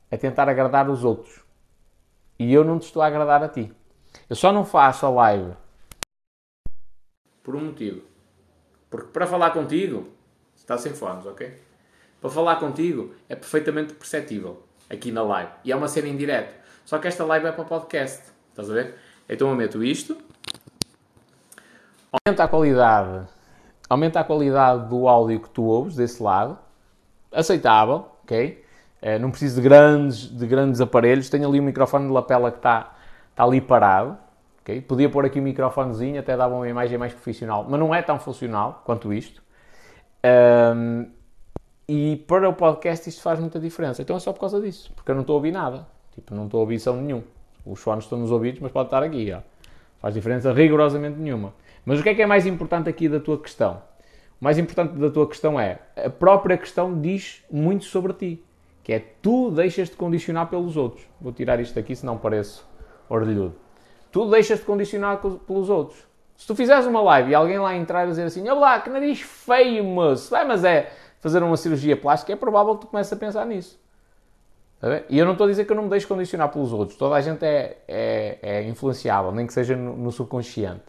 a 0.09 0.15
tentar 0.15 0.47
agradar 0.47 0.89
os 0.89 1.03
outros. 1.03 1.41
E 2.39 2.53
eu 2.53 2.63
não 2.63 2.79
te 2.79 2.83
estou 2.83 3.01
a 3.01 3.07
agradar 3.07 3.43
a 3.43 3.49
ti. 3.49 3.69
Eu 4.29 4.35
só 4.37 4.53
não 4.53 4.63
faço 4.63 5.05
a 5.05 5.09
live 5.09 5.51
por 7.43 7.53
um 7.53 7.65
motivo 7.65 8.06
porque 8.89 9.07
para 9.07 9.27
falar 9.27 9.51
contigo, 9.51 10.07
está 10.55 10.77
sem 10.77 10.93
fones, 10.93 11.25
ok? 11.25 11.61
Para 12.21 12.29
falar 12.29 12.55
contigo 12.57 13.13
é 13.29 13.35
perfeitamente 13.35 13.93
perceptível 13.93 14.63
aqui 14.89 15.11
na 15.11 15.21
live. 15.23 15.51
E 15.63 15.71
é 15.71 15.75
uma 15.75 15.87
cena 15.87 16.07
em 16.07 16.15
direto. 16.15 16.55
Só 16.85 16.97
que 16.97 17.07
esta 17.07 17.23
live 17.25 17.45
é 17.45 17.51
para 17.51 17.65
podcast. 17.65 18.23
Estás 18.49 18.69
a 18.69 18.73
ver? 18.73 18.95
Então 19.29 19.49
eu 19.49 19.55
meto 19.55 19.83
isto. 19.83 20.17
Aumenta 22.11 22.45
a 22.45 22.47
qualidade. 22.47 23.27
Aumenta 23.89 24.19
a 24.19 24.23
qualidade 24.23 24.89
do 24.89 25.07
áudio 25.07 25.41
que 25.41 25.49
tu 25.49 25.63
ouves 25.63 25.95
desse 25.95 26.23
lado. 26.23 26.57
Aceitável, 27.31 28.07
ok? 28.23 28.65
É, 29.01 29.19
não 29.19 29.29
preciso 29.29 29.61
de 29.61 29.67
grandes, 29.67 30.29
de 30.29 30.47
grandes 30.47 30.81
aparelhos. 30.81 31.29
Tenho 31.29 31.47
ali 31.47 31.59
um 31.59 31.63
microfone 31.63 32.07
de 32.07 32.13
lapela 32.13 32.51
que 32.51 32.57
está, 32.57 32.95
está 33.29 33.43
ali 33.43 33.61
parado. 33.61 34.17
Okay? 34.67 34.81
Podia 34.81 35.09
pôr 35.09 35.25
aqui 35.25 35.39
um 35.39 35.43
microfonezinho, 35.43 36.19
até 36.19 36.35
dava 36.35 36.53
uma 36.53 36.67
imagem 36.67 36.97
mais 36.97 37.13
profissional, 37.13 37.65
mas 37.69 37.79
não 37.79 37.95
é 37.95 38.01
tão 38.01 38.19
funcional 38.19 38.81
quanto 38.83 39.13
isto. 39.13 39.41
Um, 40.75 41.09
e 41.87 42.17
para 42.27 42.49
o 42.49 42.53
podcast 42.53 43.07
isto 43.07 43.21
faz 43.21 43.39
muita 43.39 43.61
diferença. 43.61 44.01
Então 44.01 44.17
é 44.17 44.19
só 44.19 44.33
por 44.33 44.41
causa 44.41 44.59
disso, 44.59 44.91
porque 44.93 45.09
eu 45.09 45.15
não 45.15 45.21
estou 45.21 45.35
a 45.35 45.37
ouvir 45.37 45.53
nada. 45.53 45.87
Tipo, 46.13 46.35
não 46.35 46.45
estou 46.45 46.57
a 46.57 46.61
ouvir 46.61 46.79
som 46.79 46.97
nenhum. 46.97 47.23
Os 47.65 47.79
fones 47.79 48.03
estão 48.03 48.19
nos 48.19 48.29
ouvidos, 48.29 48.59
mas 48.59 48.69
pode 48.73 48.87
estar 48.87 49.01
aqui. 49.01 49.31
Ó. 49.31 49.39
Faz 50.01 50.13
diferença 50.13 50.51
rigorosamente 50.51 51.17
nenhuma. 51.17 51.53
Mas 51.85 52.01
o 52.01 52.03
que 52.03 52.09
é 52.09 52.15
que 52.15 52.21
é 52.21 52.25
mais 52.25 52.45
importante 52.45 52.89
aqui 52.89 53.07
da 53.07 53.21
tua 53.21 53.37
questão? 53.37 53.81
O 54.41 54.43
mais 54.43 54.57
importante 54.57 54.97
da 54.97 55.09
tua 55.09 55.27
questão 55.29 55.57
é 55.57 55.79
a 55.95 56.09
própria 56.09 56.57
questão 56.57 56.99
diz 56.99 57.41
muito 57.49 57.85
sobre 57.85 58.11
ti, 58.11 58.43
que 58.83 58.91
é 58.91 58.99
tu 59.21 59.49
deixas-te 59.49 59.95
condicionar 59.95 60.49
pelos 60.49 60.75
outros. 60.75 61.07
Vou 61.21 61.31
tirar 61.31 61.57
isto 61.61 61.79
aqui, 61.79 61.95
senão 61.95 62.17
pareço 62.17 62.67
orelhudo 63.09 63.66
tu 64.11 64.29
deixas-te 64.29 64.65
condicionar 64.65 65.19
pelos 65.19 65.69
outros. 65.69 66.05
Se 66.35 66.45
tu 66.45 66.55
fizeres 66.55 66.85
uma 66.85 67.01
live 67.01 67.31
e 67.31 67.35
alguém 67.35 67.57
lá 67.57 67.75
entrar 67.75 68.05
e 68.05 68.09
dizer 68.09 68.23
assim, 68.23 68.47
olá, 68.47 68.79
que 68.79 68.89
nariz 68.89 69.21
feio, 69.21 69.83
moço, 69.83 70.29
vai, 70.29 70.45
mas 70.45 70.63
é 70.63 70.91
fazer 71.19 71.41
uma 71.41 71.57
cirurgia 71.57 71.97
plástica, 71.97 72.33
é 72.33 72.35
provável 72.35 72.75
que 72.75 72.81
tu 72.81 72.87
comeces 72.87 73.11
a 73.11 73.15
pensar 73.15 73.45
nisso. 73.45 73.79
E 75.09 75.17
eu 75.17 75.25
não 75.25 75.31
estou 75.31 75.45
a 75.45 75.49
dizer 75.49 75.65
que 75.65 75.71
eu 75.71 75.75
não 75.75 75.83
me 75.83 75.89
deixo 75.89 76.07
condicionar 76.07 76.49
pelos 76.49 76.71
outros. 76.71 76.97
Toda 76.97 77.15
a 77.15 77.21
gente 77.21 77.43
é, 77.43 77.77
é, 77.87 78.37
é 78.41 78.63
influenciável, 78.63 79.31
nem 79.31 79.47
que 79.47 79.53
seja 79.53 79.75
no, 79.75 79.97
no, 79.97 80.11
subconsciente. 80.11 80.83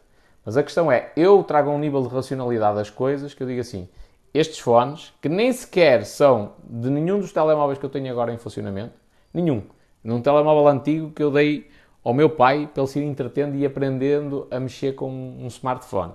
Mas 0.45 0.59
a 0.59 0.63
questão 0.63 0.93
é, 0.93 1.11
eu 1.17 1.43
trago 1.43 1.71
um 1.71 1.79
nível 1.79 2.03
de 2.03 2.09
racionalidade 2.09 2.77
das 2.77 2.91
coisas 2.91 3.33
que 3.33 3.43
eu 3.43 3.47
digo 3.47 3.61
assim, 3.61 3.89
estes 4.35 4.59
fones, 4.59 5.15
que 5.23 5.29
nem 5.29 5.51
sequer 5.53 6.05
são 6.05 6.53
de 6.63 6.91
nenhum 6.91 7.19
dos 7.19 7.33
telemóveis 7.33 7.79
que 7.79 7.87
eu 7.87 7.91
tenho 7.91 8.11
agora 8.13 8.33
em 8.33 8.37
funcionamento, 8.37 8.93
nenhum. 9.33 9.63
Num 10.05 10.21
telemóvel 10.21 10.69
antigo 10.69 11.11
que 11.11 11.23
eu 11.23 11.31
dei 11.31 11.71
ao 12.03 12.15
meu 12.15 12.31
pai 12.31 12.69
para 12.73 12.83
ele 12.83 12.91
se 12.91 12.99
ir 12.99 13.05
entretendo 13.05 13.57
e 13.57 13.67
aprendendo 13.67 14.47
a 14.51 14.59
mexer 14.59 14.95
com 14.95 15.11
um 15.11 15.47
smartphone. 15.49 16.13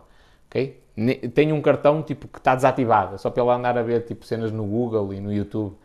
ok? 0.50 0.82
Tenho 1.34 1.56
um 1.56 1.62
cartão 1.62 2.02
tipo 2.02 2.28
que 2.28 2.38
está 2.38 2.56
desativado, 2.56 3.16
é 3.16 3.18
só 3.18 3.30
para 3.30 3.44
ele 3.44 3.52
andar 3.52 3.78
a 3.78 3.82
ver 3.82 4.06
tipo 4.06 4.26
cenas 4.26 4.52
no 4.52 4.64
Google 4.64 5.14
e 5.14 5.20
no 5.20 5.34
YouTube. 5.34 5.76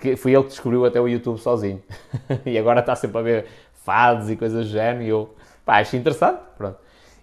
que 0.00 0.16
fui 0.16 0.34
ele 0.34 0.42
que 0.44 0.50
descobriu 0.50 0.84
até 0.84 1.00
o 1.00 1.08
YouTube 1.08 1.38
sozinho. 1.38 1.82
e 2.44 2.58
agora 2.58 2.80
está 2.80 2.96
sempre 2.96 3.18
a 3.18 3.22
ver 3.22 3.46
fados 3.84 4.30
e 4.30 4.36
coisas 4.36 4.66
do 4.66 4.72
género 4.72 5.02
e 5.02 5.08
eu, 5.08 5.34
pá, 5.64 5.80
acho 5.80 5.96
interessante, 5.96 6.40
pronto. 6.56 6.78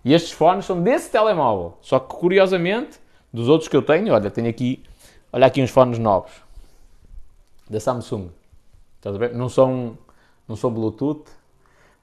E 0.06 0.14
estes 0.14 0.32
fones 0.32 0.66
são 0.66 0.82
desse 0.82 1.12
telemóvel, 1.12 1.78
só 1.82 2.00
que 2.00 2.16
curiosamente, 2.16 3.00
dos 3.34 3.48
outros 3.48 3.68
que 3.68 3.76
eu 3.76 3.82
tenho, 3.82 4.14
olha, 4.14 4.32
tenho 4.32 4.50
aqui, 4.50 4.84
olha 5.32 5.46
aqui 5.46 5.62
uns 5.62 5.70
fones 5.70 6.00
novos, 6.00 6.32
da 7.70 7.80
Samsung, 7.80 8.30
estás 8.98 9.16
a 9.16 9.20
ver? 9.20 9.34
Não 9.34 9.48
são, 9.48 9.98
não 10.48 10.56
são 10.56 10.72
Bluetooth, 10.72 11.26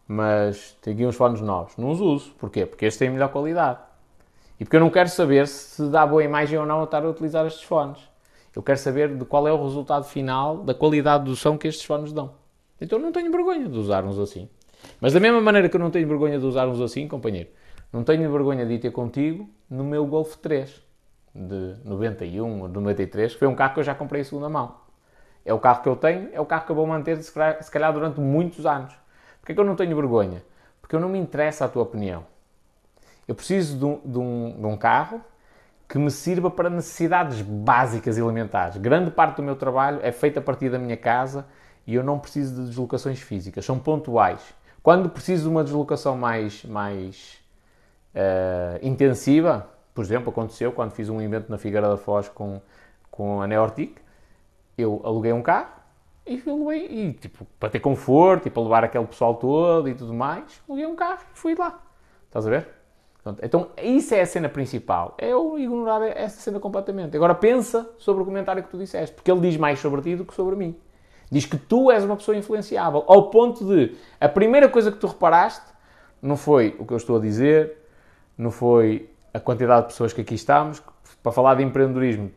mas 0.08 0.74
tenho 0.80 0.96
aqui 0.96 1.06
uns 1.06 1.16
fones 1.16 1.42
novos, 1.42 1.76
não 1.76 1.90
os 1.90 2.00
uso, 2.00 2.32
porquê? 2.38 2.64
Porque 2.64 2.86
estes 2.86 2.98
têm 2.98 3.10
melhor 3.10 3.28
qualidade. 3.28 3.78
E 4.58 4.64
porque 4.64 4.76
eu 4.76 4.80
não 4.80 4.88
quero 4.88 5.10
saber 5.10 5.46
se 5.46 5.86
dá 5.90 6.06
boa 6.06 6.24
imagem 6.24 6.58
ou 6.58 6.64
não 6.64 6.80
a 6.80 6.84
estar 6.84 7.04
a 7.04 7.08
utilizar 7.08 7.46
estes 7.46 7.62
fones. 7.62 7.98
Eu 8.56 8.62
quero 8.62 8.78
saber 8.78 9.14
de 9.16 9.24
qual 9.26 9.46
é 9.46 9.52
o 9.52 9.62
resultado 9.62 10.04
final 10.04 10.56
da 10.56 10.74
qualidade 10.74 11.24
do 11.24 11.36
som 11.36 11.58
que 11.58 11.68
estes 11.68 11.84
fones 11.84 12.12
dão. 12.12 12.32
Então 12.80 12.98
não 12.98 13.12
tenho 13.12 13.30
vergonha 13.30 13.68
de 13.68 13.78
usar 13.78 14.04
uns 14.04 14.18
assim. 14.18 14.48
Mas 15.00 15.12
da 15.12 15.20
mesma 15.20 15.40
maneira 15.40 15.68
que 15.68 15.76
eu 15.76 15.80
não 15.80 15.90
tenho 15.90 16.08
vergonha 16.08 16.38
de 16.38 16.46
usar 16.46 16.66
uns 16.66 16.80
assim, 16.80 17.06
companheiro, 17.06 17.50
não 17.92 18.02
tenho 18.02 18.30
vergonha 18.32 18.64
de 18.64 18.74
ir 18.74 18.78
ter 18.78 18.90
contigo 18.90 19.48
no 19.68 19.84
meu 19.84 20.06
Golf 20.06 20.36
3 20.36 20.82
de 21.34 21.76
91 21.84 22.62
ou 22.62 22.68
93, 22.68 23.34
que 23.34 23.38
foi 23.38 23.48
um 23.48 23.54
carro 23.54 23.74
que 23.74 23.80
eu 23.80 23.84
já 23.84 23.94
comprei 23.94 24.22
em 24.22 24.24
segunda 24.24 24.48
mão. 24.48 24.76
É 25.44 25.52
o 25.52 25.58
carro 25.58 25.82
que 25.82 25.88
eu 25.88 25.96
tenho, 25.96 26.30
é 26.32 26.40
o 26.40 26.46
carro 26.46 26.64
que 26.64 26.72
eu 26.72 26.76
vou 26.76 26.86
manter 26.86 27.22
se 27.22 27.70
calhar 27.70 27.92
durante 27.92 28.20
muitos 28.20 28.66
anos. 28.66 28.94
Porquê 29.48 29.54
que 29.54 29.60
eu 29.62 29.64
não 29.64 29.76
tenho 29.76 29.96
vergonha? 29.96 30.42
Porque 30.78 30.94
eu 30.94 31.00
não 31.00 31.08
me 31.08 31.18
interessa 31.18 31.64
a 31.64 31.68
tua 31.68 31.82
opinião. 31.82 32.26
Eu 33.26 33.34
preciso 33.34 33.78
de 33.78 33.84
um, 33.86 34.00
de 34.04 34.18
um, 34.18 34.60
de 34.60 34.66
um 34.66 34.76
carro 34.76 35.22
que 35.88 35.96
me 35.96 36.10
sirva 36.10 36.50
para 36.50 36.68
necessidades 36.68 37.40
básicas 37.40 38.18
e 38.18 38.20
elementares. 38.20 38.76
Grande 38.76 39.10
parte 39.10 39.36
do 39.36 39.42
meu 39.42 39.56
trabalho 39.56 40.00
é 40.02 40.12
feita 40.12 40.38
a 40.38 40.42
partir 40.42 40.68
da 40.68 40.78
minha 40.78 40.98
casa 40.98 41.46
e 41.86 41.94
eu 41.94 42.04
não 42.04 42.18
preciso 42.18 42.56
de 42.56 42.68
deslocações 42.68 43.20
físicas, 43.20 43.64
são 43.64 43.78
pontuais. 43.78 44.42
Quando 44.82 45.08
preciso 45.08 45.44
de 45.44 45.48
uma 45.48 45.64
deslocação 45.64 46.14
mais, 46.14 46.62
mais 46.66 47.38
uh, 48.14 48.86
intensiva, 48.86 49.66
por 49.94 50.04
exemplo, 50.04 50.28
aconteceu 50.28 50.72
quando 50.72 50.90
fiz 50.90 51.08
um 51.08 51.22
evento 51.22 51.48
na 51.48 51.56
Figueira 51.56 51.88
da 51.88 51.96
Foz 51.96 52.28
com, 52.28 52.60
com 53.10 53.40
a 53.40 53.46
Neortic, 53.46 53.96
eu 54.76 55.00
aluguei 55.02 55.32
um 55.32 55.40
carro 55.40 55.77
e 56.28 56.38
fui 56.38 56.86
e, 56.90 57.12
tipo, 57.14 57.46
para 57.58 57.70
ter 57.70 57.80
conforto 57.80 58.46
e 58.46 58.50
para 58.50 58.62
levar 58.62 58.84
aquele 58.84 59.06
pessoal 59.06 59.34
todo 59.34 59.88
e 59.88 59.94
tudo 59.94 60.12
mais, 60.12 60.62
aluguei 60.68 60.86
um 60.86 60.94
carro 60.94 61.20
e 61.34 61.38
fui 61.38 61.54
lá. 61.54 61.80
Estás 62.26 62.46
a 62.46 62.50
ver? 62.50 62.68
Então, 63.42 63.68
isso 63.82 64.14
é 64.14 64.20
a 64.20 64.26
cena 64.26 64.48
principal. 64.48 65.14
É 65.18 65.28
eu 65.28 65.58
ignorar 65.58 66.02
essa 66.02 66.40
cena 66.40 66.60
completamente. 66.60 67.16
Agora 67.16 67.34
pensa 67.34 67.90
sobre 67.98 68.22
o 68.22 68.24
comentário 68.24 68.62
que 68.62 68.70
tu 68.70 68.78
disseste, 68.78 69.14
porque 69.14 69.30
ele 69.30 69.40
diz 69.40 69.56
mais 69.56 69.78
sobre 69.78 70.00
ti 70.00 70.16
do 70.16 70.24
que 70.24 70.34
sobre 70.34 70.56
mim. 70.56 70.76
Diz 71.30 71.44
que 71.44 71.58
tu 71.58 71.90
és 71.90 72.04
uma 72.04 72.16
pessoa 72.16 72.36
influenciável, 72.36 73.04
ao 73.06 73.28
ponto 73.28 73.64
de 73.64 73.94
a 74.20 74.28
primeira 74.28 74.68
coisa 74.68 74.90
que 74.90 74.98
tu 74.98 75.06
reparaste 75.06 75.66
não 76.22 76.36
foi 76.36 76.74
o 76.78 76.86
que 76.86 76.92
eu 76.92 76.96
estou 76.96 77.16
a 77.16 77.20
dizer, 77.20 77.76
não 78.36 78.50
foi 78.50 79.10
a 79.32 79.38
quantidade 79.38 79.82
de 79.82 79.88
pessoas 79.88 80.12
que 80.12 80.22
aqui 80.22 80.34
estamos. 80.34 80.82
Para 81.22 81.32
falar 81.32 81.56
de 81.56 81.64
empreendedorismo, 81.64 82.30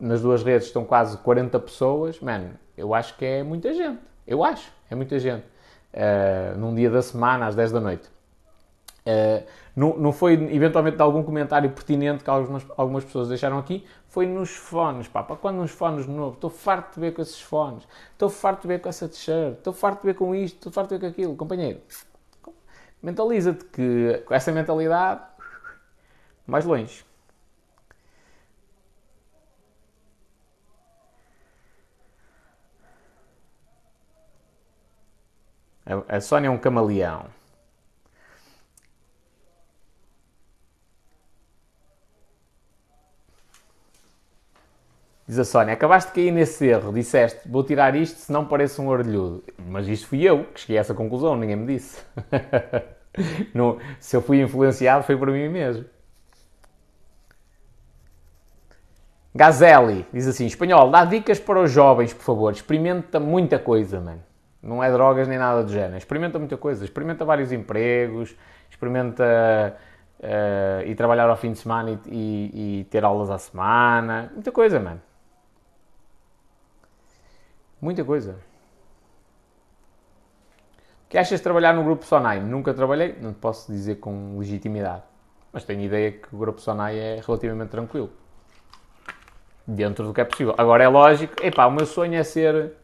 nas 0.00 0.20
duas 0.22 0.42
redes 0.42 0.68
estão 0.68 0.84
quase 0.84 1.16
40 1.18 1.58
pessoas. 1.60 2.20
Mano, 2.20 2.50
eu 2.76 2.94
acho 2.94 3.16
que 3.16 3.24
é 3.24 3.42
muita 3.42 3.72
gente. 3.72 4.00
Eu 4.26 4.44
acho, 4.44 4.70
é 4.90 4.94
muita 4.94 5.18
gente. 5.18 5.44
Uh, 5.92 6.58
num 6.58 6.74
dia 6.74 6.90
da 6.90 7.02
semana, 7.02 7.46
às 7.46 7.54
10 7.54 7.72
da 7.72 7.80
noite. 7.80 8.08
Uh, 9.06 9.42
não, 9.74 9.96
não 9.96 10.12
foi 10.12 10.34
eventualmente 10.34 10.96
de 10.96 11.02
algum 11.02 11.22
comentário 11.22 11.70
pertinente 11.70 12.22
que 12.22 12.28
algumas, 12.28 12.66
algumas 12.76 13.04
pessoas 13.04 13.28
deixaram 13.28 13.56
aqui, 13.56 13.86
foi 14.08 14.26
nos 14.26 14.50
fones, 14.50 15.08
pá, 15.08 15.22
para 15.22 15.36
quando 15.36 15.60
uns 15.60 15.70
fones 15.70 16.06
novos, 16.06 16.34
estou 16.34 16.50
farto 16.50 16.94
de 16.94 17.00
ver 17.00 17.14
com 17.14 17.22
esses 17.22 17.40
fones, 17.40 17.86
estou 18.12 18.28
farto 18.28 18.62
de 18.62 18.68
ver 18.68 18.80
com 18.80 18.88
essa 18.88 19.08
t-shirt, 19.08 19.58
estou 19.58 19.72
farto 19.72 20.00
de 20.00 20.08
ver 20.08 20.14
com 20.14 20.34
isto, 20.34 20.56
estou 20.56 20.72
farto 20.72 20.88
de 20.88 20.96
ver 20.96 21.00
com 21.00 21.06
aquilo, 21.12 21.36
companheiro, 21.36 21.80
mentaliza-te 23.02 23.64
que 23.66 24.22
com 24.26 24.34
essa 24.34 24.52
mentalidade, 24.52 25.22
mais 26.46 26.64
longe. 26.66 27.07
A 36.08 36.20
Sónia 36.20 36.48
é 36.48 36.50
um 36.50 36.58
camaleão. 36.58 37.26
Diz 45.26 45.38
a 45.38 45.44
Sónia, 45.44 45.74
acabaste 45.74 46.10
de 46.10 46.14
cair 46.14 46.30
nesse 46.30 46.66
erro, 46.66 46.92
disseste, 46.92 47.46
vou 47.46 47.62
tirar 47.62 47.94
isto 47.94 48.18
se 48.18 48.32
não 48.32 48.46
parece 48.46 48.80
um 48.80 48.88
orelhudo. 48.88 49.44
Mas 49.58 49.86
isto 49.86 50.08
fui 50.08 50.22
eu 50.22 50.44
que 50.44 50.60
cheguei 50.60 50.78
a 50.78 50.80
essa 50.80 50.94
conclusão, 50.94 51.36
ninguém 51.36 51.56
me 51.56 51.66
disse. 51.66 52.02
se 54.00 54.16
eu 54.16 54.22
fui 54.22 54.40
influenciado 54.40 55.04
foi 55.04 55.16
por 55.16 55.30
mim 55.30 55.48
mesmo. 55.48 55.84
Gazelli 59.34 60.06
diz 60.12 60.26
assim: 60.26 60.46
espanhol, 60.46 60.90
dá 60.90 61.04
dicas 61.04 61.38
para 61.38 61.60
os 61.60 61.70
jovens, 61.70 62.12
por 62.12 62.24
favor. 62.24 62.52
Experimenta 62.52 63.20
muita 63.20 63.58
coisa, 63.58 64.00
mano. 64.00 64.27
Não 64.62 64.82
é 64.82 64.90
drogas 64.90 65.28
nem 65.28 65.38
nada 65.38 65.62
do 65.62 65.72
género. 65.72 65.96
Experimenta 65.96 66.38
muita 66.38 66.56
coisa. 66.56 66.84
Experimenta 66.84 67.24
vários 67.24 67.52
empregos. 67.52 68.36
Experimenta 68.68 69.76
uh, 70.20 70.86
ir 70.86 70.94
trabalhar 70.94 71.28
ao 71.28 71.36
fim 71.36 71.52
de 71.52 71.58
semana 71.58 71.90
e, 71.90 72.00
e, 72.06 72.80
e 72.80 72.84
ter 72.84 73.04
aulas 73.04 73.30
à 73.30 73.38
semana. 73.38 74.30
Muita 74.34 74.50
coisa, 74.50 74.80
mano. 74.80 75.00
Muita 77.80 78.04
coisa. 78.04 78.36
O 81.04 81.08
que 81.08 81.16
achas 81.16 81.38
de 81.38 81.42
trabalhar 81.42 81.72
no 81.72 81.84
grupo 81.84 82.04
Sonai? 82.04 82.40
Nunca 82.40 82.74
trabalhei, 82.74 83.16
não 83.20 83.32
posso 83.32 83.72
dizer 83.72 83.96
com 83.96 84.36
legitimidade. 84.38 85.04
Mas 85.52 85.64
tenho 85.64 85.80
ideia 85.80 86.12
que 86.12 86.34
o 86.34 86.38
grupo 86.38 86.60
Sonai 86.60 86.98
é 86.98 87.22
relativamente 87.24 87.70
tranquilo. 87.70 88.10
Dentro 89.66 90.04
do 90.04 90.12
que 90.12 90.20
é 90.20 90.24
possível. 90.24 90.54
Agora 90.58 90.84
é 90.84 90.88
lógico, 90.88 91.34
epá, 91.42 91.66
o 91.66 91.70
meu 91.70 91.86
sonho 91.86 92.14
é 92.14 92.22
ser. 92.22 92.74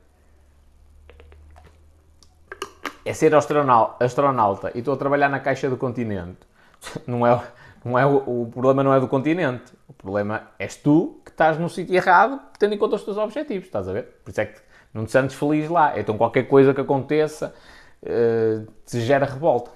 É 3.04 3.12
ser 3.12 3.34
astronauta, 3.34 4.72
e 4.74 4.78
estou 4.78 4.94
a 4.94 4.96
trabalhar 4.96 5.28
na 5.28 5.38
Caixa 5.38 5.68
do 5.68 5.76
Continente. 5.76 6.38
Não 7.06 7.26
é, 7.26 7.40
não 7.84 7.98
é, 7.98 8.06
o 8.06 8.48
problema 8.50 8.82
não 8.82 8.94
é 8.94 8.98
do 8.98 9.06
continente. 9.06 9.72
O 9.86 9.92
problema 9.92 10.48
és 10.58 10.74
tu 10.74 11.20
que 11.22 11.30
estás 11.30 11.58
no 11.58 11.68
sítio 11.68 11.94
errado, 11.94 12.40
tendo 12.58 12.74
em 12.74 12.78
conta 12.78 12.96
os 12.96 13.04
teus 13.04 13.18
objetivos. 13.18 13.66
Estás 13.66 13.86
a 13.86 13.92
ver? 13.92 14.04
Por 14.24 14.30
isso 14.30 14.40
é 14.40 14.46
que 14.46 14.60
não 14.92 15.04
te 15.04 15.12
sentes 15.12 15.36
feliz 15.36 15.68
lá. 15.68 15.98
Então 15.98 16.16
qualquer 16.16 16.44
coisa 16.44 16.72
que 16.72 16.80
aconteça 16.80 17.54
uh, 18.02 18.66
te 18.86 19.00
gera 19.00 19.26
revolta. 19.26 19.70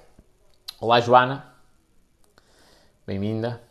Olá, 0.81 0.99
Joana. 0.99 1.45
Bem-vinda. 3.05 3.61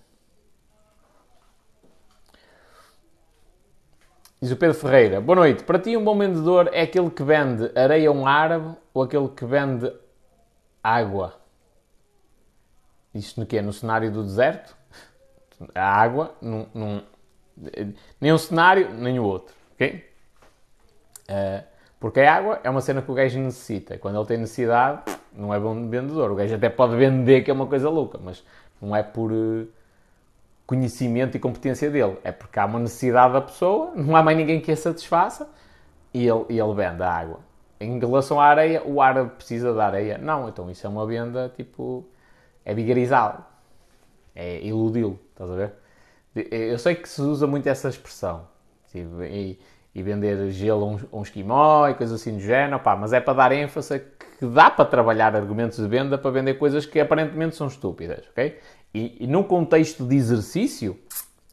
Diz 4.40 4.52
o 4.52 4.56
Pedro 4.56 4.76
Ferreira. 4.76 5.20
Boa 5.20 5.34
noite. 5.34 5.64
Para 5.64 5.80
ti, 5.80 5.96
um 5.96 6.04
bom 6.04 6.16
vendedor 6.16 6.70
é 6.72 6.82
aquele 6.82 7.10
que 7.10 7.24
vende 7.24 7.72
areia 7.76 8.08
a 8.08 8.12
um 8.12 8.24
árabe 8.24 8.76
ou 8.98 9.04
aquele 9.04 9.28
que 9.28 9.44
vende 9.44 9.92
água? 10.82 11.34
Isto 13.14 13.40
no 13.40 13.46
quê? 13.46 13.62
No 13.62 13.72
cenário 13.72 14.10
do 14.10 14.24
deserto? 14.24 14.76
A 15.72 16.00
água, 16.00 16.34
num, 16.42 16.66
num, 16.74 17.02
nem 18.20 18.32
um 18.32 18.38
cenário, 18.38 18.92
nem 18.92 19.18
o 19.20 19.24
outro. 19.24 19.54
Ok? 19.74 20.04
Uh, 21.30 21.64
porque 22.00 22.20
a 22.20 22.34
água 22.34 22.60
é 22.64 22.70
uma 22.70 22.80
cena 22.80 23.00
que 23.00 23.10
o 23.10 23.14
gajo 23.14 23.38
necessita. 23.38 23.98
Quando 23.98 24.18
ele 24.18 24.26
tem 24.26 24.38
necessidade, 24.38 25.02
não 25.32 25.54
é 25.54 25.60
bom 25.60 25.88
vendedor. 25.88 26.32
O 26.32 26.34
gajo 26.34 26.54
até 26.54 26.68
pode 26.68 26.96
vender, 26.96 27.42
que 27.42 27.50
é 27.50 27.54
uma 27.54 27.66
coisa 27.66 27.88
louca, 27.88 28.18
mas 28.18 28.44
não 28.80 28.94
é 28.94 29.02
por 29.02 29.30
uh, 29.30 29.68
conhecimento 30.66 31.36
e 31.36 31.40
competência 31.40 31.88
dele. 31.88 32.18
É 32.24 32.32
porque 32.32 32.58
há 32.58 32.66
uma 32.66 32.80
necessidade 32.80 33.32
da 33.32 33.40
pessoa, 33.40 33.92
não 33.94 34.16
há 34.16 34.22
mais 34.24 34.36
ninguém 34.36 34.60
que 34.60 34.72
a 34.72 34.76
satisfaça 34.76 35.48
e 36.12 36.26
ele, 36.26 36.46
e 36.48 36.58
ele 36.58 36.74
vende 36.74 37.02
a 37.02 37.12
água. 37.12 37.47
Em 37.80 37.98
relação 37.98 38.40
à 38.40 38.46
areia, 38.46 38.82
o 38.84 39.00
árabe 39.00 39.30
precisa 39.30 39.72
da 39.72 39.86
areia. 39.86 40.18
Não, 40.18 40.48
então 40.48 40.70
isso 40.70 40.86
é 40.86 40.90
uma 40.90 41.06
venda 41.06 41.52
tipo. 41.56 42.06
É 42.64 42.74
vigarizá-lo. 42.74 43.44
É 44.34 44.60
iludi-lo, 44.60 45.18
estás 45.30 45.50
a 45.50 45.54
ver? 45.54 45.72
Eu 46.50 46.78
sei 46.78 46.94
que 46.94 47.08
se 47.08 47.20
usa 47.20 47.46
muito 47.46 47.66
essa 47.66 47.88
expressão. 47.88 48.46
Tipo, 48.90 49.22
e, 49.22 49.58
e 49.94 50.02
vender 50.02 50.50
gelo 50.50 50.84
a 50.84 50.86
um, 50.86 51.20
um 51.20 51.22
esquimó 51.22 51.88
e 51.88 51.94
coisas 51.94 52.20
assim 52.20 52.34
do 52.34 52.40
género, 52.40 52.78
pá, 52.80 52.94
mas 52.94 53.12
é 53.12 53.20
para 53.20 53.34
dar 53.34 53.52
ênfase 53.52 54.00
que 54.38 54.46
dá 54.46 54.70
para 54.70 54.84
trabalhar 54.84 55.34
argumentos 55.34 55.78
de 55.78 55.88
venda 55.88 56.16
para 56.16 56.30
vender 56.30 56.54
coisas 56.54 56.86
que 56.86 57.00
aparentemente 57.00 57.56
são 57.56 57.66
estúpidas, 57.66 58.24
ok? 58.30 58.58
E, 58.94 59.24
e 59.24 59.26
num 59.26 59.42
contexto 59.42 60.06
de 60.06 60.14
exercício, 60.14 60.96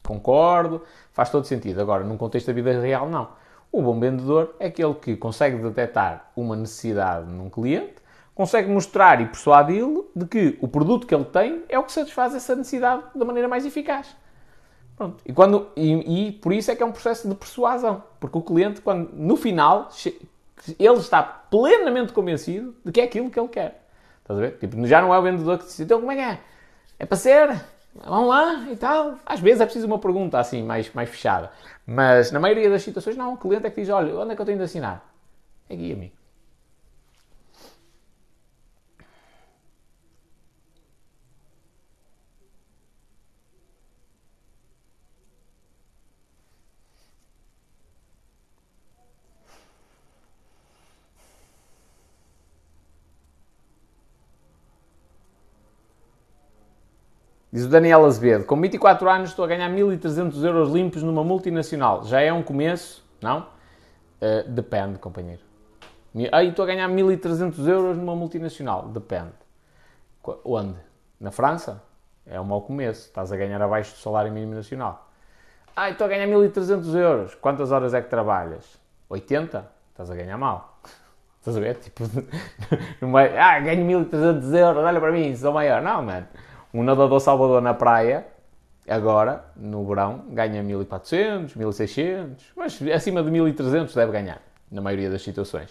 concordo, 0.02 0.82
faz 1.12 1.30
todo 1.30 1.44
sentido. 1.44 1.80
Agora, 1.80 2.04
num 2.04 2.16
contexto 2.16 2.46
da 2.46 2.52
vida 2.52 2.80
real, 2.80 3.08
não. 3.08 3.28
O 3.76 3.82
bom 3.82 4.00
vendedor 4.00 4.56
é 4.58 4.68
aquele 4.68 4.94
que 4.94 5.16
consegue 5.18 5.58
detectar 5.58 6.30
uma 6.34 6.56
necessidade 6.56 7.30
num 7.30 7.50
cliente, 7.50 7.96
consegue 8.34 8.70
mostrar 8.70 9.20
e 9.20 9.26
persuadi-lo 9.26 10.10
de 10.16 10.24
que 10.24 10.56
o 10.62 10.66
produto 10.66 11.06
que 11.06 11.14
ele 11.14 11.26
tem 11.26 11.62
é 11.68 11.78
o 11.78 11.82
que 11.82 11.92
satisfaz 11.92 12.34
essa 12.34 12.56
necessidade 12.56 13.02
da 13.14 13.22
maneira 13.22 13.46
mais 13.46 13.66
eficaz. 13.66 14.16
Pronto. 14.96 15.22
E, 15.26 15.30
quando, 15.30 15.68
e, 15.76 16.28
e, 16.28 16.32
por 16.32 16.54
isso 16.54 16.70
é 16.70 16.74
que 16.74 16.82
é 16.82 16.86
um 16.86 16.90
processo 16.90 17.28
de 17.28 17.34
persuasão. 17.34 18.02
Porque 18.18 18.38
o 18.38 18.40
cliente, 18.40 18.80
quando, 18.80 19.10
no 19.12 19.36
final, 19.36 19.90
ele 20.66 20.94
está 20.94 21.22
plenamente 21.22 22.14
convencido 22.14 22.74
de 22.82 22.90
que 22.90 23.02
é 23.02 23.04
aquilo 23.04 23.28
que 23.28 23.38
ele 23.38 23.48
quer. 23.48 23.86
Estás 24.22 24.38
a 24.38 24.42
ver? 24.42 24.56
Tipo, 24.56 24.86
já 24.86 25.02
não 25.02 25.12
é 25.12 25.18
o 25.18 25.22
vendedor 25.22 25.58
que 25.58 25.66
diz, 25.66 25.78
então 25.80 26.00
como 26.00 26.12
é 26.12 26.14
que 26.16 26.22
é? 26.22 26.40
É 26.98 27.04
para 27.04 27.18
ser? 27.18 27.62
Vamos 28.04 28.28
lá 28.28 28.66
e 28.70 28.76
tal. 28.76 29.18
Às 29.24 29.40
vezes 29.40 29.60
é 29.60 29.64
preciso 29.64 29.86
uma 29.86 29.98
pergunta 29.98 30.38
assim, 30.38 30.62
mais, 30.62 30.92
mais 30.92 31.08
fechada. 31.08 31.50
Mas 31.86 32.30
na 32.30 32.40
maioria 32.40 32.70
das 32.70 32.82
situações, 32.82 33.16
não. 33.16 33.34
O 33.34 33.36
cliente 33.36 33.66
é 33.66 33.70
que 33.70 33.80
diz, 33.80 33.90
olha, 33.90 34.14
onde 34.18 34.32
é 34.32 34.36
que 34.36 34.42
eu 34.42 34.46
tenho 34.46 34.58
de 34.58 34.64
assinar? 34.64 35.04
É 35.68 35.74
amigo. 35.74 36.15
Diz 57.56 57.64
o 57.64 57.68
Daniel 57.70 58.04
Azevedo, 58.04 58.44
com 58.44 58.60
24 58.60 59.08
anos 59.08 59.30
estou 59.30 59.42
a 59.42 59.48
ganhar 59.48 59.70
1.300 59.70 60.44
euros 60.44 60.70
limpos 60.70 61.02
numa 61.02 61.24
multinacional. 61.24 62.04
Já 62.04 62.20
é 62.20 62.30
um 62.30 62.42
começo? 62.42 63.02
Não? 63.18 63.46
Uh, 64.20 64.46
depende, 64.50 64.98
companheiro. 64.98 65.40
Aí 66.32 66.48
estou 66.48 66.64
a 66.64 66.66
ganhar 66.66 66.86
1.300 66.86 67.66
euros 67.66 67.96
numa 67.96 68.14
multinacional. 68.14 68.88
Depende. 68.88 69.32
Onde? 70.44 70.76
Na 71.18 71.30
França? 71.30 71.82
É 72.26 72.38
um 72.38 72.44
mau 72.44 72.60
começo. 72.60 73.06
Estás 73.06 73.32
a 73.32 73.36
ganhar 73.38 73.62
abaixo 73.62 73.94
do 73.94 74.00
salário 74.00 74.30
mínimo 74.30 74.54
nacional. 74.54 75.08
Ah, 75.74 75.88
estou 75.88 76.04
a 76.04 76.08
ganhar 76.08 76.26
1.300 76.26 76.94
euros. 76.94 77.34
Quantas 77.36 77.72
horas 77.72 77.94
é 77.94 78.02
que 78.02 78.10
trabalhas? 78.10 78.78
80? 79.08 79.66
Estás 79.92 80.10
a 80.10 80.14
ganhar 80.14 80.36
mal. 80.36 80.78
Estás 81.38 81.56
a 81.56 81.60
ver? 81.60 81.76
Tipo, 81.76 82.04
ah, 83.40 83.60
ganho 83.60 83.86
1.300 83.86 84.54
euros, 84.58 84.84
olha 84.84 85.00
para 85.00 85.10
mim, 85.10 85.34
sou 85.34 85.54
maior. 85.54 85.80
Não, 85.80 86.02
mano. 86.02 86.26
Um 86.76 86.82
nadador 86.82 87.18
Salvador 87.20 87.62
na 87.62 87.72
praia, 87.72 88.26
agora, 88.86 89.46
no 89.56 89.82
verão, 89.86 90.26
ganha 90.28 90.62
1400, 90.62 91.54
1600, 91.54 92.52
mas 92.54 92.78
acima 92.94 93.22
de 93.22 93.30
1300 93.30 93.94
deve 93.94 94.12
ganhar, 94.12 94.42
na 94.70 94.82
maioria 94.82 95.08
das 95.08 95.22
situações. 95.22 95.70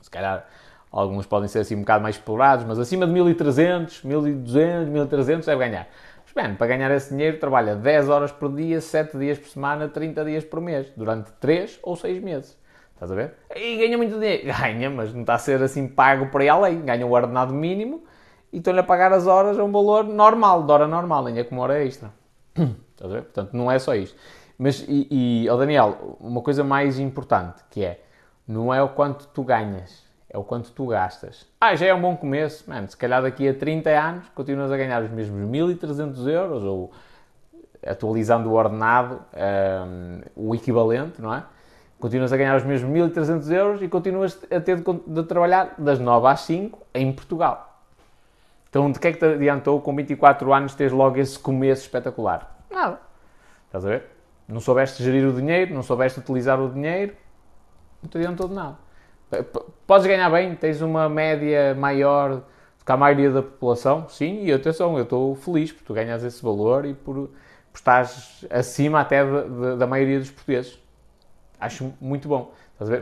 Se 0.00 0.08
calhar 0.08 0.46
alguns 0.92 1.26
podem 1.26 1.48
ser 1.48 1.58
assim 1.58 1.74
um 1.74 1.80
bocado 1.80 2.00
mais 2.00 2.14
explorados, 2.14 2.64
mas 2.64 2.78
acima 2.78 3.08
de 3.08 3.12
1300, 3.12 4.04
1200, 4.04 4.88
1300 4.88 5.46
deve 5.46 5.58
ganhar. 5.58 5.88
Mas, 6.24 6.44
bem, 6.44 6.54
para 6.54 6.68
ganhar 6.68 6.92
esse 6.92 7.10
dinheiro, 7.10 7.40
trabalha 7.40 7.74
10 7.74 8.08
horas 8.08 8.30
por 8.30 8.54
dia, 8.54 8.80
7 8.80 9.18
dias 9.18 9.36
por 9.36 9.48
semana, 9.48 9.88
30 9.88 10.24
dias 10.26 10.44
por 10.44 10.60
mês, 10.60 10.92
durante 10.96 11.32
3 11.40 11.80
ou 11.82 11.96
6 11.96 12.22
meses. 12.22 12.56
Estás 12.94 13.10
a 13.10 13.16
ver? 13.16 13.34
E 13.56 13.78
ganha 13.78 13.98
muito 13.98 14.14
dinheiro. 14.14 14.46
Ganha, 14.56 14.88
mas 14.90 15.12
não 15.12 15.22
está 15.22 15.34
a 15.34 15.38
ser 15.38 15.60
assim 15.60 15.88
pago 15.88 16.28
por 16.28 16.40
aí 16.40 16.48
além. 16.48 16.82
Ganha 16.82 17.04
o 17.04 17.10
ordenado 17.10 17.52
mínimo 17.52 18.04
e 18.54 18.58
estão-lhe 18.58 18.78
a 18.78 18.84
pagar 18.84 19.12
as 19.12 19.26
horas 19.26 19.58
a 19.58 19.64
um 19.64 19.72
valor 19.72 20.04
normal, 20.04 20.62
de 20.62 20.70
hora 20.70 20.86
normal, 20.86 21.28
é 21.28 21.42
como 21.42 21.60
hora 21.60 21.84
extra. 21.84 22.12
Estás 22.54 23.10
a 23.10 23.14
ver? 23.14 23.22
Portanto, 23.22 23.52
não 23.52 23.70
é 23.70 23.80
só 23.80 23.96
isto. 23.96 24.16
Mas, 24.56 24.84
e, 24.88 25.08
e 25.44 25.50
oh 25.50 25.56
Daniel, 25.56 26.16
uma 26.20 26.40
coisa 26.40 26.62
mais 26.62 27.00
importante, 27.00 27.64
que 27.68 27.84
é, 27.84 28.00
não 28.46 28.72
é 28.72 28.80
o 28.80 28.90
quanto 28.90 29.26
tu 29.34 29.42
ganhas, 29.42 30.04
é 30.30 30.38
o 30.38 30.44
quanto 30.44 30.70
tu 30.70 30.86
gastas. 30.86 31.48
Ah, 31.60 31.74
já 31.74 31.86
é 31.86 31.94
um 31.94 32.00
bom 32.00 32.16
começo, 32.16 32.70
mano, 32.70 32.88
se 32.88 32.96
calhar 32.96 33.20
daqui 33.20 33.48
a 33.48 33.52
30 33.52 33.90
anos 33.90 34.28
continuas 34.36 34.70
a 34.70 34.76
ganhar 34.76 35.02
os 35.02 35.10
mesmos 35.10 35.50
1.300 35.50 36.28
euros, 36.28 36.62
ou 36.62 36.92
atualizando 37.84 38.48
o 38.50 38.52
ordenado, 38.52 39.20
um, 39.34 40.20
o 40.50 40.54
equivalente, 40.54 41.20
não 41.20 41.34
é? 41.34 41.42
Continuas 41.98 42.32
a 42.32 42.36
ganhar 42.36 42.56
os 42.56 42.64
mesmos 42.64 42.88
1.300 42.88 43.50
euros 43.50 43.82
e 43.82 43.88
continuas 43.88 44.38
a 44.48 44.60
ter 44.60 44.76
de, 44.76 44.84
de 45.06 45.22
trabalhar 45.24 45.74
das 45.76 45.98
9 45.98 46.28
às 46.28 46.40
5 46.42 46.78
em 46.94 47.12
Portugal. 47.12 47.73
Então, 48.74 48.90
de 48.90 48.98
que 48.98 49.06
é 49.06 49.12
que 49.12 49.20
te 49.20 49.24
adiantou 49.24 49.80
com 49.80 49.94
24 49.94 50.52
anos 50.52 50.74
teres 50.74 50.92
logo 50.92 51.16
esse 51.16 51.38
começo 51.38 51.82
espetacular? 51.82 52.58
Nada. 52.68 52.98
Estás 53.66 53.86
a 53.86 53.88
ver? 53.88 54.02
Não 54.48 54.58
soubeste 54.58 55.00
gerir 55.00 55.24
o 55.28 55.32
dinheiro, 55.32 55.72
não 55.72 55.80
soubeste 55.80 56.18
utilizar 56.18 56.60
o 56.60 56.68
dinheiro, 56.68 57.14
não 58.02 58.10
te 58.10 58.18
adiantou 58.18 58.48
de 58.48 58.54
nada. 58.54 58.76
Podes 59.86 60.08
ganhar 60.08 60.28
bem, 60.28 60.56
tens 60.56 60.82
uma 60.82 61.08
média 61.08 61.72
maior 61.76 62.38
do 62.38 62.84
que 62.84 62.90
a 62.90 62.96
maioria 62.96 63.30
da 63.30 63.42
população, 63.44 64.08
sim, 64.08 64.44
e 64.44 64.52
atenção, 64.52 64.98
eu 64.98 65.04
estou 65.04 65.36
feliz 65.36 65.70
por 65.70 65.84
tu 65.84 65.94
ganhas 65.94 66.24
esse 66.24 66.42
valor 66.42 66.84
e 66.84 66.94
por, 66.94 67.14
por 67.14 67.76
estás 67.76 68.44
acima 68.50 69.02
até 69.02 69.24
de, 69.24 69.50
de, 69.50 69.76
da 69.76 69.86
maioria 69.86 70.18
dos 70.18 70.32
portugueses. 70.32 70.82
Acho 71.60 71.94
muito 72.00 72.26
bom. 72.26 72.52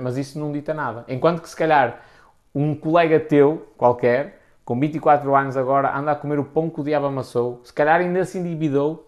Mas 0.02 0.18
isso 0.18 0.38
não 0.38 0.52
dita 0.52 0.74
nada. 0.74 1.06
Enquanto 1.08 1.40
que 1.40 1.48
se 1.48 1.56
calhar 1.56 2.02
um 2.54 2.74
colega 2.74 3.18
teu, 3.18 3.72
qualquer, 3.78 4.41
com 4.72 4.80
24 4.80 5.36
anos 5.36 5.54
agora, 5.54 5.94
anda 5.94 6.12
a 6.12 6.14
comer 6.14 6.38
o 6.38 6.44
pão 6.44 6.70
que 6.70 6.80
o 6.80 6.82
diabo 6.82 7.04
amassou, 7.04 7.60
se 7.62 7.70
calhar 7.70 8.00
ainda 8.00 8.24
se 8.24 8.38
endividou 8.38 9.06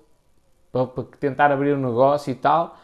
para, 0.71 0.87
tentar 1.19 1.51
abrir 1.51 1.75
um 1.75 1.81
negócio 1.81 2.31
e 2.31 2.35
tal, 2.35 2.77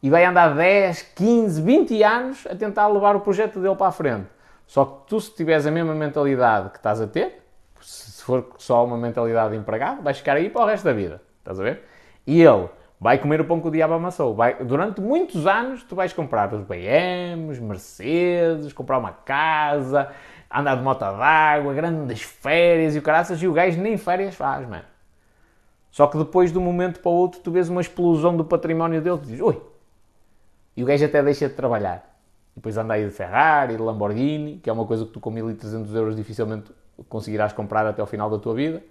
e 0.00 0.08
vai 0.08 0.24
andar 0.24 0.54
10, 0.54 1.02
15, 1.16 1.60
20 1.60 2.02
anos 2.04 2.46
a 2.48 2.54
tentar 2.54 2.86
levar 2.86 3.16
o 3.16 3.20
projeto 3.20 3.58
dele 3.58 3.74
para 3.74 3.88
a 3.88 3.90
frente. 3.90 4.28
Só 4.68 4.84
que 4.84 5.08
tu, 5.08 5.20
se 5.20 5.34
tiveres 5.34 5.66
a 5.66 5.72
mesma 5.72 5.96
mentalidade 5.96 6.70
que 6.70 6.76
estás 6.76 7.00
a 7.00 7.08
ter, 7.08 7.42
se 7.80 8.22
for 8.22 8.50
só 8.56 8.84
uma 8.84 8.96
mentalidade 8.96 9.50
de 9.50 9.56
empregado, 9.56 10.00
vais 10.00 10.18
ficar 10.18 10.36
aí 10.36 10.48
para 10.48 10.62
o 10.62 10.66
resto 10.66 10.84
da 10.84 10.92
vida. 10.92 11.20
Estás 11.40 11.58
a 11.58 11.62
ver? 11.64 11.82
E 12.24 12.40
ele 12.40 12.68
vai 13.00 13.18
comer 13.18 13.40
o 13.40 13.44
pão 13.46 13.60
que 13.60 13.66
o 13.66 13.70
diabo 13.72 13.94
amassou. 13.94 14.32
Vai, 14.32 14.62
durante 14.62 15.00
muitos 15.00 15.44
anos, 15.44 15.82
tu 15.82 15.96
vais 15.96 16.12
comprar 16.12 16.54
os 16.54 16.62
BMs, 16.62 17.60
Mercedes, 17.60 18.72
comprar 18.72 18.98
uma 18.98 19.10
casa, 19.10 20.12
andar 20.50 20.76
de 20.76 20.82
moto 20.82 21.00
d'água, 21.00 21.74
grandes 21.74 22.22
férias 22.22 22.94
e 22.94 22.98
o 22.98 23.02
caraças, 23.02 23.42
e 23.42 23.48
o 23.48 23.52
gajo 23.52 23.80
nem 23.80 23.96
férias 23.96 24.34
faz, 24.34 24.68
mano. 24.68 24.84
Só 25.90 26.06
que 26.06 26.16
depois 26.18 26.52
de 26.52 26.58
um 26.58 26.62
momento 26.62 27.00
para 27.00 27.10
o 27.10 27.14
outro 27.14 27.40
tu 27.40 27.50
vês 27.50 27.68
uma 27.68 27.80
explosão 27.80 28.36
do 28.36 28.44
património 28.44 29.00
dele 29.00 29.16
e 29.16 29.20
dizes, 29.20 29.40
ui, 29.40 29.60
e 30.76 30.82
o 30.82 30.86
gajo 30.86 31.04
até 31.04 31.22
deixa 31.22 31.48
de 31.48 31.54
trabalhar. 31.54 32.04
Depois 32.54 32.76
anda 32.76 32.94
aí 32.94 33.04
de 33.04 33.10
Ferrari, 33.10 33.76
de 33.76 33.82
Lamborghini, 33.82 34.58
que 34.58 34.68
é 34.68 34.72
uma 34.72 34.84
coisa 34.84 35.04
que 35.04 35.12
tu 35.12 35.20
com 35.20 35.30
1300 35.30 35.94
euros 35.94 36.16
dificilmente 36.16 36.72
conseguirás 37.08 37.52
comprar 37.52 37.86
até 37.86 38.00
ao 38.00 38.06
final 38.06 38.28
da 38.28 38.38
tua 38.38 38.54
vida. 38.54 38.82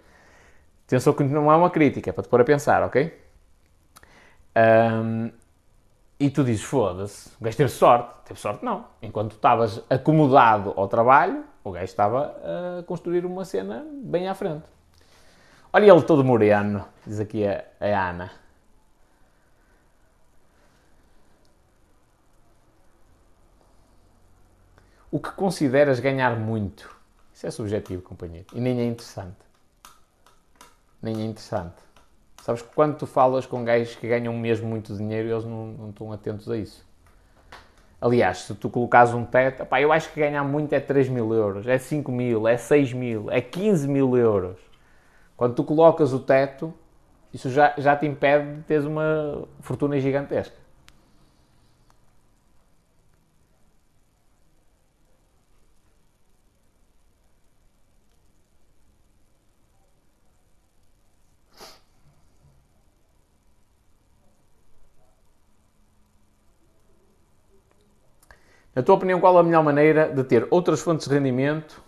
Atenção 0.86 1.14
que 1.14 1.24
não 1.24 1.52
é 1.52 1.56
uma 1.56 1.70
crítica, 1.70 2.10
é 2.10 2.14
para 2.14 2.24
te 2.24 2.30
pôr 2.30 2.40
a 2.40 2.46
pensar, 2.46 2.82
ok? 2.84 3.14
Um, 4.56 5.32
e 6.20 6.30
tu 6.30 6.44
dizes, 6.44 6.64
foda-se, 6.64 7.30
o 7.40 7.44
gajo 7.44 7.58
teve 7.58 7.70
sorte. 7.70 8.10
Teve 8.26 8.40
sorte 8.40 8.66
não. 8.66 8.86
Enquanto 9.02 9.34
estavas 9.34 9.82
acomodado 9.90 10.74
ao 10.76 10.88
trabalho, 10.88 11.46
o 11.64 11.72
gajo 11.72 11.86
estava 11.86 12.36
a 12.80 12.84
construir 12.84 13.26
uma 13.26 13.46
cena 13.46 13.86
bem 14.04 14.28
à 14.28 14.34
frente. 14.34 14.66
Olha 15.72 15.92
ele 15.92 16.02
todo 16.02 16.24
moreno, 16.24 16.86
diz 17.06 17.20
aqui 17.20 17.46
a, 17.46 17.64
a 17.80 18.10
Ana. 18.10 18.32
O 25.12 25.20
que 25.20 25.32
consideras 25.32 26.00
ganhar 26.00 26.36
muito? 26.38 26.96
Isso 27.34 27.48
é 27.48 27.52
subjetivo, 27.52 28.02
companheiro. 28.02 28.48
E 28.54 28.60
nem 28.60 28.80
é 28.80 28.86
interessante. 28.86 29.38
Nem 31.02 31.22
é 31.22 31.26
interessante. 31.26 31.87
Sabes 32.48 32.62
que 32.62 32.70
quando 32.74 32.96
tu 32.96 33.06
falas 33.06 33.46
com 33.46 33.62
gajos 33.66 33.98
que 33.98 34.08
ganham 34.08 34.34
mesmo 34.34 34.70
muito 34.70 34.96
dinheiro, 34.96 35.28
eles 35.28 35.44
não, 35.44 35.68
não 35.68 35.90
estão 35.90 36.14
atentos 36.14 36.50
a 36.50 36.56
isso. 36.56 36.88
Aliás, 38.00 38.38
se 38.44 38.56
tu 38.56 38.70
colocares 38.70 39.14
um 39.14 39.26
teto, 39.26 39.66
pá, 39.66 39.82
eu 39.82 39.92
acho 39.92 40.10
que 40.14 40.22
ganhar 40.22 40.46
muito 40.46 40.72
é 40.72 40.80
3 40.80 41.10
mil 41.10 41.34
euros, 41.34 41.68
é 41.68 41.78
5 41.78 42.10
mil, 42.10 42.48
é 42.48 42.56
6 42.56 42.94
mil, 42.94 43.30
é 43.30 43.42
15 43.42 43.90
mil 43.90 44.16
euros. 44.16 44.58
Quando 45.36 45.56
tu 45.56 45.64
colocas 45.66 46.14
o 46.14 46.20
teto, 46.20 46.74
isso 47.34 47.50
já, 47.50 47.74
já 47.78 47.98
te 47.98 48.06
impede 48.06 48.50
de 48.56 48.62
teres 48.62 48.86
uma 48.86 49.44
fortuna 49.60 50.00
gigantesca. 50.00 50.56
Na 68.78 68.84
tua 68.84 68.94
opinião, 68.94 69.20
qual 69.20 69.36
a 69.36 69.42
melhor 69.42 69.64
maneira 69.64 70.08
de 70.08 70.24
ter 70.24 70.46
outras 70.52 70.82
fontes 70.82 71.08
de 71.08 71.14
rendimento 71.16 71.82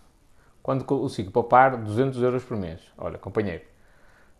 quando 0.64 0.84
consigo 0.84 1.30
poupar 1.30 1.78
200 1.78 2.20
euros 2.24 2.44
por 2.44 2.58
mês? 2.58 2.82
Olha, 2.98 3.16
companheiro, 3.16 3.62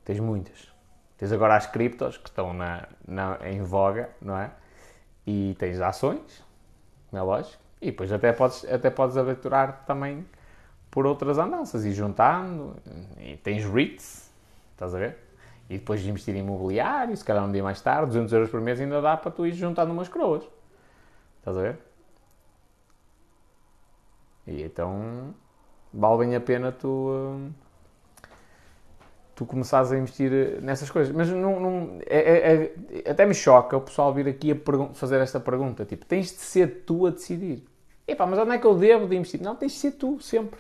tens 0.04 0.20
muitas. 0.20 0.68
Tens 1.16 1.32
agora 1.32 1.56
as 1.56 1.68
criptos 1.68 2.18
que 2.18 2.28
estão 2.28 2.52
na, 2.52 2.88
na, 3.08 3.38
em 3.44 3.62
voga, 3.62 4.10
não 4.20 4.36
é? 4.36 4.50
E 5.28 5.56
tens 5.60 5.80
ações, 5.80 6.44
não 7.12 7.20
é 7.20 7.22
lógico. 7.22 7.62
E 7.80 7.92
depois 7.92 8.12
até 8.12 8.34
podes, 8.34 8.66
até 8.66 8.90
podes 8.90 9.16
aventurar 9.16 9.84
também 9.86 10.26
por 10.90 11.06
outras 11.06 11.38
andanças 11.38 11.86
e 11.86 11.92
juntando. 11.92 12.76
E 13.20 13.38
tens 13.38 13.64
REITs, 13.64 14.34
estás 14.72 14.96
a 14.96 14.98
ver? 14.98 15.20
E 15.70 15.78
depois 15.78 16.02
de 16.02 16.10
investir 16.10 16.36
em 16.36 16.40
imobiliário, 16.40 17.16
se 17.16 17.24
calhar 17.24 17.46
um 17.46 17.52
dia 17.52 17.62
mais 17.62 17.80
tarde, 17.80 18.08
200 18.08 18.34
euros 18.34 18.50
por 18.50 18.60
mês 18.60 18.82
ainda 18.82 19.00
dá 19.00 19.16
para 19.16 19.30
tu 19.30 19.46
ir 19.46 19.54
juntando 19.54 19.94
umas 19.94 20.10
coroas. 20.10 20.44
Estás 21.38 21.56
a 21.56 21.62
ver? 21.62 21.89
E 24.50 24.64
então 24.64 25.34
vale 25.94 26.26
bem 26.26 26.36
a 26.36 26.42
pena 26.42 26.72
tu, 26.72 26.88
uh, 26.88 27.54
tu 29.36 29.46
começares 29.46 29.92
a 29.92 29.98
investir 29.98 30.60
nessas 30.62 30.90
coisas. 30.90 31.14
Mas 31.16 31.30
não, 31.30 31.60
não 31.60 32.00
é, 32.08 32.18
é, 32.18 32.74
é, 33.06 33.12
até 33.12 33.26
me 33.26 33.34
choca 33.34 33.78
o 33.78 33.82
pessoal 33.82 34.14
vir 34.14 34.28
aqui 34.28 34.52
a 34.52 34.94
fazer 34.94 35.22
esta 35.22 35.40
pergunta: 35.40 35.86
tipo, 35.86 36.06
tens 36.06 36.28
de 36.28 36.40
ser 36.40 36.84
tu 36.86 37.06
a 37.06 37.12
decidir. 37.12 37.64
Epá, 38.08 38.26
mas 38.26 38.40
onde 38.40 38.52
é 38.52 38.58
que 38.58 38.66
eu 38.66 38.76
devo 38.76 39.08
de 39.08 39.16
investir? 39.16 39.40
Não, 39.40 39.56
tens 39.56 39.74
de 39.74 39.78
ser 39.78 39.92
tu, 39.92 40.20
sempre. 40.20 40.60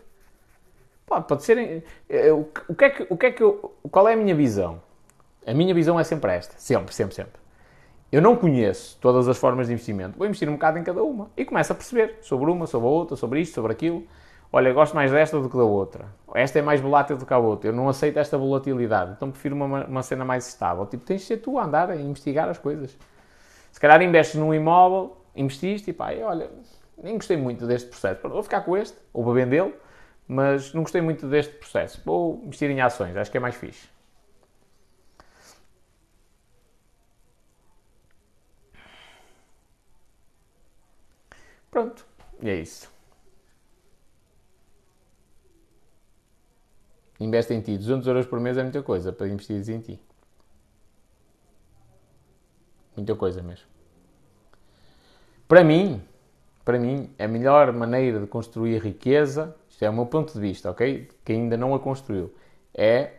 Pode, 1.07 1.28
pode 1.28 1.44
ser. 1.44 1.84
Eh, 2.07 2.32
o, 2.32 2.45
que 2.76 2.86
é 2.86 2.90
que, 2.91 3.07
o 3.10 3.18
que 3.18 3.26
é 3.26 3.32
que 3.32 3.41
eu, 3.41 3.76
qual 3.90 4.07
é 4.07 4.14
a 4.14 4.16
minha 4.16 4.36
visão? 4.36 4.80
A 5.48 5.53
minha 5.56 5.74
visão 5.74 5.99
é 5.99 6.03
sempre 6.03 6.32
esta. 6.32 6.53
Sempre, 6.60 6.94
sempre, 6.94 7.16
sempre. 7.16 7.40
Eu 8.11 8.23
não 8.23 8.36
conheço 8.36 8.98
todas 8.99 9.27
as 9.27 9.38
formas 9.38 9.68
de 9.68 9.73
investimento. 9.73 10.18
Vou 10.18 10.26
investir 10.26 10.49
um 10.49 10.53
bocado 10.53 10.80
em 10.80 10.84
cada 10.84 11.03
uma. 11.03 11.30
E 11.38 11.45
começo 11.45 11.72
a 11.72 11.76
perceber 11.76 12.18
sobre 12.22 12.49
uma, 12.49 12.65
sobre 12.65 12.88
a 12.88 12.90
outra, 12.90 13.15
sobre 13.15 13.40
isto, 13.40 13.53
sobre 13.53 13.72
aquilo. 13.72 14.03
Olha, 14.52 14.73
gosto 14.73 14.95
mais 14.95 15.11
desta 15.11 15.40
do 15.40 15.48
que 15.48 15.56
da 15.56 15.64
outra. 15.64 16.06
Esta 16.34 16.57
é 16.57 16.61
mais 16.64 16.81
volátil 16.81 17.18
do 17.18 17.26
que 17.26 17.34
a 17.34 17.38
outra. 17.38 17.69
Eu 17.69 17.73
não 17.73 17.88
aceito 17.88 18.18
esta 18.18 18.36
volatilidade. 18.36 19.11
Então 19.11 19.30
prefiro 19.30 19.56
uma, 19.56 19.86
uma 19.86 20.02
cena 20.02 20.26
mais 20.26 20.48
estável. 20.48 20.88
Tipo, 20.88 21.06
tens 21.06 21.22
de 21.22 21.27
ser 21.27 21.38
tu 21.38 21.60
a 21.60 21.65
andar 21.65 21.91
a 21.91 21.95
investigar 21.95 22.49
as 22.49 22.57
coisas. 22.57 22.98
Se 23.72 23.80
calhar 23.80 24.02
investes 24.02 24.40
num 24.40 24.52
imóvel, 24.56 25.15
investiste 25.36 25.91
e 25.91 25.94
pá, 25.94 26.11
olha, 26.23 26.49
nem 26.98 27.14
gostei 27.14 27.38
muito 27.38 27.68
deste 27.68 27.90
processo. 27.90 28.27
Vou 28.27 28.41
ficar 28.41 28.61
com 28.61 28.76
este, 28.76 28.98
ou 29.14 29.23
vou 29.23 29.36
vendê-lo, 29.36 29.72
mas 30.27 30.73
não 30.73 30.81
gostei 30.81 31.02
muito 31.02 31.27
deste 31.27 31.53
processo. 31.53 32.02
Vou 32.03 32.41
investir 32.44 32.72
em 32.72 32.81
ações, 32.81 33.15
acho 33.15 33.30
que 33.30 33.38
é 33.38 33.40
mais 33.40 33.53
fixe. 33.53 33.88
Pronto, 41.72 42.06
e 42.41 42.50
é 42.50 42.56
isso. 42.56 42.91
Investe 47.20 47.54
em 47.54 47.62
ti. 47.62 47.78
200 47.78 48.08
euros 48.08 48.26
por 48.26 48.40
mês 48.40 48.58
é 48.58 48.64
muita 48.64 48.82
coisa 48.82 49.12
para 49.12 49.28
investir 49.28 49.58
em 49.70 49.80
ti. 49.82 50.00
Muita 52.96 53.16
coisa 53.16 53.41
mesmo. 53.41 53.68
Para 55.48 55.64
mim, 55.64 56.02
para 56.64 56.80
mim, 56.80 57.10
a 57.18 57.28
melhor 57.28 57.74
maneira 57.74 58.20
de 58.20 58.28
construir 58.28 58.80
riqueza, 58.82 59.56
isto 59.70 59.84
é 59.84 59.90
o 59.90 59.94
meu 59.94 60.06
ponto 60.06 60.32
de 60.32 60.40
vista, 60.40 60.70
ok? 60.70 61.10
Que 61.26 61.34
ainda 61.34 61.58
não 61.58 61.74
a 61.74 61.80
construiu, 61.80 62.34
é 62.74 63.14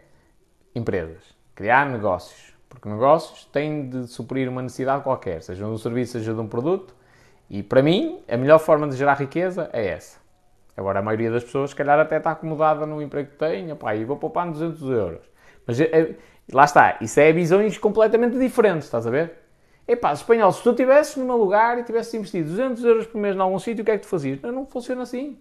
empresas. 0.74 1.22
Criar 1.54 1.90
negócios. 1.90 2.54
Porque 2.68 2.88
negócios 2.88 3.44
têm 3.46 3.88
de 3.88 4.06
suprir 4.06 4.48
uma 4.48 4.62
necessidade 4.62 5.02
qualquer, 5.02 5.42
seja 5.42 5.64
de 5.64 5.70
um 5.70 5.76
serviço, 5.76 6.12
seja 6.12 6.32
de 6.32 6.40
um 6.40 6.46
produto. 6.46 6.94
E 7.50 7.64
para 7.64 7.82
mim, 7.82 8.20
a 8.28 8.36
melhor 8.36 8.60
forma 8.60 8.86
de 8.88 8.96
gerar 8.96 9.14
riqueza 9.14 9.68
é 9.72 9.88
essa. 9.88 10.20
Agora, 10.76 11.00
a 11.00 11.02
maioria 11.02 11.32
das 11.32 11.42
pessoas, 11.42 11.70
se 11.70 11.76
calhar, 11.76 11.98
até 11.98 12.16
está 12.16 12.30
acomodada 12.30 12.86
no 12.86 13.02
emprego 13.02 13.30
que 13.30 13.36
tem, 13.36 13.68
e 13.68 14.04
vou 14.04 14.16
poupar 14.16 14.48
200 14.48 14.80
euros. 14.88 15.20
Mas 15.66 15.80
é, 15.80 16.14
lá 16.52 16.64
está, 16.64 16.96
isso 17.00 17.18
é 17.18 17.32
visões 17.32 17.76
completamente 17.76 18.38
diferentes, 18.38 18.84
estás 18.84 19.06
a 19.06 19.10
ver? 19.10 19.32
Epá, 19.86 20.12
espanhol, 20.12 20.52
se 20.52 20.62
tu 20.62 20.70
estivesses 20.70 21.16
num 21.16 21.36
lugar 21.36 21.76
e 21.78 21.82
tivesses 21.82 22.14
investido 22.14 22.48
200 22.50 22.84
euros 22.84 23.06
por 23.08 23.20
mês 23.20 23.34
em 23.34 23.40
algum 23.40 23.58
sítio, 23.58 23.82
o 23.82 23.84
que 23.84 23.90
é 23.90 23.98
que 23.98 24.04
tu 24.04 24.08
fazias? 24.08 24.40
Não, 24.40 24.52
não 24.52 24.64
funciona 24.64 25.02
assim. 25.02 25.36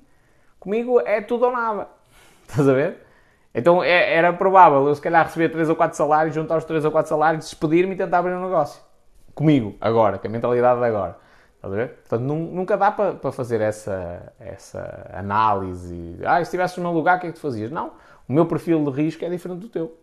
Comigo 0.60 1.00
é 1.02 1.22
tudo 1.22 1.46
ou 1.46 1.52
nada. 1.52 1.88
Estás 2.50 2.68
a 2.68 2.74
ver? 2.74 2.98
Então 3.54 3.84
é, 3.84 4.16
era 4.16 4.34
provável 4.34 4.88
eu, 4.88 4.96
se 4.96 5.02
calhar, 5.02 5.24
receber 5.24 5.50
3 5.50 5.70
ou 5.70 5.76
4 5.76 5.96
salários, 5.96 6.34
juntar 6.34 6.58
os 6.58 6.66
3 6.66 6.84
ou 6.84 6.92
4 6.92 7.08
salários, 7.08 7.46
despedir-me 7.46 7.94
e 7.94 7.96
tentar 7.96 8.20
abrir 8.20 8.34
um 8.34 8.42
negócio. 8.42 8.82
Comigo, 9.36 9.76
agora, 9.80 10.18
com 10.18 10.28
a 10.28 10.32
mentalidade 10.32 10.80
de 10.80 10.86
agora. 10.86 11.29
Portanto, 11.62 12.22
nunca 12.22 12.78
dá 12.78 12.92
para, 12.92 13.16
para 13.16 13.32
fazer 13.32 13.60
essa, 13.62 14.34
essa 14.40 15.10
análise. 15.14 16.18
Ah, 16.26 16.38
se 16.38 16.44
estivesses 16.44 16.78
num 16.78 16.94
lugar, 16.94 17.18
o 17.18 17.22
que 17.22 17.28
é 17.28 17.30
que 17.30 17.36
tu 17.36 17.42
fazias? 17.42 17.70
Não. 17.70 17.92
O 18.28 18.34
meu 18.34 18.46
perfil 18.46 18.84
de 18.86 18.92
risco 18.92 19.26
é 19.26 19.30
diferente 19.30 19.60
do 19.60 19.70
teu. 19.70 19.98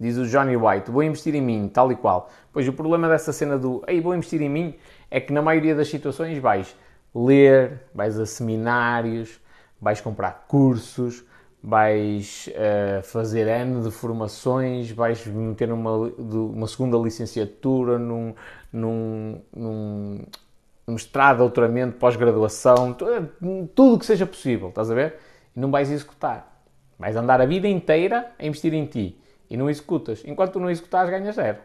Diz 0.00 0.16
o 0.16 0.26
Johnny 0.26 0.56
White, 0.56 0.90
vou 0.90 1.02
investir 1.02 1.34
em 1.34 1.40
mim, 1.40 1.68
tal 1.68 1.90
e 1.90 1.96
qual. 1.96 2.30
Pois 2.52 2.66
o 2.68 2.72
problema 2.72 3.08
dessa 3.08 3.32
cena 3.32 3.58
do 3.58 3.82
ei, 3.86 4.00
vou 4.00 4.14
investir 4.14 4.40
em 4.40 4.48
mim 4.48 4.74
é 5.10 5.20
que 5.20 5.32
na 5.32 5.42
maioria 5.42 5.74
das 5.74 5.88
situações 5.88 6.38
vais 6.38 6.74
ler, 7.14 7.82
vais 7.94 8.18
a 8.18 8.26
seminários, 8.26 9.40
vais 9.80 10.00
comprar 10.00 10.46
cursos, 10.48 11.24
vais 11.62 12.48
uh, 12.48 13.02
fazer 13.02 13.46
N 13.46 13.82
de 13.82 13.90
formações, 13.90 14.90
vais 14.90 15.26
meter 15.26 15.72
uma, 15.72 15.96
uma 15.96 16.66
segunda 16.66 16.96
licenciatura, 16.98 17.98
num, 17.98 18.34
num, 18.72 19.40
num 19.54 20.24
mestrado, 20.86 21.38
doutoramento, 21.38 21.98
pós-graduação, 21.98 22.94
tudo 23.74 23.94
o 23.94 23.98
que 23.98 24.06
seja 24.06 24.26
possível, 24.26 24.68
estás 24.68 24.90
a 24.90 24.94
ver? 24.94 25.16
E 25.54 25.60
não 25.60 25.70
vais 25.70 25.90
executar. 25.90 26.62
Vais 26.98 27.14
andar 27.14 27.40
a 27.40 27.46
vida 27.46 27.68
inteira 27.68 28.32
a 28.38 28.46
investir 28.46 28.74
em 28.74 28.86
ti 28.86 29.20
e 29.48 29.56
não 29.56 29.70
executas. 29.70 30.22
Enquanto 30.24 30.52
tu 30.52 30.60
não 30.60 30.70
executares, 30.70 31.10
ganhas 31.10 31.34
zero. 31.34 31.58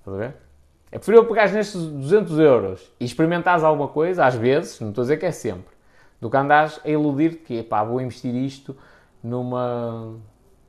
Estás 0.00 0.16
a 0.16 0.18
ver? 0.18 0.49
É 0.92 0.98
preferível 0.98 1.26
pegares 1.28 1.52
nestes 1.52 1.80
200 1.80 2.38
euros 2.38 2.92
e 2.98 3.04
experimentares 3.04 3.62
alguma 3.62 3.88
coisa, 3.88 4.24
às 4.26 4.34
vezes, 4.34 4.80
não 4.80 4.88
estou 4.88 5.02
a 5.02 5.04
dizer 5.04 5.18
que 5.18 5.26
é 5.26 5.30
sempre, 5.30 5.72
do 6.20 6.28
que 6.28 6.36
andares 6.36 6.80
a 6.84 6.88
iludir 6.88 7.36
que, 7.44 7.62
pá, 7.62 7.84
vou 7.84 8.00
investir 8.00 8.34
isto 8.34 8.76
numa... 9.22 10.16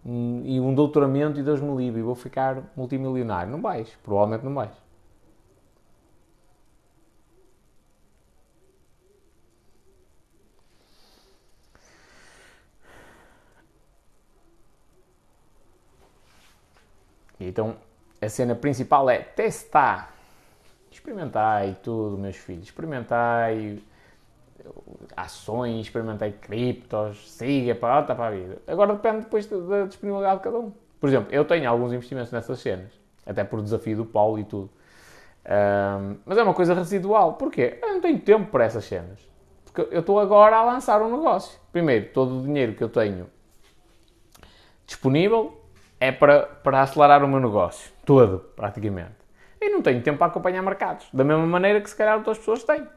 Um, 0.06 0.42
e 0.46 0.60
um 0.60 0.74
doutoramento 0.74 1.40
e 1.40 1.44
Deus 1.44 1.62
me 1.62 1.76
livre 1.76 2.00
e 2.00 2.04
vou 2.04 2.16
ficar 2.16 2.64
multimilionário. 2.76 3.52
Não 3.52 3.62
vais, 3.62 3.90
provavelmente 4.04 4.44
não 4.44 4.54
vais. 4.54 4.72
Então, 17.40 17.76
a 18.22 18.30
cena 18.30 18.56
principal 18.56 19.10
é 19.10 19.20
testar. 19.20 20.14
Experimentai 20.92 21.78
tudo, 21.82 22.18
meus 22.18 22.36
filhos. 22.36 22.66
Experimentai 22.66 23.80
ações, 25.16 25.82
experimentai 25.82 26.32
criptos, 26.32 27.32
siga 27.32 27.74
para 27.74 27.96
alta 27.96 28.16
para 28.16 28.28
a 28.28 28.32
vida. 28.32 28.58
Agora 28.68 28.94
depende 28.94 29.22
depois 29.22 29.46
da 29.48 29.86
disponibilidade 29.86 30.38
de 30.38 30.44
cada 30.44 30.60
um. 30.60 30.72
Por 31.00 31.10
exemplo, 31.10 31.34
eu 31.34 31.44
tenho 31.46 31.68
alguns 31.70 31.92
investimentos 31.94 32.32
nessas 32.32 32.60
cenas, 32.60 32.92
até 33.26 33.44
por 33.44 33.62
desafio 33.62 33.98
do 33.98 34.06
Paulo 34.06 34.38
e 34.38 34.44
tudo. 34.44 34.70
Um, 35.44 36.18
mas 36.26 36.38
é 36.38 36.44
uma 36.44 36.54
coisa 36.54 36.74
residual. 36.76 37.34
Porquê? 37.34 37.80
Eu 37.82 37.94
não 37.94 38.02
tenho 38.02 38.20
tempo 38.20 38.52
para 38.52 38.66
essas 38.66 38.86
cenas. 38.86 39.20
Porque 39.66 39.94
eu 39.94 40.02
estou 40.02 40.20
agora 40.20 40.58
a 40.58 40.64
lançar 40.64 41.02
um 41.02 41.10
negócio. 41.10 41.60
Primeiro, 41.72 42.12
todo 42.14 42.40
o 42.40 42.44
dinheiro 42.44 42.74
que 42.74 42.84
eu 42.84 42.90
tenho 42.90 43.28
disponível 44.86 45.61
é 46.02 46.12
para, 46.12 46.48
para 46.48 46.82
acelerar 46.82 47.24
o 47.24 47.28
meu 47.28 47.40
negócio. 47.40 47.92
Todo, 48.04 48.40
praticamente. 48.56 49.22
E 49.62 49.70
não 49.70 49.84
tenho 49.84 50.02
tempo 50.02 50.18
para 50.18 50.28
acompanhar 50.28 50.64
mercados. 50.64 51.08
Da 51.14 51.24
mesma 51.24 51.46
maneira 51.46 51.80
que 51.80 51.88
se 51.88 51.96
calhar 51.96 52.18
outras 52.18 52.40
pessoas 52.40 52.64
têm. 52.64 52.88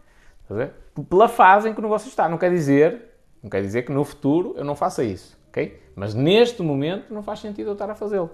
Pela 1.11 1.29
fase 1.29 1.69
em 1.69 1.75
que 1.75 1.81
o 1.81 1.83
negócio 1.83 2.09
está. 2.09 2.27
Não 2.31 2.39
quer 2.39 2.51
dizer, 2.51 3.11
não 3.43 3.51
quer 3.51 3.61
dizer 3.61 3.83
que 3.83 3.93
no 3.93 4.03
futuro 4.05 4.55
eu 4.57 4.65
não 4.65 4.75
faça 4.75 5.05
isso. 5.05 5.39
ok? 5.49 5.83
Mas 5.95 6.15
neste 6.15 6.63
momento 6.63 7.13
não 7.13 7.23
faz 7.23 7.41
sentido 7.41 7.69
eu 7.69 7.73
estar 7.75 7.91
a 7.91 7.95
fazê-lo. 7.95 8.31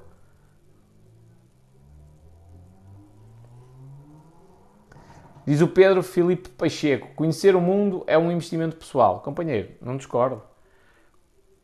Diz 5.45 5.61
o 5.61 5.67
Pedro 5.67 6.01
Filipe 6.05 6.49
Pacheco: 6.51 7.09
conhecer 7.17 7.57
o 7.57 7.61
mundo 7.61 8.05
é 8.07 8.17
um 8.17 8.31
investimento 8.31 8.77
pessoal. 8.77 9.19
Companheiro, 9.19 9.71
não 9.83 9.97
discordo. 9.97 10.41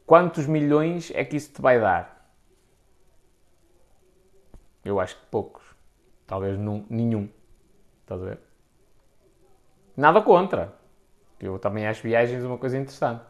Quantos 0.05 0.45
milhões 0.49 1.13
é 1.15 1.25
que 1.25 1.37
isso 1.37 1.53
te 1.53 1.63
vai 1.63 1.79
dar? 1.81 2.16
Eu 4.87 5.01
acho 5.01 5.17
que 5.17 5.27
poucos. 5.27 5.65
Talvez 6.29 6.57
nenhum. 6.89 7.29
Estás 8.03 8.23
a 8.23 8.25
ver? 8.25 8.39
Nada 9.97 10.23
contra. 10.23 10.73
Eu 11.41 11.59
também 11.59 11.87
acho 11.89 12.03
viagens 12.03 12.45
uma 12.45 12.57
coisa 12.57 12.79
interessante. 12.79 13.23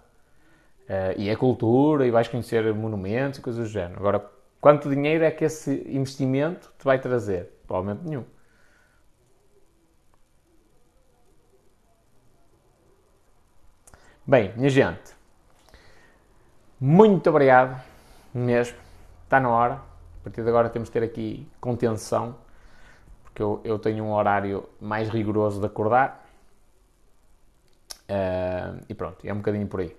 Uh, 0.82 1.18
e 1.18 1.30
é 1.30 1.34
cultura, 1.34 2.06
e 2.06 2.10
vais 2.10 2.28
conhecer 2.28 2.72
monumentos 2.74 3.38
e 3.38 3.42
coisas 3.42 3.68
do 3.68 3.72
género. 3.72 3.98
Agora, 3.98 4.30
quanto 4.60 4.90
dinheiro 4.90 5.24
é 5.24 5.30
que 5.30 5.44
esse 5.44 5.82
investimento 5.88 6.70
te 6.78 6.84
vai 6.84 6.98
trazer? 7.00 7.50
Provavelmente 7.66 8.06
nenhum. 8.06 8.24
Bem, 14.26 14.52
minha 14.56 14.68
gente, 14.68 15.14
muito 16.78 17.30
obrigado 17.30 17.82
mesmo. 18.34 18.76
Está 19.24 19.40
na 19.40 19.48
hora 19.48 19.85
partir 20.26 20.42
de 20.42 20.48
agora 20.48 20.68
temos 20.68 20.88
de 20.88 20.92
ter 20.92 21.04
aqui 21.04 21.48
contenção, 21.60 22.34
que 23.32 23.40
eu, 23.40 23.60
eu 23.62 23.78
tenho 23.78 24.02
um 24.02 24.12
horário 24.12 24.68
mais 24.80 25.08
rigoroso 25.08 25.60
de 25.60 25.66
acordar. 25.66 26.26
Uh, 28.10 28.84
e 28.88 28.94
pronto, 28.94 29.24
é 29.24 29.32
um 29.32 29.36
bocadinho 29.36 29.68
por 29.68 29.80
aí. 29.80 29.96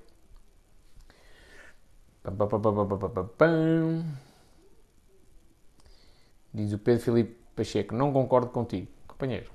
Diz 6.54 6.74
o 6.74 6.80
Pedro 6.80 7.02
Filipe 7.02 7.38
Pacheco, 7.56 7.96
não 7.96 8.12
concordo 8.12 8.50
contigo, 8.50 8.88
companheiro. 9.08 9.50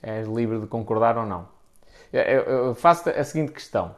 És 0.00 0.28
livre 0.28 0.60
de 0.60 0.68
concordar 0.68 1.18
ou 1.18 1.26
não. 1.26 1.48
Eu 2.12 2.72
faço 2.72 3.10
a 3.10 3.24
seguinte 3.24 3.50
questão. 3.50 3.96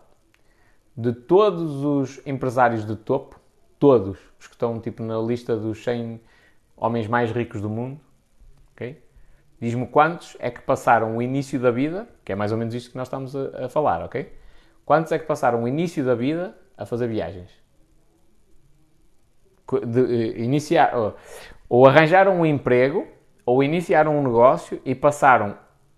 De 0.97 1.13
todos 1.13 1.85
os 1.85 2.27
empresários 2.27 2.87
de 2.87 2.97
topo, 2.97 3.40
todos 3.81 4.19
os 4.39 4.47
que 4.47 4.55
estão 4.55 4.79
tipo 4.79 5.03
na 5.03 5.19
lista 5.19 5.57
dos 5.57 5.83
100 5.83 6.21
homens 6.77 7.09
mais 7.09 7.33
ricos 7.33 7.61
do 7.61 7.69
mundo, 7.69 7.99
ok? 8.73 9.03
Diz-me 9.59 9.87
quantos 9.87 10.37
é 10.39 10.51
que 10.51 10.61
passaram 10.61 11.17
o 11.17 11.23
início 11.23 11.59
da 11.59 11.71
vida, 11.71 12.07
que 12.25 12.33
é 12.33 12.35
mais 12.37 12.53
ou 12.53 12.59
menos 12.59 12.75
isto 12.75 12.91
que 12.91 12.97
nós 12.97 13.09
estamos 13.09 13.35
a, 13.35 13.67
a 13.67 13.69
falar, 13.69 14.05
ok? 14.05 14.33
Quantos 14.85 15.11
é 15.13 15.19
que 15.19 15.27
passaram 15.27 15.65
o 15.65 15.69
início 15.69 16.05
da 16.05 16.15
vida 16.15 16.57
a 16.77 16.85
fazer 16.85 17.09
viagens? 17.09 17.51
De, 19.87 20.01
uh, 20.01 20.39
iniciar, 20.39 20.95
ou, 20.95 21.17
ou 21.69 21.87
arranjaram 21.87 22.39
um 22.39 22.45
emprego, 22.45 23.07
ou 23.47 23.63
iniciaram 23.63 24.19
um 24.19 24.23
negócio 24.23 24.81
e 24.85 24.95
passaram 24.95 25.57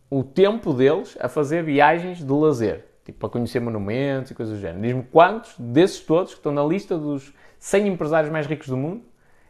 o 0.08 0.22
tempo 0.22 0.72
deles 0.72 1.16
a 1.20 1.28
fazer 1.28 1.64
viagens 1.64 2.18
de 2.18 2.32
lazer, 2.32 2.91
tipo 3.04 3.18
para 3.18 3.28
conhecer 3.28 3.60
monumentos 3.60 4.30
e 4.30 4.34
coisas 4.34 4.54
do 4.56 4.60
género. 4.60 4.82
Diz-me 4.82 5.02
quantos 5.02 5.54
desses 5.58 6.00
todos 6.00 6.32
que 6.32 6.38
estão 6.38 6.52
na 6.52 6.64
lista 6.64 6.96
dos 6.96 7.32
100 7.58 7.88
empresários 7.88 8.32
mais 8.32 8.46
ricos 8.46 8.68
do 8.68 8.76
mundo 8.76 9.02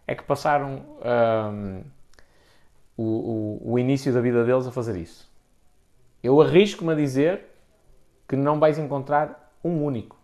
é 0.06 0.14
que 0.14 0.22
passaram 0.22 0.82
um, 1.52 1.82
o, 2.96 3.02
o, 3.02 3.72
o 3.72 3.78
início 3.78 4.12
da 4.12 4.20
vida 4.20 4.44
deles 4.44 4.66
a 4.66 4.70
fazer 4.72 4.96
isso. 4.96 5.30
Eu 6.22 6.40
arrisco-me 6.40 6.92
a 6.92 6.94
dizer 6.94 7.40
que 8.28 8.36
não 8.36 8.58
vais 8.58 8.78
encontrar 8.78 9.52
um 9.62 9.84
único. 9.84 10.16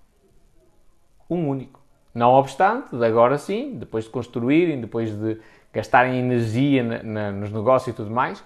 Um 1.29 1.49
único. 1.49 1.81
Não 2.15 2.33
obstante, 2.33 2.97
de 2.97 3.05
agora 3.05 3.37
sim, 3.39 3.77
depois 3.79 4.05
de 4.05 4.11
construírem, 4.11 4.81
depois 4.81 5.15
de 5.15 5.41
gastarem 5.73 6.19
energia 6.19 6.83
na, 6.83 7.03
na, 7.03 7.33
nos 7.33 7.53
negócios 7.53 7.95
e 7.95 7.97
tudo 7.97 8.11
mais, 8.11 8.43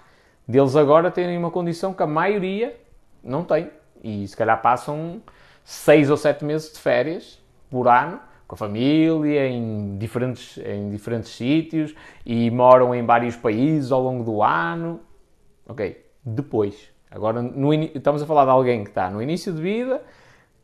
deles 0.47 0.75
agora 0.75 1.09
terem 1.09 1.37
uma 1.37 1.49
condição 1.49 1.93
que 1.93 2.03
a 2.03 2.07
maioria 2.07 2.77
não 3.23 3.43
tem. 3.43 3.69
E 4.03 4.27
se 4.27 4.35
calhar 4.35 4.61
passam 4.61 5.21
seis 5.63 6.09
ou 6.09 6.17
sete 6.17 6.43
meses 6.43 6.73
de 6.73 6.79
férias 6.79 7.41
por 7.69 7.87
ano 7.87 8.19
com 8.47 8.55
a 8.55 8.57
família, 8.57 9.47
em 9.47 9.97
diferentes, 9.97 10.57
em 10.59 10.89
diferentes 10.89 11.31
sítios 11.31 11.95
e 12.25 12.51
moram 12.51 12.93
em 12.93 13.03
vários 13.05 13.35
países 13.35 13.91
ao 13.91 14.01
longo 14.01 14.23
do 14.23 14.43
ano. 14.43 14.99
Ok, 15.67 16.05
depois. 16.23 16.91
Agora, 17.09 17.41
no, 17.41 17.73
estamos 17.73 18.21
a 18.21 18.25
falar 18.25 18.45
de 18.45 18.51
alguém 18.51 18.83
que 18.83 18.89
está 18.89 19.09
no 19.09 19.21
início 19.21 19.53
de 19.53 19.61
vida, 19.61 20.01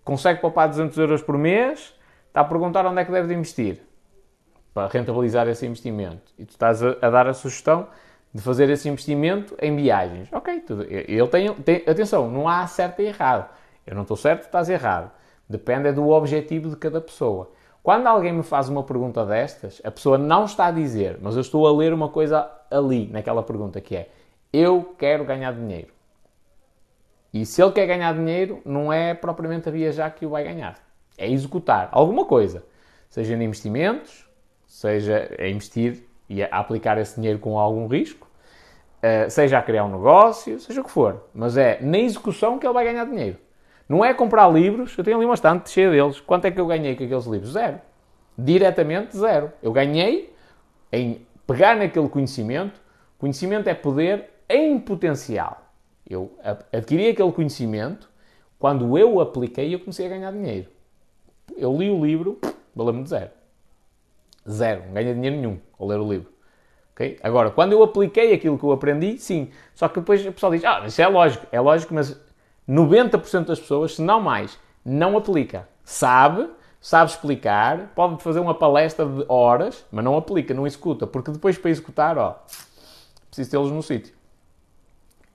consegue 0.03 0.41
poupar 0.41 0.68
200 0.68 0.98
euros 0.98 1.22
por 1.22 1.38
mês, 1.38 1.95
está 2.28 2.41
a 2.41 2.44
perguntar 2.44 2.86
onde 2.86 3.02
é 3.02 3.06
que 3.06 3.11
deve 3.11 3.34
investir 3.34 3.82
para 4.74 4.88
rentabilizar 4.88 5.48
esse 5.48 5.66
investimento. 5.66 6.32
E 6.38 6.45
tu 6.45 6.52
estás 6.52 6.84
a, 6.84 6.95
a 7.02 7.10
dar 7.10 7.28
a 7.28 7.34
sugestão 7.34 7.88
de 8.34 8.41
fazer 8.41 8.69
esse 8.69 8.88
investimento 8.88 9.56
em 9.61 9.76
viagens. 9.76 10.30
Ok, 10.31 10.60
tudo. 10.61 10.85
Tem, 11.30 11.53
tem, 11.56 11.76
atenção, 11.88 12.30
não 12.30 12.47
há 12.47 12.65
certo 12.68 13.01
e 13.01 13.06
errado. 13.06 13.49
Eu 13.85 13.95
não 13.95 14.03
estou 14.03 14.18
certo, 14.18 14.43
estás 14.43 14.69
errado. 14.69 15.11
Depende 15.47 15.91
do 15.91 16.10
objetivo 16.10 16.69
de 16.69 16.76
cada 16.76 17.01
pessoa. 17.01 17.51
Quando 17.81 18.07
alguém 18.07 18.34
me 18.34 18.43
faz 18.43 18.69
uma 18.69 18.84
pergunta 18.84 19.26
destas, 19.26 19.81
a 19.84 19.89
pessoa 19.89 20.18
não 20.18 20.45
está 20.45 20.68
a 20.68 20.72
dizer, 20.72 21.18
mas 21.22 21.35
eu 21.35 21.41
estou 21.41 21.65
a 21.65 21.72
ler 21.72 21.93
uma 21.93 22.10
coisa 22.10 22.49
ali, 22.69 23.07
naquela 23.07 23.41
pergunta, 23.41 23.81
que 23.81 23.95
é 23.95 24.10
eu 24.51 24.95
quero 24.97 25.26
ganhar 25.26 25.53
dinheiro. 25.53 25.93
E 27.34 27.45
se 27.45 27.61
ele 27.61 27.72
quer 27.72 27.85
ganhar 27.85 28.14
dinheiro, 28.14 28.61
não 28.65 28.91
é 28.91 29.14
propriamente 29.14 29.69
a 29.69 29.72
viajar 29.72 30.10
que 30.11 30.26
o 30.26 30.30
vai 30.30 30.43
ganhar. 30.43 30.77
É 31.18 31.30
executar 31.30 31.89
alguma 31.91 32.26
coisa. 32.26 32.64
Seja 33.10 33.35
em 33.35 33.43
investimentos, 33.43 34.27
seja 34.68 35.30
a 35.39 35.47
investir 35.47 36.09
e 36.30 36.43
a 36.43 36.47
aplicar 36.51 36.97
esse 36.97 37.15
dinheiro 37.15 37.39
com 37.39 37.57
algum 37.57 37.88
risco, 37.88 38.27
eh, 39.01 39.30
seja 39.30 39.57
a 39.57 39.61
criar 39.61 39.85
um 39.85 39.91
negócio, 39.91 40.60
seja 40.60 40.81
o 40.81 40.84
que 40.84 40.91
for. 40.91 41.23
Mas 41.34 41.57
é 41.57 41.80
na 41.81 41.97
execução 41.97 42.60
que 42.60 42.68
ele 42.68 42.73
vai 42.73 42.85
ganhar 42.85 43.06
dinheiro. 43.06 43.38
Não 43.88 44.06
é 44.06 44.14
comprar 44.14 44.47
livros, 44.47 44.95
eu 44.95 45.03
tenho 45.03 45.18
ali 45.18 45.26
uma 45.26 45.34
estante 45.34 45.69
cheia 45.72 45.89
deles. 45.89 46.19
Quanto 46.19 46.45
é 46.45 46.51
que 46.51 46.61
eu 46.61 46.68
ganhei 46.68 46.95
com 46.95 47.03
aqueles 47.03 47.26
livros? 47.26 47.53
Zero. 47.53 47.80
Diretamente 48.38 49.18
zero. 49.18 49.51
Eu 49.64 49.72
ganhei 49.72 50.31
em 50.91 51.26
pegar 51.47 51.76
naquele 51.76 52.07
conhecimento. 52.07 52.80
Conhecimento 53.18 53.68
é 53.68 53.73
poder 53.73 54.30
em 54.47 54.80
potencial. 54.80 55.64
Eu 56.07 56.31
adquiri 56.72 57.10
aquele 57.10 57.31
conhecimento, 57.31 58.10
quando 58.60 58.97
eu 58.97 59.15
o 59.15 59.22
apliquei, 59.22 59.73
eu 59.73 59.80
comecei 59.80 60.06
a 60.06 60.10
ganhar 60.10 60.31
dinheiro. 60.31 60.68
Eu 61.57 61.76
li 61.76 61.89
o 61.89 62.03
livro, 62.03 62.39
valeu-me 62.76 63.03
de 63.03 63.10
zero. 63.10 63.31
Zero. 64.49 64.84
Não 64.88 64.93
ganhei 64.93 65.13
dinheiro 65.13 65.35
nenhum 65.35 65.59
ao 65.77 65.88
ler 65.88 65.99
o 65.99 66.09
livro. 66.09 66.31
Okay? 66.93 67.17
Agora, 67.23 67.51
quando 67.51 67.71
eu 67.71 67.84
apliquei 67.84 68.34
aquilo 68.34 68.57
que 68.57 68.63
eu 68.63 68.71
aprendi, 68.71 69.17
sim. 69.17 69.49
Só 69.73 69.88
que 69.88 69.99
depois 69.99 70.26
o 70.26 70.31
pessoal 70.31 70.51
diz, 70.51 70.65
ah, 70.65 70.84
isso 70.85 71.01
é 71.01 71.07
lógico. 71.07 71.47
É 71.51 71.59
lógico, 71.59 71.93
mas 71.93 72.19
90% 72.67 73.45
das 73.45 73.59
pessoas, 73.59 73.95
se 73.95 74.01
não 74.01 74.19
mais, 74.19 74.59
não 74.84 75.17
aplica. 75.17 75.67
Sabe, 75.84 76.49
sabe 76.81 77.09
explicar, 77.11 77.91
pode 77.95 78.21
fazer 78.21 78.39
uma 78.39 78.53
palestra 78.53 79.05
de 79.05 79.26
horas, 79.27 79.85
mas 79.91 80.03
não 80.03 80.17
aplica, 80.17 80.53
não 80.53 80.67
executa, 80.67 81.07
porque 81.07 81.31
depois 81.31 81.57
para 81.57 81.71
executar, 81.71 82.17
ó, 82.17 82.43
preciso 83.27 83.49
tê-los 83.49 83.71
no 83.71 83.81
sítio. 83.81 84.13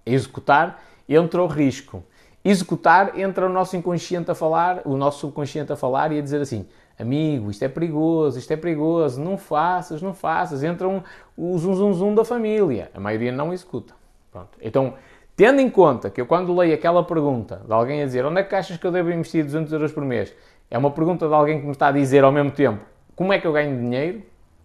Executar 0.06 0.82
entra 1.08 1.42
o 1.42 1.46
risco. 1.46 2.04
Executar 2.44 3.18
entra 3.18 3.46
o 3.46 3.48
nosso 3.48 3.74
inconsciente 3.74 4.30
a 4.30 4.34
falar, 4.34 4.82
o 4.84 4.96
nosso 4.96 5.20
subconsciente 5.20 5.72
a 5.72 5.76
falar 5.76 6.12
e 6.12 6.18
a 6.18 6.22
dizer 6.22 6.42
assim: 6.42 6.68
amigo, 6.98 7.50
isto 7.50 7.64
é 7.64 7.68
perigoso, 7.68 8.38
isto 8.38 8.52
é 8.52 8.56
perigoso, 8.56 9.20
não 9.20 9.36
faças, 9.36 10.00
não 10.02 10.14
faças. 10.14 10.62
Entram 10.62 11.02
o 11.36 11.56
zum 11.58 11.74
zum 11.74 11.92
zum 11.92 12.14
da 12.14 12.24
família. 12.24 12.90
A 12.94 13.00
maioria 13.00 13.32
não 13.32 13.52
executa. 13.52 13.94
Pronto. 14.30 14.58
Então, 14.60 14.94
Tendo 15.36 15.60
em 15.60 15.68
conta 15.68 16.10
que 16.10 16.20
eu, 16.20 16.26
quando 16.26 16.54
leio 16.54 16.74
aquela 16.74 17.02
pergunta 17.02 17.60
de 17.66 17.72
alguém 17.72 18.02
a 18.02 18.04
dizer 18.04 18.24
onde 18.24 18.40
é 18.40 18.44
que 18.44 18.54
achas 18.54 18.76
que 18.76 18.86
eu 18.86 18.92
devo 18.92 19.10
investir 19.10 19.44
200 19.44 19.72
euros 19.72 19.90
por 19.90 20.04
mês, 20.04 20.32
é 20.70 20.78
uma 20.78 20.92
pergunta 20.92 21.26
de 21.26 21.34
alguém 21.34 21.58
que 21.58 21.66
me 21.66 21.72
está 21.72 21.88
a 21.88 21.92
dizer 21.92 22.22
ao 22.22 22.30
mesmo 22.30 22.52
tempo 22.52 22.84
como 23.16 23.32
é 23.32 23.40
que 23.40 23.46
eu 23.46 23.52
ganho 23.52 23.76
dinheiro, 23.76 24.22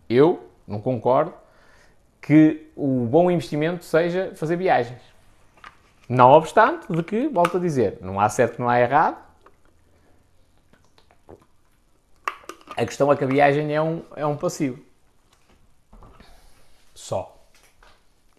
eu 0.08 0.48
não 0.68 0.80
concordo 0.80 1.34
que 2.22 2.68
o 2.76 3.06
bom 3.06 3.32
investimento 3.32 3.84
seja 3.84 4.32
fazer 4.36 4.58
viagens. 4.58 5.02
Não 6.08 6.32
obstante 6.32 6.86
de 6.92 7.02
que, 7.02 7.28
volto 7.28 7.58
a 7.58 7.60
dizer, 7.60 7.98
não 8.02 8.20
há 8.20 8.30
certo, 8.30 8.60
não 8.60 8.70
há 8.70 8.80
errado. 8.80 9.18
A 12.80 12.86
questão 12.86 13.12
é 13.12 13.16
que 13.18 13.26
a 13.26 13.28
viagem 13.28 13.76
é 13.76 13.82
um, 13.82 14.02
é 14.16 14.26
um 14.26 14.38
passivo. 14.38 14.80
Só. 16.96 17.38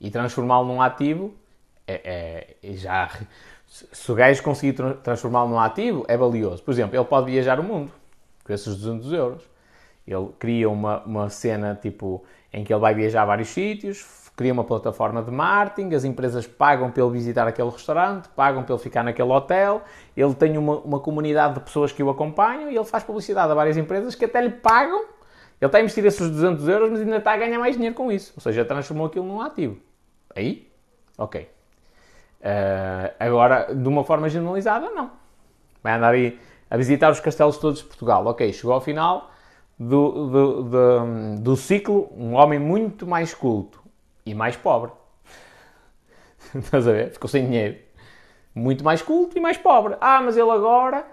E 0.00 0.10
transformá-lo 0.10 0.66
num 0.66 0.80
ativo 0.80 1.34
é, 1.86 2.56
é, 2.62 2.72
já, 2.74 3.10
se 3.66 4.10
o 4.10 4.14
gajo 4.14 4.42
conseguir 4.42 4.74
transformá-lo 5.02 5.50
num 5.50 5.60
ativo, 5.60 6.06
é 6.08 6.16
valioso. 6.16 6.62
Por 6.62 6.70
exemplo, 6.70 6.96
ele 6.96 7.04
pode 7.04 7.30
viajar 7.30 7.60
o 7.60 7.62
mundo 7.62 7.92
com 8.42 8.50
esses 8.54 8.76
200 8.76 9.12
euros. 9.12 9.42
Ele 10.06 10.28
cria 10.38 10.70
uma, 10.70 11.02
uma 11.02 11.28
cena 11.28 11.78
tipo 11.80 12.24
em 12.50 12.64
que 12.64 12.72
ele 12.72 12.80
vai 12.80 12.94
viajar 12.94 13.22
a 13.22 13.26
vários 13.26 13.48
sítios, 13.48 13.98
cria 14.40 14.54
uma 14.54 14.64
plataforma 14.64 15.22
de 15.22 15.30
marketing, 15.30 15.94
as 15.94 16.02
empresas 16.02 16.46
pagam 16.46 16.90
ele 16.96 17.10
visitar 17.10 17.46
aquele 17.46 17.68
restaurante, 17.68 18.26
pagam 18.30 18.64
ele 18.66 18.78
ficar 18.78 19.04
naquele 19.04 19.30
hotel, 19.30 19.82
ele 20.16 20.32
tem 20.32 20.56
uma, 20.56 20.78
uma 20.78 20.98
comunidade 20.98 21.52
de 21.52 21.60
pessoas 21.60 21.92
que 21.92 22.02
o 22.02 22.08
acompanham 22.08 22.70
e 22.70 22.74
ele 22.74 22.84
faz 22.86 23.04
publicidade 23.04 23.52
a 23.52 23.54
várias 23.54 23.76
empresas 23.76 24.14
que 24.14 24.24
até 24.24 24.40
lhe 24.40 24.48
pagam. 24.48 25.00
Ele 25.60 25.66
está 25.66 25.76
a 25.76 25.82
investir 25.82 26.06
esses 26.06 26.30
200 26.30 26.66
euros, 26.68 26.90
mas 26.90 27.00
ainda 27.02 27.18
está 27.18 27.32
a 27.32 27.36
ganhar 27.36 27.58
mais 27.58 27.74
dinheiro 27.74 27.94
com 27.94 28.10
isso. 28.10 28.32
Ou 28.34 28.40
seja, 28.40 28.64
transformou 28.64 29.08
aquilo 29.08 29.26
num 29.26 29.42
ativo. 29.42 29.76
Aí? 30.34 30.66
Ok. 31.18 31.42
Uh, 32.40 33.12
agora, 33.20 33.74
de 33.74 33.86
uma 33.86 34.04
forma 34.04 34.26
generalizada, 34.30 34.88
não. 34.88 35.10
Vai 35.82 35.92
andar 35.92 36.14
aí 36.14 36.40
a 36.70 36.78
visitar 36.78 37.10
os 37.10 37.20
castelos 37.20 37.58
todos 37.58 37.80
de 37.80 37.84
Portugal. 37.84 38.24
Ok, 38.24 38.50
chegou 38.54 38.72
ao 38.72 38.80
final 38.80 39.30
do, 39.78 40.30
do, 40.30 40.62
do, 40.62 41.40
do 41.40 41.56
ciclo 41.56 42.10
um 42.16 42.32
homem 42.36 42.58
muito 42.58 43.06
mais 43.06 43.34
culto 43.34 43.79
e 44.30 44.34
mais 44.34 44.56
pobre. 44.56 44.92
Estás 46.54 46.86
a 46.86 46.92
ver? 46.92 47.10
Ficou 47.10 47.28
sem 47.28 47.44
dinheiro. 47.44 47.76
Muito 48.54 48.84
mais 48.84 49.02
culto 49.02 49.36
e 49.36 49.40
mais 49.40 49.58
pobre. 49.58 49.96
Ah, 50.00 50.20
mas 50.22 50.36
ele 50.36 50.50
agora 50.50 51.04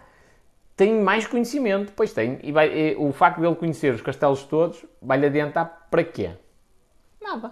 tem 0.75 1.01
mais 1.01 1.25
conhecimento. 1.25 1.91
Pois 1.95 2.13
tem. 2.13 2.39
E, 2.43 2.51
vai, 2.51 2.71
e 2.71 2.95
o 2.95 3.11
facto 3.11 3.39
de 3.39 3.47
ele 3.47 3.55
conhecer 3.55 3.93
os 3.93 4.01
castelos 4.01 4.43
todos 4.43 4.85
vai-lhe 5.01 5.25
adiantar 5.25 5.87
para 5.89 6.03
quê? 6.03 6.31
Nada. 7.21 7.51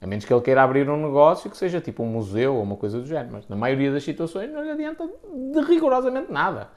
A 0.00 0.06
menos 0.06 0.24
que 0.24 0.32
ele 0.32 0.40
queira 0.40 0.62
abrir 0.62 0.88
um 0.88 0.96
negócio 0.96 1.50
que 1.50 1.56
seja 1.56 1.78
tipo 1.78 2.02
um 2.02 2.06
museu 2.06 2.56
ou 2.56 2.62
uma 2.62 2.76
coisa 2.76 2.98
do 2.98 3.06
género. 3.06 3.32
Mas 3.32 3.48
na 3.48 3.56
maioria 3.56 3.92
das 3.92 4.02
situações 4.02 4.50
não 4.50 4.62
lhe 4.62 4.70
adianta 4.70 5.06
de 5.06 5.60
rigorosamente 5.60 6.32
nada. 6.32 6.68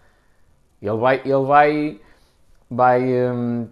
Ele 0.81 0.97
vai, 0.97 1.21
ele 1.23 1.45
vai, 1.45 2.01
vai, 2.69 3.31
um, 3.31 3.67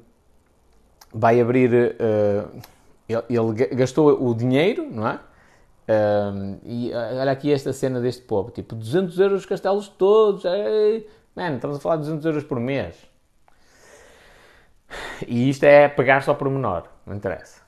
vai 1.14 1.42
abrir. 1.42 1.98
Uh, 2.00 2.62
ele, 3.12 3.26
ele 3.30 3.76
gastou 3.76 4.22
o 4.22 4.34
dinheiro, 4.34 4.88
não 4.90 5.08
é? 5.08 5.20
E 6.64 6.92
olha 6.94 7.32
aqui 7.32 7.52
esta 7.52 7.74
cena 7.74 8.00
deste 8.00 8.22
povo, 8.22 8.52
tipo 8.52 8.76
200 8.76 9.20
euros 9.20 9.40
os 9.42 9.46
castelos 9.46 9.88
todos, 9.88 10.46
ei, 10.46 11.10
estamos 11.36 11.78
a 11.78 11.80
falar 11.80 11.98
de 11.98 12.04
200 12.04 12.26
euros 12.26 12.44
por 12.44 12.60
mês. 12.60 12.96
E 15.28 15.50
isto 15.50 15.64
é 15.64 15.88
pegar 15.88 16.22
só 16.24 16.34
por 16.34 16.50
menor, 16.50 16.90
não 17.06 17.16
interessa. 17.16 17.62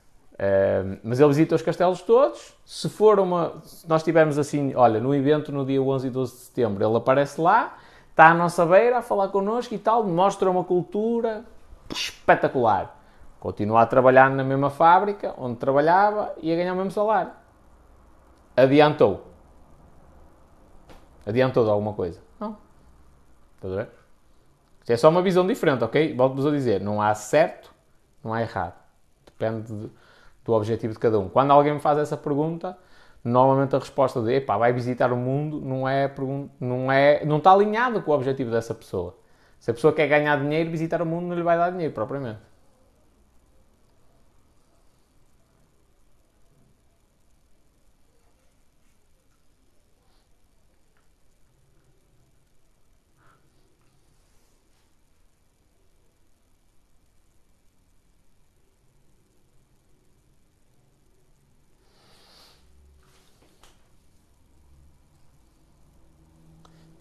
Mas 1.02 1.20
ele 1.20 1.28
visita 1.28 1.54
os 1.54 1.62
castelos 1.62 2.02
todos. 2.02 2.54
Se 2.64 2.88
for 2.88 3.20
uma. 3.20 3.62
Se 3.64 3.88
nós 3.88 4.02
tivermos 4.02 4.38
assim, 4.38 4.74
olha, 4.74 5.00
no 5.00 5.14
evento 5.14 5.52
no 5.52 5.64
dia 5.64 5.80
11 5.80 6.06
e 6.06 6.10
12 6.10 6.32
de 6.32 6.38
setembro, 6.40 6.84
ele 6.84 6.96
aparece 6.96 7.40
lá, 7.40 7.78
está 8.10 8.30
à 8.30 8.34
nossa 8.34 8.66
beira 8.66 8.98
a 8.98 9.02
falar 9.02 9.28
connosco 9.28 9.74
e 9.74 9.78
tal, 9.78 10.04
mostra 10.04 10.50
uma 10.50 10.64
cultura 10.64 11.44
espetacular. 11.90 12.93
Continua 13.44 13.82
a 13.82 13.86
trabalhar 13.86 14.30
na 14.30 14.42
mesma 14.42 14.70
fábrica 14.70 15.34
onde 15.36 15.56
trabalhava 15.56 16.34
e 16.40 16.50
a 16.50 16.56
ganhar 16.56 16.72
o 16.72 16.76
mesmo 16.76 16.90
salário. 16.90 17.30
Adiantou. 18.56 19.26
Adiantou 21.26 21.62
de 21.62 21.70
alguma 21.70 21.92
coisa? 21.92 22.22
Não. 22.40 22.56
Estás 23.56 23.74
a 23.74 23.76
ver? 23.76 23.88
Isto 24.80 24.92
é 24.92 24.96
só 24.96 25.10
uma 25.10 25.20
visão 25.20 25.46
diferente, 25.46 25.84
ok? 25.84 26.16
Volto-vos 26.16 26.46
a 26.46 26.50
dizer, 26.50 26.80
não 26.80 27.02
há 27.02 27.14
certo, 27.14 27.70
não 28.24 28.32
há 28.32 28.40
errado. 28.40 28.82
Depende 29.26 29.70
de, 29.70 29.90
do 30.42 30.52
objetivo 30.54 30.94
de 30.94 30.98
cada 30.98 31.18
um. 31.18 31.28
Quando 31.28 31.50
alguém 31.50 31.74
me 31.74 31.80
faz 31.80 31.98
essa 31.98 32.16
pergunta, 32.16 32.78
normalmente 33.22 33.76
a 33.76 33.78
resposta 33.78 34.22
de 34.22 34.32
epá, 34.32 34.56
vai 34.56 34.72
visitar 34.72 35.12
o 35.12 35.18
mundo 35.18 35.60
não 35.60 35.86
é, 35.86 36.10
não 36.58 36.90
é 36.90 37.22
não 37.26 37.36
está 37.36 37.52
alinhado 37.52 38.00
com 38.00 38.10
o 38.10 38.14
objetivo 38.14 38.50
dessa 38.50 38.74
pessoa. 38.74 39.18
Se 39.60 39.70
a 39.70 39.74
pessoa 39.74 39.92
quer 39.92 40.08
ganhar 40.08 40.40
dinheiro, 40.40 40.70
visitar 40.70 41.02
o 41.02 41.06
mundo 41.06 41.26
não 41.26 41.36
lhe 41.36 41.42
vai 41.42 41.58
dar 41.58 41.68
dinheiro 41.68 41.92
propriamente. 41.92 42.53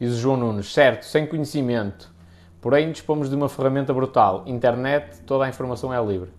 Diz 0.04 0.16
o 0.16 0.18
João 0.18 0.36
Nunes, 0.36 0.74
certo, 0.74 1.06
sem 1.06 1.26
conhecimento. 1.26 2.14
Porém, 2.60 2.92
dispomos 2.92 3.30
de 3.30 3.38
uma 3.38 3.48
ferramenta 3.48 3.94
brutal. 3.94 4.44
Internet, 4.46 5.22
toda 5.22 5.46
a 5.46 5.48
informação 5.48 5.94
é 5.94 6.06
livre. 6.06 6.30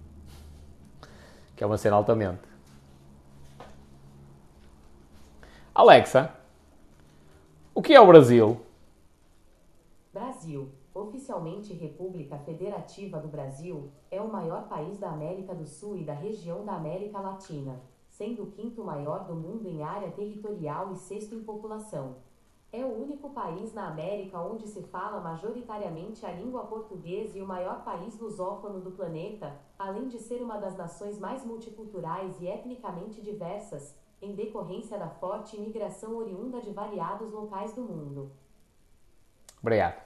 Que 1.56 1.64
é 1.64 1.66
uma 1.66 1.78
cena 1.78 1.96
altamente. 1.96 2.42
Alexa, 5.74 6.30
o 7.74 7.80
que 7.80 7.94
é 7.94 8.00
o 8.02 8.06
Brasil? 8.06 8.60
Brasil, 10.12 10.70
oficialmente 10.92 11.72
República 11.72 12.36
Federativa 12.36 13.18
do 13.18 13.28
Brasil, 13.28 13.90
é 14.10 14.20
o 14.20 14.30
maior 14.30 14.68
país 14.68 14.98
da 14.98 15.08
América 15.08 15.54
do 15.54 15.64
Sul 15.64 15.96
e 15.96 16.04
da 16.04 16.12
região 16.12 16.66
da 16.66 16.74
América 16.74 17.18
Latina, 17.18 17.80
sendo 18.10 18.42
o 18.42 18.50
quinto 18.50 18.84
maior 18.84 19.24
do 19.24 19.34
mundo 19.34 19.66
em 19.66 19.82
área 19.82 20.10
territorial 20.10 20.92
e 20.92 20.98
sexto 20.98 21.34
em 21.34 21.42
população. 21.42 22.16
É 22.76 22.84
o 22.84 22.88
único 22.88 23.30
país 23.30 23.72
na 23.72 23.86
América 23.86 24.40
onde 24.40 24.66
se 24.66 24.82
fala 24.82 25.20
majoritariamente 25.20 26.26
a 26.26 26.32
língua 26.32 26.64
portuguesa 26.64 27.38
e 27.38 27.40
o 27.40 27.46
maior 27.46 27.84
país 27.84 28.18
lusófono 28.18 28.80
do 28.80 28.90
planeta, 28.90 29.54
além 29.78 30.08
de 30.08 30.18
ser 30.18 30.42
uma 30.42 30.58
das 30.58 30.76
nações 30.76 31.16
mais 31.16 31.44
multiculturais 31.44 32.34
e 32.40 32.48
etnicamente 32.48 33.22
diversas, 33.22 33.94
em 34.20 34.34
decorrência 34.34 34.98
da 34.98 35.08
forte 35.08 35.56
imigração 35.56 36.16
oriunda 36.16 36.60
de 36.60 36.72
variados 36.72 37.30
locais 37.30 37.72
do 37.74 37.82
mundo. 37.82 38.32
Obrigado. 39.62 40.02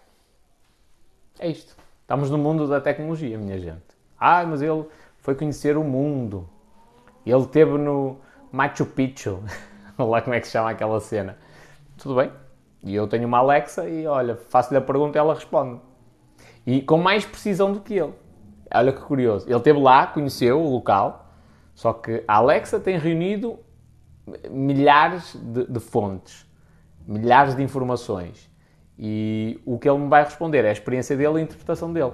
É 1.39 1.49
isto. 1.49 1.75
Estamos 2.03 2.29
no 2.31 2.37
mundo 2.37 2.69
da 2.69 2.83
tecnologia, 2.83 3.39
minha 3.39 3.59
gente. 3.59 3.97
Ah, 4.21 4.45
mas 4.45 4.61
ele 4.61 4.85
foi 5.17 5.35
conhecer 5.35 5.75
o 5.79 5.83
mundo. 5.83 6.47
Ele 7.25 7.41
esteve 7.41 7.79
no 7.79 8.19
Machu 8.53 8.85
Picchu. 8.85 9.43
Olha 9.97 10.11
lá 10.11 10.21
como 10.21 10.35
é 10.35 10.41
que 10.41 10.47
se 10.47 10.53
chama 10.53 10.69
aquela 10.69 11.01
cena. 11.01 11.39
Tudo 11.97 12.15
bem, 12.15 12.31
e 12.89 12.95
eu 12.95 13.07
tenho 13.07 13.29
uma 13.29 13.39
Alexa 13.39 13.87
e, 13.87 14.07
olha, 14.07 14.37
faço-lhe 14.49 14.79
a 14.79 14.81
pergunta 14.81 15.19
e 15.19 15.21
ela 15.21 15.35
responde. 15.35 15.79
E 16.67 16.81
com 16.81 16.97
mais 16.97 17.27
precisão 17.27 17.71
do 17.71 17.81
que 17.81 17.95
ele. 17.95 18.15
Olha 18.73 18.93
que 18.93 19.01
curioso. 19.01 19.47
Ele 19.47 19.57
esteve 19.57 19.79
lá, 19.79 20.07
conheceu 20.07 20.59
o 20.59 20.71
local, 20.71 21.31
só 21.75 21.93
que 21.93 22.25
a 22.27 22.37
Alexa 22.37 22.81
tem 22.81 22.99
reunido 22.99 23.59
milhares 24.51 25.37
de, 25.37 25.67
de 25.67 25.81
fontes, 25.81 26.47
milhares 27.07 27.55
de 27.55 27.63
informações. 27.63 28.51
E 28.99 29.61
o 29.67 29.79
que 29.79 29.89
ele 29.89 29.99
me 29.99 30.09
vai 30.09 30.25
responder 30.25 30.65
é 30.65 30.71
a 30.71 30.73
experiência 30.73 31.17
dele 31.17 31.35
e 31.35 31.39
a 31.39 31.43
interpretação 31.43 31.93
dele. 31.93 32.13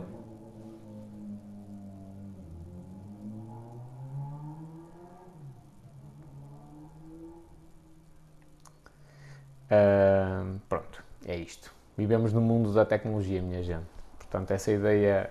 Pronto, 10.69 11.03
é 11.27 11.37
isto. 11.37 11.73
Vivemos 11.97 12.33
no 12.33 12.41
mundo 12.41 12.73
da 12.73 12.85
tecnologia, 12.85 13.41
minha 13.41 13.63
gente. 13.63 13.87
Portanto, 14.19 14.51
essa 14.51 14.73
ideia, 14.73 15.31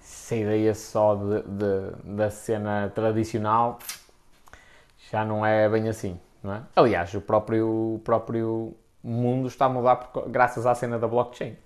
essa 0.00 0.36
ideia 0.36 0.74
só 0.74 1.14
de, 1.14 1.42
de, 1.42 2.16
da 2.16 2.30
cena 2.30 2.90
tradicional 2.94 3.78
já 5.10 5.24
não 5.24 5.44
é 5.44 5.68
bem 5.68 5.88
assim, 5.88 6.20
não 6.42 6.54
é? 6.54 6.62
Aliás, 6.76 7.12
o 7.14 7.20
próprio, 7.20 7.94
o 7.94 8.00
próprio 8.04 8.74
mundo 9.02 9.48
está 9.48 9.66
a 9.66 9.68
mudar 9.68 9.96
por, 9.96 10.28
graças 10.28 10.66
à 10.66 10.74
cena 10.74 10.98
da 10.98 11.08
blockchain. 11.08 11.56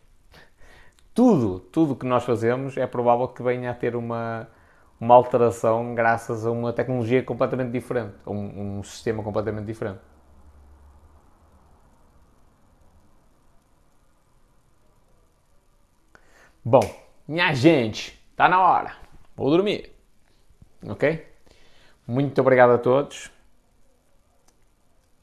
Tudo, 1.12 1.60
tudo 1.60 1.94
que 1.94 2.06
nós 2.06 2.24
fazemos 2.24 2.76
é 2.76 2.86
provável 2.86 3.28
que 3.28 3.42
venha 3.42 3.70
a 3.70 3.74
ter 3.74 3.94
uma, 3.94 4.48
uma 4.98 5.14
alteração 5.14 5.94
graças 5.94 6.46
a 6.46 6.50
uma 6.50 6.72
tecnologia 6.72 7.22
completamente 7.22 7.70
diferente, 7.70 8.14
a 8.24 8.30
um, 8.30 8.78
um 8.78 8.82
sistema 8.82 9.22
completamente 9.22 9.66
diferente. 9.66 10.00
Bom, 16.66 16.80
minha 17.28 17.52
gente, 17.52 18.18
está 18.30 18.48
na 18.48 18.58
hora. 18.58 18.96
Vou 19.36 19.50
dormir. 19.50 19.92
Ok? 20.88 21.26
Muito 22.06 22.40
obrigado 22.40 22.70
a 22.72 22.78
todos. 22.78 23.30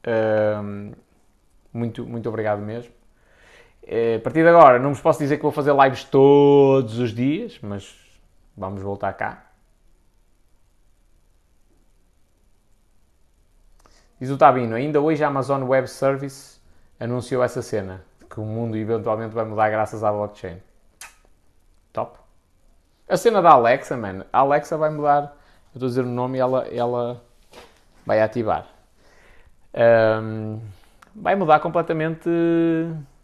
Um, 0.06 0.92
muito, 1.72 2.06
muito 2.06 2.28
obrigado 2.28 2.60
mesmo. 2.60 2.92
Eh, 3.82 4.16
a 4.16 4.20
partir 4.20 4.42
de 4.42 4.48
agora, 4.50 4.78
não 4.78 4.90
vos 4.90 5.00
posso 5.00 5.18
dizer 5.18 5.36
que 5.36 5.42
vou 5.42 5.50
fazer 5.50 5.74
lives 5.74 6.04
todos 6.04 7.00
os 7.00 7.12
dias, 7.12 7.58
mas 7.60 7.92
vamos 8.56 8.80
voltar 8.80 9.12
cá. 9.14 9.46
Diz 14.20 14.30
o 14.30 14.38
Tabino, 14.38 14.76
ainda 14.76 15.00
hoje 15.00 15.24
a 15.24 15.26
Amazon 15.26 15.64
Web 15.64 15.88
Service 15.88 16.60
anunciou 17.00 17.42
essa 17.42 17.62
cena, 17.62 18.04
que 18.30 18.38
o 18.38 18.44
mundo 18.44 18.76
eventualmente 18.76 19.34
vai 19.34 19.44
mudar 19.44 19.68
graças 19.70 20.04
à 20.04 20.12
blockchain. 20.12 20.60
Top. 21.92 22.18
A 23.08 23.16
cena 23.16 23.42
da 23.42 23.50
Alexa, 23.50 23.96
man. 23.96 24.24
A 24.32 24.38
Alexa 24.38 24.76
vai 24.76 24.90
mudar. 24.90 25.36
Eu 25.74 25.78
estou 25.78 25.86
a 25.86 25.88
dizer 25.88 26.02
o 26.02 26.08
nome 26.08 26.38
e 26.38 26.40
ela, 26.40 26.66
ela 26.68 27.22
vai 28.06 28.20
ativar. 28.20 28.66
Um, 29.74 30.60
vai 31.14 31.34
mudar 31.34 31.60
completamente 31.60 32.28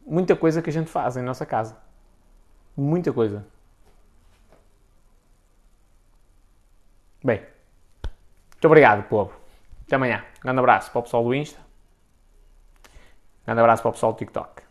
muita 0.07 0.35
coisa 0.37 0.63
que 0.63 0.71
a 0.71 0.73
gente 0.73 0.91
faz 0.91 1.17
em 1.17 1.23
nossa 1.23 1.47
casa. 1.47 1.77
Muita 2.77 3.13
coisa. 3.13 3.45
Bem, 7.23 7.43
muito 8.53 8.65
obrigado, 8.67 9.09
povo. 9.09 9.33
Até 9.87 9.97
amanhã. 9.97 10.25
Um 10.39 10.43
grande 10.43 10.59
abraço 10.61 10.91
para 10.91 10.99
o 11.01 11.03
pessoal 11.03 11.25
do 11.25 11.35
Insta. 11.35 11.59
Um 13.43 13.47
grande 13.47 13.61
abraço 13.61 13.83
para 13.83 13.89
o 13.89 13.93
pessoal 13.93 14.13
do 14.13 14.19
TikTok. 14.19 14.68